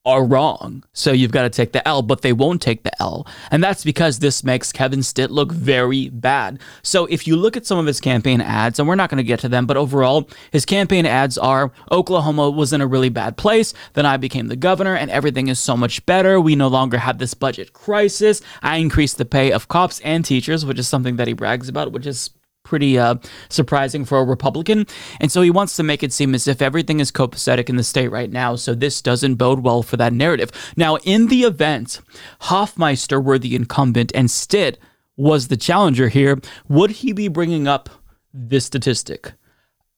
are 0.08 0.24
wrong. 0.24 0.84
So 0.94 1.12
you've 1.12 1.34
got 1.34 1.44
to 1.44 1.50
take 1.50 1.74
the 1.74 1.86
L, 1.86 2.02
but 2.02 2.22
they 2.22 2.32
won't 2.32 2.62
take 2.62 2.84
the 2.84 3.02
L. 3.02 3.28
And 3.52 3.62
that's 3.62 3.84
because 3.84 4.20
this 4.20 4.42
makes 4.44 4.72
Kevin 4.72 5.04
Stitt 5.04 5.30
look 5.30 5.52
very 5.52 6.08
bad. 6.10 6.60
So 6.82 7.06
if 7.08 7.28
you 7.28 7.36
look 7.36 7.58
at 7.58 7.66
some 7.66 7.78
of 7.78 7.86
his 7.86 8.00
campaign 8.00 8.40
ads, 8.40 8.80
and 8.80 8.88
we're 8.88 8.96
not 8.96 9.10
going 9.10 9.18
to 9.18 9.24
get 9.24 9.42
to 9.42 9.50
them, 9.50 9.66
but 9.66 9.76
overall, 9.76 10.30
his 10.52 10.66
campaign 10.66 11.06
ads 11.06 11.38
are 11.38 11.74
Oklahoma 11.92 12.50
was 12.50 12.72
in 12.72 12.80
a 12.80 12.88
really 12.88 13.10
bad 13.10 13.36
place. 13.36 13.74
Then 13.94 14.06
I 14.06 14.16
became 14.16 14.48
the 14.48 14.56
governor, 14.56 14.96
and 14.96 15.12
everything 15.12 15.50
is 15.50 15.60
so 15.60 15.76
much 15.76 16.06
better. 16.06 16.40
We 16.40 16.56
no 16.56 16.70
longer 16.70 17.00
have 17.00 17.18
this 17.18 17.34
budget 17.34 17.74
crisis. 17.74 18.42
I 18.64 18.78
increased 18.78 19.18
the 19.18 19.26
pay 19.26 19.52
of 19.52 19.68
cops 19.68 20.00
and 20.00 20.24
teachers, 20.24 20.66
which 20.66 20.80
is 20.80 20.88
something 20.88 21.18
that 21.18 21.28
he 21.28 21.34
brags 21.34 21.68
about, 21.68 21.92
which 21.92 22.08
is 22.08 22.30
pretty 22.68 23.00
uh, 23.00 23.16
surprising 23.50 24.06
for 24.06 24.20
a 24.20 24.24
Republican. 24.24 24.86
And 25.20 25.32
so 25.32 25.42
he 25.42 25.50
wants 25.50 25.76
to 25.78 25.84
make 25.84 26.04
it 26.04 26.14
seem 26.14 26.36
as 26.36 26.48
if 26.48 26.62
everything 26.62 27.00
is 27.00 27.12
copacetic 27.12 27.70
in 27.70 27.78
the 27.78 27.84
state 27.84 28.10
right 28.10 28.32
now. 28.32 28.56
So 28.56 28.76
this 28.76 29.02
doesn't 29.02 29.36
bode 29.36 29.62
well 29.62 29.82
for 29.82 29.98
that 29.98 30.14
narrative. 30.14 30.52
Now, 30.76 30.98
in 30.98 31.28
the 31.28 31.44
event 31.44 32.02
Hofmeister 32.42 33.24
were 33.24 33.40
the 33.40 33.56
incumbent 33.56 34.12
and 34.14 34.30
Stitt 34.30 34.78
was 35.16 35.48
the 35.48 35.58
challenger 35.58 36.10
here, 36.10 36.40
would 36.68 36.92
he 36.92 37.12
be 37.14 37.28
bringing 37.28 37.68
up 37.68 37.90
this 38.34 38.66
statistic? 38.66 39.34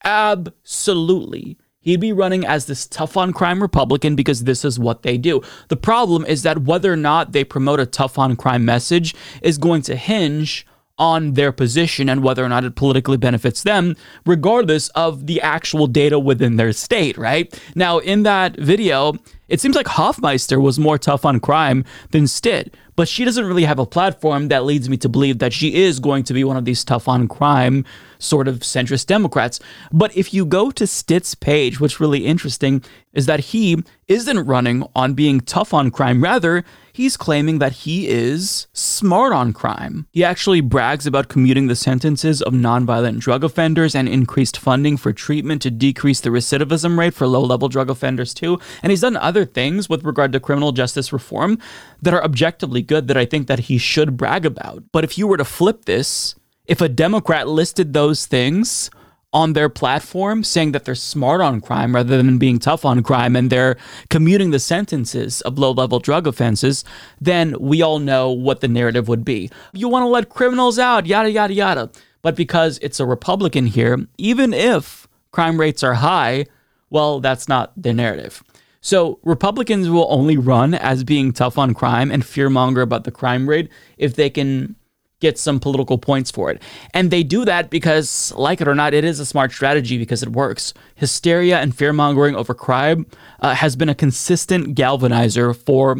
Absolutely. 0.03 1.57
He'd 1.81 1.99
be 1.99 2.13
running 2.13 2.45
as 2.45 2.65
this 2.65 2.87
tough 2.87 3.17
on 3.17 3.33
crime 3.33 3.61
Republican 3.61 4.15
because 4.15 4.43
this 4.43 4.63
is 4.63 4.77
what 4.77 5.03
they 5.03 5.17
do. 5.17 5.41
The 5.69 5.77
problem 5.77 6.25
is 6.25 6.43
that 6.43 6.63
whether 6.63 6.91
or 6.91 6.97
not 6.97 7.31
they 7.31 7.43
promote 7.43 7.79
a 7.79 7.85
tough 7.85 8.17
on 8.19 8.35
crime 8.35 8.63
message 8.65 9.15
is 9.41 9.57
going 9.57 9.81
to 9.83 9.95
hinge 9.95 10.67
on 10.99 11.33
their 11.33 11.51
position 11.51 12.09
and 12.09 12.21
whether 12.21 12.43
or 12.43 12.49
not 12.49 12.65
it 12.65 12.75
politically 12.75 13.17
benefits 13.17 13.63
them, 13.63 13.95
regardless 14.25 14.89
of 14.89 15.25
the 15.25 15.41
actual 15.41 15.87
data 15.87 16.19
within 16.19 16.57
their 16.57 16.73
state, 16.73 17.17
right? 17.17 17.59
Now, 17.73 17.97
in 17.99 18.23
that 18.23 18.55
video, 18.57 19.13
it 19.47 19.59
seems 19.59 19.75
like 19.75 19.87
Hofmeister 19.87 20.61
was 20.61 20.77
more 20.77 20.99
tough 20.99 21.25
on 21.25 21.39
crime 21.39 21.83
than 22.11 22.27
Stitt, 22.27 22.75
but 22.95 23.07
she 23.07 23.25
doesn't 23.25 23.45
really 23.45 23.63
have 23.63 23.79
a 23.79 23.85
platform 23.85 24.49
that 24.49 24.65
leads 24.65 24.89
me 24.89 24.97
to 24.97 25.09
believe 25.09 25.39
that 25.39 25.53
she 25.53 25.73
is 25.73 25.99
going 25.99 26.23
to 26.25 26.33
be 26.33 26.43
one 26.43 26.57
of 26.57 26.65
these 26.65 26.83
tough 26.83 27.07
on 27.07 27.27
crime 27.27 27.85
sort 28.19 28.47
of 28.47 28.59
centrist 28.59 29.07
Democrats. 29.07 29.59
But 29.91 30.15
if 30.15 30.33
you 30.33 30.45
go 30.45 30.69
to 30.71 30.85
Stitt's 30.85 31.33
page, 31.33 31.79
what's 31.79 31.99
really 31.99 32.25
interesting 32.25 32.83
is 33.13 33.25
that 33.25 33.39
he 33.39 33.83
isn't 34.07 34.45
running 34.45 34.85
on 34.95 35.13
being 35.13 35.39
tough 35.39 35.73
on 35.73 35.89
crime. 35.89 36.21
Rather, 36.21 36.63
he's 36.99 37.15
claiming 37.15 37.59
that 37.59 37.71
he 37.71 38.09
is 38.09 38.67
smart 38.73 39.31
on 39.31 39.53
crime. 39.53 40.05
He 40.11 40.21
actually 40.21 40.59
brags 40.59 41.07
about 41.07 41.29
commuting 41.29 41.67
the 41.67 41.75
sentences 41.77 42.41
of 42.41 42.51
nonviolent 42.51 43.19
drug 43.19 43.41
offenders 43.41 43.95
and 43.95 44.09
increased 44.09 44.57
funding 44.57 44.97
for 44.97 45.13
treatment 45.13 45.61
to 45.61 45.71
decrease 45.71 46.19
the 46.19 46.29
recidivism 46.29 46.99
rate 46.99 47.13
for 47.13 47.25
low 47.25 47.39
level 47.39 47.69
drug 47.69 47.89
offenders, 47.89 48.33
too. 48.33 48.59
And 48.83 48.91
he's 48.91 48.99
done 48.99 49.15
other 49.15 49.45
things 49.45 49.87
with 49.87 50.03
regard 50.03 50.33
to 50.33 50.41
criminal 50.41 50.73
justice 50.73 51.13
reform 51.13 51.57
that 52.01 52.13
are 52.13 52.21
objectively 52.21 52.81
good 52.81 53.07
that 53.07 53.15
I 53.15 53.23
think 53.23 53.47
that 53.47 53.59
he 53.59 53.77
should 53.77 54.17
brag 54.17 54.45
about. 54.45 54.83
But 54.91 55.05
if 55.05 55.17
you 55.17 55.25
were 55.25 55.37
to 55.37 55.45
flip 55.45 55.85
this, 55.85 56.35
if 56.65 56.81
a 56.81 56.89
Democrat 56.89 57.47
listed 57.47 57.93
those 57.93 58.25
things 58.25 58.91
on 59.31 59.53
their 59.53 59.69
platform 59.69 60.43
saying 60.43 60.71
that 60.71 60.85
they're 60.85 60.95
smart 60.95 61.39
on 61.41 61.61
crime 61.61 61.93
rather 61.93 62.17
than 62.17 62.37
being 62.37 62.57
tough 62.57 62.83
on 62.83 63.03
crime 63.03 63.35
and 63.35 63.49
they're 63.49 63.77
commuting 64.09 64.49
the 64.51 64.59
sentences 64.59 65.41
of 65.41 65.59
low 65.59 65.71
level 65.71 65.99
drug 65.99 66.25
offenses, 66.25 66.83
then 67.21 67.55
we 67.59 67.81
all 67.81 67.99
know 67.99 68.31
what 68.31 68.61
the 68.61 68.67
narrative 68.67 69.07
would 69.07 69.23
be. 69.23 69.49
You 69.73 69.87
want 69.87 70.03
to 70.03 70.07
let 70.07 70.29
criminals 70.29 70.79
out, 70.79 71.05
yada, 71.05 71.31
yada, 71.31 71.53
yada. 71.53 71.91
But 72.21 72.35
because 72.35 72.79
it's 72.81 72.99
a 72.99 73.05
Republican 73.05 73.67
here, 73.67 73.97
even 74.17 74.53
if 74.53 75.07
crime 75.31 75.59
rates 75.59 75.83
are 75.83 75.95
high, 75.95 76.45
well, 76.89 77.19
that's 77.19 77.47
not 77.47 77.71
the 77.81 77.93
narrative. 77.93 78.43
So 78.81 79.19
Republicans 79.23 79.89
will 79.89 80.07
only 80.09 80.37
run 80.37 80.73
as 80.73 81.03
being 81.03 81.33
tough 81.33 81.57
on 81.57 81.73
crime 81.73 82.11
and 82.11 82.23
fearmonger 82.23 82.81
about 82.81 83.03
the 83.03 83.11
crime 83.11 83.47
rate 83.47 83.69
if 83.97 84.15
they 84.15 84.29
can 84.29 84.75
get 85.19 85.37
some 85.37 85.59
political 85.59 85.97
points 85.97 86.31
for 86.31 86.49
it. 86.49 86.61
And 86.93 87.11
they 87.11 87.23
do 87.23 87.45
that 87.45 87.69
because, 87.69 88.33
like 88.35 88.61
it 88.61 88.67
or 88.67 88.75
not, 88.75 88.93
it 88.93 89.03
is 89.03 89.19
a 89.19 89.25
smart 89.25 89.51
strategy 89.51 89.97
because 89.97 90.23
it 90.23 90.29
works. 90.29 90.73
Hysteria 90.95 91.59
and 91.59 91.75
fear 91.75 91.93
mongering 91.93 92.35
over 92.35 92.53
crime 92.53 93.05
uh, 93.41 93.53
has 93.55 93.75
been 93.75 93.89
a 93.89 93.95
consistent 93.95 94.75
galvanizer 94.75 95.55
for 95.55 95.97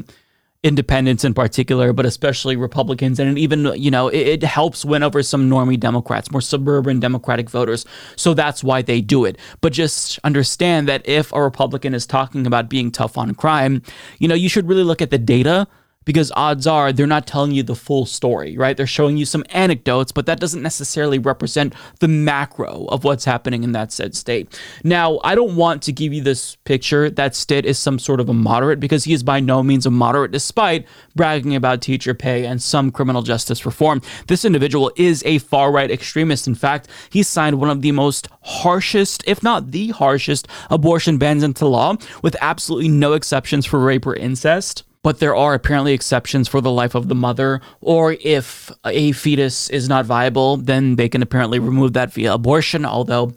independents 0.62 1.24
in 1.24 1.34
particular, 1.34 1.94
but 1.94 2.06
especially 2.06 2.58
Republicans. 2.58 3.18
And 3.20 3.40
even, 3.40 3.72
you 3.76 3.90
know, 3.90 4.10
it, 4.10 4.28
it 4.28 4.44
helps 4.44 4.84
win 4.84 5.04
over 5.04 5.24
some 5.24 5.50
normie 5.50 5.80
Democrats, 5.80 6.32
more 6.32 6.42
suburban 6.42 7.00
Democratic 7.00 7.50
voters. 7.50 7.86
So 8.18 8.34
that's 8.34 8.62
why 8.62 8.82
they 8.82 9.00
do 9.00 9.24
it. 9.24 9.38
But 9.62 9.72
just 9.72 10.20
understand 10.26 10.88
that 10.90 11.08
if 11.08 11.32
a 11.32 11.42
Republican 11.42 11.94
is 11.94 12.06
talking 12.06 12.46
about 12.46 12.70
being 12.70 12.92
tough 12.92 13.18
on 13.18 13.36
crime, 13.36 13.82
you 14.18 14.28
know, 14.28 14.36
you 14.36 14.50
should 14.50 14.68
really 14.68 14.84
look 14.84 15.02
at 15.02 15.12
the 15.12 15.18
data 15.18 15.66
because 16.06 16.32
odds 16.36 16.66
are 16.66 16.92
they're 16.92 17.06
not 17.06 17.28
telling 17.28 17.52
you 17.52 17.62
the 17.62 17.76
full 17.76 18.06
story, 18.06 18.58
right? 18.58 18.76
They're 18.76 18.88
showing 18.88 19.18
you 19.18 19.26
some 19.26 19.44
anecdotes, 19.52 20.12
but 20.12 20.26
that 20.26 20.40
doesn't 20.40 20.64
necessarily 20.64 21.20
represent 21.20 21.74
the 22.00 22.08
macro 22.08 22.86
of 22.90 23.04
what's 23.04 23.26
happening 23.26 23.64
in 23.64 23.74
that 23.74 23.92
said 23.92 24.16
state. 24.16 24.60
Now, 24.84 25.20
I 25.24 25.36
don't 25.36 25.56
want 25.56 25.84
to 25.84 25.92
give 25.92 26.12
you 26.12 26.24
this 26.24 26.56
picture 26.64 27.10
that 27.12 27.36
Stitt 27.36 27.66
is 27.66 27.78
some 27.78 28.00
sort 28.00 28.20
of 28.20 28.30
a 28.30 28.34
moderate 28.34 28.80
because 28.80 29.04
he 29.04 29.14
is 29.14 29.24
by 29.24 29.40
no 29.40 29.62
means 29.62 29.86
a 29.86 29.92
moderate 29.92 30.32
despite 30.32 30.88
bragging 31.16 31.56
about 31.56 31.82
teacher 31.82 32.14
pay 32.14 32.46
and 32.46 32.60
some 32.62 32.92
criminal 32.92 33.22
justice 33.22 33.66
reform. 33.66 34.02
This 34.28 34.46
individual 34.46 34.92
is 34.96 35.22
a 35.26 35.38
far 35.38 35.72
right 35.72 35.92
extremist. 35.92 36.48
In 36.48 36.56
fact, 36.56 36.88
he 37.12 37.24
signed 37.24 37.60
one 37.60 37.70
of 37.70 37.82
the 37.82 37.92
most 37.92 38.30
harshest, 38.42 39.24
if 39.28 39.44
not 39.44 39.72
the 39.72 39.90
harshest, 39.90 40.48
abortion 40.70 41.18
bans 41.18 41.44
into 41.44 41.68
law 41.68 41.98
with 42.24 42.36
absolutely 42.42 42.88
no 42.88 43.14
exceptions 43.14 43.66
for 43.66 43.80
rape 43.80 44.08
or 44.08 44.16
incest 44.16 44.86
but 45.04 45.20
there 45.20 45.36
are 45.36 45.54
apparently 45.54 45.94
exceptions 45.94 46.48
for 46.48 46.62
the 46.62 46.72
life 46.72 46.96
of 46.96 47.08
the 47.08 47.16
mother, 47.16 47.62
or 47.82 48.18
if 48.22 48.72
a 48.86 49.12
fetus 49.14 49.70
is 49.70 49.88
not 49.88 50.06
viable, 50.06 50.58
then 50.58 50.96
they 50.96 51.10
can 51.10 51.22
apparently 51.22 51.60
remove 51.60 51.94
that 51.94 52.14
via 52.14 52.34
abortion, 52.34 52.86
although 52.86 53.32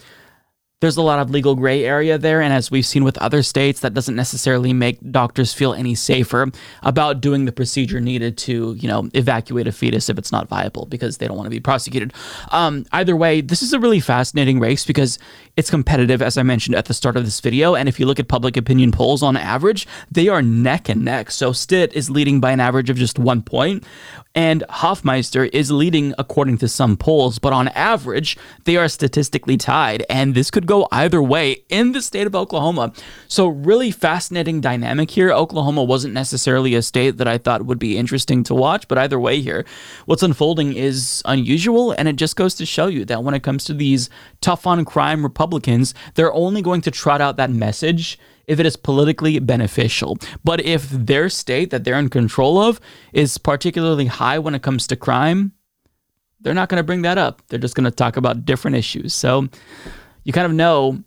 there's 0.83 0.97
a 0.97 1.03
lot 1.03 1.21
of 1.21 1.31
legal 1.31 1.55
gray 1.55 1.85
area 1.85 2.19
there. 2.19 2.41
And 2.43 2.53
as 2.53 2.69
we've 2.69 2.85
seen 2.85 3.05
with 3.05 3.17
other 3.19 3.45
states, 3.45 3.79
that 3.81 3.95
doesn't 3.95 4.17
necessarily 4.17 4.73
make 4.73 4.99
doctors 5.13 5.55
feel 5.55 5.75
any 5.75 5.95
safer 5.95 6.51
about 6.83 7.21
doing 7.21 7.45
the 7.45 7.53
procedure 7.53 8.01
needed 8.01 8.37
to, 8.39 8.75
you 8.75 8.89
know, 8.89 9.09
evacuate 9.15 9.69
a 9.69 9.73
fetus 9.73 10.09
if 10.09 10.19
it's 10.19 10.33
not 10.33 10.49
viable 10.49 10.87
because 10.87 11.19
they 11.19 11.29
don't 11.29 11.37
want 11.37 11.47
to 11.47 11.51
be 11.51 11.61
prosecuted. 11.61 12.13
Um, 12.51 12.85
either 12.91 13.15
way, 13.15 13.41
this 13.41 13.63
is 13.63 13.73
a 13.73 13.79
really 13.79 14.01
fascinating 14.01 14.59
race 14.59 14.85
because 14.85 15.21
it's 15.57 15.71
competitive, 15.71 16.21
as 16.21 16.37
I 16.37 16.43
mentioned 16.43 16.75
at 16.75 16.87
the 16.87 16.95
start 16.95 17.17
of 17.17 17.25
this 17.25 17.39
video. 17.39 17.77
And 17.77 17.89
if 17.89 18.01
you 18.01 18.07
look 18.07 18.19
at 18.19 18.27
public 18.27 18.57
opinion 18.57 18.91
polls 18.91 19.23
on 19.23 19.37
average, 19.37 19.87
they 20.11 20.27
are 20.27 20.43
neck 20.43 20.89
and 20.89 21.05
neck. 21.05 21.31
So 21.31 21.53
Stitt 21.53 21.93
is 21.93 22.11
leading 22.11 22.41
by 22.41 22.51
an 22.51 22.59
average 22.59 22.91
of 22.91 22.97
just 22.97 23.21
one 23.21 23.43
point, 23.43 23.85
and 24.35 24.65
Hofmeister 24.71 25.49
is 25.53 25.71
leading 25.71 26.15
according 26.19 26.59
to 26.59 26.69
some 26.69 26.97
polls, 26.97 27.39
but 27.39 27.53
on 27.53 27.69
average, 27.69 28.37
they 28.65 28.77
are 28.77 28.89
statistically 28.89 29.57
tied. 29.57 30.05
And 30.09 30.35
this 30.35 30.51
could 30.51 30.67
go 30.73 30.89
either 30.91 31.23
way 31.23 31.63
in 31.69 31.93
the 31.93 32.01
state 32.01 32.27
of 32.27 32.35
Oklahoma. 32.35 32.93
So, 33.29 33.47
really 33.47 33.91
fascinating 33.91 34.63
dynamic 34.63 35.11
here. 35.11 35.31
Oklahoma 35.31 35.85
wasn't 35.85 36.15
necessarily 36.15 36.75
a 36.75 36.81
state 36.81 37.19
that 37.19 37.29
I 37.29 37.37
thought 37.37 37.67
would 37.67 37.79
be 37.79 37.99
interesting 37.99 38.43
to 38.45 38.55
watch, 38.55 38.89
but 38.89 38.97
either 38.97 39.21
way, 39.21 39.43
here, 39.43 39.67
what's 40.07 40.23
unfolding 40.23 40.73
is 40.73 41.23
unusual. 41.27 41.93
And 41.93 42.09
it 42.09 42.17
just 42.17 42.37
goes 42.37 42.55
to 42.55 42.65
show 42.65 42.87
you 42.87 43.05
that 43.05 43.23
when 43.23 43.35
it 43.35 43.43
comes 43.43 43.65
to 43.65 43.75
these 43.75 44.09
tough 44.41 44.67
on 44.67 44.85
crime 44.87 45.23
Republicans, 45.23 45.93
they're 46.15 46.33
only 46.33 46.63
going 46.63 46.81
to 46.83 46.91
trot 46.91 47.21
out 47.21 47.37
that 47.37 47.51
message 47.51 48.19
if 48.47 48.59
it 48.59 48.65
is 48.65 48.77
politically 48.77 49.39
beneficial. 49.41 50.17
But 50.43 50.65
if 50.65 50.89
their 50.89 51.29
state 51.29 51.71
that 51.71 51.85
they're 51.85 51.99
in 51.99 52.09
control 52.09 52.59
of 52.59 52.81
is 53.13 53.37
particularly 53.37 54.07
high 54.07 54.39
when 54.39 54.55
it 54.55 54.63
comes 54.63 54.87
to 54.87 54.97
crime, 54.97 55.53
they're 56.41 56.55
not 56.55 56.69
going 56.69 56.81
to 56.81 56.85
bring 56.85 57.03
that 57.03 57.19
up. 57.19 57.43
They're 57.49 57.59
just 57.59 57.75
going 57.75 57.85
to 57.85 57.91
talk 57.91 58.17
about 58.17 58.45
different 58.45 58.77
issues. 58.77 59.15
So 59.15 59.49
you 60.25 60.33
kind 60.33 60.47
of 60.47 60.53
know 60.53 61.03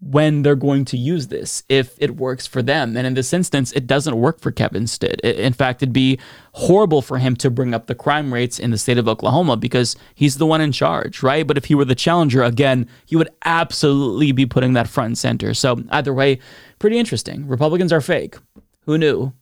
when 0.00 0.42
they're 0.42 0.54
going 0.54 0.84
to 0.84 0.98
use 0.98 1.28
this 1.28 1.62
if 1.68 1.96
it 1.98 2.16
works 2.16 2.46
for 2.46 2.60
them. 2.62 2.96
And 2.96 3.06
in 3.06 3.14
this 3.14 3.32
instance, 3.32 3.72
it 3.72 3.86
doesn't 3.86 4.14
work 4.16 4.38
for 4.38 4.52
Kevin 4.52 4.86
Stitt. 4.86 5.20
In 5.20 5.54
fact, 5.54 5.82
it'd 5.82 5.94
be 5.94 6.18
horrible 6.52 7.00
for 7.00 7.18
him 7.18 7.34
to 7.36 7.50
bring 7.50 7.72
up 7.72 7.86
the 7.86 7.94
crime 7.94 8.34
rates 8.34 8.58
in 8.58 8.70
the 8.70 8.76
state 8.76 8.98
of 8.98 9.08
Oklahoma 9.08 9.56
because 9.56 9.96
he's 10.14 10.36
the 10.36 10.46
one 10.46 10.60
in 10.60 10.72
charge, 10.72 11.22
right? 11.22 11.46
But 11.46 11.56
if 11.56 11.66
he 11.66 11.74
were 11.74 11.86
the 11.86 11.94
challenger, 11.94 12.42
again, 12.42 12.86
he 13.06 13.16
would 13.16 13.30
absolutely 13.46 14.32
be 14.32 14.44
putting 14.44 14.74
that 14.74 14.88
front 14.88 15.06
and 15.06 15.18
center. 15.18 15.54
So 15.54 15.82
either 15.90 16.12
way, 16.12 16.38
pretty 16.78 16.98
interesting. 16.98 17.48
Republicans 17.48 17.92
are 17.92 18.02
fake. 18.02 18.36
Who 18.82 18.98
knew? 18.98 19.32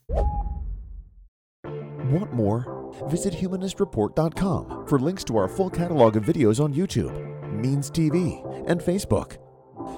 Want 1.65 2.33
more? 2.33 2.93
Visit 3.09 3.35
humanistreport.com 3.35 4.87
for 4.87 4.99
links 5.01 5.25
to 5.25 5.37
our 5.39 5.49
full 5.49 5.71
catalog 5.71 6.17
of 6.17 6.25
videos 6.25 6.63
on 6.63 6.73
YouTube, 6.73 7.32
Means 7.63 7.93
TV, 7.93 8.45
and 8.69 8.81
Facebook. 8.81 9.39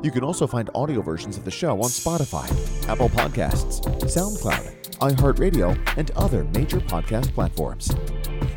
You 0.04 0.10
can 0.10 0.22
also 0.22 0.46
find 0.46 0.68
audio 0.74 1.00
versions 1.00 1.38
of 1.38 1.46
the 1.46 1.50
show 1.50 1.80
on 1.80 1.88
Spotify, 1.88 2.46
Apple 2.90 3.08
Podcasts, 3.08 3.80
SoundCloud, 4.02 4.98
iHeartRadio, 4.98 5.74
and 5.96 6.10
other 6.10 6.44
major 6.44 6.78
podcast 6.78 7.32
platforms. 7.32 7.90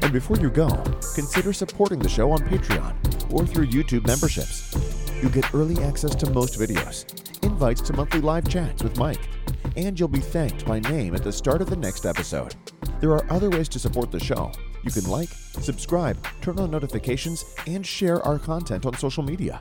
And 0.01 0.11
before 0.11 0.35
you 0.37 0.49
go, 0.49 0.67
consider 1.15 1.53
supporting 1.53 1.99
the 1.99 2.09
show 2.09 2.31
on 2.31 2.39
Patreon 2.39 3.33
or 3.33 3.47
through 3.47 3.67
YouTube 3.67 4.05
memberships. 4.05 4.75
You 5.23 5.29
get 5.29 5.53
early 5.53 5.81
access 5.83 6.13
to 6.15 6.29
most 6.31 6.59
videos, 6.59 7.05
invites 7.43 7.79
to 7.81 7.93
monthly 7.93 8.19
live 8.19 8.49
chats 8.49 8.83
with 8.83 8.97
Mike, 8.97 9.29
and 9.77 9.97
you'll 9.97 10.09
be 10.09 10.19
thanked 10.19 10.65
by 10.65 10.79
name 10.79 11.15
at 11.15 11.23
the 11.23 11.31
start 11.31 11.61
of 11.61 11.69
the 11.69 11.77
next 11.77 12.05
episode. 12.05 12.55
There 12.99 13.11
are 13.11 13.25
other 13.31 13.49
ways 13.49 13.69
to 13.69 13.79
support 13.79 14.11
the 14.11 14.19
show. 14.19 14.51
You 14.83 14.91
can 14.91 15.09
like, 15.09 15.29
subscribe, 15.29 16.17
turn 16.41 16.59
on 16.59 16.71
notifications, 16.71 17.45
and 17.65 17.85
share 17.85 18.21
our 18.23 18.39
content 18.39 18.85
on 18.85 18.95
social 18.95 19.23
media. 19.23 19.59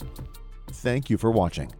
Thank 0.69 1.11
you 1.11 1.19
for 1.19 1.31
watching. 1.31 1.73